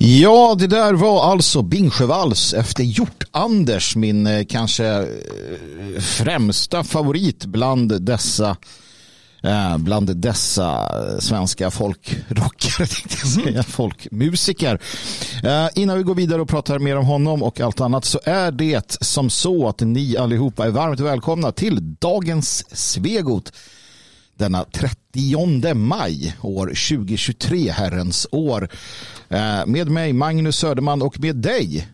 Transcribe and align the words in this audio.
Ja, 0.00 0.56
det 0.58 0.66
där 0.66 0.94
var 0.94 1.32
alltså 1.32 1.62
Bingsjövals 1.62 2.54
efter 2.54 2.82
Hjort-Anders, 2.84 3.96
min 3.96 4.26
eh, 4.26 4.44
kanske 4.48 4.86
eh, 4.86 6.00
främsta 6.00 6.84
favorit 6.84 7.44
bland 7.44 8.02
dessa 8.02 8.56
eh, 9.42 9.78
bland 9.78 10.16
dessa 10.16 10.88
svenska 11.20 11.70
folkrockare, 11.70 12.86
tänkte 12.86 13.16
jag 13.22 13.28
säga, 13.28 13.62
folkmusiker. 13.62 14.80
Innan 15.74 15.96
vi 15.96 16.02
går 16.02 16.14
vidare 16.14 16.42
och 16.42 16.48
pratar 16.48 16.78
mer 16.78 16.96
om 16.96 17.06
honom 17.06 17.42
och 17.42 17.60
allt 17.60 17.80
annat 17.80 18.04
så 18.04 18.20
är 18.24 18.50
det 18.50 18.96
som 19.00 19.30
så 19.30 19.68
att 19.68 19.80
ni 19.80 20.16
allihopa 20.16 20.66
är 20.66 20.70
varmt 20.70 21.00
välkomna 21.00 21.52
till 21.52 21.94
dagens 21.98 22.64
Svegot 22.72 23.52
denna 24.38 24.64
30 24.64 25.74
maj 25.74 26.36
år 26.42 26.66
2023, 26.66 27.70
Herrens 27.70 28.26
år. 28.32 28.68
Eh, 29.28 29.66
med 29.66 29.88
mig 29.88 30.12
Magnus 30.12 30.56
Söderman 30.56 31.02
och 31.02 31.20
med 31.20 31.36
dig 31.36 31.88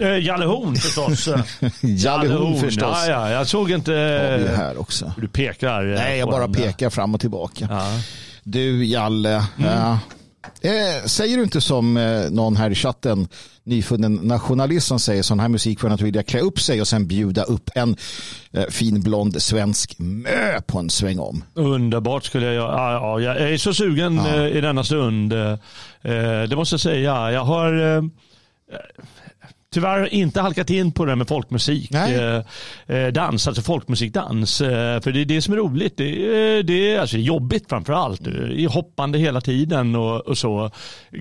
Eh, 0.00 0.18
Jalle 0.18 0.44
Horn 0.44 0.76
förstås. 0.76 1.28
Jalle 1.80 2.34
Horn 2.34 2.60
förstås. 2.60 3.04
Ja, 3.06 3.10
ja, 3.10 3.30
jag 3.30 3.46
såg 3.46 3.70
inte 3.70 3.92
ja, 3.92 4.56
här 4.56 4.80
också. 4.80 5.12
du 5.16 5.28
pekar. 5.28 5.86
Eh, 5.86 5.94
Nej, 5.94 6.18
jag 6.18 6.28
bara 6.28 6.48
pekar 6.48 6.90
fram 6.90 7.14
och 7.14 7.20
tillbaka. 7.20 7.68
Ja. 7.70 8.00
Du 8.42 8.84
Jalle, 8.84 9.44
mm. 9.58 9.96
Eh, 10.60 11.04
säger 11.06 11.36
du 11.36 11.42
inte 11.42 11.60
som 11.60 11.96
eh, 11.96 12.30
någon 12.30 12.56
här 12.56 12.70
i 12.70 12.74
chatten, 12.74 13.28
nyfunnen 13.64 14.14
nationalist 14.14 14.86
som 14.86 14.98
säger 14.98 15.22
sån 15.22 15.40
här 15.40 15.48
musik 15.48 15.80
för 15.80 15.90
att 15.90 16.00
vilja 16.00 16.22
klä 16.22 16.40
upp 16.40 16.60
sig 16.60 16.80
och 16.80 16.88
sen 16.88 17.06
bjuda 17.06 17.42
upp 17.42 17.70
en 17.74 17.96
eh, 18.52 18.64
fin 18.70 19.00
blond 19.02 19.42
svensk 19.42 19.98
mö 19.98 20.60
på 20.66 20.78
en 20.78 20.90
sväng 20.90 21.18
om. 21.18 21.44
Underbart 21.54 22.24
skulle 22.24 22.46
jag 22.46 22.54
göra. 22.54 22.92
Ja, 22.92 23.20
ja, 23.20 23.34
jag 23.34 23.52
är 23.52 23.58
så 23.58 23.74
sugen 23.74 24.16
ja. 24.16 24.34
Eh, 24.34 24.56
i 24.56 24.60
denna 24.60 24.84
stund. 24.84 25.32
Eh, 25.32 25.58
det 26.48 26.56
måste 26.56 26.72
jag 26.72 26.80
säga. 26.80 27.32
Jag 27.32 27.44
har 27.44 27.96
eh, 27.96 28.02
tyvärr 29.74 30.14
inte 30.14 30.40
halkat 30.40 30.70
in 30.70 30.92
på 30.92 31.04
det 31.04 31.16
med 31.16 31.28
folkmusik. 31.28 31.90
Eh, 31.94 32.42
eh, 32.86 33.08
dans, 33.12 33.48
alltså 33.48 33.62
folkmusikdans. 33.62 34.60
Eh, 34.60 35.00
för 35.00 35.12
det 35.12 35.20
är 35.20 35.24
det 35.24 35.42
som 35.42 35.54
är 35.54 35.58
roligt. 35.58 35.96
Det 35.96 36.26
är, 36.26 36.62
det 36.62 36.94
är 36.94 37.00
alltså 37.00 37.16
jobbigt 37.16 37.68
framför 37.68 37.92
allt. 37.92 38.24
Det 38.24 38.62
är 38.62 38.68
hoppande 38.68 39.18
hela 39.18 39.40
tiden 39.40 39.96
och, 39.96 40.20
och 40.20 40.38
så. 40.38 40.70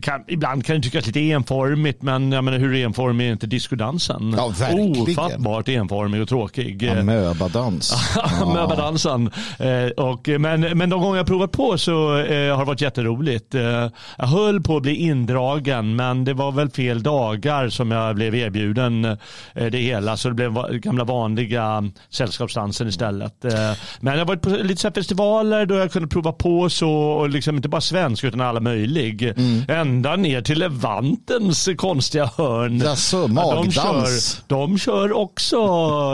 Kan, 0.01 0.23
ibland 0.27 0.65
kan 0.65 0.75
det 0.75 0.81
tyckas 0.81 1.07
lite 1.07 1.19
enformigt 1.19 2.01
men 2.01 2.31
jag 2.31 2.43
menar, 2.43 2.57
hur 2.57 2.75
enformig 2.75 3.27
är 3.27 3.31
inte 3.31 3.47
discodansen? 3.47 4.33
Ja, 4.37 4.47
verkligen. 4.59 5.01
Ofattbart 5.01 5.69
enformig 5.69 6.21
och 6.21 6.29
tråkig. 6.29 6.89
Amöbadans. 6.89 7.93
Amöbadansen. 8.41 9.31
Eh, 9.59 10.39
men, 10.39 10.61
men 10.61 10.89
de 10.89 11.01
gånger 11.01 11.17
jag 11.17 11.27
provat 11.27 11.51
på 11.51 11.77
så 11.77 12.17
eh, 12.17 12.51
har 12.51 12.59
det 12.59 12.65
varit 12.65 12.81
jätteroligt. 12.81 13.55
Eh, 13.55 13.87
jag 14.17 14.27
höll 14.27 14.61
på 14.61 14.77
att 14.77 14.81
bli 14.81 14.95
indragen 14.95 15.95
men 15.95 16.25
det 16.25 16.33
var 16.33 16.51
väl 16.51 16.69
fel 16.69 17.03
dagar 17.03 17.69
som 17.69 17.91
jag 17.91 18.15
blev 18.15 18.35
erbjuden 18.37 19.05
eh, 19.05 19.17
det 19.53 19.77
hela 19.77 20.17
så 20.17 20.29
det 20.29 20.35
blev 20.35 20.79
gamla 20.79 21.03
vanliga 21.03 21.83
sällskapsdansen 22.09 22.87
istället. 22.87 23.45
Eh, 23.45 23.51
men 23.99 24.13
jag 24.13 24.19
har 24.19 24.25
varit 24.25 24.41
på 24.41 24.49
lite 24.49 24.81
så 24.81 24.91
festivaler 24.91 25.65
då 25.65 25.75
jag 25.75 25.91
kunde 25.91 26.07
prova 26.07 26.31
på 26.31 26.69
så 26.69 26.91
och 26.91 27.29
liksom 27.29 27.55
inte 27.55 27.69
bara 27.69 27.81
svensk 27.81 28.23
utan 28.23 28.41
alla 28.41 28.59
möjlig. 28.59 29.23
Mm. 29.23 29.63
Ända 29.67 30.15
ner 30.15 30.41
till 30.41 30.59
Levantens 30.59 31.69
konstiga 31.77 32.29
hörn. 32.37 32.77
Jaså, 32.77 33.27
magdans? 33.27 34.43
De 34.47 34.51
kör, 34.51 34.67
de 34.67 34.77
kör 34.77 35.11
också 35.11 35.57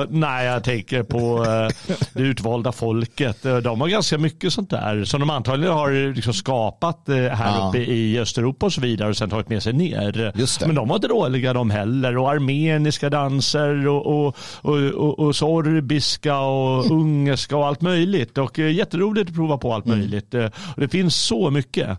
när 0.09 0.43
jag 0.43 0.63
tänker 0.63 1.03
på 1.03 1.45
eh, 1.45 1.93
det 2.13 2.21
utvalda 2.21 2.71
folket. 2.71 3.43
De 3.63 3.81
har 3.81 3.87
ganska 3.87 4.17
mycket 4.17 4.53
sånt 4.53 4.69
där 4.69 5.03
som 5.03 5.19
de 5.19 5.29
antagligen 5.29 5.73
har 5.73 6.13
liksom 6.15 6.33
skapat 6.33 7.03
här 7.07 7.59
ja. 7.59 7.69
uppe 7.69 7.77
i 7.77 8.19
Östeuropa 8.19 8.65
och 8.65 8.73
så 8.73 8.81
vidare 8.81 9.09
och 9.09 9.17
sen 9.17 9.29
tagit 9.29 9.49
med 9.49 9.63
sig 9.63 9.73
ner. 9.73 10.33
Men 10.65 10.75
de 10.75 10.87
var 10.87 10.95
inte 10.95 11.07
dåliga 11.07 11.53
de 11.53 11.69
heller 11.69 12.12
och 12.17 12.31
armeniska 12.31 13.09
danser 13.09 13.87
och, 13.87 14.05
och, 14.05 14.35
och, 14.61 14.77
och, 14.77 15.19
och 15.19 15.35
sorbiska 15.35 16.39
och 16.39 16.85
ungerska 16.91 17.57
och 17.57 17.67
allt 17.67 17.81
möjligt. 17.81 18.37
Och 18.37 18.59
eh, 18.59 18.71
jätteroligt 18.71 19.29
att 19.29 19.35
prova 19.35 19.57
på 19.57 19.73
allt 19.73 19.85
mm. 19.85 19.99
möjligt. 19.99 20.33
Mm. 20.33 20.51
Och 20.75 20.81
det 20.81 20.87
finns 20.87 21.15
så 21.15 21.49
mycket. 21.49 21.97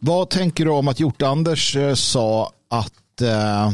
Vad 0.00 0.30
tänker 0.30 0.64
du 0.64 0.70
om 0.70 0.88
att 0.88 1.00
Hjort-Anders 1.00 1.76
eh, 1.76 1.94
sa 1.94 2.52
att 2.70 3.20
eh, 3.22 3.70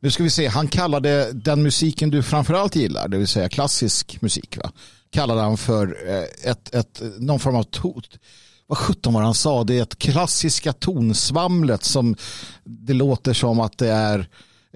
nu 0.00 0.10
ska 0.10 0.22
vi 0.22 0.30
se, 0.30 0.46
han 0.46 0.68
kallade 0.68 1.32
den 1.32 1.62
musiken 1.62 2.10
du 2.10 2.22
framförallt 2.22 2.76
gillar, 2.76 3.08
det 3.08 3.18
vill 3.18 3.28
säga 3.28 3.48
klassisk 3.48 4.22
musik, 4.22 4.56
va? 4.56 4.70
kallade 5.10 5.40
han 5.40 5.56
för 5.56 5.96
ett, 6.44 6.74
ett, 6.74 7.02
någon 7.18 7.40
form 7.40 7.56
av 7.56 7.62
tot 7.62 8.18
vad 8.66 8.78
sjutton 8.78 9.14
var 9.14 9.22
han 9.22 9.34
sa, 9.34 9.64
det 9.64 9.78
är 9.78 9.82
ett 9.82 9.98
klassiska 9.98 10.72
tonsvamlet 10.72 11.84
som 11.84 12.16
det 12.64 12.92
låter 12.92 13.32
som 13.32 13.60
att 13.60 13.78
det 13.78 13.88
är 13.88 14.28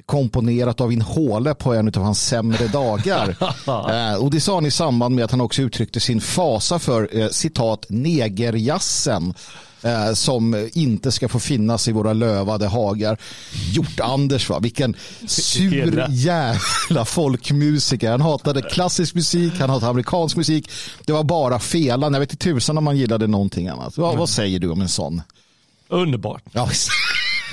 komponerat 0.07 0.81
av 0.81 0.93
in 0.93 1.03
Håle 1.03 1.55
på 1.55 1.75
en 1.75 1.89
av 1.89 2.03
hans 2.03 2.27
sämre 2.27 2.67
dagar. 2.67 3.37
eh, 3.67 4.23
och 4.23 4.31
det 4.31 4.41
sa 4.41 4.55
han 4.55 4.67
i 4.67 4.71
samband 4.71 5.15
med 5.15 5.25
att 5.25 5.31
han 5.31 5.41
också 5.41 5.63
uttryckte 5.63 6.01
sin 6.01 6.21
fasa 6.21 6.79
för 6.79 7.09
eh, 7.19 7.29
citat 7.29 7.87
negerjassen 7.89 9.35
eh, 9.83 10.13
som 10.13 10.69
inte 10.73 11.13
ska 11.13 11.29
få 11.29 11.39
finnas 11.39 11.89
i 11.89 11.93
våra 11.93 12.13
lövade 12.13 12.67
hagar. 12.67 13.19
Hjort-Anders, 13.73 14.51
va? 14.51 14.59
vilken 14.59 14.97
sur 15.27 16.07
jävla 16.11 17.05
folkmusiker. 17.05 18.11
Han 18.11 18.21
hatade 18.21 18.63
klassisk 18.63 19.15
musik, 19.15 19.53
han 19.61 19.71
hatade 19.71 19.91
amerikansk 19.91 20.37
musik. 20.37 20.71
Det 21.05 21.13
var 21.13 21.25
bara 21.25 21.59
felan. 21.59 22.13
Jag 22.13 22.21
vet 22.21 22.33
inte 22.33 22.45
tusan 22.45 22.79
om 22.79 22.85
man 22.85 22.97
gillade 22.97 23.27
någonting 23.27 23.69
annat. 23.69 23.99
Va, 23.99 24.15
vad 24.15 24.29
säger 24.29 24.59
du 24.59 24.69
om 24.69 24.81
en 24.81 24.89
sån? 24.89 25.23
Underbart. 25.89 26.43
Ja. 26.53 26.69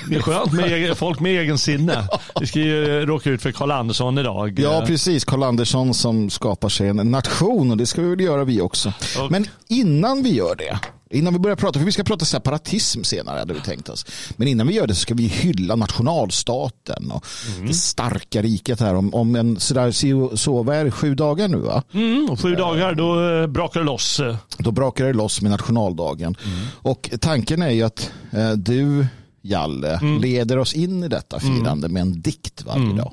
Det 0.08 0.16
är 0.16 0.22
skönt 0.22 0.52
med 0.52 0.96
folk 0.96 1.20
med 1.20 1.40
egen 1.40 1.58
sinne. 1.58 2.08
Vi 2.40 2.46
ska 2.46 2.58
ju 2.58 3.06
råka 3.06 3.30
ut 3.30 3.42
för 3.42 3.52
Karl 3.52 3.70
Andersson 3.70 4.18
idag. 4.18 4.58
Ja, 4.58 4.84
precis. 4.86 5.24
Karl 5.24 5.42
Andersson 5.42 5.94
som 5.94 6.30
skapar 6.30 6.68
sig 6.68 6.88
en 6.88 7.10
nation 7.10 7.70
och 7.70 7.76
det 7.76 7.86
ska 7.86 8.02
vi 8.02 8.08
väl 8.08 8.20
göra 8.20 8.44
vi 8.44 8.60
också. 8.60 8.92
Och... 9.18 9.30
Men 9.30 9.46
innan 9.68 10.22
vi 10.22 10.34
gör 10.34 10.56
det, 10.56 10.78
innan 11.10 11.32
vi 11.32 11.38
börjar 11.38 11.56
prata, 11.56 11.78
för 11.78 11.86
vi 11.86 11.92
ska 11.92 12.04
prata 12.04 12.24
separatism 12.24 13.02
senare 13.02 13.38
hade 13.38 13.54
vi 13.54 13.60
tänkt 13.60 13.88
oss. 13.88 14.06
Men 14.36 14.48
innan 14.48 14.66
vi 14.66 14.74
gör 14.74 14.86
det 14.86 14.94
så 14.94 15.00
ska 15.00 15.14
vi 15.14 15.26
hylla 15.26 15.76
nationalstaten 15.76 17.10
och 17.10 17.26
mm. 17.54 17.66
det 17.66 17.74
starka 17.74 18.42
riket 18.42 18.80
här 18.80 18.94
om, 18.94 19.14
om 19.14 19.36
en 19.36 19.60
sådär, 19.60 19.90
så, 19.90 20.36
så 20.36 20.62
vad 20.62 20.76
är 20.76 20.84
det, 20.84 20.90
sju 20.90 21.14
dagar 21.14 21.48
nu 21.48 21.56
va? 21.56 21.82
Mm, 21.94 22.36
sju 22.36 22.54
dagar, 22.54 22.94
då 22.94 23.30
eh, 23.30 23.46
brakar 23.46 23.80
det 23.80 23.86
loss. 23.86 24.20
Då 24.58 24.70
brakar 24.70 25.04
det 25.04 25.12
loss 25.12 25.42
med 25.42 25.50
nationaldagen. 25.50 26.36
Mm. 26.44 26.66
Och 26.72 27.10
tanken 27.20 27.62
är 27.62 27.70
ju 27.70 27.82
att 27.82 28.10
eh, 28.30 28.50
du 28.50 29.06
Jalle, 29.50 29.98
mm. 29.98 30.20
leder 30.20 30.58
oss 30.58 30.74
in 30.74 31.04
i 31.04 31.08
detta 31.08 31.40
firande 31.40 31.86
mm. 31.86 31.92
med 31.92 32.02
en 32.02 32.20
dikt 32.20 32.64
varje 32.66 32.84
mm. 32.84 32.96
dag. 32.96 33.12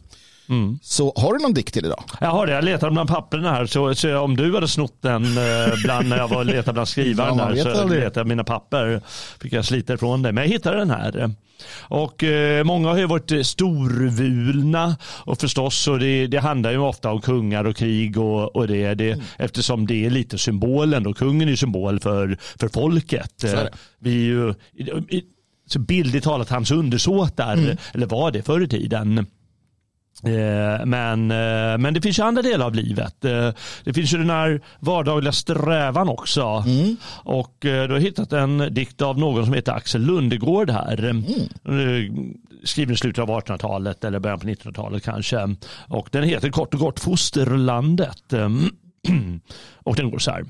Mm. 0.50 0.80
Så 0.82 1.14
har 1.16 1.34
du 1.34 1.40
någon 1.40 1.54
dikt 1.54 1.74
till 1.74 1.86
idag? 1.86 2.04
Jag 2.22 2.30
har 2.30 2.48
det. 2.48 2.54
Jag 2.54 2.64
letar 2.64 2.90
bland 2.90 3.10
papperna 3.10 3.52
här. 3.52 3.66
Så, 3.66 3.96
så 3.96 4.20
om 4.20 4.38
du 4.38 4.54
hade 4.54 4.68
snott 4.68 4.98
den 5.02 5.24
eh, 5.24 5.74
bland, 5.84 6.10
när 6.10 6.18
jag 6.18 6.28
var 6.28 6.38
och 6.38 6.46
letade 6.46 6.74
bland 6.74 6.88
skrivaren 6.88 7.38
ja, 7.38 7.46
där, 7.46 7.76
så 7.76 7.88
letade 7.88 8.20
jag 8.20 8.28
mina 8.28 8.44
papper. 8.44 9.02
Fick 9.42 9.54
jag 9.54 9.66
slita 9.66 9.94
ifrån 9.94 10.22
det. 10.22 10.32
Men 10.32 10.44
jag 10.44 10.52
hittade 10.52 10.78
den 10.78 10.90
här. 10.90 11.36
Och 11.80 12.24
eh, 12.24 12.64
många 12.64 12.90
har 12.90 12.98
ju 12.98 13.06
varit 13.06 13.46
storvulna 13.46 14.96
och 15.04 15.42
förstås 15.42 15.88
och 15.88 16.00
det, 16.00 16.28
det 16.28 16.40
handlar 16.40 16.72
ju 16.72 16.78
ofta 16.78 17.12
om 17.12 17.22
kungar 17.22 17.66
och 17.66 17.76
krig 17.76 18.18
och, 18.18 18.56
och 18.56 18.68
det, 18.68 18.94
det 18.94 19.12
mm. 19.12 19.26
eftersom 19.38 19.88
det 19.88 20.06
är 20.06 20.10
lite 20.10 20.38
symbolen 20.38 21.08
och 21.08 21.18
kungen 21.18 21.50
är 21.50 21.56
symbol 21.56 22.00
för, 22.00 22.38
för 22.60 22.68
folket. 22.68 23.44
Vi 24.00 24.12
är 24.12 24.24
ju, 24.24 24.54
så 25.74 25.80
bildligt 25.80 26.24
talat 26.24 26.50
hans 26.50 26.72
undersåtar, 26.72 27.54
mm. 27.54 27.78
eller 27.94 28.08
var 28.08 28.32
det 28.32 28.44
förr 28.44 28.62
i 28.62 28.68
tiden. 28.68 29.26
Eh, 30.24 30.86
men, 30.86 31.32
eh, 31.32 31.78
men 31.78 31.94
det 31.94 32.02
finns 32.02 32.20
ju 32.20 32.24
andra 32.24 32.42
delar 32.42 32.66
av 32.66 32.76
livet. 32.76 33.26
Eh, 33.26 33.50
det 33.84 33.94
finns 33.94 34.14
ju 34.14 34.18
den 34.18 34.30
här 34.30 34.62
vardagliga 34.80 35.32
strävan 35.32 36.10
också. 36.10 36.64
Mm. 36.68 36.98
Och 37.08 37.56
du 37.60 37.90
har 37.90 38.00
hittat 38.00 38.34
en 38.34 38.74
dikt 38.74 39.02
av 39.02 39.20
någon 39.20 39.46
som 39.46 39.54
heter 39.54 39.72
Axel 39.72 40.02
Lundegård 40.02 40.70
här. 40.70 41.04
Mm. 41.04 42.34
Skriven 42.64 42.94
i 42.94 42.98
slutet 42.98 43.22
av 43.22 43.30
1800-talet 43.30 44.04
eller 44.04 44.20
början 44.20 44.40
på 44.40 44.48
1900-talet 44.48 45.04
kanske. 45.04 45.56
Och 45.88 46.10
den 46.12 46.24
heter 46.24 46.50
kort 46.50 46.74
och 46.74 46.80
gott 46.80 47.00
Fosterlandet. 47.00 48.34
Och 49.76 49.96
den 49.96 50.12
går 50.12 50.20
så 50.20 50.32
här. 50.32 50.46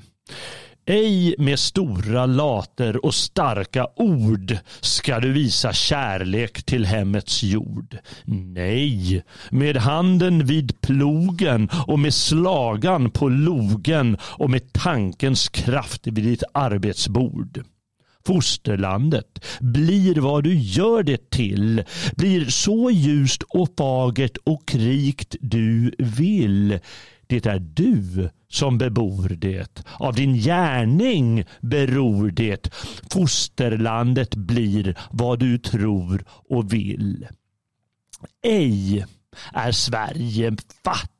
Ej 0.86 1.34
med 1.38 1.58
stora 1.58 2.26
later 2.26 3.04
och 3.06 3.14
starka 3.14 3.86
ord 3.96 4.56
ska 4.80 5.20
du 5.20 5.32
visa 5.32 5.72
kärlek 5.72 6.62
till 6.62 6.86
hemmets 6.86 7.42
jord. 7.42 7.96
Nej, 8.24 9.24
med 9.50 9.76
handen 9.76 10.46
vid 10.46 10.80
plogen 10.80 11.68
och 11.86 11.98
med 11.98 12.14
slagan 12.14 13.10
på 13.10 13.28
logen 13.28 14.16
och 14.22 14.50
med 14.50 14.72
tankens 14.72 15.48
kraft 15.48 16.06
vid 16.06 16.24
ditt 16.24 16.42
arbetsbord. 16.52 17.64
Fosterlandet 18.26 19.44
blir 19.60 20.14
vad 20.14 20.44
du 20.44 20.54
gör 20.54 21.02
det 21.02 21.30
till, 21.30 21.84
blir 22.16 22.44
så 22.44 22.90
ljust 22.90 23.42
och 23.42 23.68
fagert 23.78 24.36
och 24.44 24.74
rikt 24.74 25.36
du 25.40 25.94
vill 25.98 26.78
det 27.42 27.46
är 27.46 27.58
du 27.58 28.30
som 28.48 28.78
bebor 28.78 29.28
det. 29.28 29.84
Av 29.98 30.14
din 30.14 30.34
gärning 30.34 31.44
beror 31.60 32.30
det. 32.30 32.74
Fosterlandet 33.10 34.34
blir 34.34 34.98
vad 35.10 35.38
du 35.38 35.58
tror 35.58 36.24
och 36.28 36.72
vill. 36.72 37.26
Ej 38.42 39.06
är 39.52 39.72
Sverige 39.72 40.56
fattigt, 40.84 41.13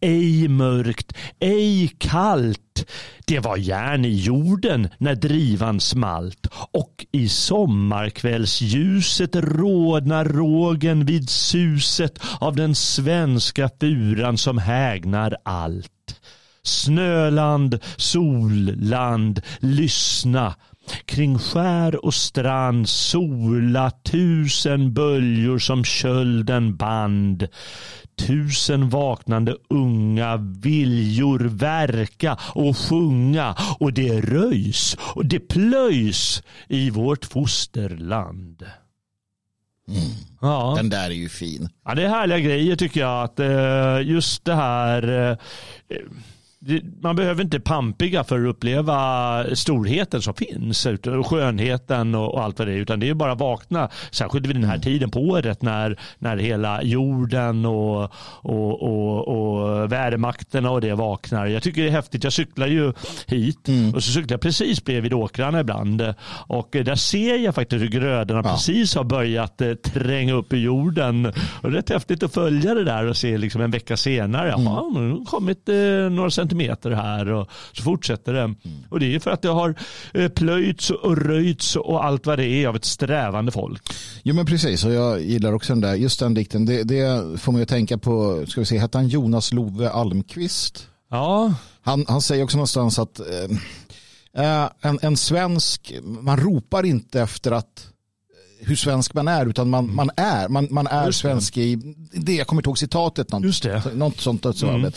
ej 0.00 0.48
mörkt, 0.48 1.12
ej 1.40 1.88
kallt. 1.98 2.90
Det 3.26 3.40
var 3.40 3.56
järn 3.56 4.04
i 4.04 4.16
jorden 4.16 4.88
när 4.98 5.14
drivan 5.14 5.80
smalt 5.80 6.46
och 6.70 7.06
i 7.12 7.28
sommarkvällsljuset 7.28 9.36
rodnar 9.36 10.24
rågen 10.24 11.06
vid 11.06 11.30
suset 11.30 12.20
av 12.40 12.56
den 12.56 12.74
svenska 12.74 13.70
furan 13.80 14.38
som 14.38 14.58
hägnar 14.58 15.36
allt. 15.44 16.20
Snöland, 16.62 17.78
solland, 17.96 19.40
lyssna 19.60 20.54
Kring 21.04 21.38
skär 21.38 22.04
och 22.04 22.14
strand 22.14 22.88
sola 22.88 23.90
tusen 23.90 24.94
böljor 24.94 25.58
som 25.58 25.84
kölden 25.84 26.76
band. 26.76 27.48
Tusen 28.16 28.88
vaknande 28.88 29.56
unga 29.68 30.36
viljor 30.36 31.38
verka 31.38 32.38
och 32.54 32.76
sjunga 32.76 33.56
och 33.78 33.92
det 33.92 34.20
röjs 34.20 34.96
och 35.14 35.26
det 35.26 35.40
plöjs 35.40 36.42
i 36.68 36.90
vårt 36.90 37.24
fosterland. 37.24 38.64
Mm. 39.88 40.10
Ja. 40.40 40.74
Den 40.76 40.88
där 40.88 41.10
är 41.10 41.14
ju 41.14 41.28
fin. 41.28 41.68
Ja, 41.84 41.94
det 41.94 42.04
är 42.04 42.08
härliga 42.08 42.38
grejer 42.38 42.76
tycker 42.76 43.00
jag. 43.00 43.24
Att 43.24 43.40
eh, 43.40 44.08
just 44.10 44.44
det 44.44 44.54
här 44.54 45.30
eh, 45.30 45.96
man 47.02 47.16
behöver 47.16 47.42
inte 47.42 47.60
pampiga 47.60 48.24
för 48.24 48.44
att 48.44 48.50
uppleva 48.50 49.44
storheten 49.54 50.22
som 50.22 50.34
finns, 50.34 50.86
och 50.86 51.26
skönheten 51.26 52.14
och, 52.14 52.44
allt 52.44 52.58
vad 52.58 52.68
det 52.68 52.74
är, 52.74 52.76
utan 52.76 53.00
det 53.00 53.08
är 53.08 53.14
bara 53.14 53.32
att 53.32 53.40
vakna, 53.40 53.88
särskilt 54.10 54.46
vid 54.46 54.56
den 54.56 54.64
här 54.64 54.74
mm. 54.74 54.82
tiden 54.82 55.10
på 55.10 55.20
året 55.20 55.62
när, 55.62 55.98
när 56.18 56.36
hela 56.36 56.82
jorden 56.82 57.66
och, 57.66 58.02
och, 58.42 58.82
och, 58.82 59.28
och 59.28 59.92
värdemakterna 59.92 60.70
och 60.70 60.80
det 60.80 60.94
vaknar. 60.94 61.46
Jag 61.46 61.62
tycker 61.62 61.82
det 61.82 61.88
är 61.88 61.92
häftigt, 61.92 62.24
jag 62.24 62.32
cyklar 62.32 62.66
ju 62.66 62.92
hit 63.26 63.68
mm. 63.68 63.94
och 63.94 64.02
så 64.02 64.12
cyklar 64.12 64.34
jag 64.34 64.40
precis 64.40 64.84
bredvid 64.84 65.12
åkrarna 65.12 65.60
ibland 65.60 66.14
och 66.28 66.68
där 66.70 66.94
ser 66.94 67.36
jag 67.36 67.54
faktiskt 67.54 67.82
hur 67.82 67.88
grödorna 67.88 68.42
ja. 68.44 68.50
precis 68.50 68.94
har 68.94 69.04
börjat 69.04 69.60
eh, 69.60 69.74
tränga 69.74 70.34
upp 70.34 70.52
i 70.52 70.56
jorden. 70.56 71.26
Och 71.62 71.70
det 71.70 71.76
är 71.76 71.80
rätt 71.80 71.90
häftigt 71.90 72.22
att 72.22 72.34
följa 72.34 72.74
det 72.74 72.84
där 72.84 73.06
och 73.06 73.16
se 73.16 73.38
liksom 73.38 73.60
en 73.60 73.70
vecka 73.70 73.96
senare, 73.96 74.52
mm. 74.52 74.64
ja, 74.64 74.90
det 74.94 75.00
har 75.00 75.24
kommit 75.24 75.68
eh, 75.68 75.76
några 76.10 76.30
centimeter 76.30 76.55
centimeter 76.56 76.90
här 76.90 77.28
och 77.32 77.48
så 77.72 77.82
fortsätter 77.82 78.32
det. 78.32 78.40
Mm. 78.40 78.56
Och 78.90 79.00
det 79.00 79.14
är 79.14 79.20
för 79.20 79.30
att 79.30 79.42
det 79.42 79.48
har 79.48 79.74
eh, 80.14 80.28
plöjts 80.28 80.90
och 80.90 81.16
röjts 81.16 81.76
och 81.76 82.04
allt 82.04 82.26
vad 82.26 82.38
det 82.38 82.46
är 82.46 82.68
av 82.68 82.76
ett 82.76 82.84
strävande 82.84 83.52
folk. 83.52 83.82
Jo 84.22 84.34
men 84.34 84.46
precis 84.46 84.84
och 84.84 84.92
jag 84.92 85.22
gillar 85.22 85.52
också 85.52 85.72
den 85.72 85.80
där, 85.80 85.94
just 85.94 86.20
den 86.20 86.34
dikten. 86.34 86.66
Det, 86.66 86.82
det 86.82 87.40
får 87.40 87.52
man 87.52 87.60
ju 87.60 87.66
tänka 87.66 87.98
på, 87.98 88.44
ska 88.46 88.60
vi 88.60 88.66
se, 88.66 88.78
hette 88.78 88.98
han 88.98 89.08
Jonas 89.08 89.52
Love 89.52 89.90
Almqvist? 89.90 90.88
Ja. 91.10 91.54
Han, 91.82 92.04
han 92.08 92.20
säger 92.20 92.44
också 92.44 92.56
någonstans 92.56 92.98
att 92.98 93.20
eh, 93.20 94.44
eh 94.44 94.68
en, 94.80 94.98
en 95.02 95.16
svensk, 95.16 95.94
man 96.02 96.36
ropar 96.36 96.86
inte 96.86 97.20
efter 97.20 97.52
att 97.52 97.92
hur 98.60 98.76
svensk 98.76 99.14
man 99.14 99.28
är 99.28 99.46
utan 99.46 99.70
man, 99.70 99.94
man 99.94 100.10
är, 100.16 100.48
man, 100.48 100.68
man 100.70 100.86
är 100.86 101.10
svensk 101.10 101.56
i 101.56 101.94
det, 102.12 102.34
jag 102.34 102.46
kommer 102.46 102.60
inte 102.62 102.68
ihåg 102.68 102.78
citatet, 102.78 103.32
något, 103.32 103.44
Just 103.44 103.62
det. 103.62 103.82
något 103.94 104.20
sånt. 104.20 104.44
Mm. 104.62 104.92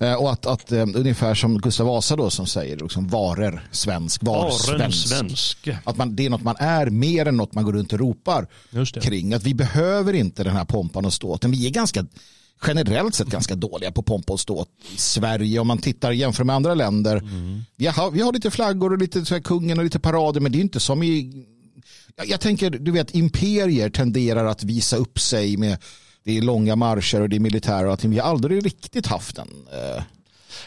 Eh, 0.00 0.14
och 0.14 0.32
att, 0.32 0.46
att 0.46 0.72
uh, 0.72 0.82
ungefär 0.94 1.34
som 1.34 1.58
Gustav 1.58 1.86
Vasa 1.86 2.16
då 2.16 2.30
som 2.30 2.46
säger 2.46 2.76
liksom, 2.76 3.08
varer 3.08 3.68
svensk, 3.70 4.22
var 4.22 4.50
svensk. 4.50 5.08
svensk. 5.08 5.68
Att 5.84 5.96
man, 5.96 6.16
det 6.16 6.26
är 6.26 6.30
något 6.30 6.42
man 6.42 6.56
är 6.58 6.86
mer 6.86 7.28
än 7.28 7.36
något 7.36 7.54
man 7.54 7.64
går 7.64 7.72
runt 7.72 7.92
och 7.92 7.98
ropar 7.98 8.46
kring. 9.00 9.34
Att 9.34 9.44
vi 9.44 9.54
behöver 9.54 10.12
inte 10.12 10.44
den 10.44 10.56
här 10.56 10.64
pompan 10.64 11.04
och 11.04 11.12
ståten. 11.12 11.50
Vi 11.50 11.66
är 11.66 11.70
ganska 11.70 12.06
generellt 12.66 13.14
sett 13.14 13.28
ganska 13.28 13.54
dåliga 13.54 13.92
på 13.92 14.02
pompa 14.02 14.32
och 14.32 14.40
ståt 14.40 14.68
i 14.94 14.98
Sverige 14.98 15.58
om 15.58 15.66
man 15.66 15.78
tittar 15.78 16.12
jämför 16.12 16.44
med 16.44 16.56
andra 16.56 16.74
länder. 16.74 17.16
Mm. 17.16 17.62
Vi, 17.76 17.86
har, 17.86 18.10
vi 18.10 18.20
har 18.20 18.32
lite 18.32 18.50
flaggor 18.50 18.92
och 18.92 18.98
lite 18.98 19.24
så 19.24 19.34
här, 19.34 19.42
kungen 19.42 19.78
och 19.78 19.84
lite 19.84 19.98
parader 19.98 20.40
men 20.40 20.52
det 20.52 20.58
är 20.58 20.60
inte 20.60 20.80
som 20.80 21.02
i 21.02 21.46
jag 22.24 22.40
tänker, 22.40 22.70
du 22.70 22.92
vet, 22.92 23.14
imperier 23.14 23.90
tenderar 23.90 24.44
att 24.44 24.64
visa 24.64 24.96
upp 24.96 25.20
sig 25.20 25.56
med 25.56 25.78
det 26.24 26.38
är 26.38 26.42
långa 26.42 26.76
marscher 26.76 27.20
och 27.20 27.28
det 27.28 27.36
är 27.36 27.40
militär 27.40 27.84
och 27.84 27.90
allting. 27.90 28.10
Vi 28.10 28.18
har 28.18 28.30
aldrig 28.30 28.66
riktigt 28.66 29.06
haft 29.06 29.36
den. 29.36 29.48
Eh. 29.72 30.02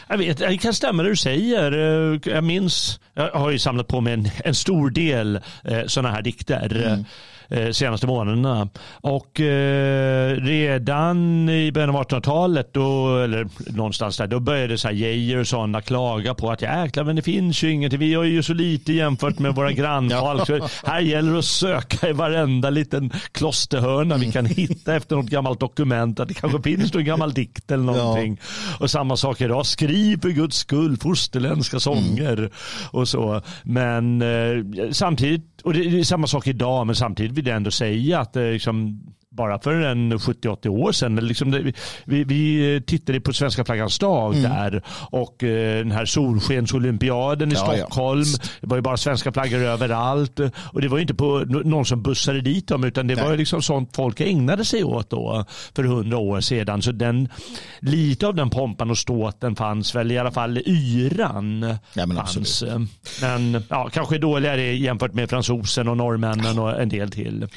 Jag 0.08 0.18
vet, 0.18 0.38
det 0.38 0.58
kan 0.58 0.74
stämma 0.74 1.02
det 1.02 1.08
du 1.08 1.16
säger. 1.16 1.72
Eh, 1.72 2.20
jag 2.24 2.44
minns, 2.44 3.00
jag 3.14 3.30
har 3.30 3.50
ju 3.50 3.58
samlat 3.58 3.88
på 3.88 4.00
mig 4.00 4.12
en, 4.12 4.28
en 4.44 4.54
stor 4.54 4.90
del 4.90 5.40
eh, 5.64 5.86
sådana 5.86 6.14
här 6.14 6.22
dikter. 6.22 6.86
Mm. 6.86 7.04
Eh, 7.48 7.70
senaste 7.70 8.06
månaderna. 8.06 8.68
Och 8.90 9.40
eh, 9.40 10.36
redan 10.36 11.48
i 11.48 11.72
början 11.72 11.90
av 11.90 12.02
1800-talet, 12.02 12.76
eller 12.76 13.48
någonstans 13.76 14.16
där, 14.16 14.26
då 14.26 14.40
började 14.40 14.78
så 14.78 14.88
här 14.88 14.94
Geijer 14.94 15.38
och 15.38 15.46
sådana 15.46 15.80
klaga 15.80 16.34
på 16.34 16.50
att 16.50 16.62
jäklar, 16.62 17.04
men 17.04 17.16
det 17.16 17.22
finns 17.22 17.62
ju 17.62 17.70
ingenting. 17.70 17.98
Vi 18.00 18.14
har 18.14 18.24
ju 18.24 18.42
så 18.42 18.54
lite 18.54 18.92
jämfört 18.92 19.38
med 19.38 19.54
våra 19.54 19.72
grannfolk. 19.72 20.62
Här 20.84 21.00
gäller 21.00 21.32
det 21.32 21.38
att 21.38 21.44
söka 21.44 22.08
i 22.08 22.12
varenda 22.12 22.70
liten 22.70 23.10
klosterhörna 23.32 24.16
vi 24.16 24.32
kan 24.32 24.46
hitta 24.46 24.94
efter 24.94 25.16
något 25.16 25.26
gammalt 25.26 25.60
dokument. 25.60 26.20
Att 26.20 26.28
det 26.28 26.34
kanske 26.34 26.62
finns 26.62 26.94
någon 26.94 27.04
gammal 27.04 27.32
dikt 27.32 27.70
eller 27.70 27.84
någonting. 27.84 28.40
Ja. 28.40 28.76
Och 28.84 28.90
samma 28.90 29.16
sak 29.16 29.40
idag. 29.40 29.66
Skriv 29.66 30.20
för 30.20 30.28
guds 30.30 30.56
skull 30.56 30.96
fosterländska 30.96 31.80
sånger 31.80 32.38
mm. 32.38 32.50
och 32.90 33.08
så. 33.08 33.42
Men 33.62 34.22
eh, 34.22 34.90
samtidigt, 34.90 35.55
och 35.66 35.72
det 35.72 35.98
är 36.00 36.04
samma 36.04 36.26
sak 36.26 36.46
idag, 36.46 36.86
men 36.86 36.96
samtidigt 36.96 37.32
vill 37.32 37.46
jag 37.46 37.56
ändå 37.56 37.70
säga 37.70 38.20
att 38.20 38.36
eh, 38.36 38.42
liksom, 38.42 39.00
bara 39.36 39.58
för 39.58 39.80
en 39.80 40.12
70-80 40.12 40.68
år 40.68 40.92
sedan. 40.92 41.16
Liksom 41.16 41.72
vi, 42.04 42.24
vi 42.24 42.82
tittade 42.86 43.20
på 43.20 43.32
Svenska 43.32 43.64
flaggans 43.64 43.98
dag 43.98 44.34
mm. 44.34 44.50
där 44.50 44.82
och 45.10 45.44
eh, 45.44 45.78
den 45.78 45.90
här 45.90 46.04
solskensolympiaden 46.04 47.52
i 47.52 47.54
ja, 47.54 47.60
Stockholm. 47.60 48.24
Ja. 48.26 48.48
Det 48.60 48.66
var 48.66 48.76
ju 48.76 48.82
bara 48.82 48.96
svenska 48.96 49.32
flaggor 49.32 49.62
överallt 49.62 50.40
och 50.72 50.80
det 50.80 50.88
var 50.88 50.98
ju 50.98 51.02
inte 51.02 51.14
på 51.14 51.38
någon 51.46 51.84
som 51.84 52.02
bussade 52.02 52.40
dit 52.40 52.68
dem 52.68 52.84
utan 52.84 53.06
det 53.06 53.14
Nej. 53.14 53.24
var 53.24 53.30
ju 53.30 53.36
liksom 53.36 53.62
sånt 53.62 53.96
folk 53.96 54.20
ägnade 54.20 54.64
sig 54.64 54.84
åt 54.84 55.10
då 55.10 55.44
för 55.74 55.84
hundra 55.84 56.18
år 56.18 56.40
sedan. 56.40 56.82
Så 56.82 56.92
den, 56.92 57.28
lite 57.80 58.26
av 58.26 58.34
den 58.34 58.50
pompan 58.50 58.90
och 58.90 58.98
ståten 58.98 59.56
fanns 59.56 59.94
väl 59.94 60.12
i 60.12 60.18
alla 60.18 60.30
fall 60.30 60.58
yran. 60.66 61.76
Ja, 61.94 62.06
men, 62.06 62.16
fanns. 62.16 62.64
men 63.20 63.64
ja, 63.68 63.88
kanske 63.92 64.18
dåligare 64.18 64.76
jämfört 64.76 65.14
med 65.14 65.30
fransosen 65.30 65.88
och 65.88 65.96
norrmännen 65.96 66.58
och 66.58 66.80
en 66.80 66.88
del 66.88 67.10
till 67.10 67.48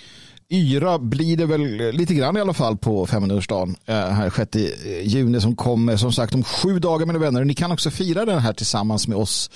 yra 0.49 0.99
blir 0.99 1.37
det 1.37 1.45
väl 1.45 1.91
lite 1.91 2.13
grann 2.13 2.37
i 2.37 2.41
alla 2.41 2.53
fall 2.53 2.77
på 2.77 3.05
500-årsdagen 3.05 3.75
eh, 3.85 3.95
här 3.95 4.29
6 4.29 4.55
eh, 4.55 5.07
juni 5.07 5.41
som 5.41 5.55
kommer 5.55 5.97
som 5.97 6.11
sagt 6.11 6.35
om 6.35 6.43
sju 6.43 6.79
dagar 6.79 7.05
mina 7.05 7.19
vänner. 7.19 7.43
Ni 7.43 7.53
kan 7.53 7.71
också 7.71 7.91
fira 7.91 8.25
den 8.25 8.39
här 8.39 8.53
tillsammans 8.53 9.07
med 9.07 9.17
oss 9.17 9.51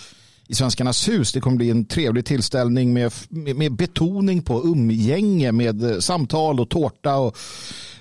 i 0.47 0.55
Svenskarnas 0.55 1.09
hus. 1.09 1.31
Det 1.31 1.41
kommer 1.41 1.57
bli 1.57 1.69
en 1.69 1.85
trevlig 1.85 2.25
tillställning 2.25 2.93
med, 2.93 3.13
med, 3.29 3.55
med 3.55 3.71
betoning 3.71 4.41
på 4.41 4.63
umgänge 4.63 5.51
med 5.51 5.91
eh, 5.91 5.99
samtal 5.99 6.59
och 6.59 6.69
tårta 6.69 7.15
och 7.15 7.37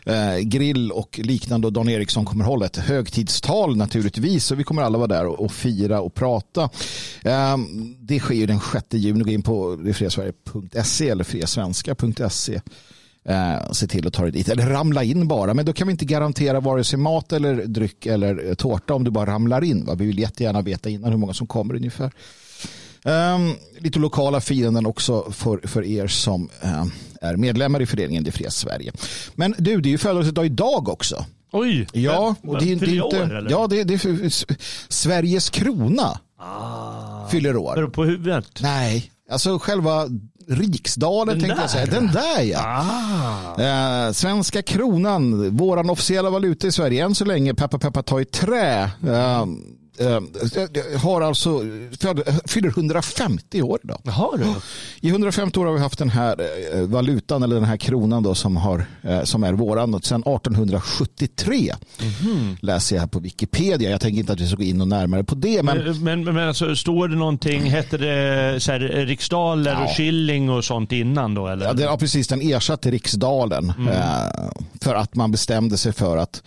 eh, 0.06 0.38
grill 0.38 0.92
och 0.92 1.20
liknande. 1.22 1.66
Och 1.66 1.72
Dan 1.72 1.88
Eriksson 1.88 2.24
kommer 2.24 2.44
hålla 2.44 2.66
ett 2.66 2.76
högtidstal 2.76 3.76
naturligtvis. 3.76 4.44
Så 4.44 4.54
vi 4.54 4.64
kommer 4.64 4.82
alla 4.82 4.98
vara 4.98 5.08
där 5.08 5.26
och, 5.26 5.40
och 5.40 5.52
fira 5.52 6.00
och 6.00 6.14
prata. 6.14 6.62
Eh, 7.22 7.56
det 7.98 8.20
sker 8.20 8.34
ju 8.34 8.46
den 8.46 8.60
6 8.72 8.86
juni. 8.90 9.24
Gå 9.24 9.30
in 9.30 9.42
på 9.42 9.78
fredsverige.se 9.94 11.08
eller 11.08 11.24
friasvenska.se 11.24 12.60
eh, 13.28 13.70
se 13.72 13.86
till 13.86 14.06
att 14.06 14.12
ta 14.12 14.24
det 14.24 14.30
dit. 14.30 14.48
Eller 14.48 14.66
ramla 14.66 15.04
in 15.04 15.28
bara. 15.28 15.54
Men 15.54 15.66
då 15.66 15.72
kan 15.72 15.86
vi 15.86 15.90
inte 15.90 16.04
garantera 16.04 16.60
vare 16.60 16.84
sig 16.84 16.98
mat 16.98 17.32
eller 17.32 17.54
dryck 17.54 18.06
eller 18.06 18.48
eh, 18.48 18.54
tårta 18.54 18.94
om 18.94 19.04
du 19.04 19.10
bara 19.10 19.30
ramlar 19.30 19.64
in. 19.64 19.84
Va? 19.84 19.94
Vi 19.94 20.06
vill 20.06 20.18
jättegärna 20.18 20.62
veta 20.62 20.90
innan 20.90 21.10
hur 21.10 21.18
många 21.18 21.34
som 21.34 21.46
kommer 21.46 21.74
ungefär. 21.74 22.12
Um, 23.04 23.54
lite 23.78 23.98
lokala 23.98 24.40
firanden 24.40 24.86
också 24.86 25.30
för, 25.30 25.60
för 25.68 25.84
er 25.84 26.06
som 26.06 26.48
uh, 26.64 26.84
är 27.20 27.36
medlemmar 27.36 27.82
i 27.82 27.86
föreningen 27.86 28.24
Det 28.24 28.32
fria 28.32 28.50
Sverige. 28.50 28.92
Men 29.34 29.54
du, 29.58 29.80
det 29.80 29.88
är 29.88 29.90
ju 29.90 29.98
födelsedag 29.98 30.46
idag 30.46 30.88
också. 30.88 31.24
Oj! 31.52 31.86
Ja, 31.92 32.34
och 32.42 32.58
det, 32.58 32.64
det, 32.64 32.86
är 32.86 32.94
inte, 32.94 33.02
år, 33.02 33.46
ja, 33.50 33.66
det, 33.66 33.84
det 33.84 33.94
är 33.94 34.28
Sveriges 34.92 35.50
krona 35.50 36.20
ah, 36.38 37.28
fyller 37.28 37.56
år. 37.56 37.90
På 37.92 38.04
huvudet? 38.04 38.46
Nej, 38.62 39.12
alltså 39.30 39.58
själva 39.58 40.08
Riksdalen 40.48 41.38
den 41.38 41.46
tänkte 41.46 41.62
jag 41.62 41.70
säga. 41.70 41.86
Den 41.86 42.12
där 42.12 42.42
ja. 42.42 42.84
Ah. 43.58 44.06
Eh, 44.06 44.12
svenska 44.12 44.62
kronan, 44.62 45.50
våran 45.56 45.90
officiella 45.90 46.30
valuta 46.30 46.66
i 46.66 46.72
Sverige 46.72 47.04
än 47.04 47.14
så 47.14 47.24
länge, 47.24 47.54
peppa 47.54 47.78
peppa 47.78 48.02
ta 48.02 48.20
i 48.20 48.24
trä. 48.24 48.82
Eh, 48.82 49.46
eh, 49.98 51.00
har 51.00 51.20
alltså, 51.20 51.60
fyller 52.44 52.68
150 52.68 53.62
år 53.62 53.80
idag. 53.84 54.00
Jaha, 54.04 54.36
du. 54.36 54.44
I 55.08 55.10
150 55.10 55.60
år 55.60 55.66
har 55.66 55.72
vi 55.72 55.80
haft 55.80 55.98
den 55.98 56.10
här 56.10 56.36
eh, 56.72 56.80
valutan 56.80 57.42
eller 57.42 57.54
den 57.54 57.64
här 57.64 57.76
kronan 57.76 58.22
då 58.22 58.34
som, 58.34 58.56
har, 58.56 58.86
eh, 59.02 59.22
som 59.22 59.44
är 59.44 59.52
våran 59.52 60.02
sedan 60.02 60.20
1873. 60.20 61.74
Mm. 62.00 62.56
Läser 62.60 62.96
jag 62.96 63.00
här 63.00 63.08
på 63.08 63.18
Wikipedia. 63.18 63.90
Jag 63.90 64.00
tänker 64.00 64.20
inte 64.20 64.32
att 64.32 64.40
vi 64.40 64.46
ska 64.46 64.56
gå 64.56 64.62
in 64.62 64.80
och 64.80 64.88
närmare 64.88 65.24
på 65.24 65.34
det. 65.34 65.62
Men, 65.62 65.78
men, 65.78 66.04
men, 66.04 66.34
men 66.34 66.48
alltså, 66.48 66.76
står 66.76 67.08
det 67.08 67.16
någonting, 67.16 67.62
hette 67.62 67.98
det 67.98 68.60
så 68.60 68.72
här, 68.72 68.80
riksdaler 68.80 69.72
ja. 69.72 69.84
och 69.84 69.96
shilling 69.96 70.50
och 70.50 70.64
sånt 70.64 70.92
innan 70.92 71.34
då? 71.34 71.48
Eller? 71.48 71.66
Ja, 71.66 71.72
det, 71.72 71.82
ja 71.82 71.96
precis. 71.96 72.28
Den 72.28 72.40
ersatte 72.40 72.90
riksdalen 72.90 73.72
mm. 73.78 73.88
eh, 73.88 74.50
för 74.80 74.94
att 74.94 75.14
man 75.14 75.30
bestämde 75.30 75.78
sig 75.78 75.92
för 75.92 76.16
att 76.16 76.42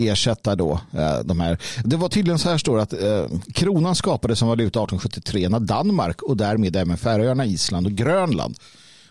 ersätta 0.00 0.56
då 0.56 0.80
eh, 0.92 1.18
de 1.24 1.40
här. 1.40 1.58
Det 1.84 1.96
var 1.96 2.08
tydligen 2.08 2.38
så 2.38 2.48
här 2.48 2.58
står 2.58 2.78
att 2.78 2.92
eh, 2.92 3.26
kronan 3.54 3.94
skapades 3.94 4.38
som 4.38 4.48
valuta 4.48 4.80
1873 4.80 5.48
när 5.48 5.60
Danmark 5.60 6.22
och 6.22 6.36
därmed 6.36 6.76
även 6.76 6.96
Färöarna, 6.96 7.46
Island 7.46 7.86
och 7.86 7.92
Grönland 7.92 8.56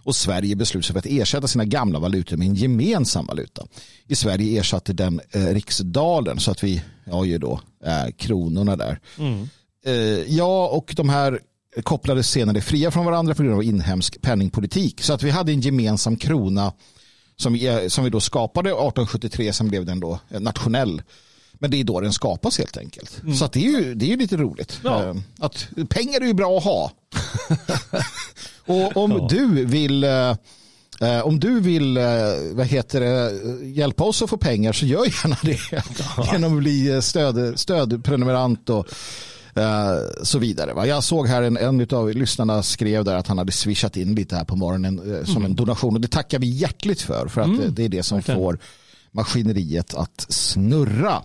och 0.03 0.15
Sverige 0.15 0.55
beslutade 0.55 0.83
sig 0.83 0.93
för 0.93 0.99
att 0.99 1.21
ersätta 1.21 1.47
sina 1.47 1.65
gamla 1.65 1.99
valutor 1.99 2.37
med 2.37 2.47
en 2.47 2.55
gemensam 2.55 3.25
valuta. 3.25 3.65
I 4.07 4.15
Sverige 4.15 4.59
ersatte 4.59 4.93
den 4.93 5.21
eh, 5.31 5.45
riksdalen 5.45 6.39
så 6.39 6.51
att 6.51 6.63
vi 6.63 6.81
har 7.11 7.25
ju 7.25 7.37
då 7.37 7.59
eh, 7.85 8.11
kronorna 8.17 8.75
där. 8.75 8.99
Mm. 9.17 9.49
Eh, 9.85 9.93
ja, 10.35 10.67
och 10.67 10.93
de 10.95 11.09
här 11.09 11.39
kopplades 11.83 12.29
senare 12.29 12.61
fria 12.61 12.91
från 12.91 13.05
varandra 13.05 13.35
på 13.35 13.43
grund 13.43 13.55
av 13.55 13.63
inhemsk 13.63 14.21
penningpolitik. 14.21 15.01
Så 15.01 15.13
att 15.13 15.23
vi 15.23 15.29
hade 15.29 15.51
en 15.51 15.61
gemensam 15.61 16.17
krona 16.17 16.73
som 17.39 17.53
vi, 17.53 17.89
som 17.89 18.03
vi 18.03 18.09
då 18.09 18.19
skapade 18.19 18.69
1873, 18.69 19.53
sen 19.53 19.67
blev 19.67 19.85
den 19.85 19.99
då 19.99 20.19
nationell. 20.29 21.01
Men 21.53 21.71
det 21.71 21.77
är 21.77 21.83
då 21.83 21.99
den 22.01 22.13
skapas 22.13 22.57
helt 22.57 22.77
enkelt. 22.77 23.21
Mm. 23.23 23.35
Så 23.35 23.47
det 23.47 23.65
är 23.65 23.69
ju 23.69 23.95
det 23.95 24.13
är 24.13 24.17
lite 24.17 24.37
roligt. 24.37 24.79
Ja. 24.83 25.03
Eh, 25.03 25.15
att, 25.39 25.67
pengar 25.89 26.21
är 26.21 26.25
ju 26.25 26.33
bra 26.33 26.57
att 26.57 26.63
ha. 26.63 26.91
och 28.65 28.97
om 28.97 29.11
ja. 29.11 29.27
du 29.29 29.65
vill 29.65 30.03
eh, 30.03 30.35
eh, 31.01 31.21
om 31.21 31.39
du 31.39 31.59
vill 31.59 31.99
vad 32.51 32.65
heter 32.65 32.99
det, 32.99 33.67
hjälpa 33.67 34.03
oss 34.03 34.21
att 34.21 34.29
få 34.29 34.37
pengar 34.37 34.73
så 34.73 34.85
gör 34.85 35.05
gärna 35.05 35.37
det. 35.43 35.59
Ja. 36.17 36.29
Genom 36.33 36.53
att 36.53 36.59
bli 36.59 37.01
stöd, 37.01 37.59
stödprenumerant 37.59 38.69
och 38.69 38.87
Eh, 38.87 39.38
så 40.23 40.39
vidare. 40.39 40.73
Va? 40.73 40.87
Jag 40.87 41.03
såg 41.03 41.27
här 41.27 41.41
en, 41.41 41.57
en 41.57 41.87
av 41.91 42.09
lyssnarna 42.09 42.63
skrev 42.63 43.05
där 43.05 43.15
att 43.15 43.27
han 43.27 43.37
hade 43.37 43.51
swishat 43.51 43.97
in 43.97 44.15
lite 44.15 44.35
här 44.35 44.45
på 44.45 44.55
morgonen 44.55 45.15
eh, 45.15 45.23
som 45.25 45.37
mm. 45.37 45.45
en 45.45 45.55
donation 45.55 45.95
och 45.95 46.01
det 46.01 46.07
tackar 46.07 46.39
vi 46.39 46.47
hjärtligt 46.47 47.01
för 47.01 47.27
för 47.27 47.41
att 47.41 47.47
mm. 47.47 47.73
det 47.73 47.85
är 47.85 47.89
det 47.89 48.03
som 48.03 48.19
okay. 48.19 48.35
får 48.35 48.59
maskineriet 49.11 49.93
att 49.93 50.25
snurra. 50.29 51.21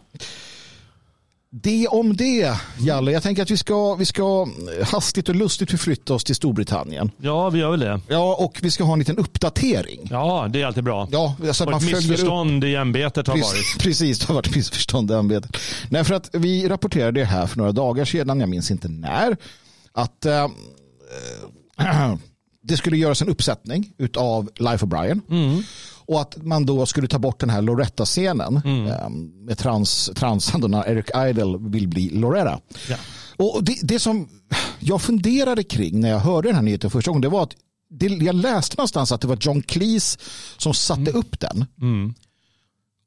Det 1.63 1.89
om 1.89 2.17
det, 2.17 2.59
Jalle. 2.79 3.13
Jag 3.13 3.23
tänker 3.23 3.43
att 3.43 3.51
vi 3.51 3.57
ska, 3.57 3.95
vi 3.95 4.05
ska 4.05 4.49
hastigt 4.85 5.29
och 5.29 5.35
lustigt 5.35 5.71
förflytta 5.71 6.15
oss 6.15 6.25
till 6.25 6.35
Storbritannien. 6.35 7.11
Ja, 7.17 7.51
vi 7.51 7.59
gör 7.59 7.71
väl 7.71 7.81
det. 7.81 8.01
Ja, 8.09 8.37
och 8.39 8.59
vi 8.63 8.71
ska 8.71 8.85
ha 8.85 8.93
en 8.93 8.99
liten 8.99 9.19
uppdatering. 9.19 10.09
Ja, 10.11 10.49
det 10.51 10.63
är 10.63 10.67
alltid 10.67 10.85
bra. 10.85 11.09
Ja, 11.11 11.37
så 11.53 11.65
att 11.65 11.71
man 11.71 11.81
ett 11.81 11.87
missförstånd 11.87 12.65
upp. 12.65 12.69
i 12.69 12.75
ämbetet 12.75 13.27
har 13.27 13.35
varit. 13.35 13.79
Precis, 13.79 14.19
det 14.19 14.27
har 14.27 14.35
varit 14.35 14.57
missförstånd 14.57 15.11
i 15.11 15.15
ämbetet. 15.15 15.57
Nej, 15.89 16.05
för 16.05 16.15
att 16.15 16.31
vi 16.33 16.69
rapporterade 16.69 17.21
det 17.21 17.27
här 17.27 17.47
för 17.47 17.59
några 17.59 17.73
dagar 17.73 18.05
sedan, 18.05 18.41
jag 18.41 18.49
minns 18.49 18.71
inte 18.71 18.89
när, 18.89 19.37
att 19.93 20.27
äh, 20.27 20.49
det 22.63 22.77
skulle 22.77 22.97
göras 22.97 23.23
en 23.23 23.29
uppsättning 23.29 23.93
av 24.17 24.51
Life 24.57 24.85
of 24.85 24.91
Brian. 24.91 25.21
Mm. 25.31 25.63
Och 26.07 26.21
att 26.21 26.37
man 26.43 26.67
då 26.67 26.87
skulle 26.87 27.09
ta 27.09 27.19
bort 27.19 27.41
den 27.41 27.51
här 27.51 27.63
Loretta-scenen 27.63 28.61
mm. 28.65 28.87
Eh, 28.87 29.09
med 29.47 29.59
trans, 29.59 30.11
transan 30.15 30.71
när 30.71 30.89
Eric 30.89 31.11
Idle 31.31 31.59
vill 31.61 31.89
bli 31.89 32.11
Loretta. 32.11 32.61
Ja. 32.89 32.97
Och 33.37 33.65
det, 33.65 33.79
det 33.83 33.99
som 33.99 34.29
jag 34.79 35.03
funderade 35.03 35.63
kring 35.63 36.01
när 36.01 36.11
jag 36.11 36.19
hörde 36.19 36.49
den 36.49 36.55
här 36.55 36.63
nyheten 36.63 36.91
första 36.91 37.11
gången 37.11 37.23
det 37.23 37.29
var 37.29 37.43
att 37.43 37.55
det, 37.91 38.07
jag 38.07 38.35
läste 38.35 38.77
någonstans 38.77 39.13
att 39.13 39.21
det 39.21 39.27
var 39.27 39.39
John 39.41 39.63
Cleese 39.63 40.19
som 40.57 40.75
satte 40.75 41.01
mm. 41.01 41.17
upp 41.17 41.41
den. 41.41 41.65
Mm. 41.81 42.15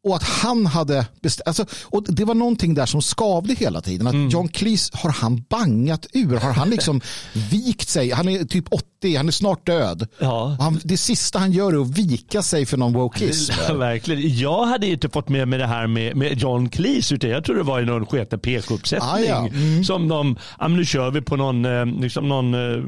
Och 0.04 0.16
att 0.16 0.24
han 0.24 0.66
hade 0.66 1.06
bestämt, 1.22 1.48
alltså, 1.48 1.66
och 1.84 2.04
det 2.08 2.25
var 2.25 2.36
någonting 2.36 2.74
där 2.74 2.86
som 2.86 3.01
skavde 3.01 3.54
hela 3.54 3.82
tiden. 3.82 4.08
Att 4.08 4.13
mm. 4.13 4.30
John 4.30 4.48
Cleese, 4.48 4.92
har 4.94 5.10
han 5.10 5.44
bangat 5.50 6.08
ur? 6.13 6.38
Har 6.38 6.54
han 6.54 6.70
liksom 6.70 7.01
vikt 7.51 7.89
sig? 7.89 8.12
Han 8.12 8.30
är 8.30 8.44
typ 8.44 8.66
80, 8.72 9.16
han 9.16 9.27
är 9.27 9.32
snart 9.32 9.66
död. 9.66 10.08
Ja. 10.20 10.58
Han, 10.60 10.80
det 10.84 10.98
sista 10.98 11.39
han 11.39 11.51
gör 11.51 11.74
är 11.74 11.82
att 11.82 11.98
vika 11.98 12.42
sig 12.42 12.66
för 12.66 12.77
någon 12.77 12.94
wokism. 12.94 13.54
Ja, 13.68 13.74
verkligen. 13.74 14.38
Jag 14.38 14.66
hade 14.66 14.88
inte 14.88 15.10
fått 15.10 15.30
med 15.30 15.48
mig 15.48 15.60
det 15.60 15.68
här 15.68 15.88
med, 15.88 16.16
med 16.16 16.42
John 16.42 16.70
Cleese, 16.70 17.12
utan 17.12 17.30
jag 17.30 17.44
tror 17.44 17.56
det 17.56 17.63
var 17.63 17.82
i 17.82 17.86
någon 17.86 18.06
sketen 18.06 18.39
PK-uppsättning. 18.39 19.10
Ah, 19.10 19.20
ja. 19.20 19.48
mm. 19.48 19.84
Som 19.84 20.08
de, 20.08 20.38
ja, 20.60 20.68
nu 20.68 20.86
kör 20.86 21.12
vi 21.12 21.22
på 21.22 21.36
någon, 21.36 21.66
eh, 21.66 21.86
liksom 21.86 22.30
någon, 22.30 22.54
eh, 22.54 22.84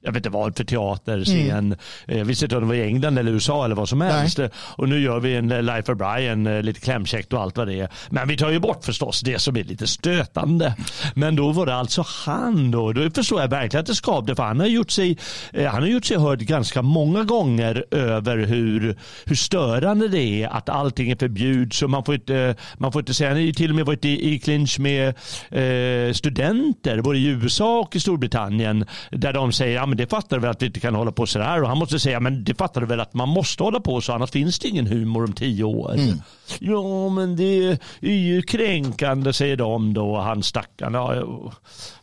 jag 0.00 0.12
vet 0.12 0.16
inte 0.16 0.30
vad 0.30 0.56
för 0.56 0.64
teaterscen. 0.64 1.50
Mm. 1.50 1.76
Jag 2.06 2.24
visste 2.24 2.44
inte 2.44 2.56
om 2.56 2.62
det 2.62 2.68
var 2.68 2.74
i 2.74 2.82
England 2.82 3.18
eller 3.18 3.32
USA 3.32 3.64
eller 3.64 3.74
vad 3.74 3.88
som 3.88 4.00
helst. 4.00 4.38
Nej. 4.38 4.50
Och 4.56 4.88
nu 4.88 5.00
gör 5.00 5.20
vi 5.20 5.36
en 5.36 5.48
Life 5.48 5.92
of 5.92 5.98
Brian 5.98 6.46
Eh, 6.54 6.62
lite 6.62 6.80
klämkäckt 6.80 7.32
och 7.32 7.40
allt 7.40 7.56
vad 7.56 7.68
det 7.68 7.80
är. 7.80 7.88
Men 8.10 8.28
vi 8.28 8.36
tar 8.36 8.50
ju 8.50 8.58
bort 8.58 8.84
förstås 8.84 9.20
det 9.20 9.38
som 9.38 9.56
är 9.56 9.64
lite 9.64 9.86
stötande. 9.86 10.74
Men 11.14 11.36
då 11.36 11.52
var 11.52 11.66
det 11.66 11.74
alltså 11.74 12.04
han 12.06 12.70
då. 12.70 12.92
Då 12.92 13.10
förstår 13.10 13.40
jag 13.40 13.48
verkligen 13.48 13.80
att 13.80 13.86
det 13.86 13.94
skavde 13.94 14.36
för 14.36 14.42
han 14.42 14.60
har 14.60 14.66
gjort 14.66 14.90
sig, 14.90 15.18
eh, 15.52 15.66
han 15.66 15.82
har 15.82 15.88
gjort 15.88 16.04
sig 16.04 16.18
hörd 16.18 16.40
ganska 16.40 16.82
många 16.82 17.24
gånger 17.24 17.84
över 17.90 18.36
hur, 18.38 18.98
hur 19.24 19.36
störande 19.36 20.08
det 20.08 20.42
är 20.42 20.48
att 20.48 20.68
allting 20.68 21.10
är 21.10 21.16
förbjuds 21.16 21.82
och 21.82 21.90
man 21.90 22.04
får 22.04 22.14
inte, 22.14 22.56
man 22.78 22.92
får 22.92 23.02
inte 23.02 23.14
säga, 23.14 23.30
han 23.30 23.36
har 23.36 23.42
ju 23.42 23.52
till 23.52 23.70
och 23.70 23.76
med 23.76 23.86
varit 23.86 24.04
i, 24.04 24.34
i 24.34 24.38
clinch 24.38 24.78
med 24.78 25.08
eh, 25.50 26.12
studenter 26.12 27.00
både 27.00 27.18
i 27.18 27.26
USA 27.26 27.80
och 27.80 27.96
i 27.96 28.00
Storbritannien 28.00 28.84
där 29.10 29.32
de 29.32 29.52
säger, 29.52 29.76
ja 29.76 29.86
men 29.86 29.96
det 29.96 30.06
fattar 30.06 30.36
du 30.36 30.40
väl 30.40 30.50
att 30.50 30.62
vi 30.62 30.66
inte 30.66 30.80
kan 30.80 30.94
hålla 30.94 31.12
på 31.12 31.26
sådär 31.26 31.62
och 31.62 31.68
han 31.68 31.78
måste 31.78 31.98
säga, 31.98 32.20
men 32.20 32.44
det 32.44 32.54
fattar 32.54 32.80
du 32.80 32.86
väl 32.86 33.00
att 33.00 33.14
man 33.14 33.28
måste 33.28 33.62
hålla 33.62 33.80
på 33.80 34.00
så 34.00 34.12
annars 34.12 34.30
finns 34.30 34.58
det 34.58 34.68
ingen 34.68 34.86
humor 34.86 35.24
om 35.24 35.32
tio 35.32 35.64
år. 35.64 35.94
Mm. 35.94 36.20
Ja, 36.58 37.08
men 37.08 37.36
det 37.36 37.78
är 38.00 38.08
ju 38.08 38.42
kränkande, 38.42 39.32
säger 39.32 39.56
de 39.56 39.94
då, 39.94 40.16
han 40.16 40.42
stackarn. 40.42 40.94
Ja, 40.94 41.52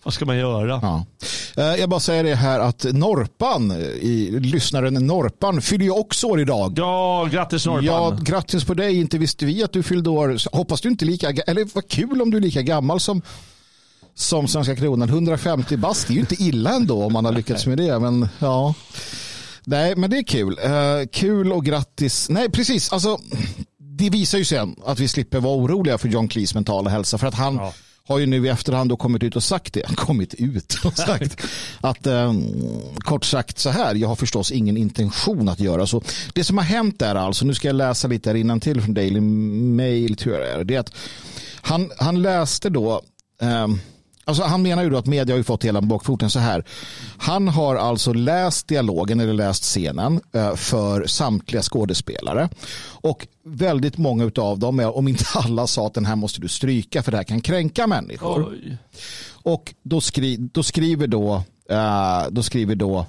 vad 0.04 0.14
ska 0.14 0.26
man 0.26 0.38
göra? 0.38 0.80
Ja. 0.82 1.06
Eh, 1.58 1.80
jag 1.80 1.90
bara 1.90 2.00
säger 2.00 2.24
det 2.24 2.36
här 2.36 2.60
att 2.60 2.84
Norpan, 2.84 3.72
i, 4.02 4.40
lyssnaren 4.40 4.94
Norpan, 4.94 5.62
fyller 5.62 5.86
ju 5.86 5.92
också 5.92 6.28
år 6.28 6.42
idag. 6.42 6.74
Ja, 6.78 7.30
grattis 7.32 7.66
Norpan. 7.66 7.86
Ja, 7.86 8.18
grattis 8.22 8.64
på 8.64 8.74
dig. 8.74 9.00
Inte 9.00 9.18
visste 9.18 9.46
vi 9.46 9.64
att 9.64 9.74
du 9.74 9.84
fyllde 9.84 10.10
år. 10.10 10.56
Hoppas 10.56 10.82
du 10.82 10.90
inte 10.90 11.06
lika, 11.06 11.30
eller 11.30 11.68
vad 11.74 11.88
kul 11.88 12.22
om 12.22 12.32
du 12.32 12.38
är 12.38 12.42
lika 12.42 12.62
gammal 12.62 13.00
som 13.00 13.22
som 14.16 14.48
Svenska 14.48 14.76
kronan. 14.76 15.10
150 15.10 15.78
bast, 15.78 16.08
det 16.08 16.14
är 16.14 16.16
ju 16.16 16.20
inte 16.20 16.44
illa 16.44 16.70
ändå 16.70 17.04
om 17.04 17.14
man 17.14 17.26
har 17.26 17.32
lyckats 17.32 17.66
med 17.66 17.78
det. 17.78 18.00
Men 18.00 18.28
ja, 18.40 18.74
Nej, 19.64 19.96
men 19.96 20.10
det 20.10 20.18
är 20.18 20.24
kul. 20.24 20.60
Uh, 20.66 21.08
kul 21.12 21.54
och 21.54 21.66
grattis. 21.66 22.30
Nej, 22.30 22.50
precis. 22.50 22.94
Alltså, 22.94 23.20
det 24.02 24.10
visar 24.10 24.38
ju 24.38 24.46
sen 24.46 24.76
att 24.86 25.00
vi 25.00 25.08
slipper 25.08 25.40
vara 25.40 25.56
oroliga 25.56 25.98
för 25.98 26.08
John 26.10 26.28
Cleese 26.28 26.56
mentala 26.56 26.90
hälsa. 26.90 27.18
För 27.18 27.28
att 27.28 27.34
han 27.34 27.56
ja. 27.56 27.74
har 28.08 28.20
ju 28.20 28.26
nu 28.26 28.46
i 28.46 28.50
efterhand 28.50 28.90
då 28.90 28.98
kommit 28.98 29.24
ut 29.24 29.36
och 29.36 29.44
sagt 29.44 29.74
det. 29.74 29.96
Kommit 29.96 30.34
ut 30.34 30.78
och 30.84 30.98
sagt 30.98 31.42
att 31.82 32.08
eh, 32.08 32.34
kort 32.98 33.26
sagt 33.26 33.60
så 33.60 33.70
här. 33.70 33.96
Jag 33.96 34.08
har 34.08 34.16
förstås 34.16 34.52
ingen 34.52 34.78
intention 34.78 35.50
att 35.50 35.60
göra 35.60 35.88
så. 35.88 36.02
Det 36.34 36.44
som 36.44 36.58
har 36.58 36.66
hänt 36.66 37.02
är 37.02 37.16
alltså, 37.16 37.46
nu 37.46 37.54
ska 37.54 37.68
jag 37.68 37.76
läsa 37.76 38.08
lite 38.08 38.30
här 38.30 38.60
till 38.60 38.82
från 38.82 38.94
Daily 38.94 39.22
Mail 39.22 40.16
tror 40.16 40.36
jag 40.36 40.44
det 40.44 40.52
är. 40.52 40.64
Det 40.64 40.76
är 40.76 40.80
att 40.80 40.94
han, 41.62 41.92
han 41.98 42.22
läste 42.22 42.70
då 42.70 43.02
eh, 43.42 43.68
Alltså 44.26 44.44
han 44.44 44.62
menar 44.62 44.84
ju 44.84 44.90
då 44.90 44.98
att 44.98 45.06
media 45.06 45.34
har 45.34 45.38
ju 45.38 45.44
fått 45.44 45.66
hela 45.66 45.82
bakfoten 45.82 46.30
så 46.30 46.40
här. 46.40 46.64
Han 47.18 47.48
har 47.48 47.76
alltså 47.76 48.14
läst 48.14 48.68
dialogen 48.68 49.20
eller 49.20 49.34
läst 49.34 49.64
scenen 49.64 50.22
eh, 50.34 50.56
för 50.56 51.08
samtliga 51.08 51.62
skådespelare. 51.62 52.50
Och 52.84 53.28
väldigt 53.44 53.98
många 53.98 54.32
av 54.36 54.60
dem, 54.60 54.80
om 54.94 55.08
inte 55.08 55.26
alla, 55.36 55.68
sa 55.68 55.88
att 55.88 55.94
den 55.94 56.06
här 56.06 56.16
måste 56.16 56.42
du 56.42 56.48
stryka 56.48 57.04
för 57.04 57.12
det 57.12 57.18
här 57.18 57.24
kan 57.24 57.42
kränka 57.42 57.88
människor. 57.88 58.50
Oj. 58.52 58.78
Och 59.44 59.74
då, 59.84 60.02
skri, 60.02 60.38
då 60.38 60.64
skriver 60.64 61.08
då, 61.08 61.44
uh, 61.72 62.30
då 62.30 62.44
skriver 62.44 62.76
då 62.76 63.06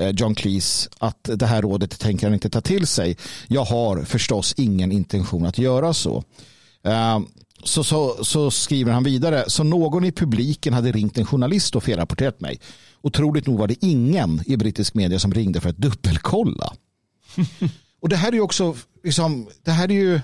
uh, 0.00 0.10
John 0.10 0.34
Cleese 0.34 0.88
att 0.98 1.30
det 1.34 1.46
här 1.46 1.62
rådet 1.62 2.00
tänker 2.00 2.26
han 2.26 2.34
inte 2.34 2.50
ta 2.50 2.60
till 2.60 2.86
sig. 2.86 3.16
Jag 3.48 3.64
har 3.64 4.02
förstås 4.02 4.54
ingen 4.56 4.92
intention 4.92 5.46
att 5.46 5.58
göra 5.58 5.94
så. 5.94 6.24
Så, 7.64 7.84
så, 7.84 8.24
så, 8.24 8.50
skriver 8.50 8.92
han 8.92 9.04
vidare. 9.04 9.44
Så 9.46 9.64
någon 9.64 10.04
i 10.04 10.12
publiken 10.12 10.72
hade 10.72 10.92
ringt 10.92 11.18
en 11.18 11.26
journalist 11.26 11.76
och 11.76 11.84
felrapporterat 11.84 12.40
mig. 12.40 12.60
Otroligt 13.02 13.46
nog 13.46 13.58
var 13.58 13.68
det 13.68 13.84
ingen 13.84 14.42
i 14.46 14.56
brittisk 14.56 14.94
media 14.94 15.18
som 15.18 15.34
ringde 15.34 15.60
för 15.60 15.68
att 15.68 15.76
dubbelkolla. 15.76 16.72
och 18.00 18.08
det 18.08 18.16
här 18.16 18.28
är 18.28 18.32
ju 18.32 18.40
också, 18.40 18.76
liksom, 19.04 19.48
det 19.64 19.70
här 19.70 19.90
är 19.90 19.94
ju 19.94 20.20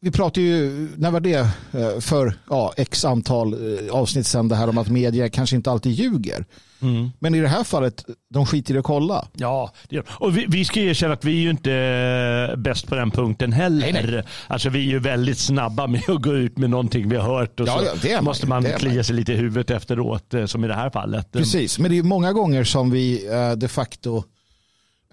vi 0.00 0.10
pratade 0.10 0.46
ju, 0.46 0.88
när 0.96 1.10
var 1.10 1.20
det, 1.20 1.38
eh, 1.72 2.00
för 2.00 2.34
ja, 2.50 2.72
x 2.76 3.04
antal 3.04 3.52
eh, 3.52 3.94
avsnitt 3.94 4.26
sedan 4.26 4.48
det 4.48 4.56
här 4.56 4.68
om 4.68 4.78
att 4.78 4.88
media 4.88 5.28
kanske 5.28 5.56
inte 5.56 5.70
alltid 5.70 5.92
ljuger. 5.92 6.44
Mm. 6.82 7.10
Men 7.18 7.34
i 7.34 7.40
det 7.40 7.48
här 7.48 7.64
fallet, 7.64 8.04
de 8.34 8.46
skiter 8.46 8.74
i 8.74 8.78
att 8.78 8.84
kolla. 8.84 9.28
Ja, 9.32 9.72
och 10.08 10.36
vi, 10.36 10.46
vi 10.48 10.64
ska 10.64 10.80
erkänna 10.80 11.12
att 11.12 11.24
vi 11.24 11.38
är 11.38 11.40
ju 11.40 11.50
inte 11.50 11.72
eh, 11.72 12.56
bäst 12.56 12.86
på 12.86 12.94
den 12.94 13.10
punkten 13.10 13.52
heller. 13.52 13.92
Nej, 13.92 14.06
nej. 14.10 14.22
Alltså 14.46 14.68
vi 14.68 14.78
är 14.78 14.90
ju 14.90 14.98
väldigt 14.98 15.38
snabba 15.38 15.86
med 15.86 16.02
att 16.08 16.22
gå 16.22 16.34
ut 16.34 16.58
med 16.58 16.70
någonting 16.70 17.08
vi 17.08 17.16
har 17.16 17.38
hört 17.38 17.60
och 17.60 17.68
ja, 17.68 17.82
så 18.00 18.08
ja, 18.08 18.22
måste 18.22 18.46
man 18.46 18.64
klia 18.64 19.04
sig 19.04 19.14
lite 19.14 19.32
i 19.32 19.36
huvudet 19.36 19.70
efteråt 19.70 20.34
som 20.46 20.64
i 20.64 20.68
det 20.68 20.74
här 20.74 20.90
fallet. 20.90 21.32
Precis, 21.32 21.78
men 21.78 21.90
det 21.90 21.98
är 21.98 22.02
många 22.02 22.32
gånger 22.32 22.64
som 22.64 22.90
vi 22.90 23.28
de 23.56 23.68
facto 23.68 24.24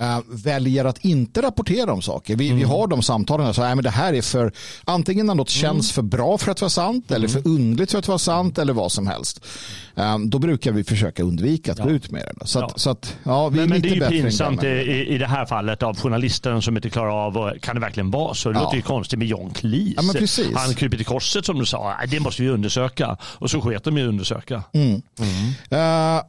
Uh, 0.02 0.20
väljer 0.28 0.86
att 0.86 1.06
inte 1.06 1.42
rapportera 1.42 1.94
om 1.94 2.02
saker. 2.02 2.36
Vi, 2.36 2.48
mm. 2.48 2.58
vi 2.58 2.64
har 2.64 2.88
de 2.88 3.02
samtalen 3.02 3.54
så 3.54 3.64
här, 3.64 3.76
men 3.76 3.84
det 3.84 3.90
här 3.90 4.14
är 4.14 4.22
för 4.22 4.52
antingen 4.84 5.26
när 5.26 5.36
något 5.36 5.50
känns 5.50 5.72
mm. 5.72 5.94
för 5.94 6.02
bra 6.02 6.38
för 6.38 6.52
att 6.52 6.62
vara 6.62 6.70
sant 6.70 7.12
eller 7.12 7.28
för 7.28 7.40
mm. 7.40 7.52
underligt 7.52 7.92
för 7.92 8.00
att 8.00 8.08
vara 8.08 8.18
sant 8.18 8.58
eller 8.58 8.74
vad 8.74 8.92
som 8.92 9.08
helst. 9.08 9.46
Um, 9.96 10.30
då 10.30 10.40
brukar 10.40 10.72
vi 10.72 10.84
försöka 10.84 11.24
undvika 11.24 11.72
att 11.72 11.78
ja. 11.78 11.84
gå 11.84 11.92
ut 11.92 12.12
med 12.12 12.32
det. 12.40 12.48
Så, 12.48 12.60
att, 12.60 12.72
ja. 12.72 12.78
så 12.78 12.90
att, 12.90 13.18
ja, 13.24 13.50
vi 13.50 13.56
men, 13.56 13.66
är 13.66 13.70
men 13.70 13.82
lite 13.82 13.96
det 13.96 14.06
är 14.06 14.12
ju 14.12 14.22
pinsamt 14.22 14.64
i, 14.64 14.68
i 15.08 15.18
det 15.18 15.28
här 15.28 15.46
fallet 15.46 15.84
av 15.84 15.98
journalisten 15.98 16.62
som 16.62 16.76
inte 16.76 16.90
klarar 16.90 17.26
av, 17.26 17.60
kan 17.60 17.76
det 17.76 17.82
verkligen 17.82 18.12
vara 18.12 18.34
så? 18.34 18.50
Det 18.50 18.56
ja. 18.56 18.64
låter 18.64 18.76
ju 18.76 18.82
konstigt 18.82 19.20
med 19.20 19.28
John 19.28 19.54
Cleese. 19.54 20.40
Ja, 20.40 20.60
Han 20.60 20.74
kryper 20.74 20.98
till 20.98 21.06
korset 21.06 21.46
som 21.46 21.60
du 21.60 21.66
sa, 21.66 21.96
det 22.08 22.20
måste 22.20 22.42
vi 22.42 22.50
undersöka. 22.50 23.18
Och 23.22 23.52
så 23.52 23.62
sket 23.62 23.84
de 23.84 23.98
i 23.98 24.02
att 24.02 24.10
undersöka. 24.10 24.64
Mm. 24.74 24.96
Uh, 24.96 26.22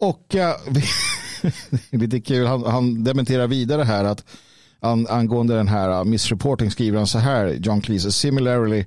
och 0.00 0.34
uh, 0.34 0.40
lite 1.90 2.20
kul. 2.20 2.46
Han, 2.46 2.64
han 2.64 3.04
dementerar 3.04 3.46
vidare 3.46 3.82
här 3.82 4.04
att 4.04 4.24
an, 4.80 5.06
angående 5.06 5.56
den 5.56 5.68
här 5.68 6.00
uh, 6.00 6.04
missreporting 6.04 6.70
skriver 6.70 6.98
han 6.98 7.06
så 7.06 7.18
här, 7.18 7.46
John 7.46 7.80
Cleese, 7.80 8.12
similarly 8.12 8.84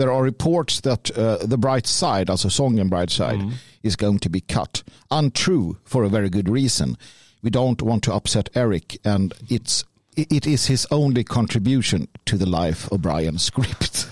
there 0.00 0.12
are 0.12 0.22
reports 0.22 0.80
that 0.80 1.10
uh, 1.18 1.36
the 1.36 1.56
bright 1.56 1.86
side, 1.86 2.30
alltså 2.30 2.50
sången 2.50 2.88
bright 2.88 3.10
side, 3.10 3.40
mm. 3.40 3.52
is 3.82 3.96
going 3.96 4.18
to 4.18 4.30
be 4.30 4.40
cut. 4.40 4.82
Untrue 5.10 5.76
for 5.84 6.04
a 6.04 6.08
very 6.08 6.28
good 6.28 6.48
reason. 6.48 6.96
We 7.42 7.50
don't 7.50 7.82
want 7.82 8.04
to 8.04 8.14
upset 8.14 8.48
Eric 8.54 8.98
and 9.04 9.34
it's 9.48 9.84
it 10.16 10.46
is 10.46 10.70
his 10.70 10.86
only 10.90 11.24
contribution 11.24 12.06
to 12.24 12.38
the 12.38 12.46
life 12.46 12.88
of 12.94 13.00
Brian 13.00 13.38
script. 13.38 14.08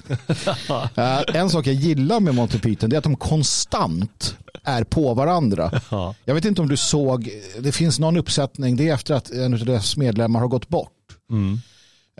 uh, 0.70 1.22
en 1.34 1.50
sak 1.50 1.66
jag 1.66 1.74
gillar 1.74 2.20
med 2.20 2.34
Monty 2.34 2.58
Python 2.58 2.92
är 2.92 2.98
att 2.98 3.04
de 3.04 3.16
konstant 3.16 4.36
är 4.64 4.84
på 4.84 5.14
varandra. 5.14 5.80
Ja. 5.90 6.14
Jag 6.24 6.34
vet 6.34 6.44
inte 6.44 6.62
om 6.62 6.68
du 6.68 6.76
såg, 6.76 7.30
det 7.60 7.72
finns 7.72 7.98
någon 7.98 8.16
uppsättning, 8.16 8.76
det 8.76 8.88
är 8.88 8.94
efter 8.94 9.14
att 9.14 9.30
en 9.30 9.54
av 9.54 9.64
deras 9.64 9.96
medlemmar 9.96 10.40
har 10.40 10.48
gått 10.48 10.68
bort. 10.68 10.92
Mm. 11.30 11.60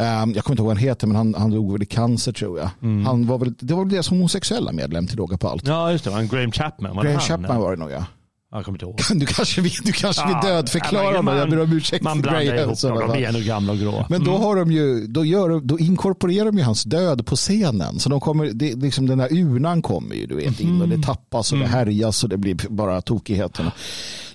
Um, 0.01 0.33
jag 0.35 0.45
kommer 0.45 0.55
inte 0.55 0.61
ihåg 0.61 0.67
vad 0.67 0.77
han 0.77 0.85
heter, 0.85 1.07
men 1.07 1.17
han, 1.17 1.35
han 1.35 1.51
dog 1.51 1.73
väl 1.73 1.83
i 1.83 1.87
cancer 1.87 2.33
tror 2.33 2.59
jag. 2.59 2.71
Mm. 2.83 3.07
Han 3.07 3.27
var 3.27 3.39
väl, 3.39 3.55
det 3.59 3.75
var 3.75 3.85
väl 3.85 3.93
deras 3.93 4.09
homosexuella 4.09 4.73
medlem 4.73 5.07
till 5.07 5.17
råga 5.17 5.39
på 5.39 5.49
allt. 5.49 5.67
Ja, 5.67 5.93
just 5.93 6.05
det. 6.05 6.11
Var 6.11 6.23
Graham 6.23 6.53
Chapman. 6.53 6.97
Var 6.97 7.05
Graham 7.05 7.21
Chapman 7.21 7.61
var 7.61 7.71
det 7.71 7.77
nog 7.77 7.91
ja. 7.91 8.05
Jag 8.51 8.65
kommer 8.65 8.77
inte 8.77 8.85
ihåg. 8.87 9.21
Du 9.21 9.27
kanske 9.27 9.61
vill, 9.61 9.73
du 9.85 9.93
kanske 9.93 10.27
vill 10.27 10.37
ja, 10.43 10.49
dödförklara 10.49 11.23
mig. 11.23 11.39
Jag 11.39 11.51
ber 11.51 11.61
om 11.61 11.73
ursäkt. 11.73 12.05
Man 12.05 12.21
blandar 12.21 12.43
ihop 12.43 12.81
dem. 12.81 13.13
De 13.13 13.25
är 13.25 13.33
nog 13.33 13.43
gamla 13.43 13.73
och 13.73 13.79
grå. 13.79 14.07
Men 14.09 14.25
då, 14.25 14.31
mm. 14.31 14.43
har 14.43 14.57
de 14.57 14.73
ju, 14.73 15.07
då, 15.07 15.25
gör, 15.25 15.61
då 15.61 15.79
inkorporerar 15.79 16.45
de 16.45 16.59
ju 16.59 16.65
hans 16.65 16.85
död 16.85 17.27
på 17.27 17.37
scenen. 17.37 17.99
Så 17.99 18.09
de 18.09 18.21
kommer, 18.21 18.47
det, 18.47 18.75
liksom 18.75 19.07
den 19.07 19.19
där 19.19 19.33
urnan 19.33 19.83
kommer 19.83 20.15
ju 20.15 20.27
du 20.27 20.35
vet, 20.35 20.61
in 20.61 20.83
och 20.83 20.89
det 20.89 20.95
mm. 20.95 21.03
tappas 21.03 21.53
och 21.53 21.59
det 21.59 21.65
mm. 21.65 21.75
härjas 21.75 22.25
och 22.25 22.29
det 22.29 22.37
blir 22.37 22.57
bara 22.69 23.01
tokigheterna. 23.01 23.73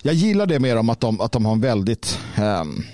Jag 0.02 0.14
gillar 0.14 0.46
det 0.46 0.60
med 0.60 0.76
dem 0.76 0.88
att 0.88 1.00
de, 1.00 1.20
att 1.20 1.32
de 1.32 1.44
har 1.44 1.52
en 1.52 1.60
väldigt... 1.60 2.18
Um, 2.38 2.84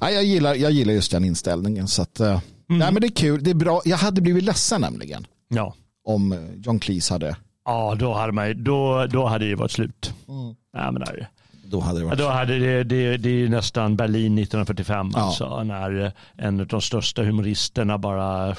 ja, 0.00 0.10
jag, 0.10 0.24
gillar, 0.24 0.54
jag 0.54 0.72
gillar 0.72 0.92
just 0.92 1.10
den 1.10 1.24
inställningen. 1.24 1.88
Så 1.88 2.02
att, 2.02 2.20
uh, 2.20 2.26
mm. 2.26 2.40
nej, 2.68 2.92
men 2.92 2.94
det 2.94 3.06
är 3.06 3.16
kul. 3.16 3.44
Det 3.44 3.50
är 3.50 3.54
bra. 3.54 3.82
Jag 3.84 3.96
hade 3.96 4.20
blivit 4.20 4.44
ledsen 4.44 4.80
nämligen. 4.80 5.26
Ja. 5.48 5.74
Om 6.06 6.48
John 6.64 6.78
Cleese 6.78 7.10
hade 7.10 7.36
Ja, 7.66 7.96
då 7.98 8.14
hade, 8.14 8.32
man, 8.32 8.64
då, 8.64 9.06
då 9.06 9.26
hade 9.26 9.48
det 9.48 9.54
varit 9.54 9.70
slut. 9.70 10.14
Mm. 10.28 10.54
Ja, 10.72 10.90
men 10.90 11.02
där. 11.02 11.28
Då 11.64 11.80
hade 11.80 11.98
det 11.98 12.04
varit 12.04 12.18
då 12.18 12.28
hade 12.28 12.58
det, 12.58 12.84
det, 12.84 13.16
det 13.16 13.28
är 13.28 13.48
nästan 13.48 13.96
Berlin 13.96 14.38
1945, 14.38 15.10
ja. 15.14 15.20
alltså, 15.20 15.62
när 15.62 16.12
en 16.36 16.60
av 16.60 16.66
de 16.66 16.80
största 16.80 17.22
humoristerna 17.22 17.98
bara 17.98 18.56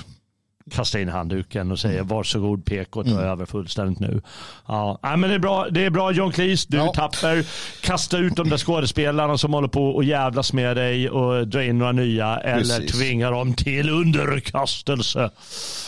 kastar 0.71 0.99
in 0.99 1.09
handduken 1.09 1.71
och 1.71 1.79
säger 1.79 1.95
mm. 1.95 2.07
varsågod 2.07 2.65
PK, 2.65 3.03
ta 3.03 3.09
mm. 3.09 3.23
över 3.23 3.45
fullständigt 3.45 3.99
nu. 3.99 4.21
Ja, 4.67 4.99
men 5.01 5.21
det 5.21 5.33
är 5.33 5.39
bra, 5.39 5.69
det 5.69 5.85
är 5.85 5.89
bra 5.89 6.11
John 6.11 6.31
Cleese, 6.31 6.65
du 6.69 6.77
ja. 6.77 6.93
tapper. 6.93 7.45
Kasta 7.81 8.17
ut 8.17 8.35
de 8.35 8.49
där 8.49 8.57
skådespelarna 8.57 9.37
som 9.37 9.53
håller 9.53 9.67
på 9.67 9.89
och 9.89 10.03
jävlas 10.03 10.53
med 10.53 10.77
dig 10.77 11.09
och 11.09 11.47
dra 11.47 11.63
in 11.63 11.77
några 11.77 11.91
nya 11.91 12.39
Precis. 12.43 12.77
eller 12.77 12.87
tvinga 12.87 13.31
dem 13.31 13.53
till 13.53 13.89
underkastelse. 13.89 15.29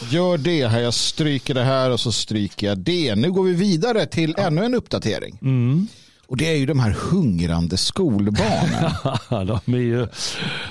Gör 0.10 0.38
det 0.38 0.68
här, 0.68 0.80
jag 0.80 0.94
stryker 0.94 1.54
det 1.54 1.64
här 1.64 1.92
och 1.92 2.00
så 2.00 2.12
stryker 2.12 2.68
jag 2.68 2.78
det. 2.78 3.16
Nu 3.16 3.32
går 3.32 3.44
vi 3.44 3.54
vidare 3.54 4.06
till 4.06 4.34
ja. 4.38 4.44
ännu 4.44 4.66
en 4.66 4.76
uppdatering. 4.76 5.38
Mm. 5.42 5.88
Och 6.30 6.38
det 6.38 6.48
är 6.48 6.56
ju 6.56 6.66
de 6.66 6.80
här 6.80 6.92
hungrande 6.92 7.78
skolbarnen. 7.78 8.92
de 9.66 9.74
ju... 9.74 10.08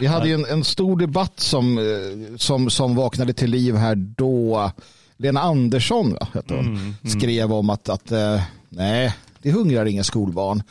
Vi 0.01 0.07
hade 0.07 0.29
ju 0.29 0.35
en, 0.35 0.45
en, 0.45 0.65
stor 0.65 0.97
debatt 0.97 1.41
som, 1.41 1.79
eh, 1.79 2.37
som, 2.37 2.71
som 2.71 2.95
vaknade 2.95 3.33
till 3.33 3.51
liv 3.51 3.77
här 3.77 3.95
då 3.95 4.71
Lena 5.17 5.41
Andersson 5.41 6.13
va, 6.13 6.29
hon, 6.33 6.59
mm, 6.59 6.75
mm. 6.75 6.95
skrev 7.21 7.53
om 7.53 7.71
att, 7.71 7.89
att 7.89 8.13
eh, 8.13 8.43
nej, 8.69 9.15
det 9.43 9.53
hungrar 9.53 9.87
inga 9.87 10.05
skolbarn. 10.05 10.63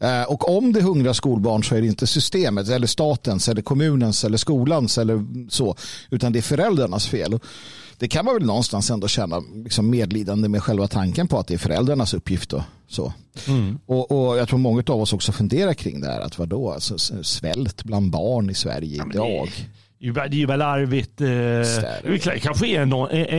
Mm. 0.00 0.26
Och 0.28 0.56
om 0.56 0.72
det 0.72 0.82
hungrar 0.82 1.12
skolbarn 1.12 1.64
så 1.64 1.74
är 1.74 1.80
det 1.80 1.86
inte 1.86 2.06
systemet 2.06 2.68
eller 2.68 2.86
statens 2.86 3.48
eller 3.48 3.62
kommunens 3.62 4.24
eller 4.24 4.38
skolans 4.38 4.98
eller 4.98 5.24
så, 5.50 5.76
utan 6.10 6.32
det 6.32 6.38
är 6.38 6.42
föräldrarnas 6.42 7.06
fel 7.06 7.38
det 7.98 8.08
kan 8.08 8.24
man 8.24 8.34
väl 8.34 8.46
någonstans 8.46 8.90
ändå 8.90 9.08
känna 9.08 9.42
liksom 9.64 9.90
medlidande 9.90 10.48
med 10.48 10.62
själva 10.62 10.88
tanken 10.88 11.28
på 11.28 11.38
att 11.38 11.46
det 11.46 11.54
är 11.54 11.58
föräldrarnas 11.58 12.14
uppgift. 12.14 12.52
Och, 12.52 12.62
så. 12.88 13.12
Mm. 13.48 13.78
Och, 13.86 14.10
och, 14.10 14.38
jag 14.38 14.48
tror 14.48 14.58
många 14.58 14.82
av 14.86 15.00
oss 15.00 15.12
också 15.12 15.32
funderar 15.32 15.74
kring 15.74 16.00
det 16.00 16.06
här. 16.06 16.20
Att 16.20 16.38
vadå, 16.38 16.72
alltså, 16.72 16.98
svält 17.22 17.84
bland 17.84 18.10
barn 18.10 18.50
i 18.50 18.54
Sverige 18.54 18.96
ja, 18.96 19.10
idag. 19.12 19.48
Det 19.56 19.85
det 19.98 20.20
är 20.20 20.34
ju 20.34 20.46
väl 20.46 20.58
larvigt. 20.58 21.20
Eh, 21.20 22.38
kanske 22.40 22.66
är 22.66 22.80
en, 22.80 22.92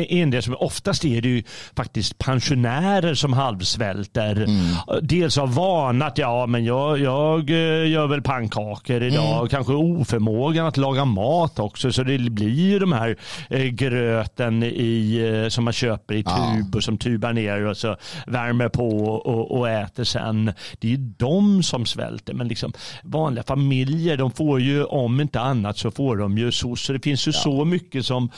en 0.10 0.32
del 0.32 0.44
som 0.44 0.56
oftast 0.60 1.06
är 1.06 1.22
det 1.22 1.30
ju 1.30 1.44
faktiskt 1.76 2.18
pensionärer 2.18 3.14
som 3.14 3.34
halvsvälter. 3.34 4.36
Mm. 4.36 4.76
Dels 5.02 5.38
av 5.38 5.56
vana 5.56 6.06
att 6.06 6.18
ja, 6.18 6.46
men 6.46 6.66
jag, 6.66 7.00
jag 7.00 7.50
eh, 7.50 7.90
gör 7.90 8.08
väl 8.08 8.22
pannkakor 8.22 9.04
idag. 9.04 9.38
Mm. 9.38 9.48
Kanske 9.48 9.74
oförmågan 9.74 10.66
att 10.66 10.78
laga 10.78 11.06
mat 11.06 11.60
också. 11.60 11.92
Så 11.92 12.04
det 12.04 12.18
blir 12.18 12.50
ju 12.50 12.80
de 12.80 12.92
här 12.92 13.18
eh, 13.50 13.64
gröten 13.64 14.64
i, 14.64 15.48
som 15.50 15.64
man 15.64 15.74
köper 15.74 16.14
i 16.14 16.24
tub 16.24 16.76
och 16.76 16.84
som 16.84 16.98
tubar 16.98 17.34
ner 17.34 17.66
och 17.66 17.78
så 17.78 17.96
värmer 18.28 18.70
på 18.70 18.90
och, 19.06 19.58
och 19.58 19.70
äter 19.70 20.04
sen. 20.04 20.54
Det 20.80 20.88
är 20.88 20.92
ju 20.92 21.14
de 21.18 21.64
som 21.64 21.86
svälter. 21.86 22.34
Men 22.34 22.48
liksom 22.48 22.74
vanliga 23.04 23.44
familjer, 23.44 24.18
de 24.18 24.32
får 24.32 24.62
ju 24.62 24.84
om 24.84 25.22
inte 25.22 25.40
annat 25.40 25.78
så 25.78 25.92
får 25.92 26.18
de 26.18 26.38
ju 26.38 26.47
så, 26.52 26.76
så 26.76 26.94
det 26.94 27.00
finns 27.00 27.28
ju 27.28 27.32
ja. 27.32 27.40
så 27.40 27.66
mycket 27.66 28.06
som 28.06 28.32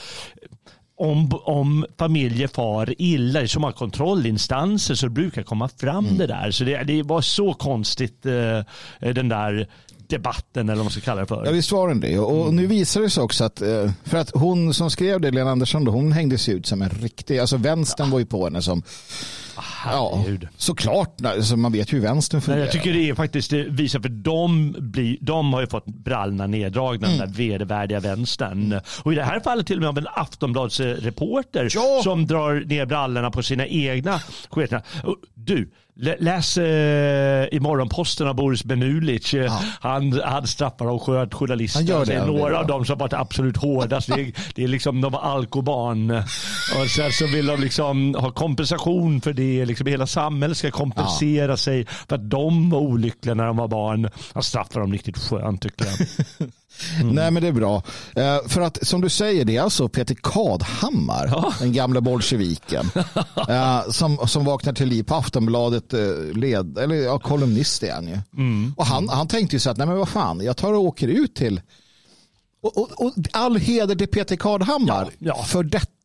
om, 1.00 1.30
om 1.44 1.86
familjer 1.98 2.48
far 2.48 2.94
illa, 2.98 3.48
som 3.48 3.64
har 3.64 3.72
kontrollinstanser 3.72 4.94
så 4.94 5.06
det 5.06 5.10
brukar 5.10 5.42
komma 5.42 5.68
fram 5.68 6.04
mm. 6.06 6.18
det 6.18 6.26
där. 6.26 6.50
Så 6.50 6.64
det, 6.64 6.82
det 6.82 7.02
var 7.02 7.20
så 7.20 7.54
konstigt 7.54 8.26
eh, 8.26 9.12
den 9.12 9.28
där 9.28 9.68
debatten 10.10 10.68
eller 10.68 10.76
vad 10.76 10.84
man 10.84 10.90
ska 10.90 11.00
kalla 11.00 11.20
det 11.20 11.26
för. 11.26 11.46
Ja 11.46 11.52
visst 11.52 11.72
var 11.72 11.88
den 11.88 12.00
det. 12.00 12.18
Och 12.18 12.42
mm. 12.42 12.56
nu 12.56 12.66
visar 12.66 13.00
det 13.00 13.10
sig 13.10 13.22
också 13.22 13.44
att, 13.44 13.62
eh, 13.62 13.90
för 14.04 14.18
att 14.18 14.30
hon 14.30 14.74
som 14.74 14.90
skrev 14.90 15.20
det, 15.20 15.30
Lena 15.30 15.50
Andersson, 15.50 15.86
hon 15.86 16.12
hängde 16.12 16.38
sig 16.38 16.54
ut 16.54 16.66
som 16.66 16.82
en 16.82 16.90
riktig, 16.90 17.38
alltså 17.38 17.56
vänstern 17.56 18.06
ja. 18.06 18.12
var 18.12 18.18
ju 18.18 18.26
på 18.26 18.44
henne 18.44 18.62
som 18.62 18.82
Herregud. 19.62 20.42
Ja, 20.42 20.48
såklart. 20.56 21.24
Alltså, 21.24 21.56
man 21.56 21.72
vet 21.72 21.92
ju 21.92 21.96
hur 21.96 22.02
vänstern 22.02 22.40
fungerar. 22.40 22.64
Jag 22.64 22.72
tycker 22.72 22.92
det 22.92 23.08
är 23.08 23.14
faktiskt 23.14 23.50
det 23.50 23.64
visar 23.64 24.00
för 24.00 24.08
de, 24.08 24.76
blir, 24.78 25.18
de 25.20 25.52
har 25.52 25.60
ju 25.60 25.66
fått 25.66 25.86
brallorna 25.86 26.46
neddragna, 26.46 27.06
mm. 27.06 27.18
den 27.18 27.28
där 27.28 27.36
vedervärdiga 27.36 28.00
vänstern. 28.00 28.80
Och 29.02 29.12
i 29.12 29.16
det 29.16 29.24
här 29.24 29.40
fallet 29.40 29.66
till 29.66 29.76
och 29.76 29.80
med 29.80 29.88
av 29.88 29.98
en 29.98 30.06
Aftonbladsreporter 30.14 31.68
ja. 31.74 32.00
som 32.04 32.26
drar 32.26 32.64
ner 32.66 32.86
brallorna 32.86 33.30
på 33.30 33.42
sina 33.42 33.66
egna 33.66 34.20
chefer. 34.50 34.82
Du, 35.34 35.70
Läs 36.02 36.58
eh, 36.58 37.48
i 37.52 37.60
Morgonposten 37.60 38.28
av 38.28 38.34
Boris 38.34 38.64
Benulic. 38.64 39.34
Ja. 39.34 39.62
Han, 39.80 40.20
han 40.24 40.46
straffar 40.46 40.86
och 40.86 41.02
sköt 41.02 41.34
journalister. 41.34 41.98
Det, 41.98 42.04
det 42.04 42.14
är 42.14 42.26
några 42.26 42.58
av 42.58 42.66
dem 42.66 42.84
som 42.84 42.98
varit 42.98 43.12
absolut 43.12 43.56
hårdast. 43.56 44.08
det, 44.08 44.20
är, 44.20 44.32
det 44.54 44.64
är 44.64 44.68
liksom, 44.68 45.00
de 45.00 45.12
var 45.12 45.20
alkobarn. 45.20 46.10
Och 46.80 46.90
sen 46.96 47.12
så 47.12 47.26
vill 47.26 47.46
de 47.46 47.60
liksom 47.60 48.14
ha 48.14 48.30
kompensation 48.30 49.20
för 49.20 49.32
det. 49.32 49.49
Liksom 49.50 49.86
hela 49.86 50.06
samhället 50.06 50.56
ska 50.56 50.70
kompensera 50.70 51.52
ja. 51.52 51.56
sig 51.56 51.86
för 52.08 52.14
att 52.16 52.30
de 52.30 52.70
var 52.70 52.78
olyckliga 52.78 53.34
när 53.34 53.46
de 53.46 53.56
var 53.56 53.68
barn. 53.68 54.10
Han 54.32 54.42
straffar 54.42 54.80
dem 54.80 54.92
riktigt 54.92 55.18
skönt 55.18 55.62
tycker 55.62 55.84
jag. 55.84 55.94
Mm. 57.00 57.14
Nej 57.14 57.30
men 57.30 57.42
det 57.42 57.48
är 57.48 57.52
bra. 57.52 57.82
Eh, 58.16 58.48
för 58.48 58.60
att 58.60 58.86
som 58.86 59.00
du 59.00 59.08
säger 59.08 59.44
det 59.44 59.56
är 59.56 59.62
alltså 59.62 59.88
Peter 59.88 60.16
Kadhammar, 60.22 61.26
ja. 61.26 61.52
den 61.60 61.72
gamla 61.72 62.00
bolsjeviken, 62.00 62.90
eh, 63.48 63.82
som, 63.90 64.28
som 64.28 64.44
vaknar 64.44 64.72
till 64.72 64.88
liv 64.88 65.02
på 65.02 65.14
Aftonbladet, 65.14 65.92
eh, 65.92 66.00
led, 66.34 66.78
eller 66.78 66.96
ja, 66.96 67.18
kolumnist 67.18 67.82
är 67.82 67.94
han 67.94 68.06
ju. 68.08 68.18
Mm. 68.36 68.74
Och 68.76 68.86
han, 68.86 69.08
han 69.08 69.28
tänkte 69.28 69.56
ju 69.56 69.60
så 69.60 69.70
att 69.70 69.76
nej 69.76 69.86
men 69.86 69.98
vad 69.98 70.08
fan, 70.08 70.40
jag 70.44 70.56
tar 70.56 70.72
och 70.72 70.84
åker 70.84 71.08
ut 71.08 71.34
till 71.34 71.60
Och, 72.62 72.78
och, 72.78 73.06
och, 73.06 73.14
all 73.32 73.56
heder 73.56 73.94
till 73.94 74.08
Peter 74.08 74.36
Kardhammar 74.36 75.10
ja, 75.18 75.34
ja. 75.36 75.42
för 75.42 75.62
detta 75.62 75.99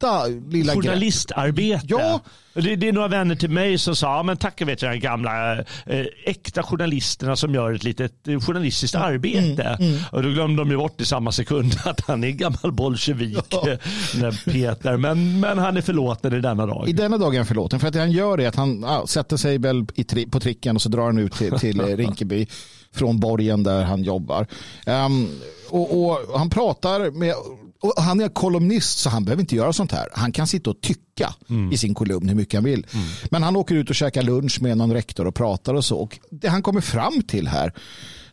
lilla 0.49 0.73
Journalistarbete. 0.73 1.85
Ja. 1.87 2.21
Det, 2.53 2.75
det, 2.75 2.87
är 2.87 2.93
några 2.93 3.07
vänner 3.07 3.35
till 3.35 3.49
mig 3.49 3.77
som 3.77 3.95
sa, 3.95 4.23
men 4.23 4.37
tack 4.37 4.61
vet 4.61 4.81
jag, 4.81 4.93
de 4.93 4.99
gamla 4.99 5.59
eh, 5.59 6.05
äkta 6.25 6.63
journalisterna 6.63 7.35
som 7.35 7.53
gör 7.55 7.73
ett 7.73 7.83
litet 7.83 8.27
eh, 8.27 8.39
journalistiskt 8.39 8.95
mm. 8.95 9.07
arbete. 9.07 9.63
Mm, 9.63 9.89
mm. 9.89 10.01
Och 10.11 10.23
då 10.23 10.29
glömde 10.29 10.61
de 10.61 10.71
ju 10.71 10.77
bort 10.77 11.01
i 11.01 11.05
samma 11.05 11.31
sekund 11.31 11.75
att 11.85 12.01
han 12.07 12.23
är 12.23 12.29
gammal 12.29 12.71
bolsjevik, 12.71 13.37
ja. 13.49 13.69
Eh, 13.69 14.35
Peter. 14.45 14.97
Men, 14.97 15.39
men 15.39 15.57
han 15.57 15.77
är 15.77 15.81
förlåten 15.81 16.33
i 16.33 16.39
denna 16.39 16.65
dag. 16.65 16.89
I 16.89 16.93
denna 16.93 17.17
dag 17.17 17.33
är 17.33 17.39
han 17.39 17.45
förlåten. 17.45 17.79
För 17.79 17.87
att 17.87 17.93
det 17.93 17.99
han 17.99 18.11
gör 18.11 18.39
är 18.39 18.47
att 18.47 18.55
han 18.55 18.81
ja, 18.81 19.07
sätter 19.07 19.37
sig 19.37 19.57
väl 19.57 19.85
i, 19.95 20.25
på 20.25 20.39
tricken 20.39 20.75
och 20.75 20.81
så 20.81 20.89
drar 20.89 21.05
han 21.05 21.17
ut 21.17 21.33
till, 21.33 21.51
till 21.51 21.81
Rinkeby 21.97 22.47
från 22.91 23.19
borgen 23.19 23.63
där 23.63 23.83
han 23.83 24.03
jobbar. 24.03 24.47
Um, 24.85 25.29
och, 25.69 26.05
och, 26.05 26.39
han 26.39 26.49
pratar 26.49 27.11
med 27.11 27.33
och 27.85 28.03
han 28.03 28.19
är 28.19 28.29
kolumnist 28.29 28.99
så 28.99 29.09
han 29.09 29.25
behöver 29.25 29.41
inte 29.41 29.55
göra 29.55 29.73
sånt 29.73 29.91
här. 29.91 30.07
Han 30.13 30.31
kan 30.31 30.47
sitta 30.47 30.69
och 30.69 30.81
tycka 30.81 31.33
mm. 31.49 31.71
i 31.71 31.77
sin 31.77 31.93
kolumn 31.93 32.29
hur 32.29 32.35
mycket 32.35 32.53
han 32.53 32.63
vill. 32.63 32.87
Mm. 32.93 33.05
Men 33.29 33.43
han 33.43 33.55
åker 33.55 33.75
ut 33.75 33.89
och 33.89 33.95
käkar 33.95 34.21
lunch 34.21 34.61
med 34.61 34.77
någon 34.77 34.93
rektor 34.93 35.27
och 35.27 35.35
pratar 35.35 35.73
och 35.73 35.85
så. 35.85 35.97
Och 35.97 36.19
det 36.31 36.47
han 36.47 36.61
kommer 36.61 36.81
fram 36.81 37.21
till 37.21 37.47
här. 37.47 37.73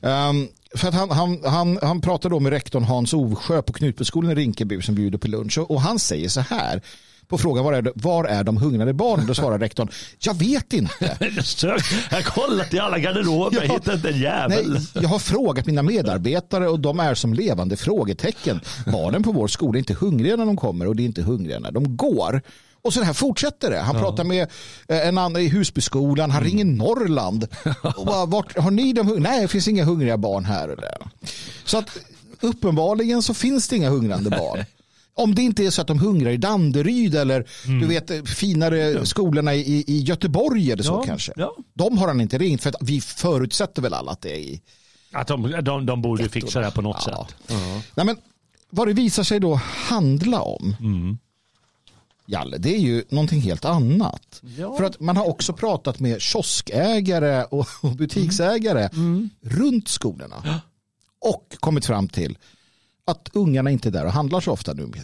Um, 0.00 0.48
för 0.74 0.88
att 0.88 0.94
han, 0.94 1.10
han, 1.10 1.40
han, 1.44 1.78
han 1.82 2.00
pratar 2.00 2.30
då 2.30 2.40
med 2.40 2.52
rektorn 2.52 2.84
Hans 2.84 3.14
Ovsjö 3.14 3.62
på 3.62 3.72
Knutbyskolan 3.72 4.30
i 4.30 4.34
Rinkeby 4.34 4.82
som 4.82 4.94
bjuder 4.94 5.18
på 5.18 5.28
lunch. 5.28 5.58
Och, 5.58 5.70
och 5.70 5.80
han 5.80 5.98
säger 5.98 6.28
så 6.28 6.40
här 6.40 6.82
på 7.32 7.38
frågan 7.38 7.64
var 7.64 7.72
är, 7.72 7.92
var 7.94 8.24
är 8.24 8.44
de 8.44 8.56
hungrande 8.56 8.92
barnen? 8.92 9.26
Då 9.26 9.34
svarar 9.34 9.58
rektorn, 9.58 9.88
jag 10.18 10.34
vet 10.34 10.72
inte. 10.72 10.92
jag 12.10 12.16
har 12.16 12.22
kollat 12.22 12.74
i 12.74 12.78
alla 12.78 12.98
garderober, 12.98 13.62
jag 13.62 13.74
hittar 13.74 13.94
inte 13.94 14.08
en 14.08 14.18
jävel. 14.18 14.72
Nej, 14.72 15.02
jag 15.02 15.08
har 15.08 15.18
frågat 15.18 15.66
mina 15.66 15.82
medarbetare 15.82 16.68
och 16.68 16.80
de 16.80 17.00
är 17.00 17.14
som 17.14 17.34
levande 17.34 17.76
frågetecken. 17.76 18.60
Barnen 18.86 19.22
på 19.22 19.32
vår 19.32 19.48
skola 19.48 19.76
är 19.76 19.78
inte 19.78 19.94
hungriga 19.94 20.36
när 20.36 20.46
de 20.46 20.56
kommer 20.56 20.86
och 20.86 20.96
det 20.96 21.02
är 21.02 21.04
inte 21.04 21.22
hungriga 21.22 21.58
när 21.58 21.72
de 21.72 21.96
går. 21.96 22.42
Och 22.82 22.92
så 22.92 23.02
här 23.02 23.12
fortsätter 23.12 23.70
det. 23.70 23.78
Han 23.78 23.96
ja. 23.96 24.02
pratar 24.02 24.24
med 24.24 24.42
eh, 24.88 25.08
en 25.08 25.18
annan 25.18 25.42
i 25.42 25.48
Husbyskolan. 25.48 26.30
Han 26.30 26.42
mm. 26.42 26.50
ringer 26.50 26.64
Norrland. 26.64 27.48
Och 27.96 28.06
bara, 28.06 28.26
vart, 28.26 28.58
har 28.58 28.70
ni 28.70 28.92
de 28.92 29.06
Nej, 29.06 29.42
det 29.42 29.48
finns 29.48 29.68
inga 29.68 29.84
hungriga 29.84 30.16
barn 30.16 30.44
här. 30.44 30.76
Så 31.64 31.78
att 31.78 31.98
uppenbarligen 32.40 33.22
så 33.22 33.34
finns 33.34 33.68
det 33.68 33.76
inga 33.76 33.90
hungrande 33.90 34.30
barn. 34.30 34.64
Om 35.14 35.34
det 35.34 35.42
inte 35.42 35.64
är 35.64 35.70
så 35.70 35.80
att 35.80 35.86
de 35.86 35.98
hungrar 35.98 36.30
i 36.30 36.36
Danderyd 36.36 37.14
eller 37.14 37.46
mm. 37.66 37.80
du 37.80 37.86
vet 37.86 38.28
finare 38.28 39.06
skolorna 39.06 39.54
i, 39.54 39.84
i 39.86 40.00
Göteborg 40.00 40.72
eller 40.72 40.82
så 40.82 40.92
ja. 40.92 41.02
kanske. 41.02 41.32
Ja. 41.36 41.56
De 41.74 41.98
har 41.98 42.08
han 42.08 42.20
inte 42.20 42.38
ringt 42.38 42.62
för 42.62 42.70
att 42.70 42.76
vi 42.80 43.00
förutsätter 43.00 43.82
väl 43.82 43.94
alla 43.94 44.12
att 44.12 44.20
det 44.20 44.30
är 44.30 44.40
i 44.40 44.60
att 45.12 45.26
de, 45.26 45.60
de, 45.62 45.86
de 45.86 46.02
borde 46.02 46.28
fixa 46.28 46.58
det 46.58 46.64
här 46.64 46.72
på 46.72 46.82
något 46.82 47.04
ja. 47.06 47.26
sätt. 47.26 47.50
Uh 47.50 47.78
Nej, 47.94 48.06
men 48.06 48.16
vad 48.70 48.88
det 48.88 48.92
visar 48.92 49.22
sig 49.22 49.40
då 49.40 49.54
handla 49.64 50.40
om 50.40 50.76
mm. 50.80 51.18
Jalle, 52.26 52.58
det 52.58 52.74
är 52.74 52.78
ju 52.78 53.04
någonting 53.08 53.40
helt 53.40 53.64
annat. 53.64 54.42
Ja. 54.58 54.76
För 54.76 54.84
att 54.84 55.00
man 55.00 55.16
har 55.16 55.28
också 55.28 55.52
pratat 55.52 56.00
med 56.00 56.20
kioskägare 56.20 57.44
och, 57.44 57.66
och 57.80 57.90
butiksägare 57.90 58.88
mm. 58.92 59.06
Mm. 59.06 59.30
runt 59.40 59.88
skolorna. 59.88 60.60
Och 61.20 61.56
kommit 61.60 61.86
fram 61.86 62.08
till 62.08 62.38
att 63.06 63.28
ungarna 63.32 63.70
inte 63.70 63.88
är 63.88 63.90
där 63.90 64.04
och 64.04 64.12
handlar 64.12 64.40
så 64.40 64.52
ofta 64.52 64.72
numera. 64.72 65.02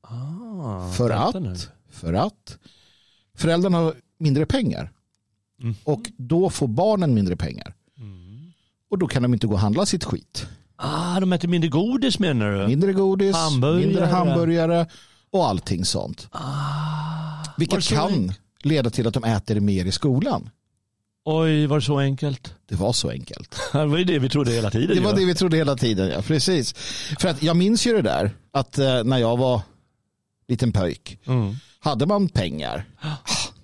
Ah, 0.00 0.90
för, 0.90 1.10
att, 1.10 1.68
för 1.90 2.12
att 2.12 2.58
föräldrarna 3.34 3.78
har 3.78 3.94
mindre 4.18 4.46
pengar. 4.46 4.92
Mm. 5.62 5.74
Och 5.84 6.10
då 6.16 6.50
får 6.50 6.68
barnen 6.68 7.14
mindre 7.14 7.36
pengar. 7.36 7.74
Mm. 7.98 8.52
Och 8.90 8.98
då 8.98 9.06
kan 9.06 9.22
de 9.22 9.34
inte 9.34 9.46
gå 9.46 9.52
och 9.52 9.60
handla 9.60 9.86
sitt 9.86 10.04
skit. 10.04 10.46
Ah, 10.76 11.20
de 11.20 11.32
äter 11.32 11.48
mindre 11.48 11.68
godis 11.70 12.18
menar 12.18 12.52
du? 12.52 12.66
Mindre 12.66 12.92
godis, 12.92 13.36
hamburgare. 13.36 13.86
mindre 13.86 14.04
hamburgare 14.04 14.86
och 15.30 15.46
allting 15.46 15.84
sånt. 15.84 16.28
Ah, 16.30 17.44
Vilket 17.56 17.84
kan 17.84 18.32
leda 18.62 18.90
till 18.90 19.06
att 19.06 19.14
de 19.14 19.24
äter 19.24 19.60
mer 19.60 19.84
i 19.84 19.92
skolan. 19.92 20.50
Oj, 21.30 21.66
var 21.66 21.76
det 21.76 21.82
så 21.82 21.98
enkelt? 21.98 22.54
Det 22.68 22.74
var 22.74 22.92
så 22.92 23.10
enkelt. 23.10 23.60
det 23.72 23.86
var 23.86 23.98
ju 23.98 24.04
det 24.04 24.18
vi 24.18 24.28
trodde 24.28 24.52
hela 24.52 24.70
tiden. 24.70 24.96
Det 24.96 25.02
var 25.02 25.14
det 25.14 25.24
vi 25.24 25.34
trodde 25.34 25.56
hela 25.56 25.76
tiden, 25.76 26.08
ja. 26.08 26.22
Precis. 26.22 26.74
För 27.18 27.28
att 27.28 27.42
jag 27.42 27.56
minns 27.56 27.86
ju 27.86 27.92
det 27.92 28.02
där, 28.02 28.30
att 28.52 28.78
eh, 28.78 29.04
när 29.04 29.18
jag 29.18 29.36
var 29.36 29.60
liten 30.48 30.72
pöjk, 30.72 31.18
mm. 31.24 31.54
hade 31.80 32.06
man 32.06 32.28
pengar, 32.28 32.84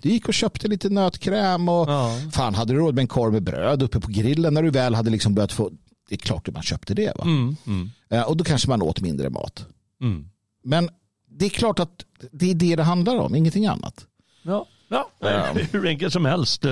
du 0.03 0.09
gick 0.09 0.29
och 0.29 0.35
köpte 0.35 0.69
lite 0.69 0.89
nötkräm 0.89 1.69
och 1.69 1.89
ja. 1.91 2.21
fan 2.33 2.55
hade 2.55 2.73
du 2.73 2.79
råd 2.79 2.95
med 2.95 3.03
en 3.03 3.09
korv 3.09 3.33
med 3.33 3.43
bröd 3.43 3.83
uppe 3.83 4.01
på 4.01 4.11
grillen 4.11 4.55
när 4.55 4.63
du 4.63 4.71
väl 4.71 4.95
hade 4.95 5.11
liksom 5.11 5.35
börjat 5.35 5.53
få, 5.53 5.71
det 6.09 6.15
är 6.15 6.19
klart 6.19 6.49
att 6.49 6.55
man 6.55 6.63
köpte 6.63 6.95
det 6.95 7.19
va. 7.19 7.25
Mm. 7.25 7.57
Mm. 7.67 7.91
Eh, 8.09 8.23
och 8.23 8.37
då 8.37 8.45
kanske 8.45 8.69
man 8.69 8.83
åt 8.83 9.01
mindre 9.01 9.31
mat. 9.31 9.67
Mm. 10.01 10.29
Men 10.65 10.91
det 11.31 11.45
är 11.45 11.51
klart 11.51 11.79
att 11.79 12.05
det 12.33 12.51
är 12.51 12.55
det 12.55 12.77
det 12.77 12.83
handlar 12.83 13.17
om, 13.17 13.35
ingenting 13.35 13.67
annat. 13.67 14.07
Ja, 14.43 14.67
ja. 14.89 15.11
hur 15.73 15.87
enkelt 15.87 16.13
som 16.13 16.25
helst. 16.25 16.65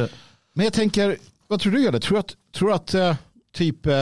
Men 0.52 0.64
jag 0.64 0.72
tänker, 0.72 1.16
vad 1.48 1.60
tror 1.60 1.72
du 1.72 1.82
gör 1.82 1.92
det? 1.92 2.00
Tror 2.00 2.18
att, 2.18 2.36
tror 2.54 2.72
att 2.72 2.94
uh, 2.94 3.14
typ 3.54 3.86
uh, 3.86 3.92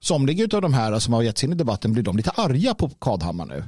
somliga 0.00 0.48
av 0.56 0.62
de 0.62 0.74
här 0.74 0.98
som 0.98 1.14
har 1.14 1.22
gett 1.22 1.38
sig 1.38 1.46
in 1.46 1.52
i 1.52 1.56
debatten, 1.56 1.92
blir 1.92 2.02
de 2.02 2.16
lite 2.16 2.30
arga 2.30 2.74
på 2.74 2.88
Kadhammar 2.88 3.46
nu? 3.46 3.64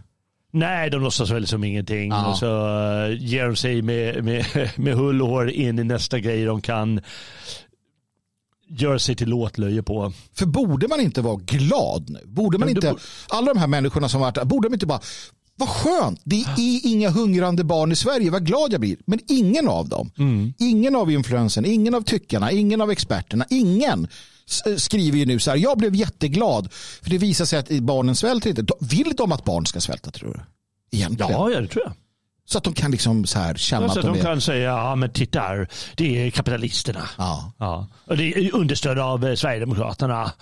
Nej, 0.51 0.91
de 0.91 1.03
låtsas 1.03 1.31
väl 1.31 1.47
som 1.47 1.65
ingenting. 1.65 2.11
Ja. 2.11 2.27
Och 2.27 2.39
så 2.39 2.67
uh, 2.67 3.25
ger 3.25 3.47
de 3.47 3.57
sig 3.57 3.83
med, 3.83 4.25
med, 4.25 4.47
med 4.77 4.95
hull 4.95 5.23
och 5.23 5.29
hår 5.29 5.51
in 5.51 5.79
i 5.79 5.85
nästa 5.85 6.19
grej 6.19 6.45
de 6.45 6.61
kan 6.61 7.01
göra 8.69 8.99
sig 8.99 9.17
till 9.17 9.29
låtlöje 9.29 9.83
på. 9.83 10.13
För 10.33 10.47
borde 10.47 10.89
man 10.89 11.01
inte 11.01 11.23
vara 11.23 11.37
glad 11.37 12.11
nu? 12.11 12.21
Borde 12.25 12.59
man 12.59 12.69
inte, 12.69 12.95
alla 13.29 13.55
de 13.55 13.61
här 13.61 13.67
människorna 13.67 14.09
som 14.09 14.21
varit 14.21 14.43
borde 14.43 14.69
de 14.69 14.75
inte 14.75 14.87
bara 14.87 15.01
vad 15.57 15.69
skönt, 15.69 16.21
det 16.25 16.41
är 16.41 16.87
inga 16.87 17.11
hungrande 17.11 17.65
barn 17.65 17.93
i 17.93 17.97
Sverige, 17.97 18.31
vad 18.31 18.47
glad 18.47 18.73
jag 18.73 18.81
blir. 18.81 18.97
Men 19.07 19.21
ingen 19.29 19.69
av 19.69 19.89
dem, 19.89 20.11
mm. 20.19 20.55
ingen 20.59 20.97
av 20.97 21.11
influenserna, 21.11 21.69
ingen 21.69 21.95
av 21.95 22.03
tyckarna, 22.03 22.53
ingen 22.53 22.81
av 22.81 22.91
experterna, 22.91 23.47
ingen 23.51 24.09
skriver 24.77 25.19
ju 25.19 25.27
nu 25.27 25.39
så 25.39 25.51
här, 25.51 25.59
jag 25.59 25.79
blev 25.79 25.95
jätteglad 25.95 26.73
för 26.73 27.11
det 27.11 27.19
visar 27.19 27.45
sig 27.45 27.59
att 27.59 27.69
barnen 27.69 28.17
svälter 28.17 28.51
inte. 28.51 28.65
Vill 28.81 29.13
de 29.17 29.33
att 29.33 29.45
barn 29.45 29.67
ska 29.67 29.81
svälta 29.81 30.11
tror 30.11 30.33
du? 30.33 30.41
Egentligen. 30.97 31.33
Ja, 31.33 31.51
ja 31.51 31.61
det 31.61 31.69
tror 31.69 31.85
jag. 31.85 31.93
Så 32.47 32.59
att 32.59 32.65
de 32.65 32.75
kan 32.75 32.91
liksom 32.91 33.27
så 33.27 33.39
här 33.39 33.55
känna 33.55 33.87
ja, 33.87 33.93
så 33.93 33.99
att 33.99 34.07
de, 34.07 34.17
de 34.17 34.23
kan 34.23 34.41
säga, 34.41 34.71
ja 34.71 34.95
men 34.95 35.11
titta 35.11 35.41
här, 35.41 35.69
det 35.97 36.27
är 36.27 36.31
kapitalisterna. 36.31 37.09
Ja. 37.19 37.53
ja. 37.59 37.89
Och 38.05 38.17
det 38.17 38.25
är 38.25 38.55
understöd 38.55 38.99
av 38.99 39.27
eh, 39.27 39.35
Sverigedemokraterna 39.35 40.33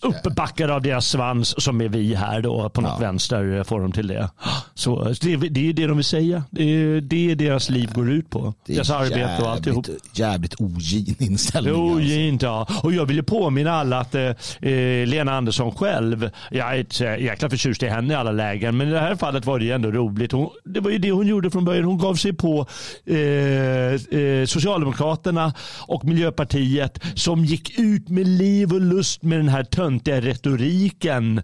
uppbackade 0.00 0.74
av 0.74 0.82
deras 0.82 1.08
svans 1.08 1.62
som 1.62 1.80
är 1.80 1.88
vi 1.88 2.14
här 2.14 2.42
då 2.42 2.68
på 2.68 2.80
något 2.80 2.92
ja. 3.00 3.06
vänster 3.06 3.64
får 3.64 3.80
dem 3.80 3.92
till 3.92 4.06
det. 4.06 4.30
Så 4.74 5.14
det, 5.20 5.36
det 5.36 5.68
är 5.68 5.72
det 5.72 5.86
de 5.86 5.96
vill 5.96 6.04
säga. 6.04 6.42
Det 6.50 6.62
är 6.62 7.00
det 7.00 7.34
deras 7.34 7.70
liv 7.70 7.92
går 7.94 8.10
ut 8.10 8.30
på. 8.30 8.54
Det 8.66 8.74
deras 8.74 8.90
arbete 8.90 9.18
jävligt, 9.18 9.42
och 9.42 9.50
alltihop. 9.50 9.86
Jävligt 10.12 10.54
ogin 10.60 11.16
inställning. 11.18 11.74
Ogint 11.74 12.42
alltså. 12.42 12.74
ja. 12.74 12.80
Och 12.82 12.92
jag 12.92 13.06
vill 13.06 13.16
ju 13.16 13.22
påminna 13.22 13.72
alla 13.72 14.00
att 14.00 14.14
eh, 14.14 14.32
Lena 15.06 15.36
Andersson 15.36 15.72
själv, 15.72 16.30
jag 16.50 16.74
är 16.74 16.78
inte 16.78 17.04
jäkla 17.04 17.50
förtjust 17.50 17.82
i 17.82 17.88
henne 17.88 18.14
i 18.14 18.16
alla 18.16 18.32
lägen, 18.32 18.76
men 18.76 18.88
i 18.88 18.90
det 18.90 19.00
här 19.00 19.16
fallet 19.16 19.46
var 19.46 19.58
det 19.58 19.70
ändå 19.70 19.90
roligt. 19.90 20.32
Hon, 20.32 20.50
det 20.64 20.80
var 20.80 20.90
ju 20.90 20.98
det 20.98 21.10
hon 21.10 21.26
gjorde 21.26 21.50
från 21.50 21.64
början. 21.64 21.84
Hon 21.84 21.98
gav 21.98 22.14
sig 22.14 22.32
på 22.32 22.66
eh, 23.06 23.16
eh, 23.16 24.46
Socialdemokraterna 24.46 25.52
och 25.78 26.04
Miljöpartiet 26.04 27.00
som 27.14 27.44
gick 27.44 27.78
ut 27.78 28.08
med 28.08 28.28
liv 28.28 28.72
och 28.72 28.80
lust 28.80 29.22
med 29.22 29.38
den 29.38 29.48
här 29.48 29.64
töntiga 29.88 30.20
retoriken. 30.20 31.42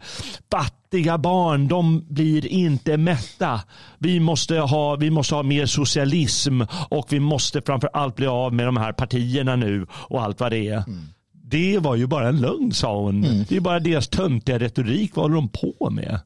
Fattiga 0.51 1.19
barn, 1.19 1.69
de 1.69 2.07
blir 2.09 2.47
inte 2.47 2.97
mätta. 2.97 3.61
Vi 3.99 4.21
måste, 4.21 4.59
ha, 4.59 4.97
vi 4.97 5.11
måste 5.11 5.35
ha 5.35 5.43
mer 5.43 5.67
socialism 5.67 6.61
och 6.89 7.07
vi 7.11 7.21
måste 7.21 7.63
framför 7.63 7.91
allt 7.93 8.17
bli 8.17 8.27
av 8.27 8.55
med 8.55 8.67
de 8.67 8.77
här 8.77 8.93
partierna 8.93 9.57
nu 9.57 9.87
och 9.91 10.23
allt 10.23 10.41
vad 10.41 10.53
det 10.53 10.69
är. 10.69 10.77
Mm. 10.77 11.01
Det 11.33 11.79
var 11.79 11.97
ju 11.97 12.07
bara 12.07 12.29
en 12.29 12.41
lögn 12.41 12.73
sa 12.73 13.01
hon. 13.01 13.25
Mm. 13.25 13.45
Det 13.49 13.57
är 13.57 13.61
bara 13.61 13.81
deras 13.81 14.09
töntiga 14.09 14.59
retorik. 14.59 15.17
Vad 15.17 15.23
håller 15.23 15.35
de 15.35 15.49
på 15.49 15.91
med? 15.91 16.21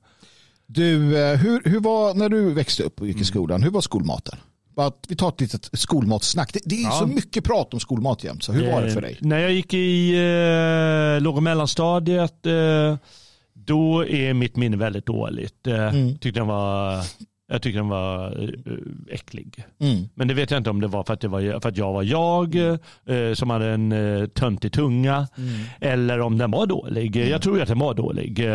Du, 0.66 1.18
eh, 1.22 1.38
hur, 1.38 1.62
hur 1.64 1.80
var 1.80 2.14
när 2.14 2.28
du 2.28 2.52
växte 2.52 2.82
upp 2.82 3.00
och 3.00 3.06
gick 3.06 3.20
i 3.20 3.24
skolan? 3.24 3.62
Hur 3.62 3.70
var 3.70 3.80
skolmaten? 3.80 4.38
Att 4.86 5.04
vi 5.08 5.16
tar 5.16 5.28
ett 5.28 5.40
litet 5.40 5.70
skolmatsnack. 5.72 6.52
Det, 6.52 6.60
det 6.64 6.74
är 6.74 6.84
ja. 6.84 6.90
så 6.90 7.06
mycket 7.06 7.44
prat 7.44 7.74
om 7.74 7.80
skolmat 7.80 8.24
jämt. 8.24 8.42
Så 8.42 8.52
hur 8.52 8.62
det, 8.62 8.72
var 8.72 8.82
det 8.82 8.90
för 8.90 9.00
dig? 9.00 9.18
När 9.20 9.38
jag 9.38 9.52
gick 9.52 9.74
i 9.74 10.14
eh, 10.14 11.22
låg 11.22 11.36
och 11.36 11.42
mellanstadiet 11.42 12.46
eh, 12.46 12.96
då 13.52 14.06
är 14.06 14.34
mitt 14.34 14.56
minne 14.56 14.76
väldigt 14.76 15.06
dåligt. 15.06 15.66
Eh, 15.66 15.88
mm. 15.88 16.18
tyckte 16.18 16.40
den 16.40 16.46
var, 16.46 17.02
jag 17.52 17.62
tyckte 17.62 17.78
den 17.78 17.88
var 17.88 18.42
eh, 18.42 19.14
äcklig. 19.14 19.64
Mm. 19.80 20.08
Men 20.14 20.28
det 20.28 20.34
vet 20.34 20.50
jag 20.50 20.58
inte 20.58 20.70
om 20.70 20.80
det 20.80 20.86
var 20.86 21.04
för 21.04 21.14
att, 21.14 21.20
det 21.20 21.28
var, 21.28 21.60
för 21.60 21.68
att 21.68 21.76
jag 21.76 21.92
var 21.92 22.02
jag 22.02 22.54
eh, 23.06 23.34
som 23.34 23.50
hade 23.50 23.66
en 23.66 23.92
eh, 23.92 24.26
töntig 24.26 24.72
tunga 24.72 25.28
mm. 25.36 25.60
eller 25.80 26.20
om 26.20 26.38
den 26.38 26.50
var 26.50 26.66
dålig. 26.66 27.16
Jag 27.16 27.26
mm. 27.28 27.40
tror 27.40 27.62
att 27.62 27.68
den 27.68 27.78
var 27.78 27.94
dålig. 27.94 28.48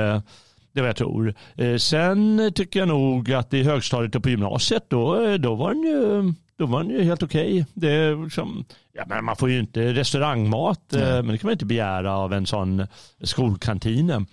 Det 0.74 0.80
är 0.80 0.82
vad 0.82 0.90
jag 0.90 0.96
tror. 0.96 1.34
Eh, 1.56 1.76
sen 1.76 2.52
tycker 2.56 2.80
jag 2.80 2.88
nog 2.88 3.34
att 3.34 3.54
i 3.54 3.64
högstadiet 3.64 4.16
och 4.16 4.24
på 4.24 4.30
gymnasiet 4.30 4.86
då, 4.88 5.24
eh, 5.26 5.34
då 5.34 5.56
var 5.56 5.74
den 5.74 5.84
ju 5.84 6.34
då 6.58 6.66
var 6.66 6.84
den 6.84 6.90
ju 6.90 7.04
helt 7.04 7.24
okej. 7.24 7.66
Okay. 7.76 8.16
Liksom, 8.24 8.66
ja, 8.94 9.22
man 9.22 9.36
får 9.36 9.50
ju 9.50 9.60
inte 9.60 9.94
restaurangmat, 9.94 10.94
mm. 10.94 11.26
men 11.26 11.28
det 11.28 11.38
kan 11.38 11.48
man 11.48 11.52
inte 11.52 11.66
begära 11.66 12.18
av 12.18 12.34
en 12.34 12.46
sån 12.46 12.88
skolkantin. 13.24 14.26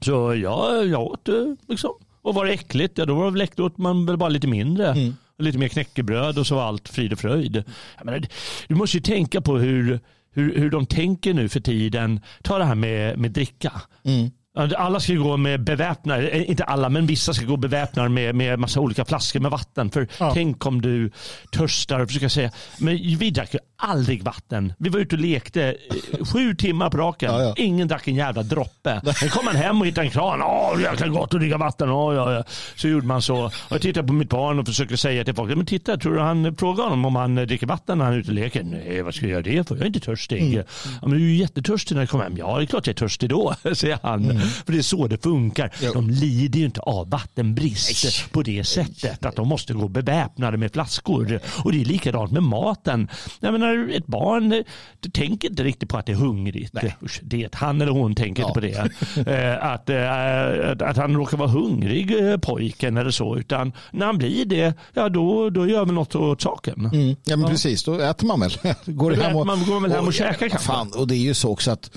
Så 0.00 0.34
ja, 0.34 0.82
jag 0.82 1.02
åt 1.02 1.28
liksom. 1.68 1.90
Och 2.22 2.34
var 2.34 2.46
det 2.46 2.52
äckligt, 2.52 2.98
ja 2.98 3.04
då 3.04 3.14
var 3.14 3.24
det 3.24 3.30
väl 3.30 3.40
äckligt, 3.40 3.60
åt 3.60 3.78
man 3.78 4.06
väl 4.06 4.16
bara 4.16 4.28
lite 4.28 4.46
mindre. 4.46 4.86
Mm. 4.86 5.14
Lite 5.38 5.58
mer 5.58 5.68
knäckebröd 5.68 6.38
och 6.38 6.46
så 6.46 6.54
var 6.54 6.62
allt 6.62 6.88
frid 6.88 7.12
och 7.12 7.18
fröjd. 7.18 7.64
Menar, 8.04 8.22
du 8.68 8.74
måste 8.74 8.96
ju 8.96 9.00
tänka 9.00 9.40
på 9.40 9.58
hur, 9.58 10.00
hur, 10.30 10.58
hur 10.58 10.70
de 10.70 10.86
tänker 10.86 11.34
nu 11.34 11.48
för 11.48 11.60
tiden. 11.60 12.20
Ta 12.42 12.58
det 12.58 12.64
här 12.64 12.74
med, 12.74 13.18
med 13.18 13.30
dricka. 13.30 13.72
Mm. 14.04 14.30
Alla 14.58 15.00
ska 15.00 15.14
gå 15.14 15.36
med 15.36 15.64
beväpnade, 15.64 16.28
eh, 16.28 16.50
inte 16.50 16.64
alla, 16.64 16.88
men 16.88 17.06
vissa 17.06 17.34
ska 17.34 17.46
gå 17.46 17.56
beväpnade 17.56 18.08
med, 18.08 18.34
med 18.34 18.58
massa 18.58 18.80
olika 18.80 19.04
flaskor 19.04 19.40
med 19.40 19.50
vatten. 19.50 19.90
För 19.90 20.08
ja. 20.18 20.30
tänk 20.34 20.66
om 20.66 20.82
du 20.82 21.10
törstar 21.52 22.00
och 22.00 22.08
försöker 22.08 22.28
säga, 22.28 22.50
men 22.78 22.96
vi 22.96 23.30
drack 23.30 23.54
ju 23.54 23.60
aldrig 23.78 24.22
vatten. 24.22 24.72
Vi 24.78 24.88
var 24.88 25.00
ute 25.00 25.16
och 25.16 25.20
lekte 25.20 25.62
eh, 25.64 26.24
sju 26.24 26.54
timmar 26.54 26.90
på 26.90 26.98
raken. 26.98 27.32
Ja, 27.32 27.42
ja. 27.42 27.54
Ingen 27.56 27.88
drack 27.88 28.08
en 28.08 28.14
jävla 28.14 28.42
droppe. 28.42 29.00
Sen 29.20 29.28
kom 29.28 29.44
man 29.44 29.56
hem 29.56 29.80
och 29.80 29.86
hittade 29.86 30.06
en 30.06 30.10
kran. 30.10 30.42
Åh, 30.42 30.82
jäkla 30.82 31.08
gott 31.08 31.34
att 31.34 31.40
dricka 31.40 31.58
vatten. 31.58 31.90
Åh, 31.90 32.14
ja, 32.14 32.32
ja. 32.32 32.44
Så 32.76 32.88
gjorde 32.88 33.06
man 33.06 33.22
så. 33.22 33.44
Och 33.44 33.52
jag 33.68 33.82
tittade 33.82 34.06
på 34.06 34.12
mitt 34.12 34.28
barn 34.28 34.58
och 34.58 34.66
försöker 34.66 34.96
säga 34.96 35.24
till 35.24 35.34
folk, 35.34 35.56
men 35.56 35.66
titta, 35.66 35.96
tror 35.96 36.14
du 36.14 36.20
han 36.20 36.56
frågar 36.56 36.84
honom 36.84 37.04
om 37.04 37.16
han 37.16 37.34
dricker 37.34 37.66
vatten 37.66 37.98
när 37.98 38.04
han 38.04 38.14
är 38.14 38.18
ute 38.18 38.30
och 38.30 38.34
leker? 38.34 38.62
Nej, 38.62 39.02
vad 39.02 39.14
ska 39.14 39.26
jag 39.26 39.30
göra 39.30 39.42
det 39.42 39.68
för? 39.68 39.74
Jag 39.74 39.82
är 39.82 39.86
inte 39.86 40.00
törstig. 40.00 40.42
Mm. 40.42 40.64
Ja, 41.02 41.08
men 41.08 41.10
du 41.10 41.16
är 41.16 41.20
ju 41.20 41.36
jättetörstig 41.36 41.94
när 41.94 42.02
du 42.02 42.06
kommer 42.06 42.24
hem. 42.24 42.36
Ja, 42.36 42.56
det 42.56 42.64
är 42.64 42.66
klart 42.66 42.86
jag 42.86 42.94
är 42.94 42.98
törstig 42.98 43.30
då, 43.30 43.54
säger 43.74 43.98
han. 44.02 44.24
Mm. 44.24 44.40
För 44.40 44.72
det 44.72 44.78
är 44.78 44.82
så 44.82 45.06
det 45.06 45.22
funkar. 45.22 45.72
Jo. 45.80 45.92
De 45.92 46.10
lider 46.10 46.58
ju 46.58 46.64
inte 46.64 46.80
av 46.80 47.10
vattenbrist 47.10 48.04
Nej. 48.04 48.12
på 48.32 48.42
det 48.42 48.64
sättet 48.64 49.24
att 49.24 49.36
de 49.36 49.48
måste 49.48 49.74
gå 49.74 49.88
beväpnade 49.88 50.56
med 50.56 50.72
flaskor. 50.72 51.40
Och 51.64 51.72
det 51.72 51.80
är 51.80 51.84
likadant 51.84 52.32
med 52.32 52.42
maten. 52.42 53.08
Jag 53.40 53.52
menar, 53.52 53.67
ett 53.96 54.06
barn 54.06 54.64
tänker 55.12 55.50
inte 55.50 55.64
riktigt 55.64 55.88
på 55.88 55.98
att 55.98 56.06
det 56.06 56.12
är 56.12 56.16
hungrigt. 56.16 56.72
Nej. 56.72 56.96
Det, 57.22 57.54
han 57.54 57.80
eller 57.80 57.92
hon 57.92 58.14
tänker 58.14 58.42
ja. 58.42 58.48
inte 58.48 58.60
på 58.60 58.66
det. 58.66 58.90
Eh, 59.28 59.66
att, 59.66 59.90
eh, 59.90 60.88
att 60.88 60.96
han 60.96 61.16
råkar 61.16 61.36
vara 61.36 61.48
hungrig 61.48 62.30
eh, 62.30 62.36
pojken 62.36 62.96
eller 62.96 63.10
så. 63.10 63.36
Utan 63.36 63.72
när 63.90 64.06
han 64.06 64.18
blir 64.18 64.44
det, 64.44 64.74
ja 64.94 65.08
då, 65.08 65.50
då 65.50 65.66
gör 65.66 65.84
vi 65.84 65.92
något 65.92 66.14
åt 66.14 66.42
saken. 66.42 66.90
Mm. 66.92 67.08
Ja 67.08 67.36
men 67.36 67.40
ja. 67.40 67.48
precis, 67.48 67.84
då 67.84 68.00
äter 68.00 68.26
man 68.26 68.40
väl. 68.40 68.52
Går 68.84 69.12
hem 69.12 69.36
och, 69.36 69.46
man, 69.46 69.64
går 69.64 69.80
väl 69.80 69.92
hem 69.92 70.00
och, 70.00 70.06
och 70.06 70.14
käkar 70.14 70.48
kanske. 70.48 70.66
Fan, 70.66 70.92
och 70.96 71.08
det 71.08 71.14
är 71.14 71.18
ju 71.18 71.34
så 71.34 71.50
också 71.50 71.70
att 71.70 71.90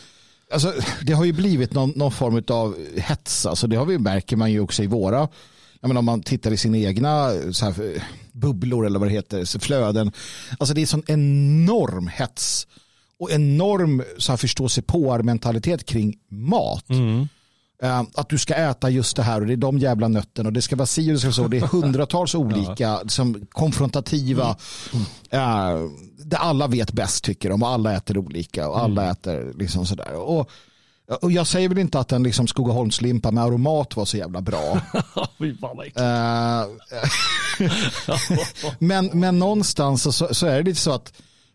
Alltså, 0.53 0.73
det 1.01 1.13
har 1.13 1.25
ju 1.25 1.34
blivit 1.34 1.73
någon, 1.73 1.93
någon 1.95 2.12
form 2.12 2.43
av 2.47 2.75
hets. 2.97 3.45
Alltså, 3.45 3.67
det 3.67 3.75
har 3.75 3.86
vi, 3.86 3.97
märker 3.97 4.36
man 4.36 4.51
ju 4.51 4.60
också 4.60 4.84
i 4.84 4.88
våra 4.88 5.27
jag 5.81 5.88
menar, 5.88 5.99
om 5.99 6.05
man 6.05 6.21
tittar 6.21 6.51
i 6.51 6.57
sina 6.57 6.77
egna 6.77 7.29
så 7.51 7.65
här, 7.65 8.03
bubblor 8.32 8.86
eller 8.86 9.00
vad 9.00 9.08
det 9.08 9.13
heter, 9.13 9.60
flöden. 9.60 10.12
Alltså 10.60 10.74
det 10.74 10.82
är 10.82 10.86
sån 10.86 11.04
enorm 11.08 12.08
hets 12.08 12.67
och 13.20 13.32
enorm 13.32 14.04
så 14.17 14.32
här, 14.32 14.38
förstå 14.38 14.70
sig 14.70 14.84
på 14.84 15.24
mentalitet 15.24 15.86
kring 15.86 16.17
mat. 16.30 16.89
Mm. 16.89 17.28
Uh, 17.84 18.04
att 18.13 18.30
du 18.30 18.38
ska 18.38 18.54
äta 18.54 18.89
just 18.89 19.15
det 19.15 19.24
här 19.24 19.41
och 19.41 19.48
det 19.48 19.54
är 19.54 19.58
de 19.58 19.78
jävla 19.78 20.08
nötterna 20.08 20.50
och 20.50 20.54
det 20.54 20.62
ska 20.62 20.76
vara 20.76 20.86
si 20.86 21.10
och 21.10 21.13
det 21.13 21.20
ska 21.20 21.32
så. 21.32 21.48
Det 21.48 21.58
är 21.58 21.62
hundratals 21.62 22.36
olika 22.36 23.00
som 23.08 23.46
konfrontativa. 23.52 24.56
Mm. 24.94 25.84
Uh, 25.84 25.89
det 26.17 26.38
alla 26.38 26.67
vet 26.67 26.91
bäst 26.91 27.24
tycker 27.24 27.50
de 27.50 27.63
och 27.63 27.70
alla 27.70 27.94
äter 27.94 28.17
olika 28.17 28.70
och 28.70 28.80
alla 28.80 29.02
mm. 29.02 29.12
äter 29.12 29.54
liksom 29.58 29.86
sådär. 29.86 30.13
Och, 30.13 30.50
och 31.15 31.32
jag 31.32 31.47
säger 31.47 31.69
väl 31.69 31.78
inte 31.78 32.00
att 32.00 32.12
en 32.12 32.24
liksom 32.24 32.47
Skogaholmslimpa 32.47 33.32
med 33.32 33.43
aromat 33.43 33.95
var 33.95 34.06
så 34.06 34.17
jävla 34.17 34.41
bra. 34.41 34.74
uh, 35.39 36.65
men, 38.80 39.10
men 39.13 39.39
någonstans 39.39 40.17
så, 40.17 40.34
så, 40.34 40.45
är 40.45 40.58
det 40.58 40.63
lite 40.63 40.80
så 40.80 40.91
att 40.91 41.13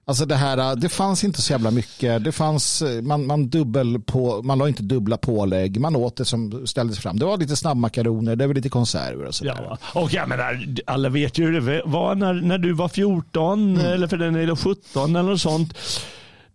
Alltså 0.09 0.27
det 0.27 0.35
här, 0.35 0.77
det 0.77 0.89
fanns 0.89 1.25
inte 1.25 1.43
så 1.43 1.53
jävla 1.53 1.71
mycket. 1.71 2.25
Det 2.25 2.33
fanns, 2.33 2.83
man, 3.03 3.27
man, 3.27 3.49
dubbel 3.49 4.01
på, 4.01 4.43
man 4.43 4.59
la 4.59 4.69
inte 4.69 4.83
dubbla 4.83 5.17
pålägg. 5.17 5.81
Man 5.81 5.97
åt 5.97 6.17
det 6.17 6.25
som 6.25 6.67
ställdes 6.67 6.99
fram. 6.99 7.19
Det 7.19 7.25
var 7.25 7.37
lite 7.37 7.57
snabbmakaroner, 7.57 8.37
det 8.37 8.47
var 8.47 8.55
lite 8.55 8.69
konserver 8.69 9.25
och 9.25 9.35
sådär. 9.35 9.67
Ja, 9.69 10.01
och 10.01 10.13
jag 10.13 10.29
menar, 10.29 10.67
alla 10.87 11.09
vet 11.09 11.39
ju 11.39 11.45
hur 11.45 11.61
det 11.61 11.83
var 11.85 12.15
när, 12.15 12.35
när 12.35 12.59
du 12.59 12.73
var 12.73 12.89
14 12.89 13.77
mm. 13.77 13.87
eller 13.87 14.07
för 14.07 14.17
den 14.17 14.35
delen 14.35 14.57
17 14.57 15.17
eller 15.17 15.31
något 15.31 15.41
sånt 15.41 15.75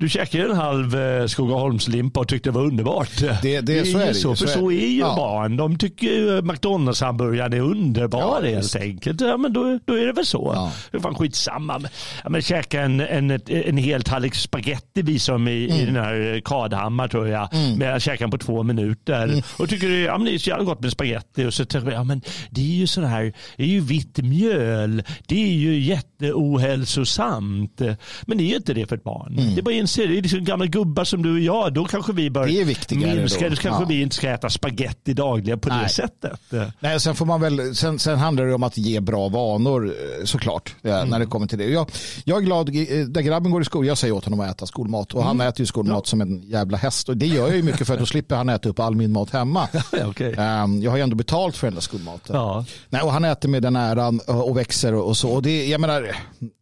du 0.02 0.10
käkade 0.10 0.44
en 0.44 0.56
halv 0.56 0.96
eh, 0.96 1.26
Skogaholmslimpa 1.26 2.20
och 2.20 2.28
tyckte 2.28 2.50
det 2.50 2.54
var 2.54 2.66
underbart. 2.66 3.10
Det, 3.42 3.62
det, 3.62 3.86
så 3.86 3.98
är 3.98 4.08
det 4.08 4.14
så, 4.14 4.36
för 4.36 4.46
så 4.46 4.52
är, 4.52 4.54
så 4.54 4.72
är 4.72 4.88
ju 4.88 5.00
ja. 5.00 5.16
barn. 5.16 5.58
De 5.58 5.78
tycker 5.78 6.42
McDonalds-hamburgaren 6.42 7.54
är 7.54 7.60
underbar 7.60 8.42
ja, 8.44 8.50
helt 8.50 8.76
enkelt. 8.76 9.22
Ja, 9.22 9.38
men 9.38 9.54
då, 9.54 9.80
då 9.86 9.94
är 9.94 10.06
det 10.06 10.14
väl 10.14 10.26
så. 10.26 10.52
Ja. 10.56 10.72
Det 10.92 10.98
är 10.98 11.02
fan 11.02 11.16
skitsamma. 11.16 11.82
Ja, 12.24 12.30
men 12.30 12.42
käka 12.42 12.82
en, 12.82 13.00
en, 13.00 13.40
en 13.48 13.78
hel 13.78 14.04
tallrik 14.04 14.36
spagetti 14.36 15.02
visar 15.02 15.34
de 15.34 15.48
i, 15.48 15.70
mm. 15.70 15.82
i 15.82 15.86
den 15.86 15.96
här 15.96 16.42
Kadhammar 16.46 17.08
tror 17.08 17.28
jag. 17.28 17.54
Mm. 17.54 17.78
Men 17.78 17.88
jag 17.88 18.02
käkade 18.02 18.32
på 18.32 18.38
två 18.38 18.64
minuter. 18.64 19.24
Mm. 19.24 19.42
Och 19.58 19.70
tycker 19.70 19.90
det, 19.90 20.00
ja, 20.00 20.18
men 20.18 20.26
det 20.26 20.34
är 20.34 20.38
så 20.38 20.50
jävla 20.50 20.66
gott 20.66 20.82
med 20.82 20.92
spagetti. 20.92 21.46
Och 21.46 21.54
så 21.54 21.66
tänker 21.66 21.92
jag, 21.92 22.00
ja, 22.00 22.04
men 22.04 22.22
det 22.50 22.62
är 22.62 22.76
ju 22.76 22.88
sån 22.88 23.04
här, 23.04 23.34
det 23.58 23.64
är 23.64 23.68
ju 23.68 23.80
vitt 23.80 24.18
mjöl. 24.18 25.04
Det 25.28 25.44
är 25.44 25.54
ju 25.54 25.80
jätteohälsosamt. 25.80 27.82
Men 28.26 28.38
det 28.38 28.44
är 28.44 28.48
ju 28.48 28.56
inte 28.56 28.74
det 28.74 28.86
för 28.86 28.96
ett 28.96 29.04
barn. 29.04 29.40
Mm. 29.40 29.56
Det 29.56 29.62
är 29.62 29.64
bara 29.64 29.76
en 29.76 29.88
inser 29.92 30.08
det. 30.08 30.18
är 30.18 30.22
liksom 30.22 30.44
gamla 30.44 30.66
gubbar 30.66 31.04
som 31.04 31.24
du 31.24 31.34
och 31.34 31.40
jag. 31.40 31.74
Då 31.74 31.86
kanske 31.86 32.14
vi 32.14 32.30
bör 32.30 32.46
det 32.46 32.62
är 32.62 32.66
viktigare 32.66 33.16
minska. 33.16 33.50
Då, 33.50 33.56
kanske 33.56 33.84
ja. 33.84 33.88
vi 33.90 34.02
inte 34.02 34.16
ska 34.16 34.30
äta 34.30 34.50
spaghetti 34.50 35.14
dagligen 35.14 35.60
på 35.60 35.70
Nej. 35.70 35.84
det 35.84 35.90
sättet. 35.90 36.40
Nej, 36.80 37.00
sen, 37.00 37.16
får 37.16 37.26
man 37.26 37.42
väl, 37.42 37.76
sen, 37.76 38.00
sen 38.00 38.18
handlar 38.18 38.46
det 38.46 38.54
om 38.54 38.64
att 38.64 38.78
ge 38.78 39.00
bra 39.00 39.30
vanor 39.30 39.86
eh, 39.86 40.26
såklart. 40.26 40.76
Ja, 40.82 40.98
mm. 40.98 41.10
När 41.10 41.20
det 41.20 41.26
kommer 41.26 41.48
till 41.48 41.58
det. 41.58 41.66
Jag, 41.66 41.92
jag 42.24 42.38
är 42.38 42.42
glad, 42.42 42.70
eh, 42.70 43.06
där 43.08 43.22
grabben 43.22 43.52
går 43.52 43.62
i 43.62 43.66
skolan, 43.66 43.88
jag 43.88 43.98
säger 43.98 44.14
åt 44.14 44.26
honom 44.26 44.40
att 44.40 44.50
äta 44.50 44.66
skolmat. 44.66 45.14
Och 45.14 45.22
mm. 45.22 45.40
han 45.40 45.48
äter 45.48 45.60
ju 45.60 45.66
skolmat 45.66 46.02
ja. 46.06 46.10
som 46.10 46.22
en 46.22 46.42
jävla 46.42 46.78
häst. 46.78 47.10
Och 47.10 47.18
det 47.18 47.28
gör 47.28 47.48
jag 47.48 47.56
ju 47.56 47.64
mycket 47.64 47.88
för 47.88 47.94
att 47.94 48.00
då 48.00 48.06
slipper 48.06 48.36
han 48.36 48.50
äta 48.50 48.70
upp 48.70 48.80
all 48.80 48.96
min 48.96 49.12
mat 49.12 49.30
hemma. 49.30 49.68
okay. 50.08 50.34
ehm, 50.38 50.82
jag 50.82 50.92
har 50.92 50.98
ju 50.98 51.04
ändå 51.04 51.16
betalt 51.16 51.58
för 51.58 51.68
den 51.68 51.74
där 51.74 51.82
skolmaten. 51.82 52.36
Ja. 52.36 52.66
Nej, 52.90 53.02
och 53.02 53.12
han 53.12 53.26
äter 53.26 53.50
med 53.50 53.62
den 53.62 53.76
äran 53.76 54.20
och 54.20 54.58
växer 54.58 54.94
och, 54.94 55.08
och 55.08 55.18
så. 55.18 55.30
Och 55.30 55.42
det, 55.42 55.68
jag 55.68 55.82
menar, 55.82 56.16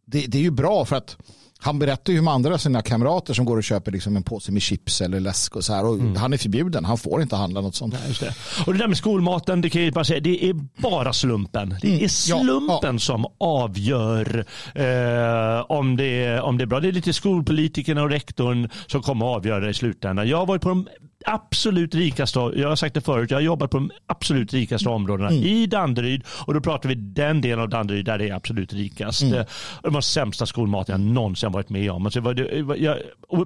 det, 0.06 0.26
det 0.26 0.38
är 0.38 0.42
ju 0.42 0.50
bra 0.50 0.84
för 0.84 0.96
att 0.96 1.16
han 1.62 1.78
berättar 1.78 2.12
ju 2.12 2.18
om 2.18 2.28
andra 2.28 2.58
sina 2.58 2.82
kamrater 2.82 3.34
som 3.34 3.44
går 3.44 3.56
och 3.56 3.64
köper 3.64 3.92
liksom 3.92 4.16
en 4.16 4.22
påse 4.22 4.52
med 4.52 4.62
chips 4.62 5.00
eller 5.00 5.20
läsk 5.20 5.56
och 5.56 5.64
så 5.64 5.72
här. 5.72 5.86
Och 5.86 5.94
mm. 5.94 6.16
Han 6.16 6.32
är 6.32 6.36
förbjuden, 6.36 6.84
han 6.84 6.98
får 6.98 7.22
inte 7.22 7.36
handla 7.36 7.60
något 7.60 7.74
sånt. 7.74 7.94
Nej, 7.94 8.16
det. 8.20 8.34
Och 8.66 8.72
det 8.72 8.78
där 8.78 8.88
med 8.88 8.96
skolmaten, 8.96 9.60
det 9.60 9.70
kan 9.70 9.84
jag 9.84 9.94
bara 9.94 10.04
säga, 10.04 10.20
det 10.20 10.44
är 10.44 10.54
bara 10.82 11.12
slumpen. 11.12 11.76
Det 11.82 11.88
är 11.88 11.96
mm. 11.96 12.08
slumpen 12.08 12.78
ja, 12.82 12.92
ja. 12.92 12.98
som 12.98 13.26
avgör 13.38 14.44
eh, 14.74 15.64
om, 15.68 15.96
det 15.96 16.24
är, 16.24 16.40
om 16.40 16.58
det 16.58 16.64
är 16.64 16.66
bra. 16.66 16.80
Det 16.80 16.88
är 16.88 16.92
lite 16.92 17.12
skolpolitikerna 17.12 18.02
och 18.02 18.10
rektorn 18.10 18.68
som 18.86 19.02
kommer 19.02 19.30
att 19.30 19.36
avgöra 19.36 19.70
i 19.70 19.74
slutändan. 19.74 20.28
Jag 20.28 20.38
har 20.38 20.46
varit 20.46 20.62
på 20.62 20.68
de 20.68 20.88
absolut 21.26 21.94
rikaste, 21.94 22.38
jag 22.38 22.68
har 22.68 22.76
sagt 22.76 22.94
det 22.94 23.00
förut, 23.00 23.30
jag 23.30 23.38
har 23.38 23.42
jobbat 23.42 23.70
på 23.70 23.78
de 23.78 23.90
absolut 24.06 24.52
rikaste 24.52 24.88
mm. 24.88 24.94
områdena 24.94 25.30
mm. 25.30 25.42
i 25.42 25.66
Danderyd 25.66 26.24
och 26.46 26.54
då 26.54 26.60
pratar 26.60 26.88
vi 26.88 26.94
den 26.94 27.40
delen 27.40 27.60
av 27.60 27.68
Danderyd 27.68 28.04
där 28.04 28.18
det 28.18 28.28
är 28.28 28.34
absolut 28.34 28.72
rikast. 28.72 29.22
Mm. 29.22 29.44
Det 29.82 29.90
var 29.90 30.00
sämsta 30.00 30.46
skolmaten 30.46 30.92
jag 30.92 31.14
någonsin 31.14 31.52
varit 31.52 31.68
med 31.68 31.90
om. 31.90 32.06
Alltså, 32.06 32.34
jag, 32.76 32.96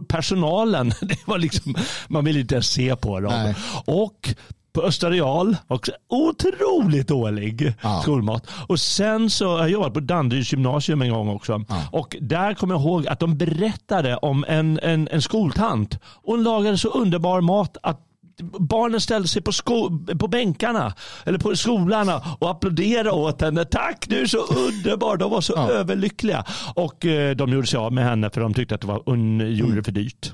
personalen, 0.08 0.88
det 1.00 1.26
var 1.26 1.38
liksom, 1.38 1.74
man 2.08 2.24
vill 2.24 2.36
inte 2.36 2.54
ens 2.54 2.66
se 2.66 2.96
på 2.96 3.20
dem. 3.20 3.32
Nej. 3.32 3.54
Och 3.84 4.34
på 4.74 4.82
Östra 4.82 5.10
Real. 5.10 5.56
Också 5.68 5.92
otroligt 6.08 7.08
dålig 7.08 7.74
ja. 7.82 8.00
skolmat. 8.02 8.46
Och 8.66 8.80
sen 8.80 9.30
så 9.30 9.50
har 9.50 9.58
jag 9.58 9.70
jobbat 9.70 9.94
på 9.94 10.00
Danderyds 10.00 10.52
gymnasium 10.52 11.02
en 11.02 11.10
gång 11.10 11.28
också. 11.28 11.64
Ja. 11.68 11.82
Och 11.92 12.16
där 12.20 12.54
kommer 12.54 12.74
jag 12.74 12.80
ihåg 12.80 13.06
att 13.06 13.20
de 13.20 13.38
berättade 13.38 14.16
om 14.16 14.44
en, 14.48 14.78
en, 14.82 15.08
en 15.10 15.22
skoltant. 15.22 15.98
Hon 16.22 16.42
lagade 16.42 16.78
så 16.78 16.88
underbar 16.88 17.40
mat 17.40 17.76
att 17.82 18.00
barnen 18.58 19.00
ställde 19.00 19.28
sig 19.28 19.42
på, 19.42 19.52
sko 19.52 19.98
på 20.18 20.28
bänkarna 20.28 20.94
eller 21.24 21.38
på 21.38 21.56
skolan 21.56 22.20
och 22.38 22.50
applåderade 22.50 23.10
åt 23.10 23.40
henne. 23.40 23.64
Tack, 23.64 24.06
du 24.08 24.20
är 24.20 24.26
så 24.26 24.38
underbar. 24.38 25.16
De 25.16 25.30
var 25.30 25.40
så 25.40 25.52
ja. 25.56 25.70
överlyckliga. 25.70 26.44
Och 26.74 27.06
eh, 27.06 27.36
de 27.36 27.52
gjorde 27.52 27.66
sig 27.66 27.78
av 27.78 27.92
med 27.92 28.04
henne 28.04 28.30
för 28.30 28.40
de 28.40 28.54
tyckte 28.54 28.74
att 28.74 28.80
det 28.80 28.86
var, 28.86 29.02
hon 29.06 29.54
gjorde 29.54 29.74
det 29.74 29.82
för 29.82 29.92
dyrt. 29.92 30.32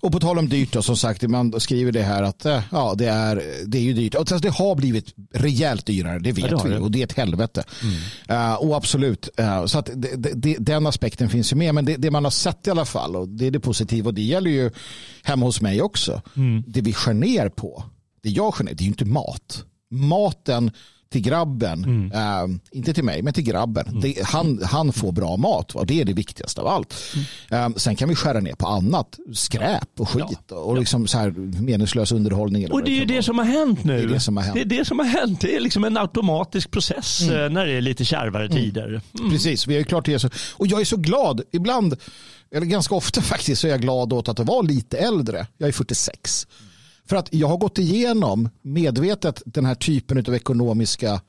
Och 0.00 0.12
på 0.12 0.20
tal 0.20 0.38
om 0.38 0.48
dyrt 0.48 0.72
då, 0.72 0.82
som 0.82 0.96
sagt, 0.96 1.22
man 1.22 1.60
skriver 1.60 1.92
det 1.92 2.02
här 2.02 2.22
att 2.22 2.46
eh, 2.46 2.62
ja, 2.70 2.94
det, 2.98 3.06
är, 3.06 3.42
det 3.66 3.78
är 3.78 3.82
ju 3.82 3.92
dyrt. 3.92 4.14
Och 4.14 4.40
det 4.40 4.48
har 4.48 4.74
blivit 4.74 5.14
rejält 5.34 5.86
dyrare, 5.86 6.18
det 6.18 6.32
vet 6.32 6.50
ja, 6.50 6.62
det 6.62 6.68
vi. 6.68 6.76
Och 6.76 6.90
det 6.90 7.00
är 7.00 7.04
ett 7.04 7.16
helvete. 7.16 7.64
Mm. 7.82 8.40
Uh, 8.40 8.54
och 8.54 8.76
absolut, 8.76 9.28
uh, 9.40 9.66
så 9.66 9.78
att 9.78 9.90
det, 9.94 10.32
det, 10.34 10.56
den 10.58 10.86
aspekten 10.86 11.28
finns 11.28 11.52
ju 11.52 11.56
med. 11.56 11.74
Men 11.74 11.84
det, 11.84 11.96
det, 11.96 12.10
man 12.10 12.24
har 12.24 12.30
sett 12.30 12.66
i 12.66 12.70
alla 12.70 12.84
fall, 12.84 13.16
och 13.16 13.28
det 13.28 13.46
är 13.46 13.50
det 13.50 13.60
positiva, 13.60 14.08
och 14.08 14.14
det 14.14 14.22
gäller 14.22 14.50
ju 14.50 14.70
hemma 15.22 15.46
hos 15.46 15.60
mig 15.60 15.82
också. 15.82 16.22
Mm. 16.36 16.64
Det 16.66 16.80
vi 16.80 16.92
skär 16.92 17.14
ner 17.14 17.48
på, 17.48 17.84
det 18.22 18.30
jag 18.30 18.54
skär 18.54 18.64
ner, 18.64 18.74
det 18.74 18.82
är 18.82 18.86
ju 18.86 18.90
inte 18.90 19.04
mat. 19.04 19.64
Maten 19.90 20.70
till 21.08 21.22
grabben, 21.22 21.84
mm. 21.84 22.12
uh, 22.12 22.56
inte 22.70 22.94
till 22.94 23.04
mig, 23.04 23.22
men 23.22 23.32
till 23.32 23.44
grabben. 23.44 23.86
Mm. 23.88 24.00
Det, 24.00 24.22
han, 24.24 24.60
han 24.64 24.92
får 24.92 25.12
bra 25.12 25.36
mat, 25.36 25.74
va? 25.74 25.84
det 25.84 26.00
är 26.00 26.04
det 26.04 26.12
viktigaste 26.12 26.60
av 26.60 26.66
allt. 26.66 26.94
Mm. 27.50 27.72
Uh, 27.72 27.76
sen 27.76 27.96
kan 27.96 28.08
vi 28.08 28.14
skära 28.14 28.40
ner 28.40 28.54
på 28.54 28.66
annat, 28.66 29.18
skräp 29.34 29.88
och 29.98 30.08
skit 30.08 30.38
ja. 30.48 30.56
och 30.56 30.78
liksom 30.78 31.06
så 31.06 31.18
här 31.18 31.30
meningslös 31.60 32.12
underhållning. 32.12 32.72
och 32.72 32.84
det 32.84 32.90
är 32.90 33.00
ju 33.00 33.04
det 33.04 33.22
som 33.22 33.38
har 33.38 33.44
hänt 33.44 33.84
nu. 33.84 33.96
Det 33.96 34.02
är 34.02 34.08
det 34.08 34.20
som 34.20 34.36
har 34.36 34.44
hänt. 34.44 34.54
Det 34.54 34.60
är 34.60 34.78
det 34.78 34.84
som 34.84 34.98
har 34.98 35.06
hänt. 35.06 35.40
Det 35.40 35.56
är 35.56 35.60
liksom 35.60 35.84
en 35.84 35.96
automatisk 35.96 36.70
process 36.70 37.22
mm. 37.22 37.44
Eh, 37.44 37.50
när 37.50 37.66
det 37.66 37.72
är 37.72 37.80
lite 37.80 38.04
kärvare 38.04 38.46
mm. 38.46 38.56
tider. 38.56 39.00
Mm. 39.18 39.30
Precis, 39.30 39.66
vi 39.66 39.76
är 39.76 39.82
klart 39.82 40.04
det. 40.04 40.24
Och 40.52 40.66
jag 40.66 40.80
är 40.80 40.84
så 40.84 40.96
glad, 40.96 41.40
ibland, 41.52 41.96
eller 42.54 42.66
ganska 42.66 42.94
ofta 42.94 43.22
faktiskt, 43.32 43.60
så 43.60 43.66
är 43.66 43.70
jag 43.70 43.80
glad 43.80 44.12
åt 44.12 44.28
att 44.28 44.38
vara 44.38 44.62
lite 44.62 44.98
äldre. 44.98 45.46
Jag 45.58 45.68
är 45.68 45.72
46. 45.72 46.46
För 47.06 47.16
att 47.16 47.28
jag 47.32 47.48
har 47.48 47.56
gått 47.56 47.78
igenom 47.78 48.48
medvetet 48.62 49.42
den 49.46 49.66
här 49.66 49.74
typen 49.74 50.18
av 50.18 50.34
ekonomiska 50.34 51.20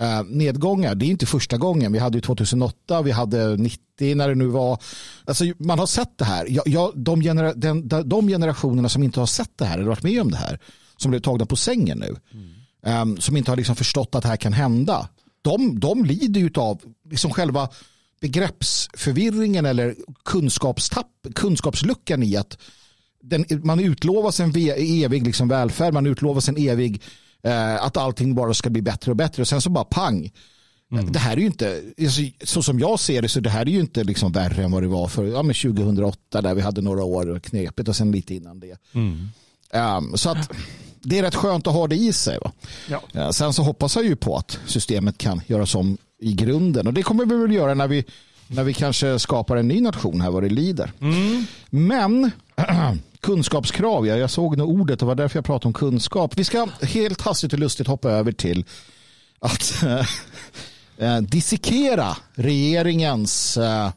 eh, 0.00 0.22
nedgångar. 0.24 0.94
Det 0.94 1.04
är 1.06 1.08
inte 1.08 1.26
första 1.26 1.56
gången. 1.56 1.92
Vi 1.92 1.98
hade 1.98 2.18
ju 2.18 2.22
2008, 2.22 3.02
vi 3.02 3.10
hade 3.10 3.56
90 3.56 3.80
när 4.14 4.28
det 4.28 4.34
nu 4.34 4.46
var. 4.46 4.78
Alltså, 5.24 5.44
man 5.58 5.78
har 5.78 5.86
sett 5.86 6.18
det 6.18 6.24
här. 6.24 6.46
Jag, 6.50 6.68
jag, 6.68 6.92
de, 6.94 7.20
genera, 7.20 7.54
den, 7.54 7.88
de 7.88 8.28
generationerna 8.28 8.88
som 8.88 9.02
inte 9.02 9.20
har 9.20 9.26
sett 9.26 9.58
det 9.58 9.64
här 9.64 9.78
eller 9.78 9.88
varit 9.88 10.02
med 10.02 10.20
om 10.20 10.30
det 10.30 10.36
här, 10.36 10.58
som 10.96 11.10
blev 11.10 11.20
tagna 11.20 11.46
på 11.46 11.56
sängen 11.56 11.98
nu, 11.98 12.16
mm. 12.32 13.02
um, 13.02 13.20
som 13.20 13.36
inte 13.36 13.50
har 13.50 13.56
liksom 13.56 13.76
förstått 13.76 14.14
att 14.14 14.22
det 14.22 14.28
här 14.28 14.36
kan 14.36 14.52
hända, 14.52 15.08
de, 15.42 15.80
de 15.80 16.04
lider 16.04 16.40
ju 16.40 16.50
av 16.54 16.82
liksom 17.10 17.30
själva 17.30 17.68
begreppsförvirringen 18.20 19.66
eller 19.66 19.94
kunskapstapp, 20.24 21.26
kunskapsluckan 21.34 22.22
i 22.22 22.36
att 22.36 22.58
den, 23.28 23.44
man 23.64 23.80
utlovas 23.80 24.40
en 24.40 24.52
evig 24.76 25.26
liksom 25.26 25.48
välfärd, 25.48 25.94
man 25.94 26.06
utlovas 26.06 26.48
en 26.48 26.56
evig 26.56 27.02
eh, 27.42 27.84
att 27.84 27.96
allting 27.96 28.34
bara 28.34 28.54
ska 28.54 28.70
bli 28.70 28.82
bättre 28.82 29.10
och 29.10 29.16
bättre 29.16 29.42
och 29.42 29.48
sen 29.48 29.60
så 29.60 29.70
bara 29.70 29.84
pang. 29.84 30.32
Mm. 30.92 31.12
Det 31.12 31.18
här 31.18 31.32
är 31.32 31.36
ju 31.36 31.46
inte, 31.46 31.82
alltså, 32.00 32.22
så 32.42 32.62
som 32.62 32.78
jag 32.78 33.00
ser 33.00 33.22
det 33.22 33.28
så 33.28 33.40
det 33.40 33.50
här 33.50 33.60
är 33.60 33.70
ju 33.70 33.80
inte 33.80 34.04
liksom 34.04 34.32
värre 34.32 34.64
än 34.64 34.70
vad 34.70 34.82
det 34.82 34.88
var 34.88 35.08
för 35.08 35.24
ja, 35.24 35.42
2008 35.42 36.42
där 36.42 36.54
vi 36.54 36.60
hade 36.60 36.80
några 36.80 37.04
år 37.04 37.38
knepigt 37.38 37.88
och 37.88 37.96
sen 37.96 38.12
lite 38.12 38.34
innan 38.34 38.60
det. 38.60 38.76
Mm. 38.92 39.28
Um, 39.72 40.16
så 40.16 40.30
att 40.30 40.50
det 41.02 41.18
är 41.18 41.22
rätt 41.22 41.34
skönt 41.34 41.66
att 41.66 41.72
ha 41.72 41.86
det 41.86 41.96
i 41.96 42.12
sig. 42.12 42.38
Ja. 42.88 43.02
Uh, 43.16 43.30
sen 43.30 43.52
så 43.52 43.62
hoppas 43.62 43.96
jag 43.96 44.04
ju 44.04 44.16
på 44.16 44.36
att 44.36 44.58
systemet 44.66 45.18
kan 45.18 45.40
göras 45.46 45.74
om 45.74 45.98
i 46.20 46.32
grunden 46.32 46.86
och 46.86 46.94
det 46.94 47.02
kommer 47.02 47.26
vi 47.26 47.36
väl 47.36 47.52
göra 47.52 47.74
när 47.74 47.88
vi, 47.88 48.04
när 48.46 48.64
vi 48.64 48.74
kanske 48.74 49.18
skapar 49.18 49.56
en 49.56 49.68
ny 49.68 49.80
nation 49.80 50.20
här 50.20 50.30
vad 50.30 50.42
det 50.42 50.48
lider. 50.48 50.92
Mm. 51.00 51.46
Men 51.70 52.30
kunskapskrav, 53.20 54.06
ja, 54.06 54.16
jag 54.16 54.30
såg 54.30 54.56
nog 54.56 54.70
ordet 54.70 55.02
och 55.02 55.08
var 55.08 55.14
därför 55.14 55.36
jag 55.38 55.44
pratade 55.44 55.66
om 55.66 55.72
kunskap. 55.72 56.38
Vi 56.38 56.44
ska 56.44 56.68
helt 56.82 57.20
hastigt 57.20 57.52
och 57.52 57.58
lustigt 57.58 57.86
hoppa 57.86 58.10
över 58.10 58.32
till 58.32 58.64
att 59.38 59.82
äh, 60.98 61.18
dissekera 61.22 62.16
regeringens 62.34 63.56
äh, 63.56 63.90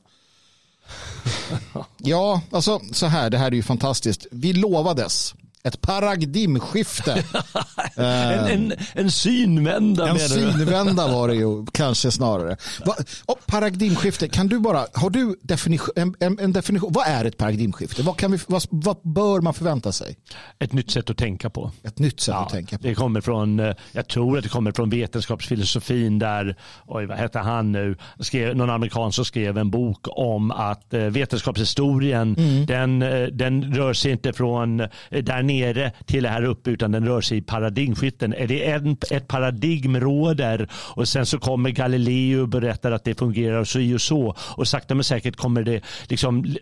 Ja, 1.98 2.42
alltså 2.52 2.82
så 2.92 3.06
här, 3.06 3.30
det 3.30 3.38
här 3.38 3.48
är 3.48 3.56
ju 3.56 3.64
fantastiskt. 3.64 4.28
Vi 4.32 4.54
lovades 4.54 5.36
ett 5.64 5.82
paradigmskifte. 5.82 7.24
en, 7.96 8.46
en, 8.46 8.74
en 8.94 9.12
synvända 9.12 10.10
En 10.10 10.20
synvända 10.20 11.08
var 11.08 11.28
det 11.28 11.36
ju 11.36 11.66
kanske 11.74 12.12
snarare. 12.12 12.58
Va, 12.86 12.96
oh, 13.28 13.38
paradigmskifte, 13.46 14.28
kan 14.28 14.48
du 14.48 14.60
bara, 14.60 14.86
har 14.94 15.10
du 15.10 15.36
definition, 15.42 15.94
en, 15.96 16.16
en, 16.20 16.40
en, 16.40 16.54
definition, 16.54 16.92
vad 16.94 17.08
är 17.08 17.26
ett 17.26 17.38
paradigmskifte? 17.38 18.04
Vad, 18.04 18.18
kan 18.18 18.32
vi, 18.32 18.40
vad, 18.48 18.64
vad, 18.70 18.98
bör 19.04 19.42
man 19.42 19.54
förvänta 19.54 19.92
sig? 19.92 20.18
Ett 20.60 20.74
nytt 20.74 20.92
sätt 20.92 21.10
att 21.10 21.18
tänka 21.18 21.50
på. 21.50 21.72
Ett 21.84 22.00
nytt 22.00 22.20
sätt 22.20 22.34
ja, 22.34 22.46
att 22.46 22.50
tänka 22.50 22.78
på. 22.78 22.84
Det 22.84 22.96
kommer 22.96 23.22
från, 23.22 23.60
eh, 23.60 23.76
jag 23.92 24.08
tror 24.08 24.38
att 24.38 24.44
det 24.44 24.50
kommer 24.50 24.72
från 24.72 24.90
vetenskapsfilosofin 24.90 26.20
där, 26.20 26.56
oj 26.86 27.06
vad 27.06 27.18
hette 27.18 27.40
han 27.40 27.72
nu, 27.72 27.98
skrev, 28.20 28.56
någon 28.56 28.70
amerikan 28.70 29.12
som 29.12 29.26
skrev 29.26 29.58
en 29.58 29.72
bok 29.72 30.06
om 30.10 30.52
att 30.52 30.94
eh, 30.94 31.00
vetenskapshistorien, 31.00 32.36
mm. 32.38 32.66
den, 32.66 33.02
eh, 33.02 33.28
den 33.28 33.76
rör 33.76 33.94
sig 33.94 34.12
inte 34.12 34.34
från 34.34 34.78
där 35.10 35.44
nere 35.54 35.92
till 36.06 36.26
här 36.26 36.44
uppe 36.44 36.70
utan 36.70 36.92
den 36.92 37.06
rör 37.06 37.22
sig 37.22 37.38
i 37.38 37.42
paradigmskiften. 37.42 38.34
Är 38.34 38.48
det 38.48 38.70
en, 38.70 38.98
ett 39.12 39.28
paradigm 39.28 40.00
råder 40.00 40.70
och 40.74 41.08
sen 41.08 41.26
så 41.26 41.40
kommer 41.40 41.70
Galileo 41.70 42.42
och 42.42 42.48
berättar 42.50 42.92
att 42.92 43.04
det 43.04 43.20
fungerar 43.20 43.64
så 43.64 43.94
och 43.94 44.02
så 44.02 44.36
och 44.40 44.68
sakta 44.68 44.96
men 44.96 45.04
säkert 45.04 45.36
kommer 45.36 45.64
det 45.64 45.82
liksom 46.08 46.56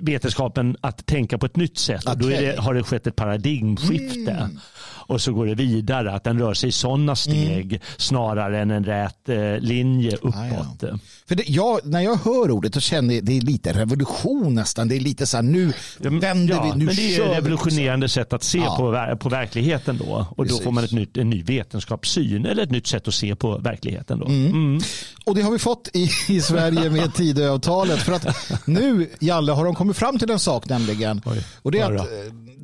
vetenskapen 0.00 0.76
att 0.80 1.06
tänka 1.06 1.38
på 1.38 1.46
ett 1.46 1.56
nytt 1.56 1.78
sätt. 1.78 2.08
Okay. 2.08 2.16
Då 2.16 2.28
det, 2.28 2.58
har 2.58 2.74
det 2.74 2.82
skett 2.82 3.06
ett 3.06 3.16
paradigmskifte. 3.16 4.30
Mm 4.30 4.58
och 4.82 5.20
så 5.20 5.32
går 5.32 5.46
det 5.46 5.54
vidare. 5.54 6.12
Att 6.12 6.24
den 6.24 6.38
rör 6.38 6.54
sig 6.54 6.68
i 6.68 6.72
sådana 6.72 7.16
steg 7.16 7.66
mm. 7.66 7.80
snarare 7.96 8.60
än 8.60 8.70
en 8.70 8.84
rät 8.84 9.28
eh, 9.28 9.58
linje 9.58 10.16
uppåt. 10.16 10.34
Ah, 10.34 10.46
ja. 10.80 10.98
För 11.28 11.34
det, 11.34 11.48
jag, 11.48 11.80
när 11.84 12.00
jag 12.00 12.16
hör 12.16 12.50
ordet 12.50 12.74
så 12.74 12.80
känner 12.80 13.14
jag 13.14 13.24
det 13.24 13.36
är 13.36 13.40
lite 13.40 13.72
revolution 13.72 14.54
nästan. 14.54 14.88
Det 14.88 14.96
är 14.96 15.00
lite 15.00 15.26
så 15.26 15.36
här 15.36 15.42
nu 15.42 15.72
vänder 15.98 16.54
ja, 16.54 16.62
vi, 16.62 16.78
nu 16.78 16.84
men 16.84 16.96
Det 16.96 17.16
är 17.16 17.30
ett 17.30 17.36
revolutionerande 17.36 18.08
sätt 18.08 18.32
att 18.32 18.42
se 18.42 18.58
ja. 18.58 18.76
på, 18.76 19.16
på 19.16 19.28
verkligheten 19.28 19.98
då. 19.98 20.26
Och 20.30 20.36
Precis. 20.36 20.58
då 20.58 20.64
får 20.64 20.70
man 20.70 20.84
ett 20.84 20.92
nytt, 20.92 21.16
en 21.16 21.30
ny 21.30 21.42
vetenskapssyn 21.42 22.46
eller 22.46 22.62
ett 22.62 22.70
nytt 22.70 22.86
sätt 22.86 23.08
att 23.08 23.14
se 23.14 23.36
på 23.36 23.58
verkligheten 23.58 24.18
då. 24.18 24.26
Mm. 24.26 24.46
Mm. 24.46 24.80
Och 25.24 25.34
det 25.34 25.42
har 25.42 25.52
vi 25.52 25.58
fått 25.58 25.90
i, 25.92 26.10
i 26.28 26.40
Sverige 26.40 26.90
med 26.90 27.14
Tidöavtalet. 27.20 28.02
För 28.02 28.12
att 28.12 28.26
nu, 28.66 29.10
Jalle, 29.20 29.52
har 29.52 29.64
de 29.64 29.74
kommit 29.74 29.96
fram 29.96 30.18
till 30.18 30.30
en 30.30 30.38
sak 30.38 30.68
nämligen. 30.68 31.22
Oj, 31.24 31.44
och 31.62 31.72
det 31.72 31.78
är 31.78 31.94
att 31.94 32.00
eh, 32.00 32.06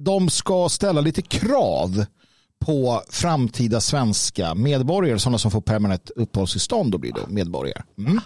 de 0.07 0.31
ska 0.31 0.69
ställa 0.69 1.01
lite 1.01 1.23
krav 1.23 2.05
på 2.65 3.03
framtida 3.09 3.81
svenska 3.81 4.55
medborgare, 4.55 5.19
sådana 5.19 5.39
som 5.39 5.51
får 5.51 5.61
permanent 5.61 6.11
uppehållstillstånd 6.17 6.95
och 6.95 7.01
blir 7.01 7.13
då 7.13 7.21
medborgare. 7.29 7.83
Mm. 7.99 8.21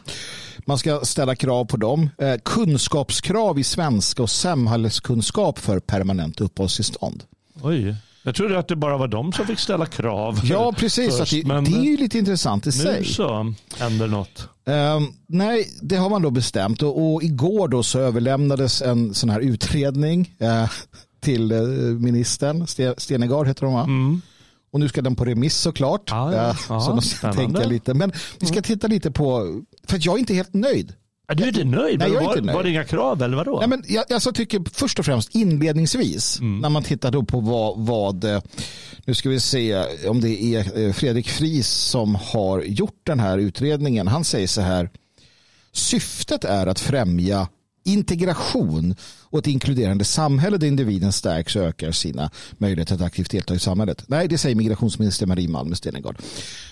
Man 0.66 0.78
ska 0.78 1.00
ställa 1.04 1.34
krav 1.34 1.64
på 1.64 1.76
dem. 1.76 2.10
Eh, 2.18 2.34
kunskapskrav 2.44 3.58
i 3.58 3.64
svenska 3.64 4.22
och 4.22 4.30
samhällskunskap 4.30 5.58
för 5.58 5.80
permanent 5.80 6.40
uppehållstillstånd. 6.40 7.24
Oj. 7.62 7.96
Jag 8.22 8.34
trodde 8.34 8.58
att 8.58 8.68
det 8.68 8.76
bara 8.76 8.96
var 8.96 9.08
de 9.08 9.32
som 9.32 9.46
fick 9.46 9.58
ställa 9.58 9.86
krav. 9.86 10.40
Ja, 10.44 10.72
precis. 10.72 11.18
Först, 11.18 11.32
det, 11.32 11.42
det, 11.42 11.76
är 11.76 11.84
ju 11.84 11.96
lite 11.96 12.18
intressant 12.18 12.66
i 12.66 12.72
sig. 12.72 12.98
Nu 12.98 13.04
så 13.04 13.54
händer 13.78 14.06
något. 14.06 14.48
Uh, 14.68 15.08
nej, 15.26 15.68
det 15.82 15.96
har 15.96 16.10
man 16.10 16.22
då 16.22 16.30
bestämt. 16.30 16.82
Och, 16.82 17.12
och, 17.12 17.22
igår 17.22 17.68
då 17.68 17.82
så 17.82 17.98
överlämnades 17.98 18.82
en 18.82 19.14
sån 19.14 19.30
här 19.30 19.40
utredning 19.40 20.34
uh, 20.42 20.70
till 21.20 21.52
uh, 21.52 21.98
ministern. 21.98 22.66
Stenegard 22.96 23.46
heter 23.46 23.66
hon 23.66 23.74
va? 23.74 23.82
Mm. 23.82 24.22
Och 24.72 24.80
nu 24.80 24.88
ska 24.88 25.02
den 25.02 25.16
på 25.16 25.24
remiss 25.24 25.56
såklart. 25.56 26.12
Ah, 26.12 26.32
ja. 26.32 26.56
Aha, 26.68 26.80
så 26.80 26.94
måste 26.94 27.32
tänka 27.32 27.64
lite. 27.64 27.94
Men 27.94 28.12
vi 28.40 28.46
ska 28.46 28.54
mm. 28.54 28.62
titta 28.62 28.86
lite 28.86 29.10
på, 29.10 29.60
för 29.84 29.98
jag 30.00 30.14
är 30.14 30.18
inte 30.18 30.34
helt 30.34 30.54
nöjd. 30.54 30.94
Är 31.28 31.34
du 31.34 31.48
inte 31.48 31.64
nöjd? 31.64 31.98
Nej, 31.98 32.08
jag 32.08 32.22
är 32.22 32.26
var, 32.26 32.32
inte 32.32 32.46
nöjd. 32.46 32.56
Var 32.56 32.62
det 32.62 32.70
inga 32.70 32.84
krav 32.84 33.22
eller 33.22 33.36
vadå? 33.36 33.58
Nej, 33.58 33.68
men 33.68 33.84
jag 33.88 34.12
alltså, 34.12 34.32
tycker 34.32 34.62
först 34.72 34.98
och 34.98 35.04
främst 35.04 35.34
inledningsvis 35.34 36.40
mm. 36.40 36.60
när 36.60 36.68
man 36.68 36.82
tittar 36.82 37.10
då 37.10 37.22
på 37.22 37.40
vad, 37.40 37.78
vad, 37.78 38.24
eh, 38.24 38.42
nu 39.04 39.14
ska 39.14 39.28
vi 39.28 39.40
se 39.40 39.84
om 40.08 40.20
det 40.20 40.42
är 40.42 40.86
eh, 40.86 40.92
Fredrik 40.92 41.28
Fris 41.28 41.68
som 41.68 42.14
har 42.14 42.62
gjort 42.62 43.00
den 43.02 43.20
här 43.20 43.38
utredningen. 43.38 44.08
Han 44.08 44.24
säger 44.24 44.46
så 44.46 44.60
här, 44.60 44.90
syftet 45.72 46.44
är 46.44 46.66
att 46.66 46.80
främja 46.80 47.48
integration 47.84 48.94
och 49.22 49.38
ett 49.38 49.46
inkluderande 49.46 50.04
samhälle 50.04 50.56
där 50.56 50.66
individen 50.66 51.12
stärks 51.12 51.56
och 51.56 51.62
ökar 51.62 51.92
sina 51.92 52.30
möjligheter 52.58 52.94
att 52.94 53.00
aktivt 53.00 53.30
delta 53.30 53.54
i 53.54 53.58
samhället. 53.58 54.04
Nej, 54.06 54.28
det 54.28 54.38
säger 54.38 54.56
migrationsminister 54.56 55.26
Marie 55.26 55.48
Malmö 55.48 55.74
Stenergard 55.74 56.16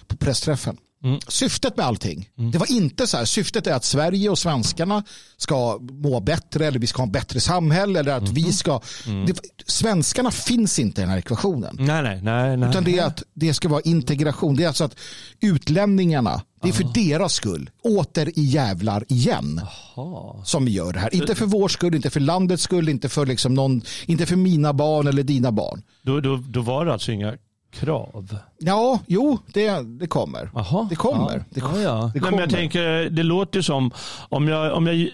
på 0.06 0.16
pressträffen. 0.16 0.76
Mm. 1.04 1.20
Syftet 1.28 1.76
med 1.76 1.86
allting, 1.86 2.28
mm. 2.38 2.50
det 2.50 2.59
var 2.59 2.72
inte 2.72 3.06
så 3.06 3.16
här, 3.16 3.24
syftet 3.24 3.66
är 3.66 3.74
att 3.74 3.84
Sverige 3.84 4.30
och 4.30 4.38
svenskarna 4.38 5.04
ska 5.36 5.78
må 5.80 6.20
bättre 6.20 6.66
eller 6.66 6.78
vi 6.78 6.86
ska 6.86 7.02
ha 7.02 7.06
ett 7.06 7.12
bättre 7.12 7.40
samhälle 7.40 8.00
eller 8.00 8.12
att 8.12 8.22
mm. 8.22 8.34
vi 8.34 8.52
ska, 8.52 8.80
mm. 9.06 9.26
det, 9.26 9.40
svenskarna 9.66 10.30
finns 10.30 10.78
inte 10.78 11.00
i 11.00 11.02
den 11.02 11.11
här 11.11 11.18
ekvationen. 11.18 11.76
Nej, 11.78 12.02
nej, 12.02 12.22
nej, 12.22 12.56
nej. 12.56 12.70
Utan 12.70 12.84
det 12.84 12.98
är 12.98 13.04
att 13.04 13.22
det 13.34 13.54
ska 13.54 13.68
vara 13.68 13.80
integration, 13.80 14.56
det 14.56 14.64
är 14.64 14.68
alltså 14.68 14.84
att 14.84 14.96
utlänningarna, 15.40 16.42
det 16.62 16.68
är 16.68 16.72
för 16.72 16.94
deras 16.94 17.32
skull, 17.32 17.70
åter 17.82 18.38
i 18.38 18.42
jävlar 18.42 19.04
igen. 19.09 19.61
Aha. 19.96 20.42
Som 20.44 20.64
vi 20.64 20.70
gör 20.70 20.92
det 20.92 20.98
här. 20.98 21.14
Inte 21.14 21.34
för 21.34 21.46
vår 21.46 21.68
skull, 21.68 21.94
inte 21.94 22.11
för 22.11 22.20
landets 22.20 22.62
skull, 22.62 22.88
inte 22.88 23.09
för, 23.09 23.26
liksom 23.26 23.54
någon, 23.54 23.82
inte 24.06 24.26
för 24.26 24.36
mina 24.36 24.72
barn 24.72 25.06
eller 25.06 25.22
dina 25.22 25.52
barn. 25.52 25.82
Då, 26.02 26.20
då, 26.20 26.36
då 26.36 26.61
var 26.61 26.84
det 26.84 26.92
alltså 26.92 27.12
inga 27.12 27.36
krav? 27.70 28.38
Ja, 28.59 29.00
jo, 29.06 29.38
det, 29.52 29.98
det 29.98 30.06
kommer. 30.06 30.50
Aha, 30.54 30.86
det 30.90 30.96
kommer. 30.96 31.36
Ja, 31.36 31.44
det, 31.50 31.61
kom, 31.61 31.80
ja, 31.80 32.11
det 32.14 32.20
kommer. 32.20 32.30
Men 32.30 32.40
jag 32.40 32.50
tänker, 32.50 33.11
det 33.11 33.22
låter 33.22 33.62
som 33.62 33.90
om 34.28 34.48
jag, 34.48 34.72
om 34.72 34.86
jag, 34.86 35.09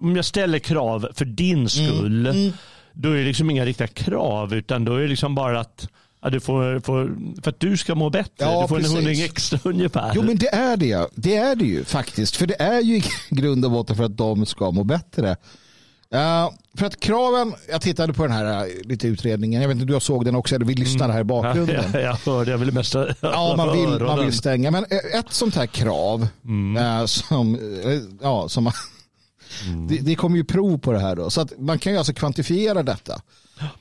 om 0.00 0.16
jag 0.16 0.24
ställer 0.24 0.58
krav 0.58 1.08
för 1.14 1.24
din 1.24 1.54
mm, 1.54 1.68
skull, 1.68 2.26
mm, 2.26 2.40
mm. 2.40 2.52
då 2.92 3.10
är 3.10 3.16
det 3.16 3.24
liksom 3.24 3.50
inga 3.50 3.64
riktiga 3.64 3.86
krav, 3.86 4.54
utan 4.54 4.84
då 4.84 4.94
är 4.94 5.00
det 5.00 5.08
liksom 5.08 5.34
bara 5.34 5.60
att 5.60 5.88
Ja, 6.22 6.30
du 6.30 6.40
får, 6.40 6.80
får, 6.80 7.16
för 7.42 7.50
att 7.50 7.60
du 7.60 7.76
ska 7.76 7.94
må 7.94 8.10
bättre. 8.10 8.30
Ja, 8.36 8.62
du 8.62 8.68
får 8.68 8.76
precis. 8.76 8.90
en 8.90 8.96
hundring 8.96 9.20
extra 9.20 9.58
ungefär. 9.64 10.12
Jo, 10.14 10.22
men 10.22 10.36
det 10.36 10.54
är 10.54 10.76
det. 10.76 11.08
Det 11.14 11.36
är 11.36 11.56
det 11.56 11.64
ju 11.64 11.84
faktiskt. 11.84 12.36
För 12.36 12.46
det 12.46 12.62
är 12.62 12.80
ju 12.80 12.96
i 12.96 13.04
grund 13.30 13.64
och 13.64 13.70
botten 13.70 13.96
för 13.96 14.04
att 14.04 14.16
de 14.16 14.46
ska 14.46 14.70
må 14.70 14.84
bättre. 14.84 15.36
Uh, 16.14 16.50
för 16.78 16.86
att 16.86 17.00
kraven, 17.00 17.54
jag 17.68 17.80
tittade 17.80 18.12
på 18.12 18.22
den 18.22 18.32
här 18.32 18.66
uh, 18.66 18.72
lite 18.82 19.08
utredningen, 19.08 19.62
jag 19.62 19.68
vet 19.68 19.74
inte 19.74 19.92
du 19.92 20.00
såg 20.00 20.24
den 20.24 20.34
också, 20.34 20.54
eller 20.54 20.66
vi 20.66 20.74
lyssnar 20.74 21.08
här 21.08 21.20
i 21.20 21.24
bakgrunden. 21.24 21.84
Ja, 21.92 22.00
jag 22.00 22.16
hörde, 22.32 22.50
jag 22.50 22.58
vill 22.58 22.72
mest 22.72 22.94
Ja, 23.20 23.54
man 23.56 23.72
vill, 23.72 24.06
man 24.06 24.24
vill 24.24 24.32
stänga. 24.32 24.70
Men 24.70 24.84
eh, 24.90 25.18
ett 25.18 25.32
sånt 25.32 25.56
här 25.56 25.66
krav 25.66 26.28
mm. 26.44 27.00
uh, 27.00 27.06
som, 27.06 27.58
ja, 28.22 28.48
som 28.48 28.70
mm. 29.66 29.88
det, 29.88 29.98
det 29.98 30.14
kommer 30.14 30.36
ju 30.36 30.44
prov 30.44 30.78
på 30.78 30.92
det 30.92 30.98
här 30.98 31.16
då. 31.16 31.30
Så 31.30 31.40
att 31.40 31.58
man 31.58 31.78
kan 31.78 31.92
ju 31.92 31.98
alltså 31.98 32.14
kvantifiera 32.14 32.82
detta. 32.82 33.20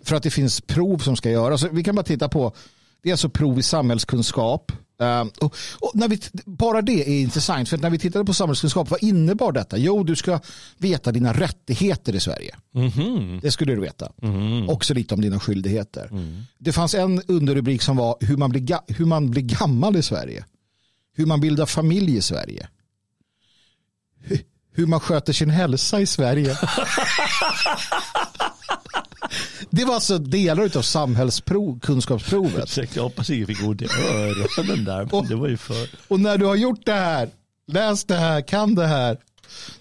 För 0.03 0.15
att 0.15 0.23
det 0.23 0.31
finns 0.31 0.61
prov 0.61 0.97
som 0.97 1.15
ska 1.15 1.31
göras. 1.31 1.63
vi 1.63 1.83
kan 1.83 1.95
bara 1.95 2.03
titta 2.03 2.29
på, 2.29 2.55
det 3.03 3.09
är 3.09 3.13
alltså 3.13 3.29
prov 3.29 3.59
i 3.59 3.63
samhällskunskap, 3.63 4.71
Uh, 5.01 5.21
och, 5.41 5.55
och, 5.79 5.91
när 5.93 6.07
vi, 6.07 6.19
bara 6.45 6.81
det 6.81 7.09
är 7.09 7.21
intressant, 7.21 7.69
för 7.69 7.77
när 7.77 7.89
vi 7.89 7.99
tittade 7.99 8.25
på 8.25 8.33
samhällskunskap, 8.33 8.89
vad 8.89 9.03
innebar 9.03 9.51
detta? 9.51 9.77
Jo, 9.77 10.03
du 10.03 10.15
ska 10.15 10.39
veta 10.77 11.11
dina 11.11 11.33
rättigheter 11.33 12.15
i 12.15 12.19
Sverige. 12.19 12.55
Mm. 12.75 13.39
Det 13.39 13.51
skulle 13.51 13.75
du 13.75 13.81
veta. 13.81 14.11
Mm. 14.21 14.69
Också 14.69 14.93
lite 14.93 15.13
om 15.13 15.21
dina 15.21 15.39
skyldigheter. 15.39 16.07
Mm. 16.11 16.43
Det 16.57 16.71
fanns 16.71 16.95
en 16.95 17.21
underrubrik 17.27 17.81
som 17.81 17.97
var 17.97 18.17
hur 18.19 18.37
man, 18.37 18.49
blir 18.49 18.93
hur 18.93 19.05
man 19.05 19.31
blir 19.31 19.43
gammal 19.43 19.95
i 19.95 20.01
Sverige. 20.01 20.45
Hur 21.15 21.25
man 21.25 21.41
bildar 21.41 21.65
familj 21.65 22.17
i 22.17 22.21
Sverige. 22.21 22.67
Hur 24.71 24.87
man 24.87 24.99
sköter 24.99 25.33
sin 25.33 25.49
hälsa 25.49 26.01
i 26.01 26.05
Sverige. 26.05 26.57
Det 29.69 29.85
var 29.85 29.95
alltså 29.95 30.17
delar 30.17 30.77
av 30.77 30.81
samhällskunskapsprovet. 30.81 32.77
Jag 32.95 33.03
hoppas 33.03 33.29
ingen 33.29 33.47
fick 33.47 33.63
ont 33.63 33.81
i 33.81 33.85
öronen 33.85 34.85
där. 34.85 35.15
Och, 35.15 35.27
det 35.27 35.35
var 35.35 35.47
ju 35.47 35.57
för... 35.57 35.89
och 36.07 36.19
när 36.19 36.37
du 36.37 36.45
har 36.45 36.55
gjort 36.55 36.85
det 36.85 36.93
här, 36.93 37.29
läst 37.67 38.07
det 38.07 38.15
här, 38.15 38.41
kan 38.41 38.75
det 38.75 38.87
här, 38.87 39.17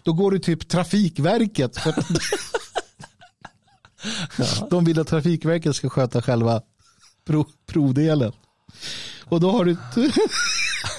då 0.02 0.12
går 0.12 0.30
du 0.30 0.38
typ 0.38 0.68
Trafikverket. 0.68 1.76
För 1.76 1.94
ja. 4.38 4.68
De 4.70 4.84
vill 4.84 5.00
att 5.00 5.08
Trafikverket 5.08 5.76
ska 5.76 5.90
sköta 5.90 6.22
själva 6.22 6.62
prov, 7.26 7.46
provdelen. 7.66 8.32
Och 9.24 9.40
då 9.40 9.50
har 9.50 9.64
du 9.64 9.76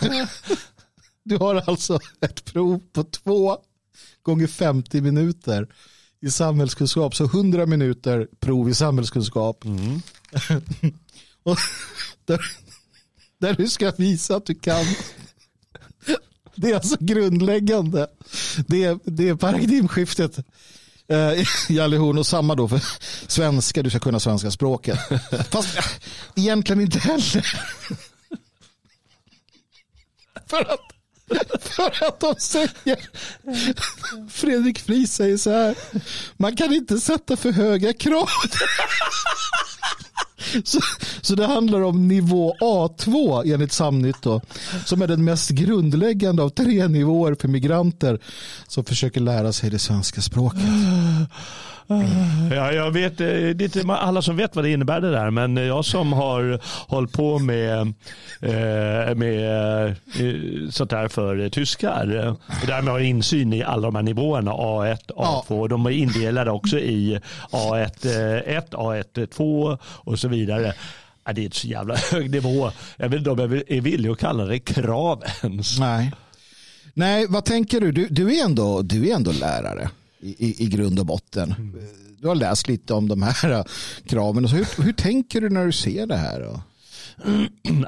du 1.24 1.38
har 1.38 1.64
alltså 1.70 2.00
ett 2.22 2.46
prov 2.46 2.82
på 2.94 3.04
två 3.04 3.58
gånger 4.24 4.48
50 4.48 5.02
minuter 5.02 5.68
i 6.26 6.32
samhällskunskap. 6.32 7.16
Så 7.16 7.24
100 7.24 7.66
minuter 7.66 8.28
prov 8.40 8.70
i 8.70 8.74
samhällskunskap. 8.74 9.66
Mm. 9.66 10.02
och 11.44 11.58
där, 12.26 12.42
där 13.38 13.54
du 13.54 13.68
ska 13.70 13.92
visa 13.98 14.36
att 14.36 14.46
du 14.46 14.56
kan. 14.56 14.86
Det 16.56 16.72
är 16.72 16.76
alltså 16.76 16.96
grundläggande. 17.00 18.08
Det 18.68 18.84
är, 18.84 19.00
det 19.04 19.30
är 19.30 19.36
paradigmskiftet 19.36 20.38
eh, 21.08 21.46
i 21.70 21.80
allihop 21.80 22.18
och 22.18 22.28
samma 22.28 22.56
då 22.56 22.68
för 22.68 22.82
svenska, 23.28 23.84
du 23.84 23.90
ska 23.90 24.00
kunna 24.00 24.20
svenska 24.20 24.52
språket. 24.52 25.00
Fast 25.50 25.78
eh, 25.78 25.86
egentligen 26.36 26.82
inte 26.82 27.00
heller. 27.00 27.46
för 30.48 30.62
att 30.62 30.95
för 31.60 32.08
att 32.08 32.20
de 32.20 32.36
säger, 32.38 33.00
Fredrik 34.30 34.80
Fries 34.80 35.14
säger 35.14 35.38
så 35.38 35.50
här, 35.50 35.76
man 36.38 36.56
kan 36.56 36.74
inte 36.74 36.98
sätta 36.98 37.38
för 37.38 37.52
höga 37.52 37.94
krav. 37.94 38.28
Så, 40.64 40.80
så 41.22 41.36
det 41.36 41.46
handlar 41.46 41.82
om 41.82 42.08
nivå 42.08 42.56
A2 42.62 43.54
enligt 43.54 43.72
Samnytt 43.72 44.22
då, 44.22 44.42
som 44.86 45.02
är 45.02 45.08
den 45.08 45.26
mest 45.26 45.50
grundläggande 45.50 46.44
av 46.44 46.50
tre 46.50 46.88
nivåer 46.88 47.36
för 47.40 47.48
migranter 47.48 48.20
som 48.68 48.86
försöker 48.86 49.22
lära 49.22 49.54
sig 49.54 49.70
det 49.70 49.80
svenska 49.80 50.22
språket. 50.22 50.62
Ja, 52.52 52.72
jag 52.72 52.92
vet, 52.92 53.22
eh, 53.22 53.28
det 53.28 53.62
är 53.62 53.78
inte 53.78 53.94
alla 53.94 54.22
som 54.22 54.36
vet 54.36 54.56
vad 54.56 54.66
det 54.66 54.72
innebär 54.72 55.02
det 55.02 55.12
där, 55.12 55.30
men 55.30 55.58
jag 55.58 55.86
som 55.86 56.14
har 56.14 56.60
hållit 56.92 57.12
på 57.14 57.40
med, 57.40 57.80
eh, 58.42 59.16
med 59.16 59.88
eh, 59.88 59.94
sånt 60.70 60.90
där 60.90 61.08
för 61.08 61.50
tyskar 61.50 62.38
och 62.62 62.68
därmed 62.68 62.94
har 62.94 63.00
insyn 63.00 63.54
i 63.54 63.64
alla 63.64 63.82
de 63.82 63.96
här 63.96 64.04
nivåerna, 64.04 64.52
A1, 64.52 64.98
A2, 65.16 65.46
ja. 65.50 65.68
de 65.68 65.86
är 65.86 65.90
indelade 65.90 66.52
också 66.52 66.80
i 66.80 67.20
A1, 67.52 68.08
1, 68.46 68.74
A1, 68.74 69.26
2 69.26 69.78
och 69.84 70.20
så 70.20 70.28
vidare. 70.28 70.74
det 71.34 71.42
är 71.42 71.48
ett 71.48 71.54
så 71.54 71.68
jävla 71.68 71.96
hög 72.12 72.32
nivå. 72.32 72.72
Jag 72.98 73.10
vet 73.10 73.18
inte 73.18 73.30
om 73.32 73.40
jag 73.40 73.54
är 73.68 73.82
villig 73.82 74.10
att 74.10 74.20
kalla 74.20 74.46
det 74.46 74.60
krav 74.60 75.24
ens. 75.44 75.80
Nej. 75.80 76.12
Nej, 76.94 77.26
vad 77.30 77.46
tänker 77.46 77.82
du? 77.82 77.92
Du, 77.92 78.08
du, 78.08 78.40
är, 78.40 78.46
ändå, 78.46 78.82
du 78.82 79.10
är 79.10 79.16
ändå 79.16 79.32
lärare 79.32 79.90
i, 80.20 80.64
i 80.64 80.68
grund 80.68 81.00
och 81.00 81.06
botten. 81.06 81.56
Mm. 81.58 81.80
Du 82.20 82.28
har 82.28 82.36
läst 82.36 82.68
lite 82.68 82.94
om 82.94 83.08
de 83.08 83.24
här 83.24 83.52
äh, 83.52 83.64
kraven. 84.06 84.50
Så 84.50 84.56
hur, 84.56 84.84
hur 84.84 84.94
tänker 84.94 85.42
du 85.42 85.50
när 85.50 85.66
du 85.66 85.72
ser 85.72 86.06
det 86.06 86.18
här? 86.18 86.40
Då? 86.40 86.62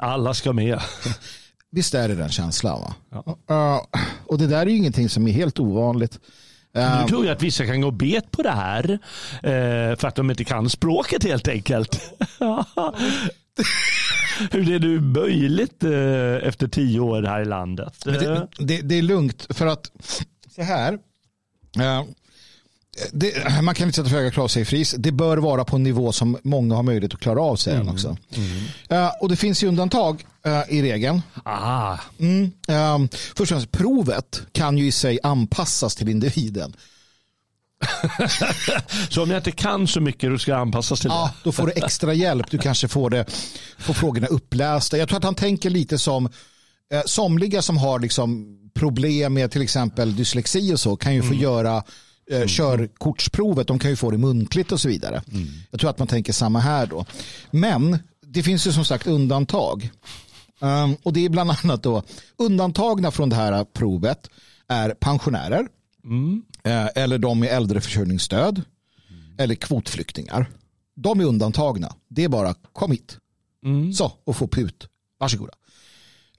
Alla 0.00 0.34
ska 0.34 0.52
med. 0.52 0.80
Visst 1.70 1.94
är 1.94 2.08
det 2.08 2.14
den 2.14 2.28
känslan? 2.28 2.80
Va? 2.80 2.94
Ja. 3.10 3.38
Uh, 3.54 4.02
och 4.26 4.38
det 4.38 4.46
där 4.46 4.60
är 4.60 4.66
ju 4.66 4.76
ingenting 4.76 5.08
som 5.08 5.28
är 5.28 5.32
helt 5.32 5.58
ovanligt. 5.58 6.20
Nu 6.72 7.08
tror 7.08 7.26
jag 7.26 7.32
att 7.36 7.42
vissa 7.42 7.66
kan 7.66 7.80
gå 7.80 7.90
bet 7.90 8.30
på 8.30 8.42
det 8.42 8.50
här 8.50 8.98
för 9.96 10.08
att 10.08 10.14
de 10.14 10.30
inte 10.30 10.44
kan 10.44 10.70
språket 10.70 11.24
helt 11.24 11.48
enkelt. 11.48 12.00
Hur 14.50 14.72
är 14.72 14.78
det 14.78 15.00
möjligt 15.00 15.84
efter 16.42 16.68
tio 16.68 17.00
år 17.00 17.22
här 17.22 17.40
i 17.40 17.44
landet? 17.44 17.94
Det, 18.04 18.48
det, 18.58 18.80
det, 18.80 18.94
är 18.94 19.02
lugnt 19.02 19.46
för 19.50 19.66
att 19.66 19.90
så 20.54 20.62
här 20.62 20.98
det, 23.12 23.62
man 23.62 23.74
kan 23.74 23.86
inte 23.86 23.96
sätta 23.96 24.08
för 24.08 24.16
höga 24.16 24.30
krav, 24.30 24.48
säger 24.48 24.66
Fris. 24.66 24.94
Det 24.98 25.12
bör 25.12 25.36
vara 25.36 25.64
på 25.64 25.76
en 25.76 25.82
nivå 25.82 26.12
som 26.12 26.38
många 26.42 26.74
har 26.74 26.82
möjlighet 26.82 27.14
att 27.14 27.20
klara 27.20 27.40
av, 27.40 27.56
säger 27.56 27.80
mm. 27.80 27.94
också. 27.94 28.16
Mm. 28.36 29.04
Uh, 29.04 29.10
och 29.20 29.28
det 29.28 29.36
finns 29.36 29.62
ju 29.62 29.68
undantag 29.68 30.26
uh, 30.46 30.74
i 30.74 30.82
regeln. 30.82 31.22
Ah. 31.44 31.98
Mm. 32.18 32.44
Uh, 32.44 33.08
först 33.10 33.40
och 33.40 33.48
främst, 33.48 33.72
provet 33.72 34.42
kan 34.52 34.78
ju 34.78 34.86
i 34.86 34.92
sig 34.92 35.18
anpassas 35.22 35.96
till 35.96 36.08
individen. 36.08 36.76
så 39.08 39.22
om 39.22 39.30
jag 39.30 39.38
inte 39.38 39.50
kan 39.50 39.86
så 39.86 40.00
mycket 40.00 40.30
då 40.30 40.38
ska 40.38 40.50
jag 40.50 40.60
anpassas 40.60 41.00
till 41.00 41.10
ja, 41.10 41.34
det? 41.34 41.40
då 41.44 41.52
får 41.52 41.66
du 41.66 41.72
extra 41.76 42.14
hjälp. 42.14 42.50
Du 42.50 42.58
kanske 42.58 42.88
får, 42.88 43.10
det, 43.10 43.24
får 43.78 43.94
frågorna 43.94 44.26
upplästa. 44.26 44.98
Jag 44.98 45.08
tror 45.08 45.18
att 45.18 45.24
han 45.24 45.34
tänker 45.34 45.70
lite 45.70 45.98
som 45.98 46.26
eh, 46.92 47.02
somliga 47.06 47.62
som 47.62 47.76
har 47.76 47.98
liksom 47.98 48.58
problem 48.78 49.34
med 49.34 49.50
till 49.50 49.62
exempel 49.62 50.16
dyslexi 50.16 50.74
och 50.74 50.80
så 50.80 50.96
kan 50.96 51.14
ju 51.14 51.22
få 51.22 51.28
mm. 51.28 51.40
göra 51.40 51.76
eh, 52.30 52.36
mm. 52.36 52.48
körkortsprovet. 52.48 53.66
De 53.66 53.78
kan 53.78 53.90
ju 53.90 53.96
få 53.96 54.10
det 54.10 54.18
muntligt 54.18 54.72
och 54.72 54.80
så 54.80 54.88
vidare. 54.88 55.22
Mm. 55.32 55.48
Jag 55.70 55.80
tror 55.80 55.90
att 55.90 55.98
man 55.98 56.08
tänker 56.08 56.32
samma 56.32 56.58
här 56.58 56.86
då. 56.86 57.06
Men 57.50 57.98
det 58.26 58.42
finns 58.42 58.66
ju 58.66 58.72
som 58.72 58.84
sagt 58.84 59.06
undantag. 59.06 59.90
Um, 60.60 60.96
och 61.02 61.12
det 61.12 61.24
är 61.24 61.28
bland 61.28 61.50
annat 61.62 61.82
då 61.82 62.02
undantagna 62.36 63.10
från 63.10 63.28
det 63.28 63.36
här 63.36 63.64
provet 63.64 64.30
är 64.68 64.90
pensionärer 64.90 65.68
mm. 66.04 66.42
eh, 66.64 66.88
eller 66.94 67.18
de 67.18 67.40
med 67.40 67.48
äldreförsörjningsstöd 67.48 68.62
mm. 69.10 69.22
eller 69.38 69.54
kvotflyktingar. 69.54 70.50
De 70.96 71.20
är 71.20 71.24
undantagna. 71.24 71.94
Det 72.08 72.24
är 72.24 72.28
bara 72.28 72.54
kom 72.72 72.92
hit. 72.92 73.18
Så 73.94 74.12
och 74.24 74.36
få 74.36 74.46
PUT. 74.46 74.88
Varsågoda. 75.20 75.52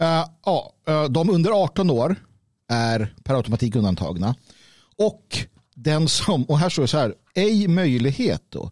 Uh, 0.01 0.25
ja, 0.45 0.73
uh, 0.89 1.03
de 1.03 1.29
under 1.29 1.63
18 1.63 1.89
år 1.89 2.15
är 2.69 3.13
per 3.23 3.35
automatik 3.35 3.75
undantagna. 3.75 4.35
Och 4.97 5.45
den 5.75 6.07
som, 6.07 6.43
och 6.43 6.59
här 6.59 6.69
står 6.69 6.83
det 6.83 6.87
så 6.87 6.97
här, 6.97 7.13
ej 7.35 7.67
möjlighet 7.67 8.43
då. 8.49 8.71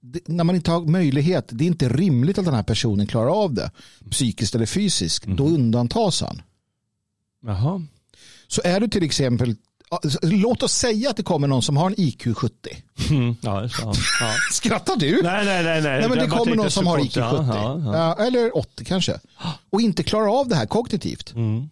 Det, 0.00 0.28
när 0.28 0.44
man 0.44 0.54
inte 0.54 0.70
har 0.70 0.80
möjlighet, 0.80 1.48
det 1.50 1.64
är 1.64 1.66
inte 1.66 1.88
rimligt 1.88 2.38
att 2.38 2.44
den 2.44 2.54
här 2.54 2.62
personen 2.62 3.06
klarar 3.06 3.42
av 3.42 3.54
det, 3.54 3.70
psykiskt 4.10 4.54
eller 4.54 4.66
fysiskt, 4.66 5.24
mm. 5.24 5.36
då 5.36 5.46
undantas 5.46 6.20
han. 6.20 6.42
Jaha. 7.42 7.86
Så 8.48 8.60
är 8.64 8.80
du 8.80 8.88
till 8.88 9.02
exempel, 9.02 9.56
låt 10.22 10.62
oss 10.62 10.72
säga 10.72 11.10
att 11.10 11.16
det 11.16 11.22
kommer 11.22 11.48
någon 11.48 11.62
som 11.62 11.76
har 11.76 11.86
en 11.86 12.00
IQ 12.00 12.36
70. 12.36 12.54
Mm. 13.10 13.36
Ja, 13.40 13.68
ja. 13.80 13.94
Skrattar 14.52 14.96
du? 14.96 15.20
Nej, 15.22 15.44
nej, 15.44 15.64
nej. 15.64 15.82
nej. 15.82 16.00
nej 16.00 16.08
men 16.08 16.18
det 16.18 16.26
kommer 16.26 16.56
någon 16.56 16.70
som 16.70 16.86
har 16.86 16.98
IQ 16.98 17.14
70. 17.14 17.20
Ja, 17.20 17.80
ja, 17.84 18.26
eller 18.26 18.56
80 18.56 18.84
kanske. 18.84 19.20
Och 19.70 19.80
inte 19.80 20.02
klarar 20.02 20.40
av 20.40 20.48
det 20.48 20.54
här 20.54 20.66
kognitivt. 20.66 21.34
Mm 21.34 21.70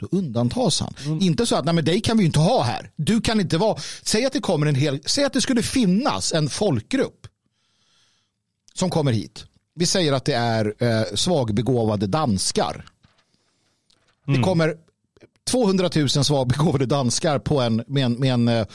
då 0.00 0.08
undantas 0.10 0.80
han. 0.80 0.94
Mm. 1.04 1.22
Inte 1.22 1.46
så 1.46 1.56
att 1.56 1.64
nej 1.64 1.74
men 1.74 1.84
dig 1.84 2.00
kan 2.00 2.18
vi 2.18 2.24
inte 2.24 2.38
ha 2.38 2.62
här. 2.62 2.90
Du 2.96 3.20
kan 3.20 3.40
inte 3.40 3.58
vara. 3.58 3.78
Säg 4.02 4.24
att 4.24 4.32
det 4.32 4.40
kommer 4.40 4.66
en 4.66 4.74
hel. 4.74 5.00
Säg 5.06 5.24
att 5.24 5.32
det 5.32 5.40
skulle 5.40 5.62
finnas 5.62 6.32
en 6.32 6.48
folkgrupp 6.48 7.26
som 8.74 8.90
kommer 8.90 9.12
hit. 9.12 9.44
Vi 9.74 9.86
säger 9.86 10.12
att 10.12 10.24
det 10.24 10.34
är 10.34 10.74
eh, 10.78 11.04
svagbegåvade 11.14 12.06
danskar. 12.06 12.84
Mm. 14.28 14.40
Det 14.40 14.44
kommer 14.44 14.76
200 15.50 15.90
000 15.96 16.08
svagbegåvade 16.08 16.86
danskar 16.86 17.38
på 17.38 17.60
en, 17.60 17.84
med 17.86 18.04
en, 18.04 18.12
med 18.12 18.32
en 18.32 18.48
eh, 18.48 18.66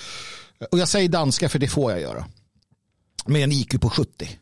och 0.71 0.79
jag 0.79 0.87
säger 0.87 1.09
danska 1.09 1.49
för 1.49 1.59
det 1.59 1.67
får 1.67 1.91
jag 1.91 2.01
göra. 2.01 2.25
Med 3.25 3.43
en 3.43 3.51
IQ 3.51 3.81
på 3.81 3.89
70 3.89 4.39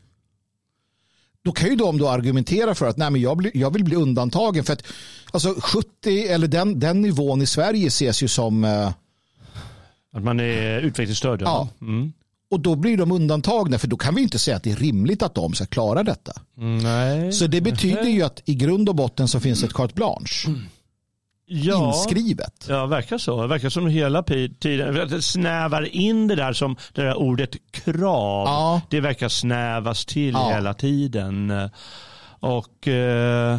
då 1.44 1.52
kan 1.52 1.68
ju 1.68 1.76
de 1.76 1.98
då 1.98 2.08
argumentera 2.08 2.74
för 2.74 2.88
att 2.88 2.96
nej, 2.96 3.10
men 3.10 3.20
jag, 3.20 3.36
blir, 3.36 3.56
jag 3.56 3.72
vill 3.72 3.84
bli 3.84 3.96
undantagen. 3.96 4.64
För 4.64 4.72
att 4.72 4.84
alltså, 5.30 5.54
70 5.60 6.26
eller 6.28 6.48
den, 6.48 6.80
den 6.80 7.02
nivån 7.02 7.42
i 7.42 7.46
Sverige 7.46 7.86
ses 7.86 8.22
ju 8.22 8.28
som... 8.28 8.64
Eh, 8.64 8.92
att 10.14 10.22
man 10.22 10.40
är 10.40 10.80
utvecklingsstörd? 10.80 11.42
Ja. 11.42 11.68
Mm. 11.80 12.12
Och 12.50 12.60
då 12.60 12.76
blir 12.76 12.96
de 12.96 13.12
undantagna 13.12 13.78
för 13.78 13.88
då 13.88 13.96
kan 13.96 14.14
vi 14.14 14.22
inte 14.22 14.38
säga 14.38 14.56
att 14.56 14.62
det 14.62 14.72
är 14.72 14.76
rimligt 14.76 15.22
att 15.22 15.34
de 15.34 15.54
ska 15.54 15.66
klara 15.66 16.02
detta. 16.02 16.32
Nej. 16.54 17.32
Så 17.32 17.46
det 17.46 17.60
betyder 17.60 18.08
ju 18.08 18.22
att 18.22 18.42
i 18.44 18.54
grund 18.54 18.88
och 18.88 18.94
botten 18.94 19.28
så 19.28 19.40
finns 19.40 19.62
ett 19.62 19.72
carte 19.72 19.94
blanche. 19.94 20.46
Mm 20.46 20.60
ja, 21.52 21.86
inskrivet. 21.86 22.66
Ja, 22.68 22.86
verkar 22.86 23.18
så. 23.18 23.42
Det 23.42 23.48
verkar 23.48 23.68
som 23.68 23.86
hela 23.86 24.22
tiden. 24.22 25.08
Det 25.08 25.22
snävar 25.22 25.82
in 25.96 26.28
det 26.28 26.34
där 26.34 26.52
som 26.52 26.76
det 26.92 27.02
där 27.02 27.14
ordet 27.18 27.56
krav. 27.70 28.46
Ja. 28.46 28.80
Det 28.90 29.00
verkar 29.00 29.28
snävas 29.28 30.04
till 30.04 30.32
ja. 30.32 30.50
hela 30.54 30.74
tiden. 30.74 31.52
Och 32.40 32.88
eh, 32.88 33.58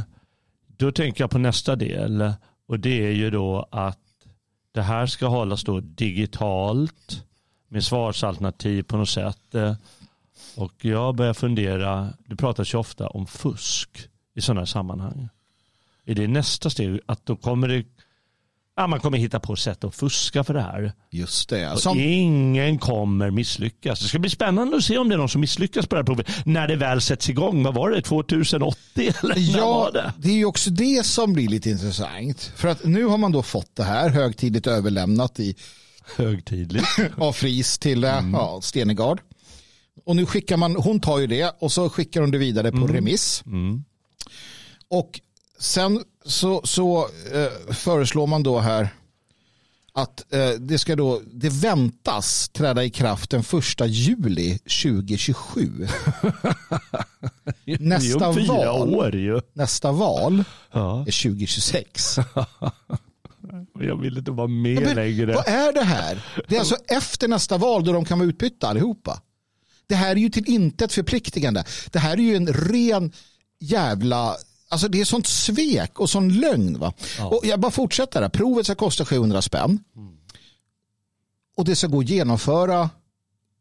då 0.78 0.92
tänker 0.92 1.24
jag 1.24 1.32
på 1.32 1.38
nästa 1.38 1.76
del 1.76 2.34
och 2.68 2.80
det 2.80 3.08
är 3.08 3.12
ju 3.12 3.30
då 3.30 3.68
att 3.72 4.00
det 4.74 4.82
här 4.82 5.06
ska 5.06 5.28
hållas 5.28 5.64
då 5.64 5.80
digitalt 5.80 7.24
med 7.70 7.84
svarsalternativ 7.84 8.84
på 8.84 8.98
något 8.98 9.10
sätt. 9.10 9.56
Och 10.56 10.86
jag 10.86 11.16
börjar 11.16 11.34
fundera, 11.34 12.10
det 12.26 12.36
pratas 12.36 12.74
ju 12.74 12.78
ofta 12.78 13.08
om 13.08 13.28
fusk 13.28 14.10
i 14.36 14.42
sådana 14.42 14.62
här 14.62 14.66
sammanhang. 14.66 15.30
Är 16.06 16.16
det 16.16 16.28
nästa 16.28 16.70
steg 16.70 17.00
att 17.06 17.26
då 17.26 17.36
kommer 17.36 17.68
det 17.68 17.84
Ja, 18.76 18.88
man 18.88 19.00
kommer 19.00 19.18
hitta 19.18 19.40
på 19.40 19.56
sätt 19.56 19.84
att 19.84 19.96
fuska 19.96 20.44
för 20.44 20.54
det 20.54 20.62
här. 20.62 20.94
Just 21.12 21.50
det. 21.50 21.80
Som... 21.80 22.00
Ingen 22.00 22.80
kommer 22.80 23.32
misslyckas. 23.32 24.00
Det 24.00 24.08
ska 24.08 24.20
bli 24.20 24.30
spännande 24.30 24.78
att 24.78 24.84
se 24.84 24.98
om 24.98 25.10
det 25.10 25.16
är 25.16 25.18
någon 25.18 25.30
som 25.30 25.42
misslyckas 25.42 25.88
på 25.88 25.96
det 25.96 26.00
här 26.00 26.06
provet. 26.06 26.28
När 26.46 26.68
det 26.68 26.76
väl 26.76 27.02
sätts 27.02 27.30
igång. 27.30 27.64
Vad 27.64 27.74
var 27.74 27.90
det? 27.90 28.02
2080? 28.02 28.78
Eller 29.24 29.58
ja, 29.58 29.90
det? 29.94 30.14
det 30.18 30.30
är 30.30 30.34
ju 30.34 30.46
också 30.46 30.70
det 30.70 31.06
som 31.06 31.34
blir 31.34 31.48
lite 31.48 31.70
intressant. 31.70 32.52
För 32.56 32.68
att 32.68 32.84
nu 32.84 33.06
har 33.06 33.18
man 33.18 33.32
då 33.32 33.44
fått 33.44 33.76
det 33.76 33.84
här 33.84 34.10
högtidligt 34.10 34.68
överlämnat 34.68 35.40
i 35.40 35.56
högtidligt 36.16 36.88
av 37.18 37.34
Fris 37.34 37.78
till 37.80 38.04
eh, 38.04 38.18
mm. 38.18 38.34
ja, 38.34 38.60
Stenegard. 38.62 39.22
Och 40.06 40.16
nu 40.16 40.26
skickar 40.26 40.58
man, 40.58 40.76
hon 40.76 41.00
tar 41.00 41.20
ju 41.20 41.28
det 41.28 41.56
och 41.60 41.72
så 41.72 41.90
skickar 41.90 42.22
hon 42.22 42.32
det 42.32 42.38
vidare 42.38 42.72
på 42.72 42.78
mm. 42.78 42.94
remiss. 42.94 43.44
Mm. 43.46 43.84
Och 44.88 45.20
sen 45.64 46.04
så, 46.26 46.62
så 46.64 47.10
eh, 47.34 47.74
föreslår 47.74 48.28
man 48.28 48.44
då 48.44 48.60
här 48.60 48.90
att 49.94 50.34
eh, 50.34 50.50
det 50.50 50.78
ska 50.78 50.96
då, 50.96 51.22
det 51.34 51.50
väntas 51.50 52.50
träda 52.50 52.84
i 52.84 52.90
kraft 52.90 53.30
den 53.30 53.44
första 53.44 53.86
juli 53.86 54.58
2027. 54.58 55.88
nästa, 57.80 58.32
val, 58.32 58.96
år, 58.96 59.42
nästa 59.54 59.92
val 59.92 60.44
ja. 60.72 61.00
är 61.00 61.24
2026. 61.24 62.18
Jag 63.80 64.02
vill 64.02 64.18
inte 64.18 64.32
vara 64.32 64.48
med 64.48 64.84
ja, 64.84 64.94
längre. 64.94 65.34
Vad 65.34 65.48
är 65.48 65.74
det 65.74 65.84
här? 65.84 66.26
Det 66.48 66.56
är 66.56 66.60
alltså 66.60 66.78
efter 66.88 67.28
nästa 67.28 67.58
val 67.58 67.86
då 67.86 67.94
de 67.94 68.06
kan 68.06 68.20
vara 68.20 68.30
utbytta 68.30 68.68
allihopa. 68.68 69.22
Det 69.88 69.96
här 69.96 70.12
är 70.12 70.20
ju 70.20 70.30
till 70.30 70.50
intet 70.50 70.94
förpliktigande. 70.94 71.66
Det 71.92 72.00
här 72.00 72.14
är 72.14 72.22
ju 72.22 72.36
en 72.36 72.48
ren 72.48 73.12
jävla 73.60 74.38
Alltså 74.74 74.88
det 74.88 75.02
är 75.02 75.06
sånt 75.06 75.28
svek 75.28 76.00
och 76.00 76.10
sån 76.10 76.40
lögn. 76.40 76.80
Va? 76.80 76.94
Ja. 77.18 77.28
Och 77.28 77.42
jag 77.44 77.60
bara 77.60 77.72
fortsätter 77.72 78.22
här. 78.22 78.30
Provet 78.30 78.66
ska 78.66 78.76
kosta 78.76 79.06
700 79.06 79.42
spänn. 79.42 79.80
Mm. 79.96 80.18
Och 81.58 81.66
det 81.66 81.76
ska 81.76 81.88
gå 81.88 82.00
att 82.00 82.10
genomföra 82.10 82.90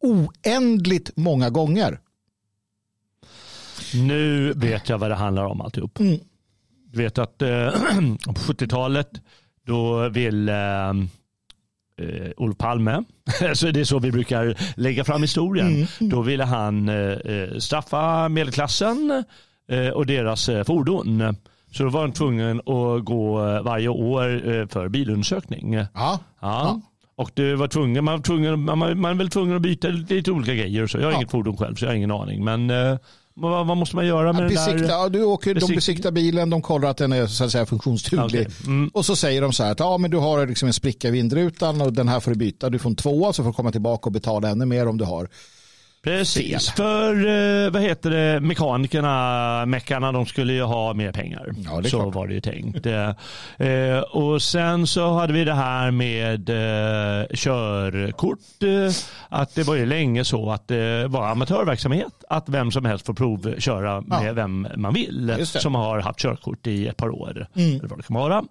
oändligt 0.00 1.10
många 1.16 1.50
gånger. 1.50 2.00
Nu 3.94 4.52
vet 4.52 4.88
jag 4.88 4.98
vad 4.98 5.10
det 5.10 5.14
handlar 5.14 5.44
om 5.44 5.60
alltihop. 5.60 6.00
Mm. 6.00 6.20
Du 6.86 6.98
vet 6.98 7.18
att 7.18 7.42
eh, 7.42 7.48
på 8.26 8.32
70-talet 8.32 9.10
då 9.66 10.08
vill 10.08 10.48
eh, 10.48 10.54
eh, 11.98 12.30
Olof 12.36 12.58
Palme, 12.58 13.04
så 13.54 13.70
det 13.70 13.80
är 13.80 13.84
så 13.84 13.98
vi 13.98 14.12
brukar 14.12 14.58
lägga 14.76 15.04
fram 15.04 15.22
historien, 15.22 15.66
mm. 15.66 15.86
då 15.98 16.22
ville 16.22 16.44
han 16.44 16.88
eh, 16.88 16.96
eh 16.96 17.58
straffa 17.58 18.28
medelklassen 18.28 19.24
och 19.94 20.06
deras 20.06 20.48
eh, 20.48 20.64
fordon. 20.64 21.36
Så 21.72 21.82
då 21.82 21.88
var 21.88 22.00
han 22.00 22.12
tvungen 22.12 22.58
att 22.58 23.04
gå 23.04 23.46
eh, 23.46 23.62
varje 23.62 23.88
år 23.88 24.66
för 24.72 24.88
bilundersökning. 24.88 25.72
Ja. 25.72 25.86
ja. 25.94 26.18
ja. 26.40 26.80
Och 27.16 27.30
det 27.34 27.54
var 27.54 27.68
tvungen, 27.68 28.04
man, 28.04 28.14
var 28.14 28.22
tvungen, 28.22 28.64
man, 28.64 28.78
man 29.00 29.04
är 29.04 29.14
väl 29.14 29.30
tvungen 29.30 29.56
att 29.56 29.62
byta 29.62 29.88
lite 29.88 30.30
olika 30.30 30.54
grejer. 30.54 30.86
Så 30.86 30.98
jag 30.98 31.04
har 31.04 31.12
ja. 31.12 31.16
inget 31.16 31.30
fordon 31.30 31.56
själv 31.56 31.74
så 31.74 31.84
jag 31.84 31.90
har 31.90 31.96
ingen 31.96 32.10
aning. 32.10 32.44
Men 32.44 32.70
vad, 33.34 33.66
vad 33.66 33.76
måste 33.76 33.96
man 33.96 34.06
göra 34.06 34.32
med 34.32 34.48
besikta, 34.48 34.72
det 34.72 34.86
där? 34.86 35.10
Du 35.10 35.22
åker, 35.22 35.54
Besik... 35.54 35.68
De 35.68 35.74
besiktar 35.74 36.10
bilen, 36.10 36.50
de 36.50 36.62
kollar 36.62 36.90
att 36.90 36.96
den 36.96 37.12
är 37.12 37.26
så 37.26 37.44
att 37.44 37.50
säga, 37.50 37.66
funktionsduglig. 37.66 38.40
Okay. 38.40 38.66
Mm. 38.66 38.90
Och 38.94 39.06
så 39.06 39.16
säger 39.16 39.42
de 39.42 39.52
så 39.52 39.64
här 39.64 39.72
att 39.72 39.80
ja, 39.80 39.98
men 39.98 40.10
du 40.10 40.16
har 40.16 40.46
liksom 40.46 40.66
en 40.66 40.72
spricka 40.72 41.08
i 41.08 41.10
vindrutan 41.10 41.80
och 41.80 41.92
den 41.92 42.08
här 42.08 42.20
får 42.20 42.30
du 42.30 42.36
byta. 42.36 42.70
Du 42.70 42.78
får 42.78 42.90
en 42.90 42.96
tvåa 42.96 43.32
så 43.32 43.42
får 43.42 43.50
du 43.50 43.54
komma 43.54 43.72
tillbaka 43.72 44.06
och 44.06 44.12
betala 44.12 44.48
ännu 44.48 44.66
mer 44.66 44.88
om 44.88 44.98
du 44.98 45.04
har 45.04 45.28
Precis, 46.04 46.70
fel. 46.70 46.76
för 46.76 47.14
eh, 47.64 47.70
vad 47.70 47.82
heter 47.82 48.10
det, 48.10 48.40
mekanikerna, 48.40 49.66
meckarna, 49.66 50.12
de 50.12 50.26
skulle 50.26 50.52
ju 50.52 50.62
ha 50.62 50.94
mer 50.94 51.12
pengar. 51.12 51.48
Ja, 51.64 51.82
så 51.82 51.88
klart. 52.00 52.14
var 52.14 52.26
det 52.26 52.34
ju 52.34 52.40
tänkt. 52.40 52.86
eh, 52.86 53.98
och 54.00 54.42
sen 54.42 54.86
så 54.86 55.12
hade 55.12 55.32
vi 55.32 55.44
det 55.44 55.54
här 55.54 55.90
med 55.90 56.48
eh, 56.50 57.26
körkort. 57.34 58.38
Eh, 58.62 58.92
att 59.28 59.54
det 59.54 59.62
var 59.62 59.74
ju 59.74 59.86
länge 59.86 60.24
så 60.24 60.50
att 60.50 60.68
det 60.68 61.06
var 61.08 61.26
amatörverksamhet. 61.28 62.24
Att 62.28 62.48
vem 62.48 62.70
som 62.70 62.84
helst 62.84 63.06
får 63.06 63.14
provköra 63.14 64.00
med 64.00 64.28
ja. 64.28 64.32
vem 64.32 64.68
man 64.76 64.94
vill. 64.94 65.46
Som 65.46 65.74
har 65.74 66.00
haft 66.00 66.18
körkort 66.18 66.66
i 66.66 66.88
ett 66.88 66.96
par 66.96 67.10
år. 67.10 67.46
Mm. 67.56 67.76
Eller 67.76 67.88
vad 67.88 67.98
det 67.98 68.02
kan 68.02 68.16
vara. 68.16 68.44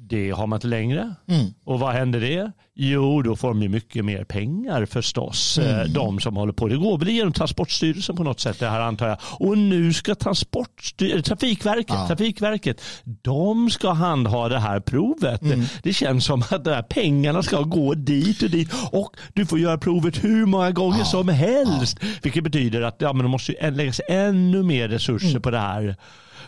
Det 0.00 0.30
har 0.30 0.46
man 0.46 0.56
inte 0.56 0.66
längre. 0.66 1.14
Mm. 1.28 1.46
Och 1.64 1.80
vad 1.80 1.92
händer 1.92 2.20
det? 2.20 2.52
Jo, 2.74 3.22
då 3.22 3.36
får 3.36 3.48
de 3.48 3.62
ju 3.62 3.68
mycket 3.68 4.04
mer 4.04 4.24
pengar 4.24 4.86
förstås. 4.86 5.58
Eh, 5.58 5.80
mm. 5.80 5.92
De 5.92 6.20
som 6.20 6.36
håller 6.36 6.52
på. 6.52 6.68
Det 6.68 6.76
går 6.76 6.98
väl 6.98 7.08
genom 7.08 7.32
Transportstyrelsen 7.32 8.16
på 8.16 8.22
något 8.24 8.40
sätt 8.40 8.58
det 8.58 8.68
här 8.68 8.80
antar 8.80 9.08
jag. 9.08 9.18
Och 9.22 9.58
nu 9.58 9.92
ska 9.92 10.14
Transportstyrelsen, 10.14 11.22
Trafikverket, 11.22 11.86
ja. 11.88 12.06
Trafikverket, 12.06 12.82
de 13.04 13.70
ska 13.70 13.92
handha 13.92 14.48
det 14.48 14.58
här 14.58 14.80
provet. 14.80 15.42
Mm. 15.42 15.64
Det 15.82 15.92
känns 15.92 16.24
som 16.24 16.42
att 16.50 16.64
de 16.64 16.70
här 16.70 16.82
pengarna 16.82 17.42
ska 17.42 17.62
gå 17.62 17.94
dit 17.94 18.42
och 18.42 18.50
dit. 18.50 18.70
Och 18.92 19.16
du 19.32 19.46
får 19.46 19.58
göra 19.58 19.78
provet 19.78 20.24
hur 20.24 20.46
många 20.46 20.70
gånger 20.70 20.98
ja. 20.98 21.04
som 21.04 21.28
helst. 21.28 21.98
Ja. 22.00 22.08
Vilket 22.22 22.44
betyder 22.44 22.82
att 22.82 22.96
ja, 22.98 23.12
men 23.12 23.22
det 23.22 23.30
måste 23.30 23.70
läggas 23.70 24.00
ännu 24.08 24.62
mer 24.62 24.88
resurser 24.88 25.30
mm. 25.30 25.42
på 25.42 25.50
det 25.50 25.58
här. 25.58 25.96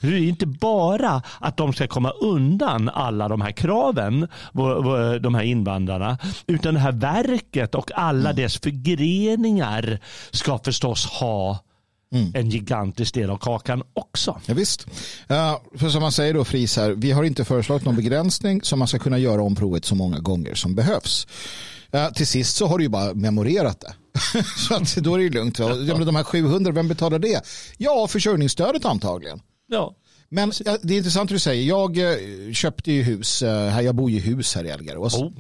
Det 0.01 0.09
är 0.09 0.29
inte 0.29 0.47
bara 0.47 1.23
att 1.39 1.57
de 1.57 1.73
ska 1.73 1.87
komma 1.87 2.11
undan 2.11 2.89
alla 2.89 3.29
de 3.29 3.41
här 3.41 3.53
kraven, 3.53 4.29
de 5.21 5.35
här 5.35 5.43
invandrarna, 5.43 6.19
utan 6.47 6.75
det 6.75 6.81
här 6.81 6.93
verket 6.93 7.75
och 7.75 7.91
alla 7.95 8.31
mm. 8.31 8.43
dess 8.43 8.59
förgreningar 8.59 9.99
ska 10.31 10.59
förstås 10.59 11.07
ha 11.07 11.59
Mm. 12.15 12.33
en 12.35 12.51
gigantisk 12.51 13.15
del 13.15 13.31
av 13.31 13.37
kakan 13.37 13.83
också. 13.93 14.41
Ja, 14.47 14.55
visst. 14.55 14.87
Uh, 15.31 15.57
för 15.79 15.89
som 15.89 16.03
man 16.03 16.13
säger 16.13 16.35
då 16.35 16.45
Fris 16.45 16.77
här, 16.77 16.91
vi 16.91 17.13
har 17.13 17.25
inte 17.25 17.45
föreslagit 17.45 17.85
någon 17.85 17.97
begränsning 17.97 18.63
så 18.63 18.77
man 18.77 18.89
ska 18.89 18.99
kunna 18.99 19.19
göra 19.19 19.43
om 19.43 19.57
provet 19.57 19.85
så 19.85 19.95
många 19.95 20.19
gånger 20.19 20.55
som 20.55 20.75
behövs. 20.75 21.27
Uh, 21.95 22.09
till 22.09 22.27
sist 22.27 22.57
så 22.57 22.67
har 22.67 22.79
du 22.79 22.85
ju 22.85 22.89
bara 22.89 23.15
memorerat 23.15 23.81
det. 23.81 23.95
så 24.57 24.75
att 24.75 24.97
då 24.97 25.15
är 25.15 25.19
det 25.19 25.25
ju 25.25 25.31
lugnt. 25.31 25.59
Ja. 25.59 25.75
De 25.75 26.17
här 26.17 26.25
700, 26.25 26.73
vem 26.73 26.89
betalar 26.89 27.19
det? 27.19 27.43
Ja, 27.77 28.09
försörjningsstödet 28.09 28.85
antagligen. 28.85 29.41
Ja. 29.71 29.97
Men 30.29 30.53
det 30.83 30.95
är 30.95 30.99
intressant 30.99 31.31
hur 31.31 31.35
du 31.35 31.41
säger. 31.41 31.65
Jag 31.65 31.99
eh, 31.99 32.53
köpte 32.53 32.93
ju 32.93 33.03
hus 33.03 33.43
eh, 33.43 33.69
här. 33.69 33.83
Jag 33.83 33.95
bor 33.95 34.11
ju 34.11 34.17
i 34.17 34.21
hus 34.21 34.55
här 34.55 34.65
i 34.65 34.69
Elgarås. 34.69 35.15
Oh. 35.15 35.33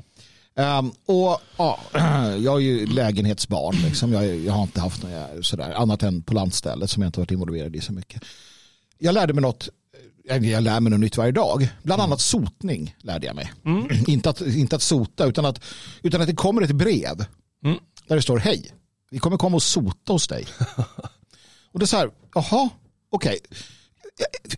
Um, 0.54 0.92
och 1.06 1.40
ja, 1.56 1.80
jag 2.38 2.56
är 2.56 2.60
ju 2.60 2.86
lägenhetsbarn. 2.86 3.76
Liksom. 3.84 4.12
Jag, 4.12 4.36
jag, 4.36 4.52
har 4.52 4.62
inte 4.62 4.80
haft 4.80 5.02
något 5.02 5.46
sådär, 5.46 5.72
annat 5.72 6.02
än 6.02 6.22
på 6.22 6.34
landstället 6.34 6.90
som 6.90 7.02
jag 7.02 7.08
inte 7.08 7.20
varit 7.20 7.30
involverad 7.30 7.76
i 7.76 7.80
så 7.80 7.92
mycket. 7.92 8.22
Jag 8.98 9.14
lärde 9.14 9.32
mig 9.32 9.42
något 9.42 9.68
eh, 10.28 10.36
jag 10.36 10.62
lär 10.62 10.80
mig 10.80 10.90
något 10.90 11.00
nytt 11.00 11.16
varje 11.16 11.32
dag. 11.32 11.68
Bland 11.82 12.02
annat 12.02 12.20
sotning 12.20 12.94
lärde 12.98 13.26
jag 13.26 13.36
mig. 13.36 13.52
Mm. 13.64 13.88
inte, 14.06 14.30
att, 14.30 14.40
inte 14.40 14.76
att 14.76 14.82
sota 14.82 15.26
utan 15.26 15.44
att, 15.44 15.64
utan 16.02 16.20
att 16.20 16.26
det 16.26 16.34
kommer 16.34 16.62
ett 16.62 16.72
brev 16.72 17.24
mm. 17.64 17.78
där 18.08 18.16
det 18.16 18.22
står 18.22 18.38
hej. 18.38 18.72
Vi 19.10 19.18
kommer 19.18 19.36
komma 19.36 19.56
och 19.56 19.62
sota 19.62 20.12
hos 20.12 20.28
dig. 20.28 20.46
och 21.72 21.78
det 21.78 21.84
är 21.84 21.86
så 21.86 21.96
här, 21.96 22.10
jaha, 22.34 22.68
okej. 23.10 23.38
Okay 23.42 23.58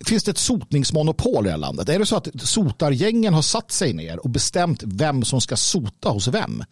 finns 0.07 0.25
det 0.25 0.31
ett 0.31 0.39
sotningsmonopol 0.39 1.45
i 1.45 1.49
det 1.49 1.51
här 1.51 1.59
landet? 1.59 1.89
Är 1.89 1.99
det 1.99 2.07
så 2.07 2.17
att 2.17 2.29
sotargängen 2.41 3.35
har 3.35 3.43
satt 3.43 3.73
sig 3.73 3.93
ner 3.93 4.19
och 4.19 4.31
bestämt 4.31 4.83
vem 4.87 5.25
som 5.25 5.41
ska 5.41 5.57
sota 5.57 6.09
hos 6.09 6.29
vem? 6.29 6.65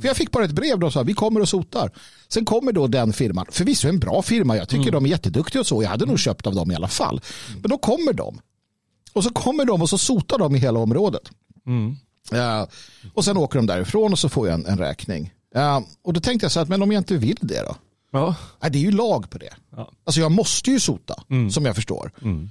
För 0.00 0.06
jag 0.08 0.16
fick 0.16 0.30
bara 0.30 0.44
ett 0.44 0.52
brev 0.52 0.84
och 0.84 0.92
sa 0.92 1.02
vi 1.02 1.14
kommer 1.14 1.40
och 1.40 1.48
sotar. 1.48 1.90
Sen 2.28 2.44
kommer 2.44 2.72
då 2.72 2.86
den 2.86 3.12
firman, 3.12 3.46
förvisso 3.50 3.88
en 3.88 3.98
bra 3.98 4.22
firma, 4.22 4.56
jag 4.56 4.68
tycker 4.68 4.82
mm. 4.88 4.92
de 4.92 5.04
är 5.04 5.08
jätteduktiga 5.08 5.60
och 5.60 5.66
så, 5.66 5.82
jag 5.82 5.90
hade 5.90 6.06
nog 6.06 6.18
köpt 6.18 6.46
av 6.46 6.54
dem 6.54 6.70
i 6.70 6.74
alla 6.74 6.88
fall. 6.88 7.20
Men 7.60 7.70
då 7.70 7.78
kommer 7.78 8.12
de. 8.12 8.40
Och 9.12 9.24
så 9.24 9.30
kommer 9.30 9.64
de 9.64 9.82
och 9.82 9.88
så 9.88 9.98
sotar 9.98 10.38
de 10.38 10.56
i 10.56 10.58
hela 10.58 10.78
området. 10.78 11.22
Mm. 11.66 11.96
Uh, 12.32 12.66
och 13.14 13.24
sen 13.24 13.36
åker 13.36 13.58
de 13.58 13.66
därifrån 13.66 14.12
och 14.12 14.18
så 14.18 14.28
får 14.28 14.48
jag 14.48 14.54
en, 14.54 14.66
en 14.66 14.78
räkning. 14.78 15.32
Uh, 15.56 15.80
och 16.02 16.12
då 16.12 16.20
tänkte 16.20 16.44
jag 16.44 16.52
så 16.52 16.60
att 16.60 16.68
men 16.68 16.82
om 16.82 16.92
jag 16.92 17.00
inte 17.00 17.16
vill 17.16 17.38
det 17.40 17.62
då? 17.62 17.76
Ja. 18.12 18.34
Nej, 18.60 18.70
det 18.70 18.78
är 18.78 18.82
ju 18.82 18.90
lag 18.90 19.30
på 19.30 19.38
det. 19.38 19.54
Ja. 19.76 19.92
Alltså 20.04 20.20
jag 20.20 20.32
måste 20.32 20.70
ju 20.70 20.80
sota, 20.80 21.24
mm. 21.30 21.50
som 21.50 21.64
jag 21.64 21.74
förstår. 21.74 22.12
Mm. 22.22 22.50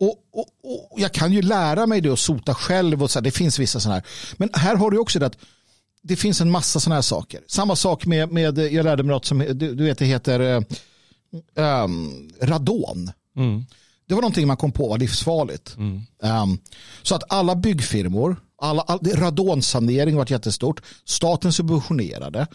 Och, 0.00 0.14
och, 0.32 0.46
och, 0.62 1.00
Jag 1.00 1.12
kan 1.12 1.32
ju 1.32 1.42
lära 1.42 1.86
mig 1.86 2.00
det 2.00 2.12
att 2.12 2.18
sota 2.18 2.54
själv. 2.54 3.02
Och 3.02 3.10
så 3.10 3.18
här, 3.18 3.24
det 3.24 3.30
finns 3.30 3.58
vissa 3.58 3.80
sådana 3.80 3.94
här. 3.94 4.06
Men 4.36 4.50
här 4.52 4.76
har 4.76 4.90
du 4.90 4.98
också 4.98 5.18
det 5.18 5.26
att 5.26 5.38
det 6.02 6.16
finns 6.16 6.40
en 6.40 6.50
massa 6.50 6.80
sådana 6.80 6.94
här 6.94 7.02
saker. 7.02 7.40
Samma 7.46 7.76
sak 7.76 8.06
med, 8.06 8.32
med 8.32 8.58
jag 8.58 8.84
lärde 8.84 9.02
mig 9.02 9.12
något 9.12 9.24
som 9.24 9.38
du, 9.38 9.74
du 9.74 9.84
vet 9.84 9.98
det 9.98 10.04
heter 10.04 10.64
um, 11.54 12.30
radon. 12.42 13.10
Mm. 13.36 13.64
Det 14.06 14.14
var 14.14 14.22
någonting 14.22 14.46
man 14.46 14.56
kom 14.56 14.72
på 14.72 14.88
var 14.88 14.98
livsfarligt. 14.98 15.76
Um, 15.76 16.58
så 17.02 17.14
att 17.14 17.32
alla 17.32 17.56
byggfirmor, 17.56 18.36
alla, 18.58 18.82
all, 18.82 19.00
radonsanering 19.14 20.16
var 20.16 20.30
jättestort. 20.30 20.82
Staten 21.04 21.52
subventionerade 21.52 22.46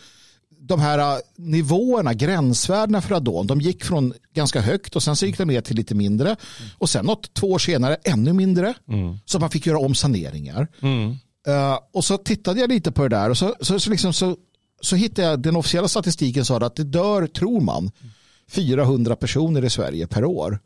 de 0.64 0.80
här 0.80 1.00
äh, 1.00 1.20
nivåerna, 1.36 2.14
gränsvärdena 2.14 3.02
för 3.02 3.10
radon, 3.10 3.48
de 3.48 3.62
gick 3.62 3.84
från 3.86 4.14
ganska 4.34 4.62
högt 4.62 4.96
och 4.96 5.04
sen 5.04 5.16
så 5.16 5.26
gick 5.26 5.38
de 5.38 5.46
ner 5.46 5.62
till 5.62 5.76
lite 5.76 5.96
mindre. 5.96 6.36
Och 6.78 6.90
sen 6.90 7.06
något 7.06 7.34
två 7.34 7.52
år 7.52 7.60
senare 7.60 7.98
ännu 8.04 8.34
mindre. 8.34 8.74
Mm. 8.88 9.18
Så 9.26 9.40
man 9.40 9.50
fick 9.50 9.66
göra 9.66 9.80
om 9.80 9.96
saneringar. 9.96 10.68
Mm. 10.82 11.10
Uh, 11.48 11.80
och 11.94 12.06
så 12.06 12.18
tittade 12.18 12.60
jag 12.60 12.70
lite 12.70 12.92
på 12.92 13.04
det 13.04 13.16
där 13.16 13.30
och 13.30 13.38
så, 13.38 13.56
så, 13.62 13.80
så, 13.80 13.90
liksom, 13.90 14.14
så, 14.14 14.36
så 14.82 14.96
hittade 14.96 15.28
jag 15.28 15.40
den 15.42 15.56
officiella 15.56 15.88
statistiken 15.88 16.46
sa 16.46 16.58
att 16.58 16.76
det 16.76 16.84
dör, 16.84 17.28
tror 17.28 17.62
man, 17.62 17.92
400 18.50 19.16
personer 19.16 19.66
i 19.66 19.70
Sverige 19.70 20.08
per 20.08 20.26
år 20.26 20.60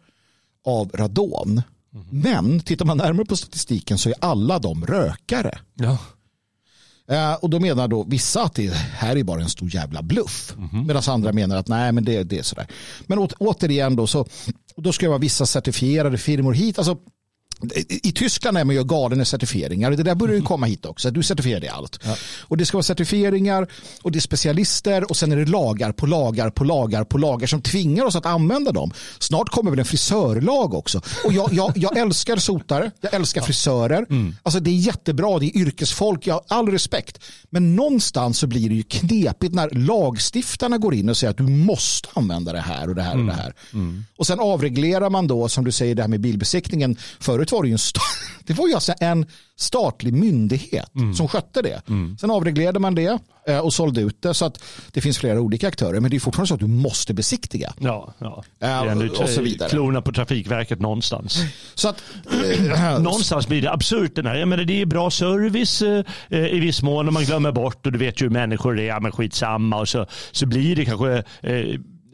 av 0.65 0.91
radon. 0.93 1.61
Mm. 1.93 2.07
Men 2.09 2.59
tittar 2.59 2.85
man 2.85 2.97
närmare 2.97 3.25
på 3.25 3.35
statistiken 3.35 3.97
så 3.97 4.09
är 4.09 4.15
alla 4.19 4.59
de 4.59 4.85
rökare. 4.85 5.59
Ja. 5.75 5.97
Eh, 7.07 7.33
och 7.33 7.49
då 7.49 7.59
menar 7.59 7.87
då 7.87 8.03
vissa 8.03 8.43
att 8.43 8.53
det 8.53 8.73
här 8.73 9.15
är 9.15 9.23
bara 9.23 9.41
en 9.41 9.49
stor 9.49 9.75
jävla 9.75 10.01
bluff. 10.01 10.53
Mm. 10.57 10.87
Medan 10.87 11.03
andra 11.07 11.33
menar 11.33 11.55
att 11.55 11.67
nej 11.67 11.91
men 11.91 12.05
det, 12.05 12.23
det 12.23 12.37
är 12.37 12.43
sådär. 12.43 12.67
Men 13.07 13.19
å, 13.19 13.29
återigen 13.39 13.95
då 13.95 14.07
så 14.07 14.25
då 14.75 14.93
ska 14.93 15.05
det 15.05 15.09
vara 15.09 15.19
vissa 15.19 15.45
certifierade 15.45 16.17
firmor 16.17 16.53
hit. 16.53 16.77
Alltså 16.77 16.97
i 17.87 18.11
Tyskland 18.11 18.57
är 18.57 18.63
man 18.63 18.75
ju 18.75 18.83
galen 18.83 19.21
i 19.21 19.25
certifieringar. 19.25 19.91
Det 19.91 20.03
där 20.03 20.15
börjar 20.15 20.33
ju 20.33 20.37
mm. 20.37 20.47
komma 20.47 20.65
hit 20.65 20.85
också. 20.85 21.11
Du 21.11 21.23
certifierar 21.23 21.63
i 21.63 21.67
allt. 21.67 21.99
Ja. 22.03 22.15
Och 22.41 22.57
det 22.57 22.65
ska 22.65 22.77
vara 22.77 22.83
certifieringar 22.83 23.67
och 24.01 24.11
det 24.11 24.17
är 24.17 24.21
specialister 24.21 25.09
och 25.09 25.17
sen 25.17 25.31
är 25.31 25.37
det 25.37 25.45
lagar 25.45 25.91
på 25.91 26.05
lagar 26.05 26.49
på 26.49 26.63
lagar 26.63 27.03
på 27.03 27.17
lagar 27.17 27.47
som 27.47 27.61
tvingar 27.61 28.05
oss 28.05 28.15
att 28.15 28.25
använda 28.25 28.71
dem. 28.71 28.91
Snart 29.19 29.49
kommer 29.49 29.71
väl 29.71 29.79
en 29.79 29.85
frisörlag 29.85 30.73
också. 30.73 31.01
Och 31.25 31.33
jag, 31.33 31.53
jag, 31.53 31.73
jag 31.75 31.97
älskar 31.97 32.37
sotare, 32.37 32.91
jag 33.01 33.13
älskar 33.13 33.41
frisörer. 33.41 34.05
Mm. 34.09 34.35
Alltså 34.43 34.59
det 34.59 34.69
är 34.69 34.75
jättebra, 34.75 35.39
det 35.39 35.45
är 35.45 35.57
yrkesfolk, 35.57 36.27
jag 36.27 36.33
har 36.33 36.43
all 36.47 36.69
respekt. 36.69 37.19
Men 37.49 37.75
någonstans 37.75 38.37
så 38.37 38.47
blir 38.47 38.69
det 38.69 38.75
ju 38.75 38.83
knepigt 38.83 39.53
när 39.53 39.69
lagstiftarna 39.69 40.77
går 40.77 40.93
in 40.93 41.09
och 41.09 41.17
säger 41.17 41.31
att 41.31 41.37
du 41.37 41.47
måste 41.47 42.09
använda 42.13 42.53
det 42.53 42.59
här 42.61 42.89
och 42.89 42.95
det 42.95 43.01
här 43.01 43.11
och 43.11 43.25
det 43.25 43.31
mm. 43.31 43.35
här. 43.35 43.53
Mm. 43.73 44.05
Och 44.17 44.27
sen 44.27 44.39
avreglerar 44.39 45.09
man 45.09 45.27
då, 45.27 45.49
som 45.49 45.65
du 45.65 45.71
säger, 45.71 45.95
det 45.95 46.01
här 46.01 46.09
med 46.09 46.21
bilbesiktningen. 46.21 46.97
Förut 47.19 47.44
var 47.51 47.63
det 47.63 47.67
ju 47.67 47.73
en, 47.73 47.79
det 48.43 48.53
var 48.53 48.67
ju 48.67 48.73
alltså 48.73 48.93
en 48.99 49.25
statlig 49.57 50.13
myndighet 50.13 50.95
mm. 50.95 51.13
som 51.13 51.27
skötte 51.27 51.61
det. 51.61 51.81
Mm. 51.87 52.17
Sen 52.17 52.31
avreglerade 52.31 52.79
man 52.79 52.95
det 52.95 53.19
eh, 53.47 53.59
och 53.59 53.73
sålde 53.73 54.01
ut 54.01 54.21
det 54.21 54.33
så 54.33 54.45
att 54.45 54.63
det 54.91 55.01
finns 55.01 55.17
flera 55.17 55.41
olika 55.41 55.67
aktörer. 55.67 55.99
Men 55.99 56.11
det 56.11 56.17
är 56.17 56.19
fortfarande 56.19 56.47
så 56.47 56.53
att 56.53 56.59
du 56.59 56.67
måste 56.67 57.13
besiktiga. 57.13 57.73
Ja, 57.79 58.13
ja. 58.19 58.43
Äh, 58.59 59.21
och 59.21 59.29
så 59.29 59.41
vidare. 59.41 59.69
Klona 59.69 60.01
på 60.01 60.11
Trafikverket 60.11 60.79
någonstans. 60.79 61.39
Så 61.75 61.89
att, 61.89 62.03
äh, 62.71 62.99
någonstans 62.99 63.47
blir 63.47 63.61
det 63.61 63.71
absurt. 63.71 64.15
Den 64.15 64.25
här. 64.25 64.35
Jag 64.35 64.47
menar, 64.47 64.63
det 64.63 64.81
är 64.81 64.85
bra 64.85 65.11
service 65.11 65.81
äh, 65.81 66.03
i 66.29 66.59
viss 66.59 66.81
mån 66.81 67.07
och 67.07 67.13
man 67.13 67.23
glömmer 67.23 67.51
bort 67.51 67.85
och 67.85 67.91
du 67.91 67.97
vet 67.97 68.21
ju 68.21 68.25
hur 68.25 68.31
människor 68.31 68.79
är. 68.79 68.83
Ja, 68.83 68.99
men 68.99 69.11
skitsamma 69.11 69.79
och 69.79 69.89
så, 69.89 70.05
så 70.31 70.45
blir 70.45 70.75
det 70.75 70.85
kanske 70.85 71.23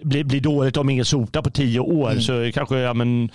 blir, 0.04 0.24
blir 0.24 0.42
dåligt 0.42 0.78
om 0.78 0.90
ingen 0.90 1.06
sotar 1.06 1.42
på 1.42 1.50
tio 1.50 1.80
år. 1.80 2.12
Mm. 2.12 2.22
Så 2.22 2.52
kanske 2.54 2.78
ja, 2.78 2.94
men, 2.94 3.30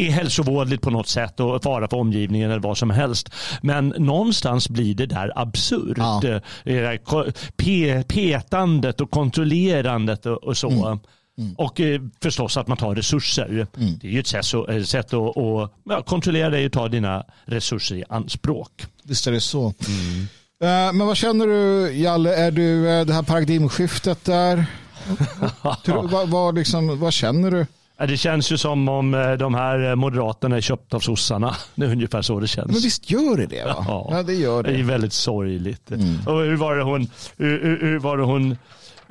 är 0.00 0.10
hälsovådligt 0.10 0.82
på 0.82 0.90
något 0.90 1.08
sätt 1.08 1.40
och 1.40 1.62
fara 1.62 1.88
för 1.88 1.96
omgivningen 1.96 2.50
eller 2.50 2.60
vad 2.60 2.78
som 2.78 2.90
helst. 2.90 3.30
Men 3.62 3.94
någonstans 3.98 4.68
blir 4.68 4.94
det 4.94 5.06
där 5.06 5.32
absurt. 5.36 5.96
Ja. 5.96 6.20
Det 6.22 8.08
petandet 8.08 9.00
och 9.00 9.10
kontrollerandet 9.10 10.26
och, 10.26 10.44
och 10.44 10.56
så. 10.56 10.70
Mm. 10.70 10.98
Mm. 11.38 11.54
Och 11.54 11.80
eh, 11.80 12.00
förstås 12.22 12.56
att 12.56 12.68
man 12.68 12.76
tar 12.76 12.94
resurser. 12.94 13.66
Mm. 13.76 13.98
Det 14.00 14.06
är 14.06 14.10
ju 14.10 14.20
ett 14.20 14.26
sätt, 14.26 14.44
så, 14.44 14.66
ett 14.66 14.88
sätt 14.88 15.14
att, 15.14 15.36
att 15.36 15.72
ja, 15.84 16.02
kontrollera 16.02 16.50
dig 16.50 16.66
och 16.66 16.72
ta 16.72 16.88
dina 16.88 17.24
resurser 17.44 17.96
i 17.96 18.04
anspråk. 18.08 18.86
Visst 19.02 19.26
är 19.26 19.32
det 19.32 19.40
så. 19.40 19.74
Mm. 19.88 20.20
Uh, 20.62 20.92
men 20.92 21.06
vad 21.06 21.16
känner 21.16 21.46
du, 21.46 21.92
Jalle? 21.92 22.36
Är 22.36 22.50
du 22.50 22.62
uh, 22.62 23.06
det 23.06 23.14
här 23.14 23.22
paradigmskiftet 23.22 24.24
där? 24.24 24.66
vad, 26.10 26.28
vad, 26.28 26.54
liksom, 26.54 27.00
vad 27.00 27.12
känner 27.12 27.50
du? 27.50 27.66
Det 27.98 28.16
känns 28.16 28.52
ju 28.52 28.58
som 28.58 28.88
om 28.88 29.14
eh, 29.14 29.32
de 29.32 29.54
här 29.54 29.90
eh, 29.90 29.94
moderaterna 29.94 30.56
är 30.56 30.60
köpta 30.60 30.96
av 30.96 31.00
sossarna. 31.00 31.56
Det 31.74 31.86
är 31.86 31.90
ungefär 31.90 32.22
så 32.22 32.40
det 32.40 32.46
känns. 32.46 32.72
Men 32.72 32.80
visst 32.80 33.10
gör 33.10 33.36
det 33.36 33.46
det? 33.46 33.64
Va? 33.64 33.84
Ja, 33.88 34.08
ja 34.10 34.22
det 34.22 34.34
gör 34.34 34.62
det. 34.62 34.72
Det 34.72 34.78
är 34.78 34.82
väldigt 34.82 35.12
sorgligt. 35.12 35.90
Mm. 35.90 36.16
Och 36.26 36.40
hur 36.40 36.56
var 36.56 36.76
det 36.76 36.82
hon, 36.82 37.10
hur, 37.36 37.80
hur 37.80 37.98
var 37.98 38.16
det 38.16 38.24
hon 38.24 38.56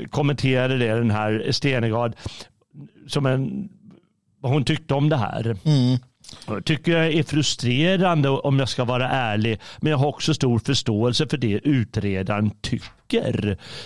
kommenterade 0.10 0.78
det, 0.78 0.94
den 0.94 1.12
här 1.12 1.52
Stenegard, 1.52 2.14
som 3.08 3.26
en, 3.26 3.70
vad 4.42 4.52
hon 4.52 4.66
tyckte 4.66 4.94
om 4.94 5.10
det 5.10 5.18
här. 5.18 5.58
Mm 5.66 5.98
tycker 6.64 6.92
jag 6.92 7.14
är 7.14 7.24
frustrerande 7.24 8.30
om 8.30 8.60
jag 8.60 8.70
ska 8.70 8.84
vara 8.84 9.10
ärlig. 9.10 9.60
Men 9.80 9.92
jag 9.92 9.98
har 9.98 10.08
också 10.08 10.34
stor 10.34 10.60
förståelse 10.60 11.28
för 11.28 11.38
det 11.38 11.60
utredaren 11.64 12.52
tycker, 12.62 12.90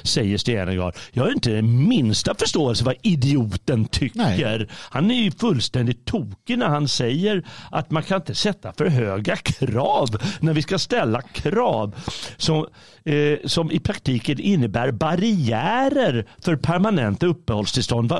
säger 0.03 0.37
Stenegard. 0.37 0.95
Jag 1.11 1.23
har 1.23 1.31
inte 1.31 1.49
den 1.49 1.87
minsta 1.87 2.35
förståelse 2.35 2.83
vad 2.83 2.95
idioten 3.01 3.85
tycker. 3.85 4.57
Nej. 4.57 4.67
Han 4.71 5.11
är 5.11 5.15
ju 5.15 5.31
fullständigt 5.31 6.05
tokig 6.05 6.57
när 6.57 6.67
han 6.67 6.87
säger 6.87 7.45
att 7.71 7.91
man 7.91 8.03
kan 8.03 8.17
inte 8.21 8.35
sätta 8.35 8.73
för 8.73 8.85
höga 8.85 9.35
krav 9.35 10.07
när 10.39 10.53
vi 10.53 10.61
ska 10.61 10.79
ställa 10.79 11.21
krav 11.21 11.95
som, 12.37 12.67
eh, 13.05 13.37
som 13.45 13.71
i 13.71 13.79
praktiken 13.79 14.39
innebär 14.39 14.91
barriärer 14.91 16.25
för 16.41 16.55
permanenta 16.55 17.25
uppehållstillstånd. 17.25 18.13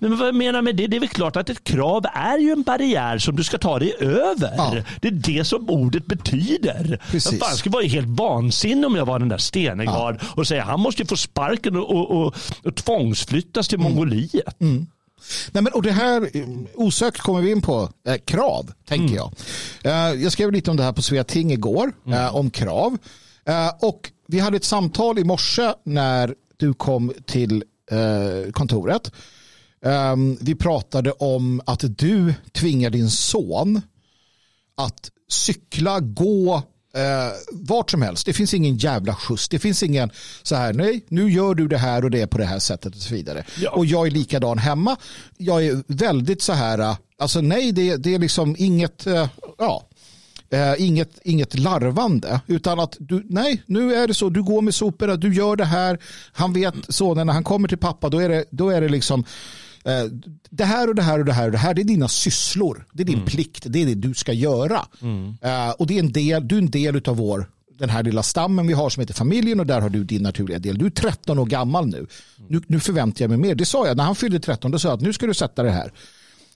Men 0.00 0.16
vad 0.16 0.34
menar 0.34 0.62
med 0.62 0.76
det? 0.76 0.86
Det 0.86 0.96
är 0.96 1.00
väl 1.00 1.08
klart 1.08 1.36
att 1.36 1.50
ett 1.50 1.64
krav 1.64 2.04
är 2.14 2.38
ju 2.38 2.52
en 2.52 2.62
barriär 2.62 3.18
som 3.18 3.36
du 3.36 3.44
ska 3.44 3.58
ta 3.58 3.78
dig 3.78 3.94
över. 4.00 4.54
Ja. 4.56 4.74
Det 5.00 5.08
är 5.08 5.12
det 5.12 5.44
som 5.44 5.70
ordet 5.70 6.06
betyder. 6.06 7.00
Precis. 7.10 7.38
Jag 7.40 7.56
skulle 7.56 7.72
vara 7.72 7.84
helt 7.84 8.08
vansinnig 8.08 8.86
om 8.86 8.96
jag 8.96 9.06
var 9.06 9.18
den 9.18 9.28
där 9.28 9.38
Stenegard 9.38 10.18
ja. 10.20 10.26
och 10.36 10.46
säga 10.46 10.64
han 10.64 10.80
måste 10.80 11.06
få 11.06 11.16
sparken 11.16 11.76
och, 11.76 11.90
och, 11.90 12.10
och, 12.10 12.34
och 12.64 12.74
tvångsflyttas 12.74 13.68
till 13.68 13.80
mm. 13.80 13.92
Mongoliet. 13.92 14.60
Mm. 14.60 14.86
Nej, 15.52 15.62
men, 15.62 15.72
och 15.72 15.82
det 15.82 15.92
här 15.92 16.30
osökt 16.74 17.20
kommer 17.20 17.40
vi 17.40 17.50
in 17.50 17.62
på 17.62 17.90
eh, 18.08 18.16
krav, 18.16 18.72
tänker 18.88 19.04
mm. 19.04 19.16
jag. 19.16 19.32
Eh, 19.82 20.22
jag 20.22 20.32
skrev 20.32 20.52
lite 20.52 20.70
om 20.70 20.76
det 20.76 20.82
här 20.82 20.92
på 20.92 21.02
Sveating 21.02 21.52
igår, 21.52 21.92
mm. 22.06 22.18
eh, 22.18 22.36
om 22.36 22.50
krav. 22.50 22.98
Eh, 23.44 23.70
och 23.80 24.10
vi 24.26 24.38
hade 24.38 24.56
ett 24.56 24.64
samtal 24.64 25.18
i 25.18 25.24
morse 25.24 25.72
när 25.84 26.34
du 26.56 26.74
kom 26.74 27.12
till 27.26 27.64
eh, 27.90 28.52
kontoret. 28.52 29.12
Um, 29.84 30.38
vi 30.40 30.54
pratade 30.54 31.12
om 31.12 31.60
att 31.66 31.84
du 31.98 32.34
tvingar 32.52 32.90
din 32.90 33.10
son 33.10 33.82
att 34.76 35.10
cykla, 35.28 36.00
gå 36.00 36.62
eh, 36.94 37.32
vart 37.52 37.90
som 37.90 38.02
helst. 38.02 38.26
Det 38.26 38.32
finns 38.32 38.54
ingen 38.54 38.76
jävla 38.76 39.14
skjuts. 39.14 39.48
Det 39.48 39.58
finns 39.58 39.82
ingen 39.82 40.10
så 40.42 40.56
här, 40.56 40.72
nej, 40.72 41.04
nu 41.08 41.32
gör 41.32 41.54
du 41.54 41.68
det 41.68 41.78
här 41.78 42.04
och 42.04 42.10
det 42.10 42.26
på 42.26 42.38
det 42.38 42.44
här 42.44 42.58
sättet 42.58 42.94
och 42.94 43.00
så 43.00 43.14
vidare. 43.14 43.44
Ja. 43.58 43.70
Och 43.70 43.86
jag 43.86 44.06
är 44.06 44.10
likadan 44.10 44.58
hemma. 44.58 44.96
Jag 45.36 45.66
är 45.66 45.82
väldigt 45.86 46.42
så 46.42 46.52
här, 46.52 46.96
alltså 47.18 47.40
nej, 47.40 47.72
det, 47.72 47.96
det 47.96 48.14
är 48.14 48.18
liksom 48.18 48.56
inget, 48.58 49.06
eh, 49.06 49.28
ja, 49.58 49.88
eh, 50.50 50.74
inget, 50.78 51.18
inget 51.24 51.58
larvande. 51.58 52.40
Utan 52.46 52.80
att 52.80 52.96
du, 52.98 53.26
nej, 53.28 53.62
nu 53.66 53.94
är 53.94 54.08
det 54.08 54.14
så, 54.14 54.28
du 54.28 54.42
går 54.42 54.62
med 54.62 54.74
soporna, 54.74 55.16
du 55.16 55.34
gör 55.34 55.56
det 55.56 55.64
här. 55.64 55.98
Han 56.32 56.52
vet 56.52 56.74
så, 56.88 57.14
när 57.14 57.32
han 57.32 57.44
kommer 57.44 57.68
till 57.68 57.78
pappa, 57.78 58.08
då 58.08 58.18
är 58.18 58.28
det, 58.28 58.44
då 58.50 58.70
är 58.70 58.80
det 58.80 58.88
liksom 58.88 59.24
det 60.50 60.64
här 60.64 60.88
och 60.88 60.94
det 60.94 61.02
här 61.02 61.18
och 61.18 61.24
det 61.24 61.32
här 61.32 61.46
och 61.46 61.52
det 61.52 61.58
här, 61.58 61.74
det 61.74 61.82
är 61.82 61.84
dina 61.84 62.08
sysslor. 62.08 62.86
Det 62.92 63.02
är 63.02 63.06
din 63.06 63.14
mm. 63.14 63.26
plikt, 63.26 63.64
det 63.66 63.82
är 63.82 63.86
det 63.86 63.94
du 63.94 64.14
ska 64.14 64.32
göra. 64.32 64.86
Mm. 65.02 65.36
Eh, 65.42 65.70
och 65.70 65.86
det 65.86 65.94
är 65.94 65.98
en 65.98 66.12
del, 66.12 66.48
du 66.48 66.54
är 66.54 66.62
en 66.62 66.70
del 66.70 67.02
av 67.08 67.16
vår, 67.16 67.50
den 67.78 67.90
här 67.90 68.02
lilla 68.02 68.22
stammen 68.22 68.66
vi 68.66 68.72
har 68.72 68.90
som 68.90 69.00
heter 69.00 69.14
familjen 69.14 69.60
och 69.60 69.66
där 69.66 69.80
har 69.80 69.88
du 69.88 70.04
din 70.04 70.22
naturliga 70.22 70.58
del. 70.58 70.78
Du 70.78 70.86
är 70.86 70.90
13 70.90 71.38
år 71.38 71.46
gammal 71.46 71.86
nu. 71.86 72.06
Nu, 72.48 72.60
nu 72.66 72.80
förväntar 72.80 73.22
jag 73.22 73.28
mig 73.28 73.38
mer. 73.38 73.54
Det 73.54 73.64
sa 73.64 73.86
jag 73.86 73.96
när 73.96 74.04
han 74.04 74.16
fyllde 74.16 74.40
13, 74.40 74.70
då 74.70 74.78
sa 74.78 74.88
jag 74.88 74.96
att 74.96 75.02
nu 75.02 75.12
ska 75.12 75.26
du 75.26 75.34
sätta 75.34 75.62
det 75.62 75.70
här. 75.70 75.92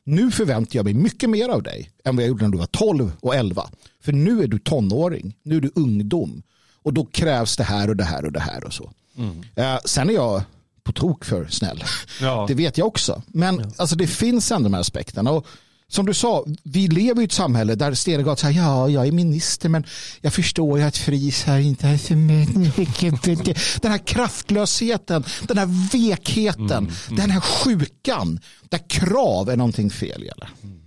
Nu 0.05 0.31
förväntar 0.31 0.77
jag 0.77 0.85
mig 0.85 0.95
mycket 0.95 1.31
mer 1.31 1.49
av 1.49 1.63
dig 1.63 1.91
än 2.05 2.17
vad 2.17 2.23
jag 2.23 2.29
gjorde 2.29 2.45
när 2.45 2.53
du 2.53 2.59
var 2.59 2.67
12 2.67 3.13
och 3.21 3.35
11. 3.35 3.71
För 4.05 4.13
nu 4.13 4.43
är 4.43 4.47
du 4.47 4.59
tonåring, 4.59 5.37
nu 5.43 5.57
är 5.57 5.61
du 5.61 5.71
ungdom. 5.75 6.43
Och 6.83 6.95
då 6.95 7.05
krävs 7.05 7.57
det 7.57 7.65
här 7.65 7.89
och 7.89 7.97
det 7.97 8.05
här 8.05 8.25
och 8.25 8.33
det 8.33 8.41
här 8.41 8.65
och 8.65 8.73
så. 8.73 8.93
Mm. 9.17 9.43
Eh, 9.55 9.79
sen 9.85 10.11
är 10.11 10.15
jag 10.15 10.43
på 10.85 10.93
tok 10.93 11.25
för 11.25 11.47
snäll. 11.47 11.85
Ja. 12.21 12.45
Det 12.49 12.55
vet 12.55 12.79
jag 12.79 12.87
också. 12.87 13.23
Men 13.27 13.59
ja. 13.59 13.71
alltså, 13.77 13.97
det 13.97 14.07
finns 14.07 14.53
ändå 14.53 14.69
de 14.69 14.75
här 14.75 14.81
aspekterna. 14.81 15.31
Och 15.31 15.47
som 15.89 16.07
du 16.07 16.15
sa, 16.15 16.45
vi 16.63 16.89
lever 16.89 17.23
i 17.23 17.25
ett 17.25 17.33
samhälle 17.33 17.75
där 17.75 17.95
Stenegard 17.95 18.39
säger 18.39 18.61
ja, 18.61 18.89
jag 18.89 19.07
är 19.07 19.13
minister 19.13 19.69
men 19.69 19.85
jag 20.21 20.33
förstår 20.33 20.79
ju 20.79 20.85
att 20.85 20.97
Fris 20.97 21.45
här 21.45 21.59
inte 21.59 21.89
är 21.89 21.99
så 21.99 22.15
mycket. 22.15 23.83
Den 23.83 23.91
här 23.91 23.99
kraftlösheten, 23.99 25.25
den 25.49 25.59
här 25.59 25.93
vekheten, 25.93 26.71
mm, 26.71 26.93
mm. 27.07 27.17
den 27.17 27.31
här 27.31 27.41
sjukan 27.41 28.41
där 28.69 28.81
krav 28.89 29.51
är 29.51 29.57
någonting 29.57 29.91
fel. 29.91 30.23
Eller? 30.23 30.49
Mm. 30.63 30.84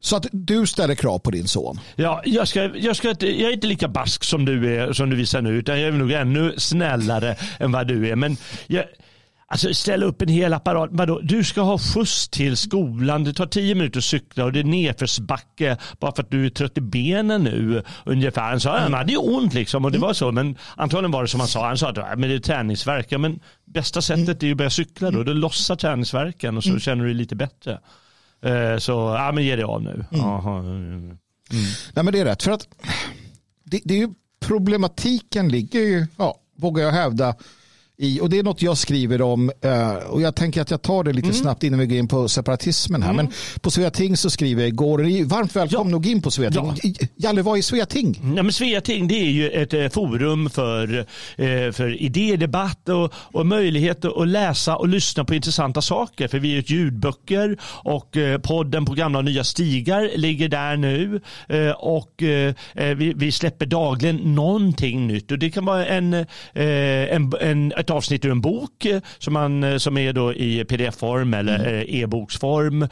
Så 0.00 0.16
att 0.16 0.26
du 0.32 0.66
ställer 0.66 0.94
krav 0.94 1.18
på 1.18 1.30
din 1.30 1.48
son. 1.48 1.80
Ja, 1.96 2.22
jag, 2.24 2.48
ska, 2.48 2.76
jag, 2.76 2.96
ska, 2.96 3.08
jag 3.08 3.22
är 3.22 3.52
inte 3.52 3.66
lika 3.66 3.88
bask 3.88 4.24
som 4.24 4.44
du 4.44 4.76
är, 4.76 4.92
som 4.92 5.10
du 5.10 5.16
visar 5.16 5.42
nu, 5.42 5.50
utan 5.50 5.80
jag 5.80 5.88
är 5.88 5.92
nog 5.92 6.12
ännu 6.12 6.54
snällare 6.56 7.36
än 7.58 7.72
vad 7.72 7.86
du 7.86 8.08
är. 8.08 8.16
Men 8.16 8.36
jag, 8.66 8.84
Alltså 9.50 9.74
ställa 9.74 10.06
upp 10.06 10.22
en 10.22 10.28
hel 10.28 10.54
apparat. 10.54 10.90
Vadå? 10.92 11.20
Du 11.22 11.44
ska 11.44 11.60
ha 11.60 11.78
skjuts 11.78 12.28
till 12.28 12.56
skolan. 12.56 13.24
Det 13.24 13.32
tar 13.32 13.46
tio 13.46 13.74
minuter 13.74 13.98
att 13.98 14.04
cykla 14.04 14.44
och 14.44 14.52
det 14.52 14.60
är 14.60 14.64
nedförsbacke 14.64 15.76
bara 15.98 16.14
för 16.14 16.22
att 16.22 16.30
du 16.30 16.46
är 16.46 16.50
trött 16.50 16.78
i 16.78 16.80
benen 16.80 17.44
nu. 17.44 17.82
Ungefär. 18.04 18.42
Han 18.42 18.60
sa 18.60 18.76
att 18.76 18.82
han 18.82 18.94
hade 18.94 19.16
ont 19.16 19.54
liksom 19.54 19.84
och 19.84 19.92
det 19.92 19.98
var 19.98 20.12
så. 20.12 20.32
Men 20.32 20.56
antagligen 20.76 21.10
var 21.10 21.22
det 21.22 21.28
som 21.28 21.40
han 21.40 21.48
sa. 21.48 21.66
Han 21.66 21.78
sa 21.78 21.88
att 21.88 22.18
men 22.18 22.30
det 22.30 22.34
är 22.34 22.38
träningsverk. 22.38 23.06
Ja, 23.08 23.18
men 23.18 23.40
bästa 23.64 24.02
sättet 24.02 24.42
är 24.42 24.46
ju 24.46 24.52
att 24.52 24.58
börja 24.58 24.70
cykla 24.70 25.10
då. 25.10 25.22
Du 25.22 25.34
lossar 25.34 25.76
träningsverken 25.76 26.56
och 26.56 26.62
så 26.62 26.70
mm. 26.70 26.80
känner 26.80 27.04
du 27.04 27.10
dig 27.10 27.16
lite 27.18 27.36
bättre. 27.36 27.78
Eh, 28.42 28.78
så 28.78 28.92
ja, 28.92 29.32
men 29.34 29.44
ge 29.44 29.56
det 29.56 29.64
av 29.64 29.82
nu. 29.82 30.04
Mm. 30.12 30.24
Mm. 30.90 31.18
Nej 31.94 32.04
men 32.04 32.12
det 32.12 32.20
är 32.20 32.24
rätt. 32.24 32.42
För 32.42 32.50
att 32.50 32.68
det, 33.64 33.80
det 33.84 33.94
är 33.94 33.98
ju 33.98 34.08
problematiken 34.40 35.48
ligger 35.48 35.80
ju, 35.80 36.06
ja, 36.16 36.38
vågar 36.56 36.84
jag 36.84 36.92
hävda, 36.92 37.34
i, 38.00 38.20
och 38.20 38.30
det 38.30 38.38
är 38.38 38.42
något 38.42 38.62
jag 38.62 38.78
skriver 38.78 39.22
om 39.22 39.50
eh, 39.60 39.92
och 39.92 40.22
jag 40.22 40.36
tänker 40.36 40.60
att 40.62 40.70
jag 40.70 40.82
tar 40.82 41.04
det 41.04 41.12
lite 41.12 41.26
mm. 41.26 41.34
snabbt 41.34 41.62
innan 41.62 41.78
vi 41.80 41.86
går 41.86 41.98
in 41.98 42.08
på 42.08 42.28
separatismen 42.28 43.02
här. 43.02 43.10
Mm. 43.10 43.26
Men 43.26 43.34
på 43.60 43.70
Sveating 43.70 44.16
så 44.16 44.30
skriver 44.30 44.62
jag 44.62 44.68
igår, 44.68 45.24
varmt 45.24 45.56
välkommen 45.56 45.92
ja. 45.92 45.98
gå 45.98 46.08
in 46.08 46.22
på 46.22 46.30
Sveating. 46.30 46.72
Ja. 46.82 47.06
Jalle, 47.16 47.42
vad 47.42 47.58
är 47.58 47.62
Sveating? 47.62 48.20
Ja, 48.36 48.42
men 48.42 48.52
Sveating 48.52 49.08
det 49.08 49.14
är 49.14 49.30
ju 49.30 49.50
ett 49.50 49.74
eh, 49.74 49.88
forum 49.88 50.50
för, 50.50 50.98
eh, 51.36 51.72
för 51.72 52.02
idédebatt 52.02 52.88
och, 52.88 53.12
och 53.14 53.46
möjlighet 53.46 54.04
att 54.04 54.28
läsa 54.28 54.76
och 54.76 54.88
lyssna 54.88 55.24
på 55.24 55.34
intressanta 55.34 55.82
saker. 55.82 56.28
För 56.28 56.38
vi 56.38 56.54
är 56.54 56.58
ett 56.58 56.70
ljudböcker 56.70 57.56
och 57.64 58.16
podden 58.42 58.84
på 58.84 58.94
gamla 58.94 59.18
och 59.18 59.24
nya 59.24 59.44
stigar 59.44 60.10
ligger 60.16 60.48
där 60.48 60.76
nu. 60.76 61.20
Och 61.76 62.12
vi, 62.74 63.12
vi 63.16 63.32
släpper 63.32 63.66
dagligen 63.66 64.16
någonting 64.16 65.06
nytt. 65.06 65.30
Och 65.30 65.38
det 65.38 65.50
kan 65.50 65.64
vara 65.64 65.86
en, 65.86 66.26
en, 66.54 67.32
en 67.40 67.72
ett 67.88 67.94
avsnitt 67.94 68.24
ur 68.24 68.30
en 68.30 68.40
bok 68.40 68.84
eh, 68.84 69.00
som, 69.18 69.32
man, 69.32 69.64
eh, 69.64 69.76
som 69.76 69.98
är 69.98 70.12
då 70.12 70.34
i 70.34 70.64
pdf-form 70.64 71.34
eller 71.34 71.54
mm. 71.54 71.68
Eh, 71.68 72.02
e-boksform. 72.02 72.88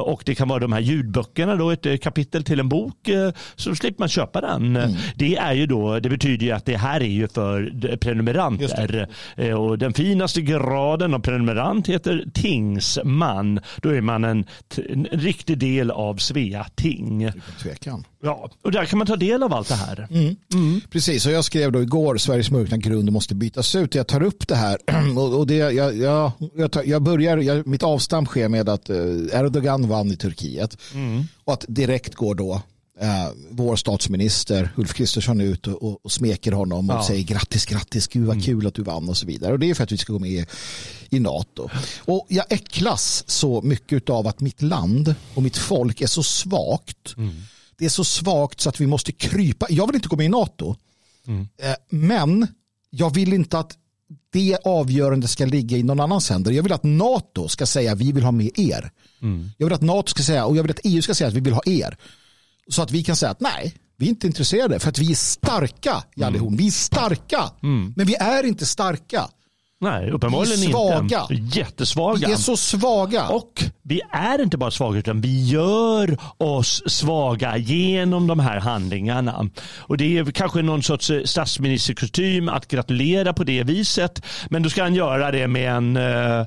Och 0.00 0.22
det 0.26 0.34
kan 0.34 0.48
vara 0.48 0.58
de 0.58 0.72
här 0.72 0.80
ljudböckerna, 0.80 1.56
då, 1.56 1.70
ett 1.70 2.02
kapitel 2.02 2.44
till 2.44 2.60
en 2.60 2.68
bok. 2.68 3.08
Så 3.56 3.74
slipper 3.74 4.02
man 4.02 4.08
köpa 4.08 4.40
den. 4.40 4.76
Mm. 4.76 4.90
Det, 5.16 5.36
är 5.36 5.52
ju 5.52 5.66
då, 5.66 6.00
det 6.00 6.08
betyder 6.08 6.46
ju 6.46 6.52
att 6.52 6.64
det 6.64 6.76
här 6.76 7.00
är 7.00 7.04
ju 7.04 7.28
för 7.28 7.96
prenumeranter. 7.96 9.08
Och 9.56 9.78
den 9.78 9.92
finaste 9.92 10.40
graden 10.40 11.14
av 11.14 11.18
prenumerant 11.18 11.88
heter 11.88 12.24
tingsman. 12.34 13.60
Då 13.76 13.88
är 13.88 14.00
man 14.00 14.24
en, 14.24 14.46
en 14.88 15.06
riktig 15.12 15.58
del 15.58 15.90
av 15.90 16.16
Svea 16.16 16.66
ting. 16.74 17.30
Tvekan. 17.62 18.04
Ja, 18.24 18.50
och 18.62 18.72
där 18.72 18.84
kan 18.84 18.98
man 18.98 19.06
ta 19.06 19.16
del 19.16 19.42
av 19.42 19.52
allt 19.52 19.68
det 19.68 19.74
här. 19.74 20.06
Mm. 20.10 20.36
Mm. 20.54 20.80
Precis, 20.90 21.26
och 21.26 21.32
jag 21.32 21.44
skrev 21.44 21.72
då 21.72 21.82
igår 21.82 22.16
Sveriges 22.16 22.50
mörkna 22.50 22.76
grund 22.76 23.12
måste 23.12 23.34
bytas 23.34 23.74
ut. 23.74 23.94
Jag 23.94 24.06
tar 24.06 24.22
upp 24.22 24.48
det 24.48 24.54
här 24.54 24.78
och 25.38 25.46
det, 25.46 25.56
jag, 25.56 25.96
jag, 25.96 26.32
jag, 26.54 26.72
tar, 26.72 26.82
jag 26.82 27.02
börjar, 27.02 27.38
jag, 27.38 27.66
mitt 27.66 27.82
avstamp 27.82 28.28
sker 28.28 28.48
med 28.48 28.68
att 28.68 28.90
eh, 28.90 28.96
Erdogan 29.32 29.88
vann 29.88 30.12
i 30.12 30.16
Turkiet 30.16 30.78
mm. 30.94 31.24
och 31.44 31.52
att 31.52 31.64
direkt 31.68 32.14
går 32.14 32.34
då 32.34 32.62
eh, 33.00 33.28
vår 33.50 33.76
statsminister 33.76 34.70
Ulf 34.76 34.94
Kristersson 34.94 35.40
ut 35.40 35.66
och, 35.66 36.04
och, 36.04 36.12
smeker 36.12 36.52
honom 36.52 36.90
och 36.90 36.96
ja. 36.96 37.06
säger 37.06 37.22
grattis, 37.22 37.66
grattis, 37.66 38.08
gud 38.08 38.26
vad 38.26 38.36
mm. 38.36 38.44
kul 38.44 38.66
att 38.66 38.74
du 38.74 38.82
vann 38.82 39.08
och 39.08 39.16
så 39.16 39.26
vidare. 39.26 39.52
Och 39.52 39.58
det 39.58 39.70
är 39.70 39.74
för 39.74 39.84
att 39.84 39.92
vi 39.92 39.96
ska 39.96 40.12
gå 40.12 40.18
med 40.18 40.30
i, 40.30 40.46
i 41.10 41.20
NATO. 41.20 41.68
Och 41.98 42.26
jag 42.28 42.44
äcklas 42.48 43.24
så 43.26 43.62
mycket 43.62 44.10
av 44.10 44.26
att 44.26 44.40
mitt 44.40 44.62
land 44.62 45.14
och 45.34 45.42
mitt 45.42 45.56
folk 45.56 46.00
är 46.00 46.06
så 46.06 46.22
svagt. 46.22 47.14
Det 47.76 47.84
är 47.84 47.88
så 47.88 48.04
svagt 48.04 48.60
så 48.60 48.68
att 48.68 48.80
vi 48.80 48.86
måste 48.86 49.12
krypa. 49.12 49.66
Jag 49.70 49.86
vill 49.86 49.96
inte 49.96 50.08
gå 50.08 50.16
med 50.16 50.26
i 50.26 50.28
NATO. 50.28 50.76
Mm. 51.26 51.48
Eh, 51.58 51.74
men 51.90 52.46
jag 52.90 53.14
vill 53.14 53.32
inte 53.32 53.58
att 53.58 53.78
det 54.32 54.58
avgörande 54.64 55.28
ska 55.28 55.46
ligga 55.46 55.76
i 55.76 55.82
någon 55.82 56.00
annans 56.00 56.30
händer. 56.30 56.52
Jag 56.52 56.62
vill 56.62 56.72
att 56.72 56.82
NATO 56.82 57.48
ska 57.48 57.66
säga 57.66 57.94
vi 57.94 58.12
vill 58.12 58.24
ha 58.24 58.32
med 58.32 58.50
er. 58.58 58.90
Mm. 59.22 59.50
Jag 59.58 59.66
vill 59.66 59.74
att 59.74 59.82
NATO 59.82 60.10
ska 60.10 60.22
säga 60.22 60.44
och 60.44 60.56
jag 60.56 60.62
vill 60.62 60.70
att 60.70 60.80
EU 60.84 61.02
ska 61.02 61.14
säga 61.14 61.28
att 61.28 61.34
vi 61.34 61.40
vill 61.40 61.52
ha 61.52 61.62
er. 61.66 61.96
Så 62.68 62.82
att 62.82 62.90
vi 62.90 63.04
kan 63.04 63.16
säga 63.16 63.30
att 63.30 63.40
nej, 63.40 63.74
vi 63.96 64.06
är 64.06 64.10
inte 64.10 64.26
intresserade 64.26 64.80
för 64.80 64.88
att 64.88 64.98
vi 64.98 65.10
är 65.10 65.14
starka, 65.14 66.04
Jalle 66.14 66.38
mm. 66.38 66.56
Vi 66.56 66.66
är 66.66 66.70
starka, 66.70 67.50
mm. 67.62 67.94
men 67.96 68.06
vi 68.06 68.14
är 68.14 68.44
inte 68.44 68.66
starka. 68.66 69.28
Nej, 69.84 70.10
uppenbarligen 70.10 70.60
vi 70.60 70.66
är 70.66 70.70
svaga. 70.70 71.26
inte. 71.30 71.58
Jättesvaga. 71.58 72.26
Vi 72.26 72.32
är 72.32 72.36
så 72.36 72.56
svaga. 72.56 73.28
Och 73.28 73.64
vi 73.82 74.00
är 74.10 74.42
inte 74.42 74.56
bara 74.56 74.70
svaga 74.70 74.98
utan 74.98 75.20
vi 75.20 75.44
gör 75.44 76.16
oss 76.36 76.82
svaga 76.86 77.56
genom 77.56 78.26
de 78.26 78.38
här 78.38 78.60
handlingarna. 78.60 79.50
Och 79.78 79.96
det 79.96 80.18
är 80.18 80.24
kanske 80.24 80.62
någon 80.62 80.82
sorts 80.82 81.10
eh, 81.10 81.22
statsministerkostym 81.24 82.48
att 82.48 82.68
gratulera 82.68 83.32
på 83.32 83.44
det 83.44 83.62
viset. 83.62 84.22
Men 84.50 84.62
då 84.62 84.70
ska 84.70 84.82
han 84.82 84.94
göra 84.94 85.30
det 85.30 85.48
med 85.48 85.76
en 85.76 85.96
uh, 85.96 86.46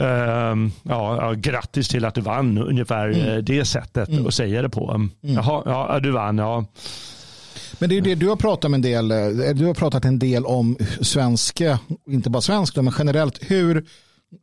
uh, 0.00 0.70
ja, 0.82 1.32
grattis 1.36 1.88
till 1.88 2.04
att 2.04 2.14
du 2.14 2.20
vann, 2.20 2.58
ungefär 2.58 3.08
mm. 3.08 3.44
det 3.44 3.64
sättet 3.64 4.08
mm. 4.08 4.26
att 4.26 4.34
säga 4.34 4.62
det 4.62 4.68
på. 4.68 4.90
Mm. 4.90 5.10
Jaha, 5.20 5.62
ja, 5.66 6.00
du 6.00 6.10
vann, 6.10 6.38
ja. 6.38 6.64
Men 7.78 7.88
det 7.88 7.96
är 7.96 8.00
det 8.00 8.14
du 8.14 8.28
har 8.28 8.36
pratat 8.36 8.72
en 8.72 8.82
del, 8.82 9.10
eh, 9.10 9.28
du 9.54 9.66
har 9.66 9.74
pratat 9.74 10.04
en 10.04 10.18
del 10.18 10.46
om 10.46 10.76
svenska, 11.00 11.78
inte 12.08 12.30
bara 12.30 12.42
svenska, 12.42 12.82
men 12.82 12.94
generellt 12.98 13.38
hur 13.40 13.76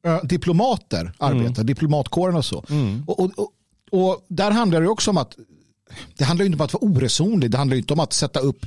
uh, 0.07 0.23
diplomater 0.23 1.13
arbetar, 1.17 1.61
mm. 1.61 1.65
diplomatkåren 1.65 2.35
och 2.35 2.45
så. 2.45 2.65
Mm. 2.69 3.03
Och, 3.07 3.19
och, 3.19 3.51
och, 3.91 4.25
där 4.27 4.51
handlar 4.51 4.81
det 4.81 4.87
också 4.87 5.11
om 5.11 5.17
att 5.17 5.35
det 6.17 6.23
handlar 6.23 6.45
inte 6.45 6.55
om 6.55 6.61
att 6.61 6.73
vara 6.73 6.85
oresonlig, 6.85 7.51
det 7.51 7.57
handlar 7.57 7.77
inte 7.77 7.93
om 7.93 7.99
att 7.99 8.13
sätta 8.13 8.39
upp 8.39 8.65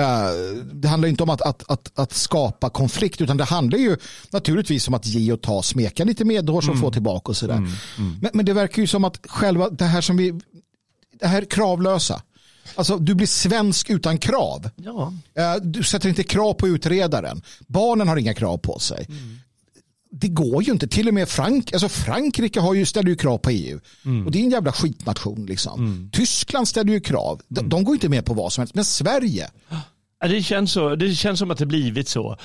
Uh, 0.00 0.64
det 0.72 0.88
handlar 0.88 1.08
inte 1.08 1.22
om 1.22 1.30
att, 1.30 1.42
att, 1.42 1.70
att, 1.70 1.98
att, 1.98 2.12
skapa 2.12 2.70
konflikt 2.70 3.20
utan 3.20 3.36
det 3.36 3.44
handlar 3.44 3.78
ju 3.78 3.96
naturligtvis 4.30 4.88
om 4.88 4.94
att 4.94 5.06
ge 5.06 5.32
och 5.32 5.40
ta, 5.40 5.62
smeka 5.62 6.04
lite 6.04 6.24
medhårs 6.24 6.64
och 6.64 6.74
mm. 6.74 6.82
få 6.82 6.90
tillbaka 6.90 7.28
och 7.28 7.36
sådär. 7.36 7.56
Mm. 7.56 7.70
Mm. 7.98 8.18
Men, 8.20 8.30
men, 8.34 8.44
det 8.46 8.52
verkar 8.52 8.82
ju 8.82 8.86
som 8.86 9.04
att 9.04 9.26
själva 9.26 9.70
det 9.70 9.84
här 9.84 10.00
som 10.00 10.16
vi, 10.16 10.40
det 11.20 11.26
här 11.26 11.44
kravlösa, 11.44 12.22
Alltså, 12.74 12.98
du 12.98 13.14
blir 13.14 13.26
svensk 13.26 13.90
utan 13.90 14.18
krav. 14.18 14.70
Ja. 14.76 15.12
Eh, 15.34 15.54
du 15.62 15.82
sätter 15.82 16.08
inte 16.08 16.22
krav 16.22 16.54
på 16.54 16.68
utredaren. 16.68 17.42
Barnen 17.66 18.08
har 18.08 18.16
inga 18.16 18.34
krav 18.34 18.58
på 18.58 18.78
sig. 18.78 19.06
Mm. 19.08 19.38
Det 20.10 20.28
går 20.28 20.62
ju 20.62 20.72
inte. 20.72 20.88
Till 20.88 21.08
och 21.08 21.14
med 21.14 21.28
Frank, 21.28 21.72
alltså 21.72 21.88
Frankrike 21.88 22.60
har 22.60 22.74
ju, 22.74 22.86
ställer 22.86 23.08
ju 23.08 23.16
krav 23.16 23.38
på 23.38 23.50
EU. 23.50 23.80
Mm. 24.04 24.26
Och 24.26 24.32
det 24.32 24.38
är 24.38 24.42
en 24.42 24.50
jävla 24.50 24.72
skitnation. 24.72 25.46
Liksom. 25.46 25.80
Mm. 25.80 26.10
Tyskland 26.12 26.68
ställer 26.68 26.92
ju 26.92 27.00
krav. 27.00 27.40
De, 27.48 27.60
mm. 27.60 27.68
de 27.68 27.84
går 27.84 27.94
inte 27.94 28.08
med 28.08 28.24
på 28.24 28.34
vad 28.34 28.52
som 28.52 28.62
helst. 28.62 28.74
Men 28.74 28.84
Sverige, 28.84 29.50
det 30.28 30.42
känns, 30.42 30.72
så, 30.72 30.94
det 30.94 31.14
känns 31.14 31.38
som 31.38 31.50
att 31.50 31.58
det 31.58 31.66
blivit 31.66 32.08
så. 32.08 32.36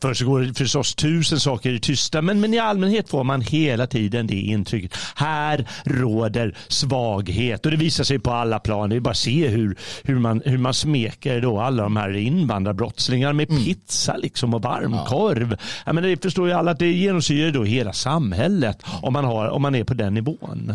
Först 0.00 0.22
går 0.22 0.40
det 0.40 0.54
förstås 0.54 0.94
tusen 0.94 1.40
saker 1.40 1.72
i 1.72 1.80
tysta 1.80 2.22
men, 2.22 2.40
men 2.40 2.54
i 2.54 2.58
allmänhet 2.58 3.08
får 3.08 3.24
man 3.24 3.40
hela 3.40 3.86
tiden 3.86 4.26
det 4.26 4.40
intrycket. 4.40 4.96
Här 5.14 5.68
råder 5.84 6.56
svaghet 6.68 7.64
och 7.64 7.70
det 7.70 7.76
visar 7.76 8.04
sig 8.04 8.18
på 8.18 8.30
alla 8.30 8.58
plan. 8.58 8.90
Det 8.90 8.96
är 8.96 9.00
bara 9.00 9.10
att 9.10 9.16
se 9.16 9.48
hur, 9.48 9.76
hur, 10.04 10.18
man, 10.18 10.42
hur 10.44 10.58
man 10.58 10.74
smeker 10.74 11.40
då 11.40 11.60
alla 11.60 11.82
de 11.82 11.96
här 11.96 12.16
invandrarbrottslingarna 12.16 13.32
med 13.32 13.50
mm. 13.50 13.64
pizza 13.64 14.16
liksom 14.16 14.54
och 14.54 14.62
varmkorv. 14.62 15.50
Ja. 15.50 15.56
Ja, 15.86 15.92
men 15.92 16.04
det 16.04 16.22
förstår 16.22 16.48
ju 16.48 16.54
alla 16.54 16.70
att 16.70 16.78
det 16.78 16.92
genomsyrar 16.92 17.50
då 17.50 17.64
hela 17.64 17.92
samhället 17.92 18.82
om 19.02 19.12
man, 19.12 19.24
har, 19.24 19.48
om 19.48 19.62
man 19.62 19.74
är 19.74 19.84
på 19.84 19.94
den 19.94 20.14
nivån. 20.14 20.74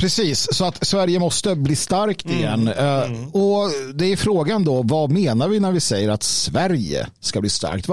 Precis, 0.00 0.48
så 0.52 0.64
att 0.64 0.86
Sverige 0.86 1.18
måste 1.18 1.56
bli 1.56 1.76
starkt 1.76 2.24
mm. 2.24 2.38
igen. 2.38 2.68
Eh, 2.68 3.02
mm. 3.02 3.28
Och 3.28 3.70
det 3.94 4.12
är 4.12 4.16
frågan 4.16 4.64
då, 4.64 4.82
vad 4.82 5.10
menar 5.10 5.48
vi 5.48 5.60
när 5.60 5.72
vi 5.72 5.80
säger 5.80 6.08
att 6.08 6.22
Sverige 6.22 7.06
ska 7.20 7.40
bli 7.40 7.50
starkt? 7.50 7.88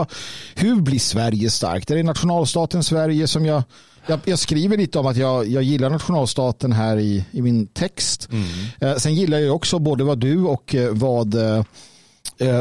Hur 0.55 0.75
blir 0.75 0.99
Sverige 0.99 1.49
starkt? 1.49 1.91
Är 1.91 1.95
det 1.95 2.03
nationalstaten 2.03 2.83
Sverige 2.83 3.27
som 3.27 3.45
jag 3.45 3.63
jag, 4.09 4.19
jag, 4.25 4.39
skriver 4.39 4.77
lite 4.77 4.99
om 4.99 5.05
att 5.05 5.17
jag, 5.17 5.47
jag 5.47 5.63
gillar 5.63 5.89
nationalstaten 5.89 6.71
här 6.71 6.97
i, 6.97 7.25
i 7.31 7.41
min 7.41 7.67
text. 7.67 8.29
Mm. 8.31 8.47
Eh, 8.79 8.95
sen 8.97 9.15
gillar 9.15 9.37
jag 9.37 9.55
också 9.55 9.79
både 9.79 10.03
vad 10.03 10.19
du 10.19 10.43
och 10.43 10.75
eh, 10.75 10.91
vad 10.91 11.35
eh, 11.35 11.63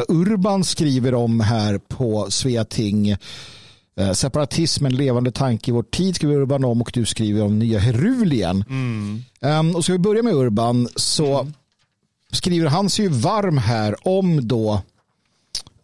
Urban 0.09 0.65
skriver 0.65 1.15
om 1.15 1.41
här 1.41 1.79
på 1.79 2.31
Sveating. 2.31 3.17
Eh, 4.01 4.13
separatism, 4.13 4.87
en 4.87 4.97
levande 4.97 5.31
tanke 5.31 5.71
i 5.71 5.75
vår 5.75 5.83
tid 5.83 6.17
skriver 6.17 6.35
Urban 6.35 6.65
om 6.65 6.81
och 6.81 6.91
du 6.95 7.07
skriver 7.07 7.43
om 7.43 7.59
nya 7.59 7.79
Herulien. 7.79 8.65
Mm. 8.69 9.25
Um, 9.41 9.77
och 9.77 9.85
ska 9.85 9.93
vi 9.93 9.99
börja 9.99 10.23
med 10.23 10.35
Urban 10.35 10.89
så 10.97 11.41
mm. 11.41 11.53
skriver 12.33 12.69
han 12.69 12.91
sig 12.91 13.05
ju 13.05 13.11
varm 13.11 13.59
här 13.59 14.09
om 14.09 14.49
då 14.49 14.83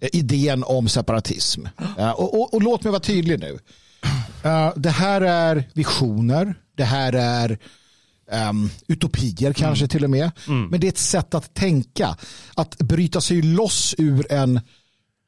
eh, 0.01 0.09
idén 0.13 0.65
om 0.65 0.89
separatism. 0.89 1.67
Uh, 1.99 2.11
och, 2.11 2.41
och, 2.41 2.55
och, 2.55 2.63
låt 2.63 2.85
mig 2.85 2.91
vara 2.91 3.01
tydlig 3.01 3.41
nu. 3.41 3.59
Uh, 4.45 4.73
det 4.77 4.91
här 4.91 5.21
är 5.21 5.69
visioner, 5.73 6.55
det 6.77 6.85
här 6.85 7.13
är 7.13 7.59
um, 8.51 8.71
utopier 8.87 9.53
kanske 9.53 9.83
mm. 9.83 9.89
till 9.89 10.05
och 10.05 10.11
med. 10.11 10.31
Mm. 10.49 10.69
Men 10.69 10.81
det 10.81 10.87
är 10.87 10.93
ett 10.93 10.99
sätt 10.99 11.35
att 11.35 11.55
tänka. 11.55 12.17
Att 12.55 12.79
bryta 12.79 13.21
sig 13.21 13.43
loss 13.43 13.95
ur 13.99 14.33
en 14.33 14.61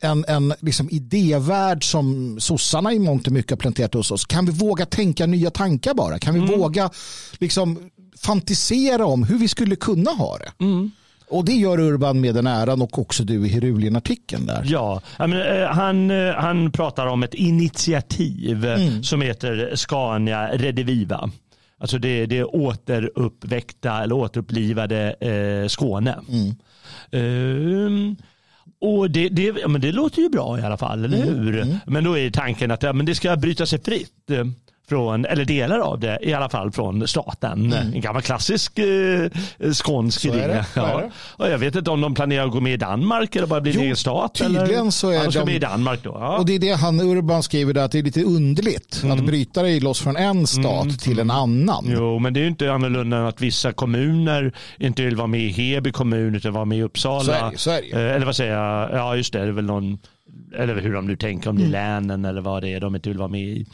en, 0.02 0.24
en 0.28 0.54
liksom 0.60 0.90
idévärld 0.90 1.84
som 1.90 2.36
sossarna 2.40 2.92
i 2.92 2.98
mångt 2.98 3.26
och 3.26 3.32
mycket 3.32 3.50
har 3.50 3.56
planterat 3.56 3.94
hos 3.94 4.10
oss. 4.10 4.24
Kan 4.24 4.46
vi 4.46 4.52
våga 4.52 4.86
tänka 4.86 5.26
nya 5.26 5.50
tankar 5.50 5.94
bara? 5.94 6.18
Kan 6.18 6.34
vi 6.34 6.40
mm. 6.40 6.58
våga 6.58 6.90
liksom 7.38 7.90
fantisera 8.22 9.06
om 9.06 9.22
hur 9.22 9.38
vi 9.38 9.48
skulle 9.48 9.76
kunna 9.76 10.10
ha 10.10 10.38
det? 10.38 10.64
Mm. 10.64 10.90
Och 11.28 11.44
det 11.44 11.52
gör 11.52 11.80
Urban 11.80 12.20
med 12.20 12.34
den 12.34 12.46
äran 12.46 12.82
och 12.82 12.98
också 12.98 13.24
du 13.24 13.46
i 13.46 13.48
Herulien-artikeln 13.48 14.46
där. 14.46 14.62
Ja, 14.66 15.00
han, 15.16 16.10
han 16.36 16.72
pratar 16.72 17.06
om 17.06 17.22
ett 17.22 17.34
initiativ 17.34 18.64
mm. 18.64 19.02
som 19.02 19.20
heter 19.20 19.72
Scania 19.74 20.48
Rediviva. 20.56 21.30
Alltså 21.78 21.98
det, 21.98 22.26
det 22.26 22.44
återuppväckta 22.44 24.02
eller 24.02 24.14
återupplivade 24.14 25.14
eh, 25.20 25.68
Skåne. 25.68 26.18
Mm. 26.28 26.54
Um, 27.86 28.16
och 28.80 29.10
det, 29.10 29.28
det, 29.28 29.68
men 29.68 29.80
det 29.80 29.92
låter 29.92 30.22
ju 30.22 30.28
bra 30.28 30.58
i 30.58 30.62
alla 30.62 30.76
fall, 30.76 31.04
eller 31.04 31.22
mm. 31.22 31.38
hur? 31.38 31.58
Mm. 31.58 31.76
Men 31.86 32.04
då 32.04 32.18
är 32.18 32.30
tanken 32.30 32.70
att 32.70 32.82
ja, 32.82 32.92
men 32.92 33.06
det 33.06 33.14
ska 33.14 33.36
bryta 33.36 33.66
sig 33.66 33.82
fritt 33.82 34.30
från, 34.88 35.24
eller 35.24 35.44
delar 35.44 35.78
av 35.78 36.00
det 36.00 36.18
i 36.22 36.32
alla 36.32 36.48
fall 36.48 36.72
från 36.72 37.08
staten. 37.08 37.72
Mm. 37.72 37.94
En 37.94 38.00
gammal 38.00 38.22
klassisk 38.22 38.78
eh, 38.78 39.30
skånsk 39.72 40.24
idé. 40.24 40.64
Ja. 40.74 41.02
Och 41.36 41.48
jag 41.48 41.58
vet 41.58 41.76
inte 41.76 41.90
om 41.90 42.00
de 42.00 42.14
planerar 42.14 42.44
att 42.44 42.52
gå 42.52 42.60
med 42.60 42.72
i 42.72 42.76
Danmark 42.76 43.36
eller 43.36 43.46
bara 43.46 43.60
bli 43.60 43.74
en 43.74 43.80
egen 43.80 43.96
stat. 43.96 44.34
Tydligen 44.34 44.66
eller? 44.66 44.90
så 44.90 45.10
är 45.10 45.30
de, 45.30 45.44
med 45.44 45.54
i 45.54 45.58
Danmark 45.58 46.00
då. 46.02 46.16
Ja. 46.20 46.38
Och 46.38 46.46
det 46.46 46.54
är 46.54 46.58
det 46.58 46.72
han 46.72 47.00
Urban 47.00 47.42
skriver 47.42 47.72
där, 47.72 47.84
att 47.84 47.92
det 47.92 47.98
är 47.98 48.02
lite 48.02 48.22
underligt 48.22 49.00
mm. 49.02 49.18
att 49.18 49.26
bryta 49.26 49.62
dig 49.62 49.80
loss 49.80 50.00
från 50.00 50.16
en 50.16 50.46
stat 50.46 50.84
mm. 50.84 50.96
till 50.96 51.18
en 51.18 51.30
annan. 51.30 51.84
Jo, 51.88 52.18
men 52.18 52.34
det 52.34 52.40
är 52.40 52.42
ju 52.42 52.48
inte 52.48 52.72
annorlunda 52.72 53.16
än 53.16 53.26
att 53.26 53.40
vissa 53.40 53.72
kommuner 53.72 54.52
inte 54.78 55.02
vill 55.02 55.16
vara 55.16 55.26
med 55.26 55.40
i 55.40 55.48
Heby 55.48 55.92
kommun 55.92 56.34
utan 56.34 56.52
vara 56.52 56.64
med 56.64 56.78
i 56.78 56.82
Uppsala. 56.82 57.24
Så 57.24 57.32
är 57.32 57.50
det, 57.50 57.58
så 57.58 57.70
är 57.70 57.82
det. 57.82 57.90
Eh, 57.92 58.14
eller 58.14 58.26
vad 58.26 58.36
säger 58.36 58.52
jag? 58.52 58.90
Ja, 58.92 59.16
just 59.16 59.32
det. 59.32 59.38
Det 59.38 59.48
är 59.48 59.52
väl 59.52 59.64
någon 59.64 59.98
eller 60.56 60.80
hur 60.80 60.94
de 60.94 61.06
nu 61.06 61.16
tänker, 61.16 61.50
om 61.50 61.56
det 61.56 61.62
är 61.62 61.66
mm. 61.66 61.72
länen 61.72 62.24
eller 62.24 62.40
vad 62.40 62.62
det 62.62 62.68
är 62.68 62.80
de 62.80 62.94
inte 62.94 63.08
vill 63.08 63.18
vara 63.18 63.28
med 63.28 63.40
i. 63.40 63.66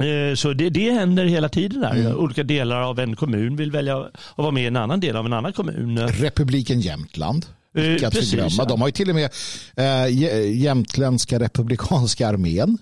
Eh, 0.00 0.34
så 0.34 0.52
det, 0.52 0.70
det 0.70 0.90
händer 0.90 1.24
hela 1.24 1.48
tiden 1.48 1.80
där. 1.80 1.94
Mm. 1.94 2.16
Olika 2.16 2.42
delar 2.42 2.80
av 2.80 3.00
en 3.00 3.16
kommun 3.16 3.56
vill 3.56 3.70
välja 3.70 3.96
att 4.00 4.14
vara 4.36 4.50
med 4.50 4.62
i 4.62 4.66
en 4.66 4.76
annan 4.76 5.00
del 5.00 5.16
av 5.16 5.26
en 5.26 5.32
annan 5.32 5.52
kommun. 5.52 5.98
Republiken 5.98 6.80
Jämtland. 6.80 7.46
Eh, 7.76 8.10
precis, 8.10 8.56
ja. 8.58 8.64
De 8.64 8.80
har 8.80 8.88
ju 8.88 8.92
till 8.92 9.08
och 9.08 9.14
med 9.14 9.30
äh, 9.76 10.54
Jämtländska 10.62 11.38
republikanska 11.38 12.28
armén. 12.28 12.78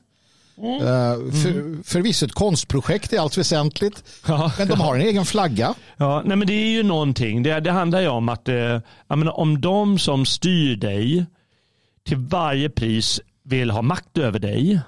Mm. 0.59 0.75
Uh, 0.75 1.33
för, 1.33 1.49
mm. 1.49 1.83
förvisso 1.85 2.27
ett 2.27 2.33
konstprojekt 2.33 3.13
i 3.13 3.19
allt 3.19 3.39
väsentligt. 3.39 4.05
Ja, 4.27 4.53
men 4.59 4.69
de 4.69 4.79
ja. 4.79 4.85
har 4.85 4.95
en 4.95 5.01
egen 5.01 5.25
flagga. 5.25 5.75
Ja, 5.97 6.23
nej, 6.25 6.37
men 6.37 6.47
det 6.47 6.53
är 6.53 6.71
ju 6.71 6.83
någonting. 6.83 7.43
Det, 7.43 7.61
det 7.61 7.71
handlar 7.71 8.01
ju 8.01 8.09
om 8.09 8.29
att 8.29 8.49
eh, 8.49 8.81
menar, 9.09 9.39
om 9.39 9.61
de 9.61 9.99
som 9.99 10.27
styr 10.27 10.77
dig 10.77 11.27
till 12.07 12.17
varje 12.17 12.71
pris 12.71 13.21
vill 13.43 13.71
ha 13.71 13.83
makt 13.83 14.19
över 14.19 14.39
dig 14.39 14.81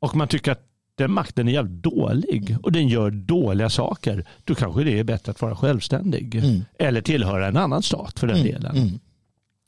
och 0.00 0.16
man 0.16 0.28
tycker 0.28 0.52
att 0.52 0.69
den 1.00 1.12
makten 1.12 1.48
är 1.48 1.52
jävligt 1.52 1.82
dålig 1.82 2.56
och 2.62 2.72
den 2.72 2.88
gör 2.88 3.10
dåliga 3.10 3.70
saker, 3.70 4.24
då 4.44 4.54
kanske 4.54 4.84
det 4.84 4.98
är 4.98 5.04
bättre 5.04 5.30
att 5.32 5.42
vara 5.42 5.56
självständig. 5.56 6.34
Mm. 6.34 6.64
Eller 6.78 7.00
tillhöra 7.00 7.46
en 7.46 7.56
annan 7.56 7.82
stat 7.82 8.18
för 8.18 8.26
den 8.26 8.36
mm. 8.36 8.52
delen. 8.52 9.00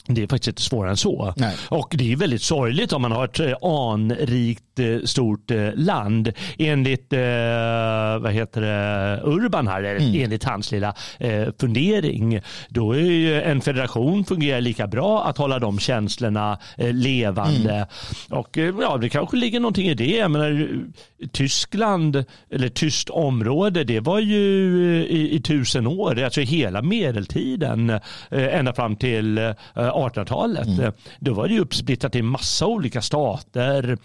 Det 0.07 0.23
är 0.23 0.27
faktiskt 0.27 0.47
inte 0.47 0.61
svårare 0.61 0.89
än 0.89 0.97
så. 0.97 1.33
Nej. 1.37 1.55
Och 1.69 1.93
det 1.97 2.11
är 2.11 2.15
väldigt 2.15 2.41
sorgligt 2.41 2.93
om 2.93 3.01
man 3.01 3.11
har 3.11 3.25
ett 3.25 3.39
eh, 3.39 3.53
anrikt 3.61 4.79
eh, 4.79 4.97
stort 5.03 5.51
eh, 5.51 5.69
land. 5.75 6.31
Enligt 6.57 7.13
vad 8.19 8.31
heter 8.31 8.61
det, 8.61 9.21
Urban 9.23 9.67
här, 9.67 9.83
mm. 9.83 10.23
enligt 10.23 10.43
hans 10.43 10.71
lilla 10.71 10.93
fundering, 11.59 12.41
då 12.69 12.91
är 12.91 12.99
ju 12.99 13.41
en 13.41 13.61
federation 13.61 14.25
fungerar 14.25 14.61
lika 14.61 14.87
bra 14.87 15.23
att 15.23 15.37
hålla 15.37 15.59
de 15.59 15.79
känslorna 15.79 16.57
levande. 16.77 17.73
Mm. 17.73 17.87
Och 18.29 18.57
ja, 18.81 18.97
det 18.97 19.09
kanske 19.09 19.37
ligger 19.37 19.59
någonting 19.59 19.87
i 19.87 19.93
det. 19.93 20.15
Jag 20.15 20.31
menar, 20.31 20.69
Tyskland, 21.31 22.25
eller 22.51 22.69
tyskt 22.69 23.09
område, 23.09 23.83
det 23.83 23.99
var 23.99 24.19
ju 24.19 24.43
i, 25.09 25.35
i 25.35 25.41
tusen 25.41 25.87
år, 25.87 26.21
alltså 26.21 26.41
hela 26.41 26.81
medeltiden, 26.81 27.99
ända 28.31 28.73
fram 28.73 28.95
till 28.95 29.53
1800-talet. 29.93 30.67
Mm. 30.67 30.93
Då 31.19 31.33
var 31.33 31.47
det 31.47 31.59
uppsplittrat 31.59 32.15
i 32.15 32.21
massa 32.21 32.67
olika 32.67 33.01
stater 33.01 33.97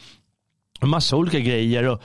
massa 0.87 1.17
olika 1.17 1.41
grejer 1.41 1.89
och 1.89 2.03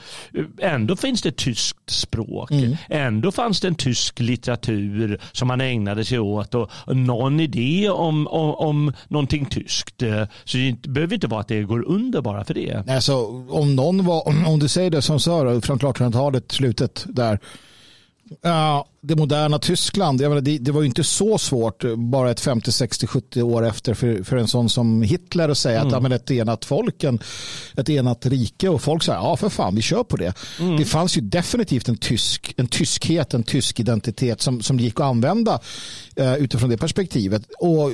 ändå 0.60 0.96
finns 0.96 1.22
det 1.22 1.36
tyskt 1.36 1.90
språk. 1.90 2.50
Mm. 2.50 2.76
Ändå 2.88 3.32
fanns 3.32 3.60
det 3.60 3.68
en 3.68 3.74
tysk 3.74 4.20
litteratur 4.20 5.20
som 5.32 5.48
man 5.48 5.60
ägnade 5.60 6.04
sig 6.04 6.18
åt 6.18 6.54
och 6.54 6.70
någon 6.86 7.40
idé 7.40 7.88
om, 7.90 8.26
om, 8.26 8.54
om 8.54 8.92
någonting 9.08 9.46
tyskt. 9.46 10.02
Så 10.44 10.56
det 10.56 10.88
behöver 10.88 11.14
inte 11.14 11.26
vara 11.26 11.40
att 11.40 11.48
det 11.48 11.62
går 11.62 11.88
under 11.88 12.20
bara 12.20 12.44
för 12.44 12.54
det. 12.54 12.84
Alltså, 12.88 13.14
om 13.50 13.76
någon 13.76 14.04
var, 14.04 14.48
om 14.48 14.58
du 14.58 14.68
säger 14.68 14.90
det 14.90 15.02
som 15.02 15.20
sa 15.20 15.60
från 15.60 15.78
1800-talet, 15.78 16.52
slutet 16.52 17.06
där, 17.08 17.38
Ja, 18.42 18.86
det 19.00 19.16
moderna 19.16 19.58
Tyskland, 19.58 20.20
menar, 20.20 20.40
det, 20.40 20.58
det, 20.58 20.72
var 20.72 20.80
ju 20.80 20.86
inte 20.86 21.04
så 21.04 21.38
svårt 21.38 21.84
bara 21.96 22.30
ett 22.30 22.40
50, 22.40 22.72
60, 22.72 23.06
70 23.06 23.42
år 23.42 23.66
efter 23.66 23.94
för, 23.94 24.22
för 24.22 24.36
en 24.36 24.48
sån 24.48 24.68
som 24.68 25.02
Hitler 25.02 25.48
att 25.48 25.58
säga 25.58 25.80
mm. 25.80 25.86
att 25.86 25.92
ja, 25.92 26.00
men 26.00 26.12
ett 26.12 26.30
enat 26.30 26.64
folk, 26.64 27.04
en, 27.04 27.18
ett 27.76 27.88
enat 27.88 28.26
rike 28.26 28.68
och 28.68 28.82
folk 28.82 29.02
säger 29.02 29.18
ja 29.18 29.36
för 29.36 29.48
fan 29.48 29.74
vi 29.74 29.82
kör 29.82 30.04
på 30.04 30.16
det. 30.16 30.34
Mm. 30.60 30.76
Det 30.76 30.84
fanns 30.84 31.16
ju 31.16 31.20
definitivt 31.20 31.88
en 31.88 31.96
tysk, 31.96 32.54
en 32.56 32.66
tyskhet, 32.66 33.34
en 33.34 33.42
tysk 33.42 33.80
identitet 33.80 34.40
som, 34.40 34.62
som 34.62 34.80
gick 34.80 35.00
att 35.00 35.06
använda 35.06 35.60
uh, 36.20 36.36
utifrån 36.36 36.70
det 36.70 36.76
perspektivet. 36.76 37.42
Och 37.58 37.90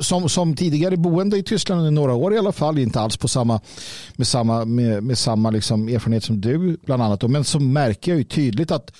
som, 0.00 0.28
som 0.28 0.56
tidigare 0.56 0.96
boende 0.96 1.38
i 1.38 1.42
Tyskland 1.42 1.86
i 1.86 1.90
några 1.90 2.14
år 2.14 2.34
i 2.34 2.38
alla 2.38 2.52
fall, 2.52 2.78
inte 2.78 3.00
alls 3.00 3.16
på 3.16 3.28
samma, 3.28 3.60
med 4.16 4.26
samma, 4.26 4.64
med, 4.64 5.02
med 5.02 5.18
samma 5.18 5.50
liksom 5.50 5.88
erfarenhet 5.88 6.24
som 6.24 6.40
du 6.40 6.76
bland 6.84 7.02
annat, 7.02 7.30
men 7.30 7.44
så 7.44 7.60
märker 7.60 8.12
jag 8.12 8.18
ju 8.18 8.24
tydligt 8.24 8.70
att 8.70 8.92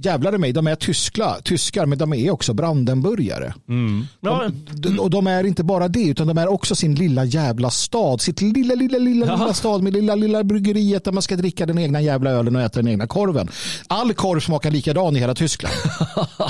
jävlar 0.00 0.34
i 0.34 0.38
mig, 0.38 0.52
de 0.52 0.66
är 0.66 0.74
tyskla, 0.74 1.36
tyskar 1.44 1.86
men 1.86 1.98
de 1.98 2.12
är 2.12 2.30
också 2.30 2.54
brandenburgare. 2.54 3.54
Mm. 3.68 4.06
Ja. 4.20 4.50
De, 4.70 4.98
och 4.98 5.10
de 5.10 5.26
är 5.26 5.44
inte 5.44 5.64
bara 5.64 5.88
det 5.88 6.08
utan 6.08 6.26
de 6.26 6.38
är 6.38 6.48
också 6.48 6.74
sin 6.74 6.94
lilla 6.94 7.24
jävla 7.24 7.70
stad. 7.70 8.20
Sitt 8.20 8.40
lilla, 8.40 8.74
lilla, 8.74 8.98
lilla, 8.98 9.26
ja. 9.26 9.36
lilla 9.36 9.54
stad 9.54 9.82
med 9.82 9.92
lilla, 9.92 10.14
lilla 10.14 10.44
bryggeriet 10.44 11.04
där 11.04 11.12
man 11.12 11.22
ska 11.22 11.36
dricka 11.36 11.66
den 11.66 11.78
egna 11.78 12.00
jävla 12.00 12.30
ölen 12.30 12.56
och 12.56 12.62
äta 12.62 12.80
den 12.80 12.88
egna 12.88 13.06
korven. 13.06 13.48
All 13.88 14.14
korv 14.14 14.40
smakar 14.40 14.70
likadan 14.70 15.16
i 15.16 15.18
hela 15.18 15.34
Tyskland. 15.34 15.74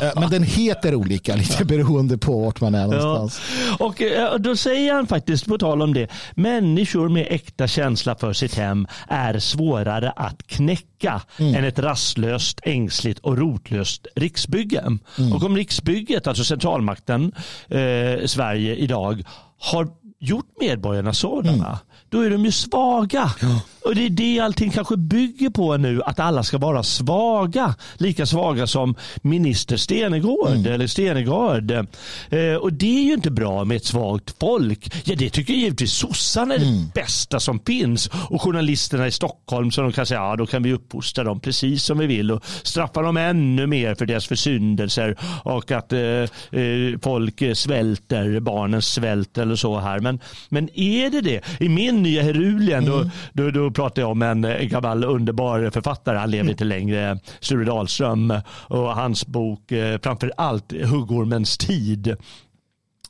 Eh, 0.02 0.20
men 0.20 0.30
den 0.30 0.42
heter 0.42 0.94
olika 0.94 1.36
lite 1.36 1.64
beroende 1.64 2.18
på 2.18 2.40
vart 2.40 2.60
man 2.60 2.74
är 2.74 2.86
någonstans. 2.86 3.40
Ja. 3.78 3.86
Och 3.86 4.02
eh, 4.02 4.34
då 4.34 4.56
säger 4.56 4.94
han 4.94 5.06
faktiskt, 5.06 5.46
på 5.46 5.58
tal 5.58 5.82
om 5.82 5.94
det, 5.94 6.08
människor 6.34 7.08
med 7.08 7.26
äkta 7.30 7.68
känsla 7.68 8.14
för 8.14 8.32
sitt 8.32 8.54
hem 8.54 8.86
är 9.08 9.38
svårare 9.38 10.10
att 10.16 10.46
knäcka 10.46 10.91
mm. 11.38 11.54
än 11.54 11.64
ett 11.64 11.78
rastlöst, 11.78 12.60
ängsligt 12.62 13.18
och 13.18 13.38
rotlöst 13.38 14.06
riksbygge. 14.16 14.80
Mm. 14.80 15.32
Och 15.32 15.42
om 15.42 15.56
riksbygget, 15.56 16.26
alltså 16.26 16.44
centralmakten, 16.44 17.32
eh, 17.68 18.26
Sverige 18.26 18.74
idag, 18.74 19.24
har 19.58 19.88
gjort 20.20 20.48
medborgarna 20.60 21.12
sådana, 21.12 21.66
mm. 21.66 21.78
då 22.08 22.20
är 22.20 22.30
de 22.30 22.44
ju 22.44 22.52
svaga. 22.52 23.30
Ja. 23.40 23.60
Och 23.84 23.94
det 23.94 24.06
är 24.06 24.10
det 24.10 24.38
allting 24.38 24.70
kanske 24.70 24.96
bygger 24.96 25.50
på 25.50 25.76
nu, 25.76 26.02
att 26.02 26.20
alla 26.20 26.42
ska 26.42 26.58
vara 26.58 26.82
svaga. 26.82 27.74
Lika 27.96 28.26
svaga 28.26 28.66
som 28.66 28.94
minister 29.22 29.76
Stenegård 29.76 30.56
mm. 30.56 30.72
eller 30.72 30.86
Stenegård. 30.86 31.70
Eh, 31.70 32.54
och 32.60 32.72
det 32.72 32.98
är 32.98 33.02
ju 33.02 33.14
inte 33.14 33.30
bra 33.30 33.64
med 33.64 33.76
ett 33.76 33.84
svagt 33.84 34.34
folk. 34.40 34.94
Ja, 35.04 35.14
det 35.14 35.30
tycker 35.30 35.54
givetvis 35.54 35.92
sossarna 35.92 36.54
är 36.54 36.58
mm. 36.58 36.74
det 36.74 37.00
bästa 37.00 37.40
som 37.40 37.60
finns. 37.60 38.10
Och 38.30 38.42
journalisterna 38.42 39.06
i 39.06 39.10
Stockholm 39.10 39.70
så 39.70 39.82
de 39.82 39.92
kan 39.92 40.06
säga, 40.06 40.20
ja 40.20 40.36
då 40.36 40.46
kan 40.46 40.62
vi 40.62 40.72
uppfostra 40.72 41.24
dem 41.24 41.40
precis 41.40 41.84
som 41.84 41.98
vi 41.98 42.06
vill 42.06 42.30
och 42.30 42.44
straffa 42.62 43.02
dem 43.02 43.16
ännu 43.16 43.66
mer 43.66 43.94
för 43.94 44.06
deras 44.06 44.26
försyndelser 44.26 45.16
och 45.44 45.70
att 45.70 45.92
eh, 45.92 46.00
eh 46.00 46.98
folk 47.02 47.42
svälter, 47.54 48.40
barnen 48.40 48.82
svälter 48.82 49.42
eller 49.42 49.56
så 49.56 49.78
här. 49.78 50.00
Men, 50.00 50.20
men 50.48 50.68
är 50.74 51.10
det 51.10 51.20
det? 51.20 51.40
I 51.60 51.68
min 51.68 52.02
nya 52.02 52.22
Herulien 52.22 52.84
mm. 52.84 53.10
då, 53.32 53.42
då, 53.42 53.50
då 53.50 53.71
pratar 53.72 54.02
jag 54.02 54.10
om 54.10 54.22
en, 54.22 54.46
gammal 54.60 55.04
underbar 55.04 55.70
författare, 55.70 56.18
han 56.18 56.30
lever 56.30 56.40
mm. 56.40 56.50
inte 56.50 56.64
längre, 56.64 57.18
Sture 57.40 57.64
Dahlström 57.64 58.34
och 58.48 58.94
hans 58.94 59.26
bok 59.26 59.72
eh, 59.72 59.98
framför 60.02 60.32
allt 60.36 60.72
Huggormens 60.72 61.58
tid 61.58 62.16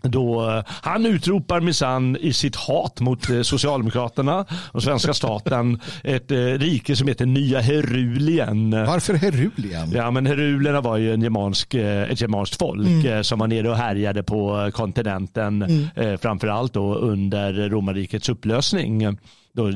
då 0.02 0.50
eh, 0.50 0.64
han 0.66 1.06
utropar 1.06 1.60
minsann 1.60 2.16
i 2.16 2.32
sitt 2.32 2.56
hat 2.56 3.00
mot 3.00 3.30
eh, 3.30 3.42
Socialdemokraterna 3.42 4.46
och 4.72 4.82
svenska 4.82 5.14
staten 5.14 5.80
ett 6.04 6.30
rike 6.60 6.96
som 6.96 7.08
heter 7.08 7.26
Nya 7.26 7.60
Herulien. 7.60 8.70
Varför 8.70 9.14
Herulien? 9.14 9.92
Ja, 9.94 10.10
men 10.10 10.26
Herulerna 10.26 10.80
var 10.80 10.96
ju 10.96 11.14
en 11.14 11.22
germansk, 11.22 11.74
ett 11.74 12.20
germanskt 12.20 12.58
folk 12.58 13.04
mm. 13.04 13.24
som 13.24 13.38
var 13.38 13.46
nere 13.46 13.70
och 13.70 13.76
härjade 13.76 14.22
på 14.22 14.70
kontinenten 14.74 15.62
mm. 15.62 16.18
framför 16.18 16.48
allt 16.48 16.72
då 16.72 16.94
under 16.94 17.68
romarrikets 17.68 18.28
upplösning. 18.28 19.18
Då, 19.52 19.68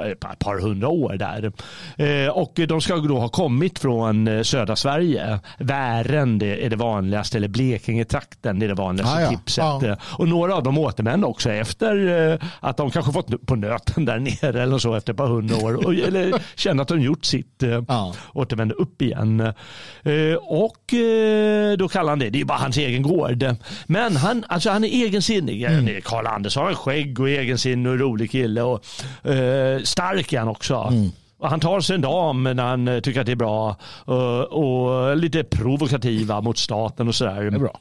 ett 0.00 0.38
par 0.38 0.60
hundra 0.60 0.88
år 0.88 1.12
där. 1.12 1.52
Eh, 1.96 2.28
och 2.28 2.60
de 2.68 2.80
ska 2.80 2.96
då 2.96 3.18
ha 3.18 3.28
kommit 3.28 3.78
från 3.78 4.28
eh, 4.28 4.42
södra 4.42 4.76
Sverige. 4.76 5.38
Vären 5.58 6.42
är 6.42 6.70
det 6.70 6.76
vanligaste, 6.76 7.36
eller 7.36 7.48
Blekinge-trakten 7.48 8.62
är 8.62 8.68
det 8.68 8.74
vanligaste 8.74 9.16
ah, 9.16 9.20
ja. 9.20 9.28
tipset. 9.28 9.64
Ah. 9.64 9.96
Och 10.02 10.28
några 10.28 10.54
av 10.54 10.62
dem 10.62 10.78
återvände 10.78 11.26
också 11.26 11.50
efter 11.50 12.38
att 12.60 12.76
de 12.76 12.90
kanske 12.90 13.12
fått 13.12 13.46
på 13.46 13.56
nöten 13.56 14.04
där 14.04 14.18
nere 14.42 14.62
eller 14.62 14.78
så 14.78 14.94
efter 14.94 15.12
ett 15.12 15.16
par 15.16 15.28
hundra 15.28 15.56
år. 15.56 15.94
eller 16.06 16.42
kände 16.54 16.82
att 16.82 16.88
de 16.88 17.00
gjort 17.00 17.24
sitt, 17.24 17.62
ah. 17.88 18.12
återvände 18.32 18.74
upp 18.74 19.02
igen. 19.02 19.52
Och 20.42 20.94
då 21.78 21.88
kallar 21.88 22.08
han 22.08 22.18
det, 22.18 22.30
det 22.30 22.40
är 22.40 22.44
bara 22.44 22.58
hans 22.58 22.76
egen 22.76 23.02
gård. 23.02 23.44
Men 23.86 24.16
han, 24.16 24.44
alltså 24.48 24.70
han 24.70 24.84
är 24.84 24.88
egensinnig. 24.88 25.62
Mm. 25.62 26.00
Karl 26.04 26.26
Andersson 26.26 26.66
har 26.66 26.74
skägg 26.74 27.20
och 27.20 27.28
egensinnig 27.28 27.92
och 27.92 27.98
rolig 27.98 28.30
kille. 28.30 28.62
Och, 28.62 28.84
eh, 29.24 29.82
stark 29.82 30.32
är 30.32 30.38
han 30.38 30.48
också. 30.48 30.74
Mm. 30.74 31.10
Han 31.42 31.60
tar 31.60 31.80
sig 31.80 31.94
en 31.94 32.00
dam 32.00 32.42
när 32.42 32.62
han 32.62 32.88
eh, 32.88 33.00
tycker 33.00 33.20
att 33.20 33.26
det 33.26 33.32
är 33.32 33.36
bra 33.36 33.76
och, 34.04 34.42
och 34.44 35.16
lite 35.16 35.44
provokativa 35.44 36.40
mot 36.40 36.58
staten 36.58 37.08
och 37.08 37.14
sådär. 37.14 37.40
Det 37.40 37.56
är 37.56 37.58
bra. 37.58 37.80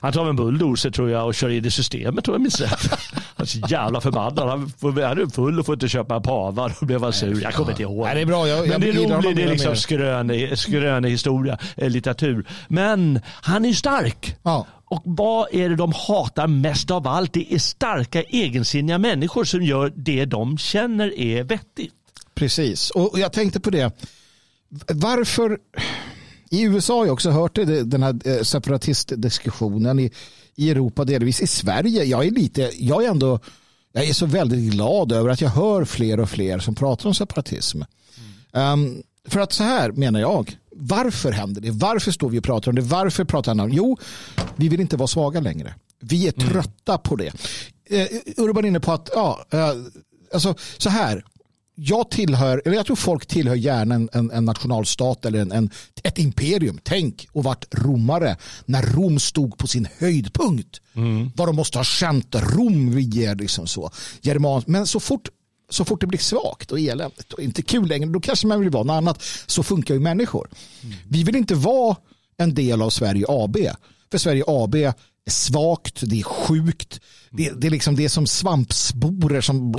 Han 0.00 0.12
tar 0.12 0.28
en 0.28 0.36
bulldozer 0.36 0.90
tror 0.90 1.10
jag 1.10 1.26
och 1.26 1.34
kör 1.34 1.48
in 1.48 1.64
i 1.64 1.70
systemet 1.70 2.24
tror 2.24 2.34
jag 2.34 2.40
minns 2.40 2.60
rätt. 2.60 2.90
Han 3.36 3.44
är 3.44 3.46
så 3.46 3.58
jävla 3.68 4.00
förbannad. 4.00 4.48
Han, 4.48 4.62
är 4.62 5.34
full 5.34 5.58
och 5.58 5.66
får 5.66 5.74
inte 5.74 5.88
köpa 5.88 6.20
pavar. 6.20 6.72
Då 6.80 6.86
blev 6.86 7.02
han 7.02 7.12
sur. 7.12 7.42
Jag 7.42 7.54
kommer 7.54 7.70
inte 7.70 7.82
ihåg. 7.82 8.04
Nej, 8.04 8.14
det 8.14 8.20
är 8.20 8.26
bra. 8.26 8.48
Jag, 8.48 8.68
Men 8.68 8.80
det 8.80 8.88
är 8.88 8.92
roligt. 8.92 9.36
Det 9.36 9.42
är 9.42 9.48
liksom 9.48 9.76
skröne, 9.76 10.56
skröne 10.56 11.08
historia, 11.08 11.58
eh, 11.76 11.90
litteratur. 11.90 12.46
Men 12.68 13.20
han 13.26 13.64
är 13.64 13.72
stark. 13.72 14.36
Ja. 14.42 14.66
Och 14.84 15.02
vad 15.04 15.54
är 15.54 15.68
det 15.68 15.76
de 15.76 15.92
hatar 15.92 16.46
mest 16.46 16.90
av 16.90 17.08
allt? 17.08 17.32
Det 17.32 17.54
är 17.54 17.58
starka 17.58 18.22
egensinniga 18.22 18.98
människor 18.98 19.44
som 19.44 19.62
gör 19.62 19.92
det 19.96 20.24
de 20.24 20.58
känner 20.58 21.18
är 21.20 21.44
vettigt. 21.44 21.94
Precis, 22.34 22.90
och 22.90 23.18
jag 23.18 23.32
tänkte 23.32 23.60
på 23.60 23.70
det. 23.70 23.92
Varför 24.88 25.58
i 26.50 26.62
USA 26.62 26.98
har 26.98 27.06
jag 27.06 27.12
också 27.12 27.30
hört 27.30 27.54
det, 27.54 27.84
den 27.84 28.02
här 28.02 28.18
eh, 28.24 28.42
separatistdiskussionen 28.42 29.98
i, 29.98 30.10
i 30.54 30.70
Europa, 30.70 31.04
delvis 31.04 31.40
i 31.40 31.46
Sverige. 31.46 32.04
Jag 32.04 32.26
är 32.26 32.30
lite, 32.30 32.70
jag 32.78 33.04
är 33.04 33.08
ändå, 33.08 33.40
jag 33.92 34.04
är 34.04 34.12
så 34.12 34.26
väldigt 34.26 34.72
glad 34.72 35.12
över 35.12 35.30
att 35.30 35.40
jag 35.40 35.48
hör 35.48 35.84
fler 35.84 36.20
och 36.20 36.30
fler 36.30 36.58
som 36.58 36.74
pratar 36.74 37.08
om 37.08 37.14
separatism. 37.14 37.82
Mm. 38.52 38.72
Um, 38.72 39.02
för 39.28 39.40
att 39.40 39.52
så 39.52 39.64
här 39.64 39.92
menar 39.92 40.20
jag, 40.20 40.56
varför 40.76 41.32
händer 41.32 41.60
det? 41.60 41.70
Varför 41.70 42.10
står 42.10 42.30
vi 42.30 42.38
och 42.38 42.44
pratar 42.44 42.70
om 42.70 42.74
det? 42.74 42.82
Varför 42.82 43.24
pratar 43.24 43.50
han 43.50 43.60
om 43.60 43.72
Jo, 43.72 43.98
vi 44.56 44.68
vill 44.68 44.80
inte 44.80 44.96
vara 44.96 45.06
svaga 45.06 45.40
längre. 45.40 45.74
Vi 46.00 46.28
är 46.28 46.32
mm. 46.40 46.52
trötta 46.52 46.92
mm. 46.92 47.02
på 47.02 47.16
det. 47.16 47.32
Uh, 47.92 48.06
Urban 48.36 48.64
är 48.64 48.68
inne 48.68 48.80
på 48.80 48.92
att, 48.92 49.10
ja, 49.14 49.46
uh, 49.54 49.60
alltså 50.32 50.54
så 50.78 50.90
här, 50.90 51.24
jag 51.80 52.10
tillhör, 52.10 52.62
eller 52.64 52.76
jag 52.76 52.86
tror 52.86 52.96
folk 52.96 53.26
tillhör 53.26 53.54
gärna 53.54 53.94
en, 53.94 54.08
en, 54.12 54.30
en 54.30 54.44
nationalstat 54.44 55.24
eller 55.24 55.40
en, 55.40 55.52
en, 55.52 55.70
ett 56.02 56.18
imperium. 56.18 56.78
Tänk 56.82 57.28
och 57.32 57.44
vart 57.44 57.64
romare 57.70 58.36
när 58.64 58.82
Rom 58.82 59.18
stod 59.18 59.58
på 59.58 59.66
sin 59.66 59.88
höjdpunkt. 59.98 60.80
Mm. 60.94 61.30
Vad 61.36 61.48
de 61.48 61.56
måste 61.56 61.78
ha 61.78 61.84
känt. 61.84 62.34
Rom 62.34 62.94
vi 62.94 63.34
liksom 63.38 63.66
så. 63.66 63.90
German, 64.20 64.62
men 64.66 64.86
så 64.86 65.00
fort, 65.00 65.28
så 65.70 65.84
fort 65.84 66.00
det 66.00 66.06
blir 66.06 66.18
svagt 66.18 66.72
och 66.72 66.80
eländigt 66.80 67.32
och 67.32 67.40
inte 67.40 67.62
kul 67.62 67.88
längre, 67.88 68.10
då 68.10 68.20
kanske 68.20 68.46
man 68.46 68.60
vill 68.60 68.70
vara 68.70 68.84
något 68.84 68.94
annat. 68.94 69.22
Så 69.46 69.62
funkar 69.62 69.94
ju 69.94 70.00
människor. 70.00 70.48
Mm. 70.82 70.96
Vi 71.08 71.24
vill 71.24 71.36
inte 71.36 71.54
vara 71.54 71.96
en 72.36 72.54
del 72.54 72.82
av 72.82 72.90
Sverige 72.90 73.24
AB. 73.28 73.56
För 74.10 74.18
Sverige 74.18 74.44
AB 74.46 74.76
är 75.28 75.32
svagt, 75.32 76.00
det 76.02 76.20
är 76.20 76.22
sjukt. 76.22 77.00
Det, 77.30 77.52
det, 77.60 77.66
är 77.66 77.70
liksom 77.70 77.96
det 77.96 78.04
är 78.04 78.08
som 78.08 78.26
svampsporer, 78.26 79.40
som 79.40 79.74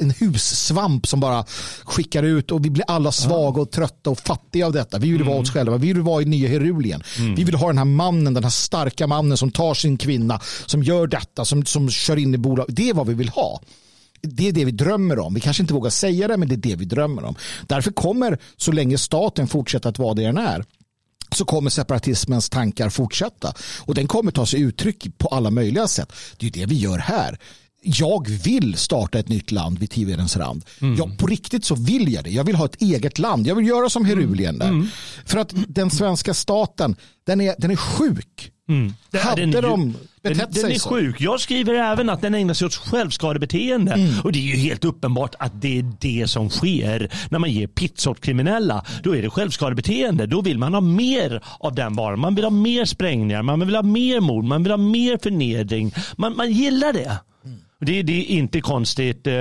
en 0.00 0.10
hussvamp 0.20 1.06
som 1.06 1.20
bara 1.20 1.44
skickar 1.84 2.22
ut 2.22 2.50
och 2.50 2.64
vi 2.64 2.70
blir 2.70 2.84
alla 2.88 3.12
svaga 3.12 3.62
och 3.62 3.70
trötta 3.70 4.10
och 4.10 4.18
fattiga 4.18 4.66
av 4.66 4.72
detta. 4.72 4.98
Vi 4.98 5.10
vill 5.10 5.20
mm. 5.20 5.28
vara 5.28 5.40
oss 5.40 5.50
själva, 5.50 5.76
vi 5.76 5.92
vill 5.92 6.02
vara 6.02 6.22
i 6.22 6.24
nya 6.24 6.48
Herulien. 6.48 7.02
Mm. 7.18 7.34
Vi 7.34 7.44
vill 7.44 7.54
ha 7.54 7.66
den 7.66 7.78
här 7.78 7.84
mannen, 7.84 8.34
den 8.34 8.44
här 8.44 8.50
starka 8.50 9.06
mannen 9.06 9.36
som 9.36 9.50
tar 9.50 9.74
sin 9.74 9.96
kvinna, 9.96 10.40
som 10.66 10.82
gör 10.82 11.06
detta, 11.06 11.44
som, 11.44 11.64
som 11.64 11.90
kör 11.90 12.16
in 12.16 12.34
i 12.34 12.38
bolag. 12.38 12.66
Det 12.68 12.88
är 12.88 12.94
vad 12.94 13.06
vi 13.06 13.14
vill 13.14 13.28
ha. 13.28 13.60
Det 14.20 14.48
är 14.48 14.52
det 14.52 14.64
vi 14.64 14.70
drömmer 14.70 15.18
om. 15.18 15.34
Vi 15.34 15.40
kanske 15.40 15.62
inte 15.62 15.74
vågar 15.74 15.90
säga 15.90 16.28
det, 16.28 16.36
men 16.36 16.48
det 16.48 16.54
är 16.54 16.70
det 16.70 16.76
vi 16.76 16.84
drömmer 16.84 17.24
om. 17.24 17.34
Därför 17.66 17.90
kommer, 17.90 18.38
så 18.56 18.72
länge 18.72 18.98
staten 18.98 19.48
fortsätter 19.48 19.88
att 19.88 19.98
vara 19.98 20.14
det 20.14 20.22
den 20.22 20.38
är, 20.38 20.64
så 21.34 21.44
kommer 21.44 21.70
separatismens 21.70 22.50
tankar 22.50 22.88
fortsätta. 22.88 23.54
Och 23.80 23.94
den 23.94 24.08
kommer 24.08 24.32
ta 24.32 24.46
sig 24.46 24.60
uttryck 24.60 25.18
på 25.18 25.28
alla 25.28 25.50
möjliga 25.50 25.88
sätt. 25.88 26.12
Det 26.36 26.46
är 26.46 26.50
det 26.50 26.66
vi 26.66 26.74
gör 26.74 26.98
här. 26.98 27.38
Jag 27.96 28.28
vill 28.28 28.76
starta 28.76 29.18
ett 29.18 29.28
nytt 29.28 29.50
land 29.50 29.78
vid 29.78 29.90
Tivedens 29.90 30.36
rand. 30.36 30.64
Mm. 30.80 30.96
Jag, 30.96 31.18
på 31.18 31.26
riktigt 31.26 31.64
så 31.64 31.74
vill 31.74 32.12
jag 32.12 32.24
det. 32.24 32.30
Jag 32.30 32.44
vill 32.44 32.56
ha 32.56 32.64
ett 32.64 32.82
eget 32.82 33.18
land. 33.18 33.46
Jag 33.46 33.54
vill 33.54 33.66
göra 33.66 33.88
som 33.88 34.04
Herulien 34.04 34.58
där. 34.58 34.68
Mm. 34.68 34.88
För 35.24 35.38
att 35.38 35.54
den 35.68 35.90
svenska 35.90 36.34
staten, 36.34 36.96
den 37.26 37.40
är, 37.40 37.54
den 37.58 37.70
är 37.70 37.76
sjuk. 37.76 38.52
Mm. 38.68 38.94
Det, 39.10 39.18
Hade 39.18 39.46
den, 39.46 39.62
de 39.62 39.94
betett 40.22 40.54
den, 40.54 40.62
sig 40.62 40.74
är 40.74 40.78
så? 40.78 40.88
sjuk. 40.88 41.20
Jag 41.20 41.40
skriver 41.40 41.74
även 41.74 42.10
att 42.10 42.20
den 42.20 42.34
ägnar 42.34 42.54
sig 42.54 42.66
åt 42.66 42.74
självskadebeteende. 42.74 43.92
Mm. 43.92 44.20
Och 44.24 44.32
det 44.32 44.38
är 44.38 44.42
ju 44.42 44.56
helt 44.56 44.84
uppenbart 44.84 45.34
att 45.38 45.62
det 45.62 45.78
är 45.78 45.92
det 46.00 46.30
som 46.30 46.50
sker 46.50 47.10
när 47.30 47.38
man 47.38 47.50
ger 47.52 47.66
pizza 47.66 48.10
åt 48.10 48.20
kriminella. 48.20 48.84
Då 49.02 49.16
är 49.16 49.22
det 49.22 49.30
självskadebeteende. 49.30 50.26
Då 50.26 50.40
vill 50.40 50.58
man 50.58 50.74
ha 50.74 50.80
mer 50.80 51.42
av 51.60 51.74
den 51.74 51.94
varan. 51.96 52.20
Man 52.20 52.34
vill 52.34 52.44
ha 52.44 52.50
mer 52.50 52.84
sprängningar, 52.84 53.42
man 53.42 53.60
vill 53.60 53.74
ha 53.74 53.82
mer 53.82 54.20
mord, 54.20 54.44
man 54.44 54.62
vill 54.62 54.72
ha 54.72 54.76
mer 54.76 55.18
förnedring. 55.22 55.94
Man, 56.16 56.36
man 56.36 56.52
gillar 56.52 56.92
det. 56.92 57.18
Det, 57.80 58.02
det, 58.02 58.12
är 58.12 58.36
inte 58.36 58.60
konstigt 58.60 59.26
eh, 59.26 59.32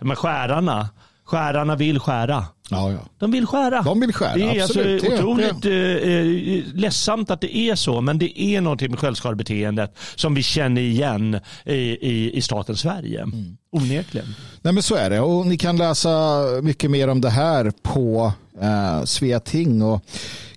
med 0.00 0.18
skärarna. 0.18 0.88
Skärarna 1.24 1.76
vill 1.76 2.00
skära. 2.00 2.44
Ja, 2.70 2.92
ja. 2.92 2.98
De 3.18 3.30
vill 3.30 3.46
skära. 3.46 3.82
De 3.82 4.00
vill 4.00 4.12
skära, 4.12 4.34
Det 4.34 4.42
är 4.42 4.62
alltså 4.62 4.80
absolut. 4.80 5.04
alltså 5.04 5.16
otroligt 5.16 5.64
ja. 5.64 5.70
Eh, 5.70 6.58
eh, 6.58 6.64
ledsamt 6.74 7.30
att 7.30 7.40
det 7.40 7.56
är 7.56 7.74
så, 7.74 8.00
men 8.00 8.18
det 8.18 8.40
är 8.40 8.60
någonting 8.60 8.90
med 8.90 8.98
självskadebeteendet 8.98 9.98
som 10.14 10.34
vi 10.34 10.42
känner 10.42 10.80
igen 10.80 11.40
i, 11.64 11.74
i, 11.74 12.36
i 12.36 12.42
staten 12.42 12.76
Sverige. 12.76 13.22
Mm. 13.22 13.56
Onekligen. 13.72 14.34
Nej, 14.62 14.72
men 14.72 14.82
så 14.82 14.94
är 14.94 15.10
det. 15.10 15.20
Och 15.20 15.46
ni 15.46 15.56
kan 15.56 15.76
läsa 15.76 16.42
mycket 16.62 16.90
mer 16.90 17.08
om 17.08 17.20
det 17.20 17.30
här 17.30 17.72
på 17.82 18.32
eh, 18.60 19.04
Sveating. 19.04 19.82
Och 19.82 20.04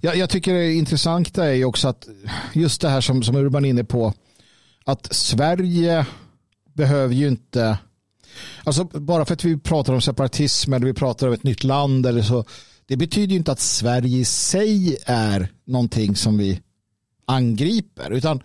jag, 0.02 0.16
jag 0.16 0.30
tycker 0.30 0.54
det 0.54 0.74
intressanta 0.74 1.56
är 1.56 1.66
också 1.66 1.88
att 1.88 2.08
just 2.54 2.82
det 2.82 2.90
här 2.90 3.02
som, 3.02 3.24
som 3.24 3.36
Urban 3.36 3.66
är 3.66 3.70
inne 3.70 3.84
på, 3.84 4.14
att 4.86 5.14
Sverige 5.14 6.06
behöver 6.80 7.16
ju 7.16 7.28
inte 7.28 7.78
Alltså 8.64 8.84
bara 8.84 9.26
för 9.26 9.34
att 9.34 9.44
vi 9.44 9.58
pratar 9.58 9.94
om 9.94 10.02
separatism 10.02 10.74
eller 10.74 10.86
vi 10.86 10.94
pratar 10.94 11.28
om 11.28 11.34
ett 11.34 11.44
nytt 11.44 11.64
land 11.64 12.06
eller 12.06 12.22
så. 12.22 12.46
Det 12.86 12.98
betyder 12.98 13.32
ju 13.32 13.38
inte 13.38 13.52
att 13.52 13.60
Sverige 13.60 14.18
i 14.18 14.26
sig 14.26 14.98
är 15.06 15.52
någonting 15.66 16.16
som 16.16 16.38
vi 16.38 16.62
angriper. 17.26 18.12
Utan 18.12 18.42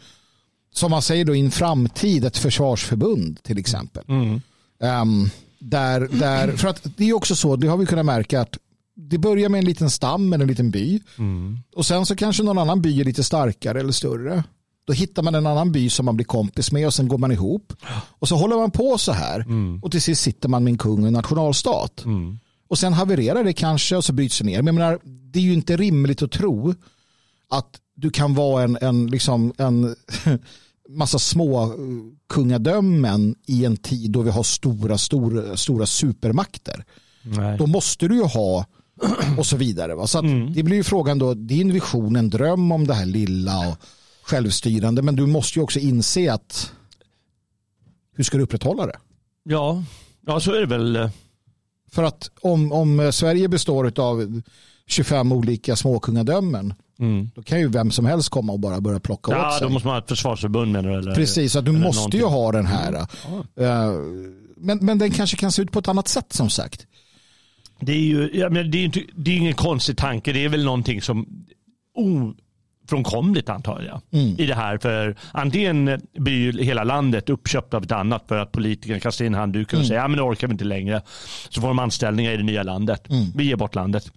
som 0.74 0.90
man 0.90 1.02
säger 1.02 1.24
då 1.24 1.34
i 1.34 1.40
en 1.40 1.50
framtid 1.50 2.24
ett 2.24 2.38
försvarsförbund 2.38 3.42
till 3.42 3.58
exempel. 3.58 4.04
Mm. 4.08 4.40
Um, 4.78 5.30
där, 5.58 6.00
där, 6.00 6.56
för 6.56 6.68
att 6.68 6.86
det 6.96 7.08
är 7.08 7.12
också 7.12 7.36
så, 7.36 7.56
det 7.56 7.66
har 7.66 7.76
vi 7.76 7.86
kunnat 7.86 8.06
märka 8.06 8.40
att 8.40 8.58
det 8.96 9.18
börjar 9.18 9.48
med 9.48 9.58
en 9.58 9.64
liten 9.64 9.90
stam 9.90 10.32
eller 10.32 10.44
en 10.44 10.48
liten 10.48 10.70
by. 10.70 11.00
Mm. 11.18 11.58
Och 11.76 11.86
sen 11.86 12.06
så 12.06 12.16
kanske 12.16 12.42
någon 12.42 12.58
annan 12.58 12.82
by 12.82 13.00
är 13.00 13.04
lite 13.04 13.24
starkare 13.24 13.80
eller 13.80 13.92
större. 13.92 14.44
Då 14.84 14.92
hittar 14.92 15.22
man 15.22 15.34
en 15.34 15.46
annan 15.46 15.72
by 15.72 15.90
som 15.90 16.06
man 16.06 16.16
blir 16.16 16.26
kompis 16.26 16.72
med 16.72 16.86
och 16.86 16.94
sen 16.94 17.08
går 17.08 17.18
man 17.18 17.32
ihop. 17.32 17.72
Och 18.18 18.28
så 18.28 18.36
håller 18.36 18.56
man 18.56 18.70
på 18.70 18.98
så 18.98 19.12
här. 19.12 19.40
Mm. 19.40 19.80
Och 19.82 19.90
till 19.90 20.02
sist 20.02 20.22
sitter 20.22 20.48
man 20.48 20.64
med 20.64 20.70
en 20.70 20.78
kung 20.78 21.00
och 21.00 21.06
en 21.06 21.12
nationalstat. 21.12 22.04
Mm. 22.04 22.38
Och 22.68 22.78
sen 22.78 22.92
havererar 22.92 23.44
det 23.44 23.52
kanske 23.52 23.96
och 23.96 24.04
så 24.04 24.12
bryts 24.12 24.38
det 24.38 24.44
ner. 24.44 24.62
Men 24.62 24.74
menar, 24.74 24.98
det 25.04 25.38
är 25.38 25.42
ju 25.42 25.52
inte 25.52 25.76
rimligt 25.76 26.22
att 26.22 26.30
tro 26.30 26.74
att 27.50 27.80
du 27.96 28.10
kan 28.10 28.34
vara 28.34 28.62
en, 28.62 28.78
en, 28.80 29.06
liksom, 29.06 29.52
en 29.58 29.96
massa 30.88 31.18
små 31.18 31.72
kungadömen 32.28 33.34
i 33.46 33.64
en 33.64 33.76
tid 33.76 34.10
då 34.10 34.22
vi 34.22 34.30
har 34.30 34.42
stora, 34.42 34.98
stora, 34.98 35.56
stora 35.56 35.86
supermakter. 35.86 36.84
Nej. 37.22 37.58
Då 37.58 37.66
måste 37.66 38.08
du 38.08 38.14
ju 38.14 38.24
ha 38.24 38.66
och 39.38 39.46
så 39.46 39.56
vidare. 39.56 39.94
Va? 39.94 40.06
Så 40.06 40.18
mm. 40.18 40.52
det 40.52 40.62
blir 40.62 40.76
ju 40.76 40.84
frågan 40.84 41.18
då, 41.18 41.34
din 41.34 41.72
vision, 41.72 42.16
en 42.16 42.30
dröm 42.30 42.72
om 42.72 42.86
det 42.86 42.94
här 42.94 43.06
lilla 43.06 43.68
och 43.68 43.76
självstyrande. 44.24 45.02
Men 45.02 45.16
du 45.16 45.26
måste 45.26 45.58
ju 45.58 45.62
också 45.62 45.78
inse 45.78 46.32
att 46.32 46.72
hur 48.16 48.24
ska 48.24 48.36
du 48.36 48.42
upprätthålla 48.42 48.86
det? 48.86 48.98
Ja, 49.42 49.84
ja 50.26 50.40
så 50.40 50.52
är 50.52 50.60
det 50.60 50.66
väl. 50.66 51.10
För 51.92 52.02
att 52.02 52.30
om, 52.40 52.72
om 52.72 53.12
Sverige 53.12 53.48
består 53.48 54.00
av 54.00 54.42
25 54.86 55.32
olika 55.32 55.76
småkungadömen 55.76 56.74
mm. 56.98 57.30
då 57.34 57.42
kan 57.42 57.60
ju 57.60 57.68
vem 57.68 57.90
som 57.90 58.06
helst 58.06 58.28
komma 58.28 58.52
och 58.52 58.60
bara 58.60 58.80
börja 58.80 59.00
plocka 59.00 59.32
ja, 59.32 59.46
åt 59.46 59.52
sig. 59.52 59.62
Ja, 59.62 59.68
då 59.68 59.72
måste 59.72 59.88
man 59.88 59.94
ha 59.94 60.02
ett 60.02 60.08
försvarsförbund 60.08 60.72
menar 60.72 60.90
du? 60.90 60.98
Eller, 60.98 61.14
Precis, 61.14 61.52
så 61.52 61.60
du 61.60 61.72
måste 61.72 61.98
någonting. 61.98 62.20
ju 62.20 62.26
ha 62.26 62.52
den 62.52 62.66
här. 62.66 62.88
Mm. 62.88 63.06
Ja. 63.54 63.92
Men, 64.56 64.78
men 64.78 64.98
den 64.98 65.10
kanske 65.10 65.36
kan 65.36 65.52
se 65.52 65.62
ut 65.62 65.72
på 65.72 65.78
ett 65.78 65.88
annat 65.88 66.08
sätt 66.08 66.32
som 66.32 66.50
sagt. 66.50 66.86
Det 67.80 67.92
är 67.92 68.00
ju 68.00 68.30
ja, 68.34 68.50
men 68.50 68.70
det 68.70 68.78
är, 68.78 68.84
inte, 68.84 69.02
det 69.14 69.30
är 69.30 69.36
ingen 69.36 69.54
konstig 69.54 69.96
tanke. 69.96 70.32
Det 70.32 70.44
är 70.44 70.48
väl 70.48 70.64
någonting 70.64 71.02
som 71.02 71.46
ofrånkomligt 72.84 73.48
antar 73.48 73.82
jag. 73.82 74.20
Mm. 74.20 74.34
I 74.38 74.46
det 74.46 74.54
här 74.54 74.78
för 74.78 75.16
antingen 75.32 76.00
blir 76.16 76.52
hela 76.52 76.84
landet 76.84 77.30
uppköpt 77.30 77.74
av 77.74 77.84
ett 77.84 77.92
annat 77.92 78.24
för 78.28 78.38
att 78.38 78.52
politikerna 78.52 79.00
kastar 79.00 79.24
in 79.24 79.34
handduken 79.34 79.76
och 79.76 79.80
mm. 79.80 79.88
säger 79.88 80.00
ja 80.00 80.08
men 80.08 80.16
nu 80.16 80.22
orkar 80.22 80.48
vi 80.48 80.52
inte 80.52 80.64
längre. 80.64 81.02
Så 81.48 81.60
får 81.60 81.68
de 81.68 81.78
anställningar 81.78 82.32
i 82.32 82.36
det 82.36 82.42
nya 82.42 82.62
landet. 82.62 83.10
Mm. 83.10 83.24
Vi 83.36 83.44
ger 83.44 83.56
bort 83.56 83.74
landet. 83.74 84.12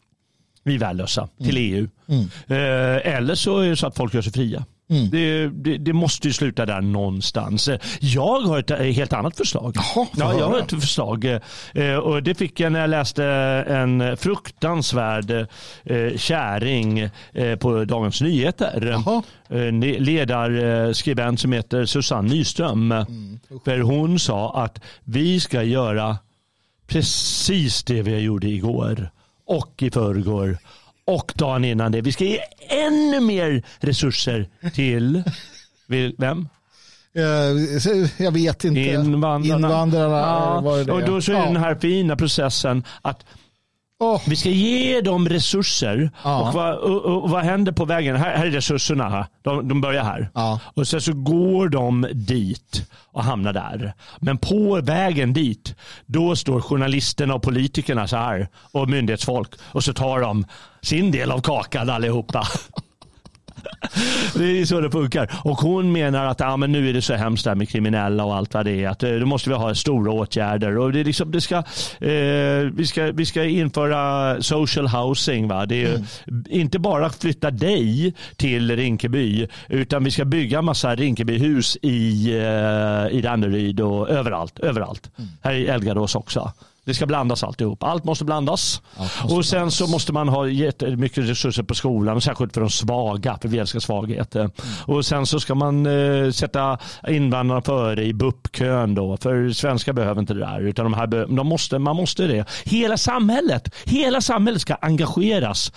Vi 0.64 0.76
är 0.76 0.80
värdelösa 0.80 1.30
till 1.44 1.58
EU. 1.58 1.88
Mm. 2.08 2.24
Eh, 2.48 3.16
eller 3.16 3.36
så 3.36 3.60
är 3.60 3.70
det 3.70 3.76
så 3.76 3.88
att 3.88 3.98
folk 3.98 4.14
gör 4.14 4.22
sig 4.22 4.34
fria. 4.34 4.66
Mm. 4.90 5.10
Det, 5.10 5.48
det, 5.48 5.78
det, 5.78 5.94
måste 5.94 6.28
ju 6.28 6.34
sluta 6.34 6.66
där 6.66 6.82
någonstans. 6.82 7.70
Jag 8.00 8.42
har 8.42 8.60
ett 8.60 8.96
helt 8.96 9.14
annat 9.14 9.38
förslag. 9.38 9.76
Jaha, 9.76 10.08
ja, 10.18 10.40
jag 10.40 10.48
har 10.48 10.60
ett 10.60 10.70
förslag. 10.70 11.26
Eh, 11.74 11.96
och 11.96 12.24
det 12.24 12.36
fick 12.36 12.60
jag 12.60 12.72
när 12.72 12.80
jag 12.80 12.90
läste 12.90 13.26
en 13.68 14.18
fruktansvärd 14.18 15.32
eh, 15.84 16.18
käring 16.18 17.10
eh, 17.34 17.56
på 17.56 17.86
Dagens 17.86 18.22
Nyheter. 18.22 19.02
Jaha. 19.06 19.24
Ledarskribent 20.00 21.40
som 21.40 21.52
heter 21.52 21.86
Susanne 21.86 22.30
Nyström. 22.30 22.92
Mm. 22.92 23.40
För 23.66 23.80
hon 23.80 24.20
sa 24.20 24.64
att 24.64 24.82
vi 25.04 25.40
ska 25.40 25.64
göra 25.64 26.18
precis 26.88 27.84
det 27.84 28.02
vi 28.02 28.20
gjorde 28.20 28.48
igår 28.48 29.10
och 29.46 29.74
i 29.78 29.92
förrgår 29.92 30.58
och 31.08 31.34
dagen 31.36 31.66
innan 31.66 31.92
det. 31.92 32.02
Vi 32.02 32.12
ska 32.12 32.24
ge 32.24 32.40
ännu 32.70 33.20
mer 33.20 33.64
resurser 33.80 34.50
till 34.74 35.24
vem? 36.18 36.48
Eh, 37.16 37.24
jag 38.18 38.32
vet 38.32 38.64
inte. 38.64 38.80
Invandrarna. 38.80 39.68
Invandrarna 39.68 40.18
ja, 40.18 40.94
och 40.94 41.04
då 41.06 41.22
så 41.22 41.32
är 41.32 41.36
ja. 41.36 41.46
den 41.46 41.58
här 41.58 41.76
fina 41.76 42.16
processen 42.16 42.84
att 43.02 43.26
Oh. 44.00 44.22
Vi 44.28 44.36
ska 44.36 44.50
ge 44.50 45.02
dem 45.02 45.30
resurser. 45.30 46.12
Ja. 46.24 46.48
Och, 46.48 46.54
vad, 46.54 46.76
och, 46.76 47.06
och, 47.06 47.30
vad, 47.30 47.44
händer 47.44 47.72
på 47.72 47.86
vägen? 47.86 48.16
Här, 48.16 48.38
här 48.38 48.46
är 48.46 48.52
resurserna. 48.52 49.28
De, 49.42 49.68
de 49.68 49.82
börjar 49.82 50.04
här. 50.04 50.30
Ja. 50.34 50.60
Och 50.74 50.88
sen 50.88 51.02
så 51.02 51.14
går 51.14 51.70
de 51.70 52.08
dit 52.14 52.90
och 53.12 53.24
hamnar 53.24 53.54
där. 53.54 53.94
Men 54.20 54.38
på 54.38 54.82
vägen 54.82 55.34
dit, 55.34 55.76
då 56.06 56.36
står 56.36 56.62
journalisterna 56.62 57.36
och 57.36 57.42
politikerna 57.42 58.08
så 58.08 58.18
här 58.18 58.48
och 58.72 58.90
myndighetsfolk 58.90 59.52
och 59.62 59.84
så 59.84 59.94
tar 59.94 60.20
de 60.20 60.46
sin 60.82 61.12
del 61.12 61.32
av 61.32 61.42
kakan 61.42 61.90
allihopa. 61.90 62.48
det 64.34 64.62
är 64.62 64.66
så 64.66 64.80
det 64.80 64.92
funkar. 64.92 65.32
Och 65.44 65.58
hon 65.58 65.92
menar 65.92 66.26
att 66.26 66.40
ja, 66.40 66.58
men 66.58 66.72
nu 66.72 66.90
är 66.90 66.94
det 66.94 67.02
så 67.02 67.14
hemskt 67.14 67.44
där 67.46 67.56
med 67.56 67.70
kriminella 67.70 68.24
och 68.24 68.36
allt 68.36 68.54
vad 68.54 68.66
det 68.66 68.84
är. 68.84 68.90
Att 68.90 69.04
eh, 69.04 69.12
då 69.12 69.26
måste 69.26 69.50
vi 69.50 69.56
ha 69.56 69.76
stora 69.76 70.12
åtgärder. 70.12 70.78
Och 70.78 70.92
det 70.92 71.00
är 71.00 71.04
liksom, 71.04 71.32
det 71.32 71.42
ska, 71.42 71.56
eh, 71.56 72.72
vi, 72.74 72.86
ska, 72.88 73.12
vi 73.12 73.26
ska 73.26 73.44
införa 73.44 74.42
social 74.42 74.88
housing. 74.88 75.48
Va? 75.48 75.66
Det 75.66 75.84
är 75.84 75.96
mm. 75.96 76.46
inte 76.50 76.80
bara 76.80 77.10
flytta 77.10 77.52
dig 77.52 78.14
till 78.36 78.76
Rinkeby 78.76 79.48
utan 79.68 80.04
vi 80.04 80.12
ska 80.12 80.26
bygga 80.26 80.62
massa 80.62 80.96
Rinkebyhus 80.96 81.78
i, 81.82 82.32
eh, 82.32 83.18
i 83.18 83.22
Danderyd 83.22 83.80
och 83.80 84.10
överallt. 84.10 84.60
överallt. 84.60 85.12
Mm. 85.18 85.30
Här 85.42 85.54
i 85.54 85.68
Elgarås 85.68 86.16
också. 86.16 86.52
Det 86.88 86.94
ska 86.94 87.06
blandas 87.06 87.44
alltihop. 87.44 87.84
Allt 87.84 88.04
måste 88.04 88.26
blandas. 88.26 88.82
Allt 88.98 89.24
måste 89.24 89.36
och 89.36 89.46
sen 89.46 89.58
blandas. 89.58 89.76
så 89.76 89.88
måste 89.88 90.14
man 90.14 90.30
ha 90.30 90.48
jättemycket 90.48 91.30
resurser 91.30 91.64
på 91.64 91.76
skolan, 91.76 92.22
särskilt 92.22 92.54
för 92.54 92.62
de 92.62 92.70
svaga, 92.70 93.38
för 93.42 93.50
vi 93.50 93.58
älskar 93.58 93.80
svaghet. 93.80 94.36
Mm. 94.36 94.52
Och 94.86 95.06
sen 95.06 95.26
så 95.26 95.40
ska 95.40 95.56
man 95.56 95.86
eh, 95.86 96.32
sätta 96.32 96.78
invandrarna 97.08 97.62
före 97.62 98.04
i 98.04 98.14
BUP-kön 98.14 98.96
då, 98.96 99.18
för 99.18 99.50
svenskar 99.50 99.94
behöver 99.94 100.22
inte 100.22 100.34
det 100.34 100.40
där, 100.40 100.62
utan 100.62 100.86
de 100.86 100.94
här 100.94 101.08
de 101.08 101.48
måste, 101.48 101.80
man 101.80 101.96
måste 101.96 102.28
det. 102.28 102.46
Hela 102.66 102.98
samhället, 102.98 103.76
hela 103.86 104.22
samhället 104.22 104.62
ska 104.62 104.76
engageras 104.76 105.72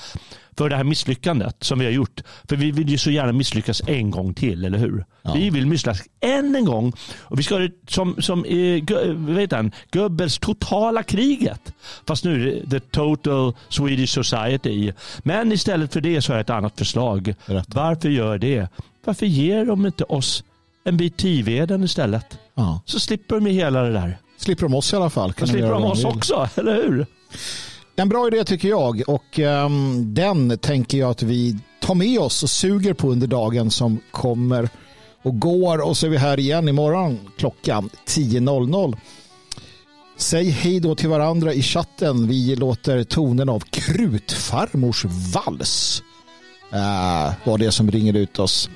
för 0.61 0.69
det 0.69 0.77
här 0.77 0.85
misslyckandet 0.85 1.57
som 1.61 1.79
vi 1.79 1.85
har 1.85 1.93
gjort. 1.93 2.23
För 2.49 2.57
vi 2.57 2.71
vill 2.71 2.89
ju 2.89 2.99
så 2.99 3.11
gärna 3.11 3.33
misslyckas 3.33 3.83
en 3.87 4.11
gång 4.11 4.35
till, 4.35 4.65
eller 4.65 4.79
hur? 4.79 5.05
Ja. 5.23 5.33
Vi 5.33 5.51
vill 5.51 5.67
misslyckas 5.67 6.03
än 6.21 6.57
en 6.57 6.65
gång. 6.65 6.93
Och 7.21 7.39
vi 7.39 7.43
ska 7.43 7.55
ha 7.55 7.61
det 7.61 7.73
som, 7.89 8.17
som 8.19 8.45
eh, 8.45 8.83
vet 9.15 9.53
han, 9.53 9.73
Goebbels 9.93 10.39
totala 10.39 11.03
kriget. 11.03 11.73
Fast 12.07 12.25
nu 12.25 12.49
är 12.49 12.63
det 12.65 12.81
the 12.81 12.87
total 12.87 13.55
Swedish 13.69 14.15
society. 14.15 14.93
Men 15.19 15.53
istället 15.53 15.93
för 15.93 16.01
det 16.01 16.23
så 16.23 16.33
har 16.33 16.37
jag 16.37 16.41
ett 16.41 16.51
annat 16.51 16.79
förslag. 16.79 17.35
Rätt. 17.45 17.75
Varför 17.75 18.09
gör 18.09 18.39
det? 18.39 18.69
Varför 19.05 19.27
ger 19.27 19.65
de 19.65 19.87
inte 19.87 20.05
oss 20.05 20.45
en 20.85 20.97
bit 20.97 21.17
Tiveden 21.17 21.85
istället? 21.85 22.39
Ja. 22.55 22.81
Så 22.85 23.01
slipper 23.01 23.35
de 23.35 23.47
hela 23.47 23.83
det 23.83 23.93
där. 23.93 24.19
Slipper 24.39 24.63
de 24.63 24.75
oss 24.75 24.93
i 24.93 24.97
alla 24.97 25.11
fall. 25.11 25.33
Kan 25.33 25.49
slipper 25.49 25.71
de 25.71 25.85
oss 25.85 26.05
också, 26.05 26.49
eller 26.55 26.75
hur? 26.75 27.07
En 28.01 28.09
bra 28.09 28.27
idé 28.27 28.45
tycker 28.45 28.69
jag 28.69 29.03
och 29.07 29.39
um, 29.39 30.15
den 30.15 30.59
tänker 30.59 30.99
jag 30.99 31.11
att 31.11 31.23
vi 31.23 31.59
tar 31.81 31.95
med 31.95 32.19
oss 32.19 32.43
och 32.43 32.51
suger 32.51 32.95
på 32.95 33.11
under 33.11 33.27
dagen 33.27 33.71
som 33.71 34.01
kommer 34.11 34.69
och 35.23 35.41
går 35.41 35.87
och 35.87 35.97
så 35.97 36.07
är 36.07 36.11
vi 36.11 36.17
här 36.17 36.41
igen 36.41 36.69
imorgon 36.69 37.19
klockan 37.39 37.91
10.00. 38.07 38.97
Säg 40.17 40.51
hej 40.51 40.81
då 40.81 40.95
till 40.95 41.09
varandra 41.09 41.53
i 41.53 41.63
chatten. 41.63 42.29
Vi 42.29 42.57
låter 42.57 43.05
tonen 43.05 43.49
av 43.49 43.61
Krutfarmors 43.61 45.05
vals 45.05 46.03
uh, 46.75 47.33
var 47.45 47.59
det 47.59 47.73
som 47.73 47.91
ringer 47.91 48.17
ut 48.17 48.39
oss. 48.39 48.71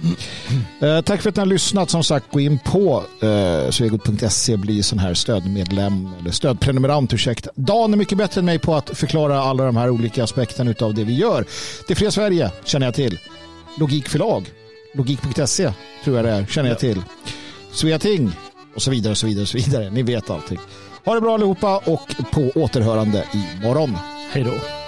Uh, 0.82 1.00
tack 1.00 1.22
för 1.22 1.28
att 1.28 1.36
ni 1.36 1.40
har 1.40 1.46
lyssnat. 1.46 1.90
Som 1.90 2.04
sagt, 2.04 2.26
gå 2.32 2.40
in 2.40 2.58
på 2.58 3.04
uh, 3.22 3.70
svegot.se 3.70 4.56
bli 4.56 4.82
sån 4.82 4.98
här 4.98 5.14
stödmedlem 5.14 6.08
eller 6.20 6.30
stödprenumerant, 6.30 7.12
ursäkta. 7.12 7.50
Dan 7.54 7.92
är 7.92 7.96
mycket 7.96 8.18
bättre 8.18 8.38
än 8.38 8.44
mig 8.44 8.58
på 8.58 8.74
att 8.74 8.90
förklara 8.98 9.40
alla 9.40 9.64
de 9.64 9.76
här 9.76 9.90
olika 9.90 10.24
aspekterna 10.24 10.74
av 10.80 10.94
det 10.94 11.04
vi 11.04 11.14
gör. 11.14 11.44
Det 11.88 11.94
fria 11.94 12.10
Sverige 12.10 12.50
känner 12.64 12.86
jag 12.86 12.94
till. 12.94 13.18
Logikförlag, 13.78 14.50
logik.se 14.94 15.72
tror 16.04 16.16
jag 16.16 16.24
det 16.24 16.30
är, 16.30 16.46
känner 16.46 16.68
jag 16.68 16.78
till. 16.78 17.02
Sveating 17.72 18.32
och 18.74 18.82
så 18.82 18.90
vidare 18.90 19.10
och 19.10 19.18
så 19.18 19.26
vidare 19.26 19.42
och 19.42 19.48
så 19.48 19.58
vidare. 19.58 19.90
Ni 19.90 20.02
vet 20.02 20.30
allting. 20.30 20.58
Ha 21.04 21.14
det 21.14 21.20
bra 21.20 21.34
allihopa 21.34 21.76
och 21.76 22.14
på 22.32 22.60
återhörande 22.60 23.24
imorgon. 23.32 23.96
Hej 24.32 24.44
då. 24.44 24.83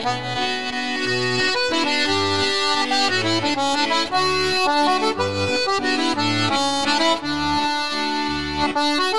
Thank 0.00 0.27
Música 8.78 9.17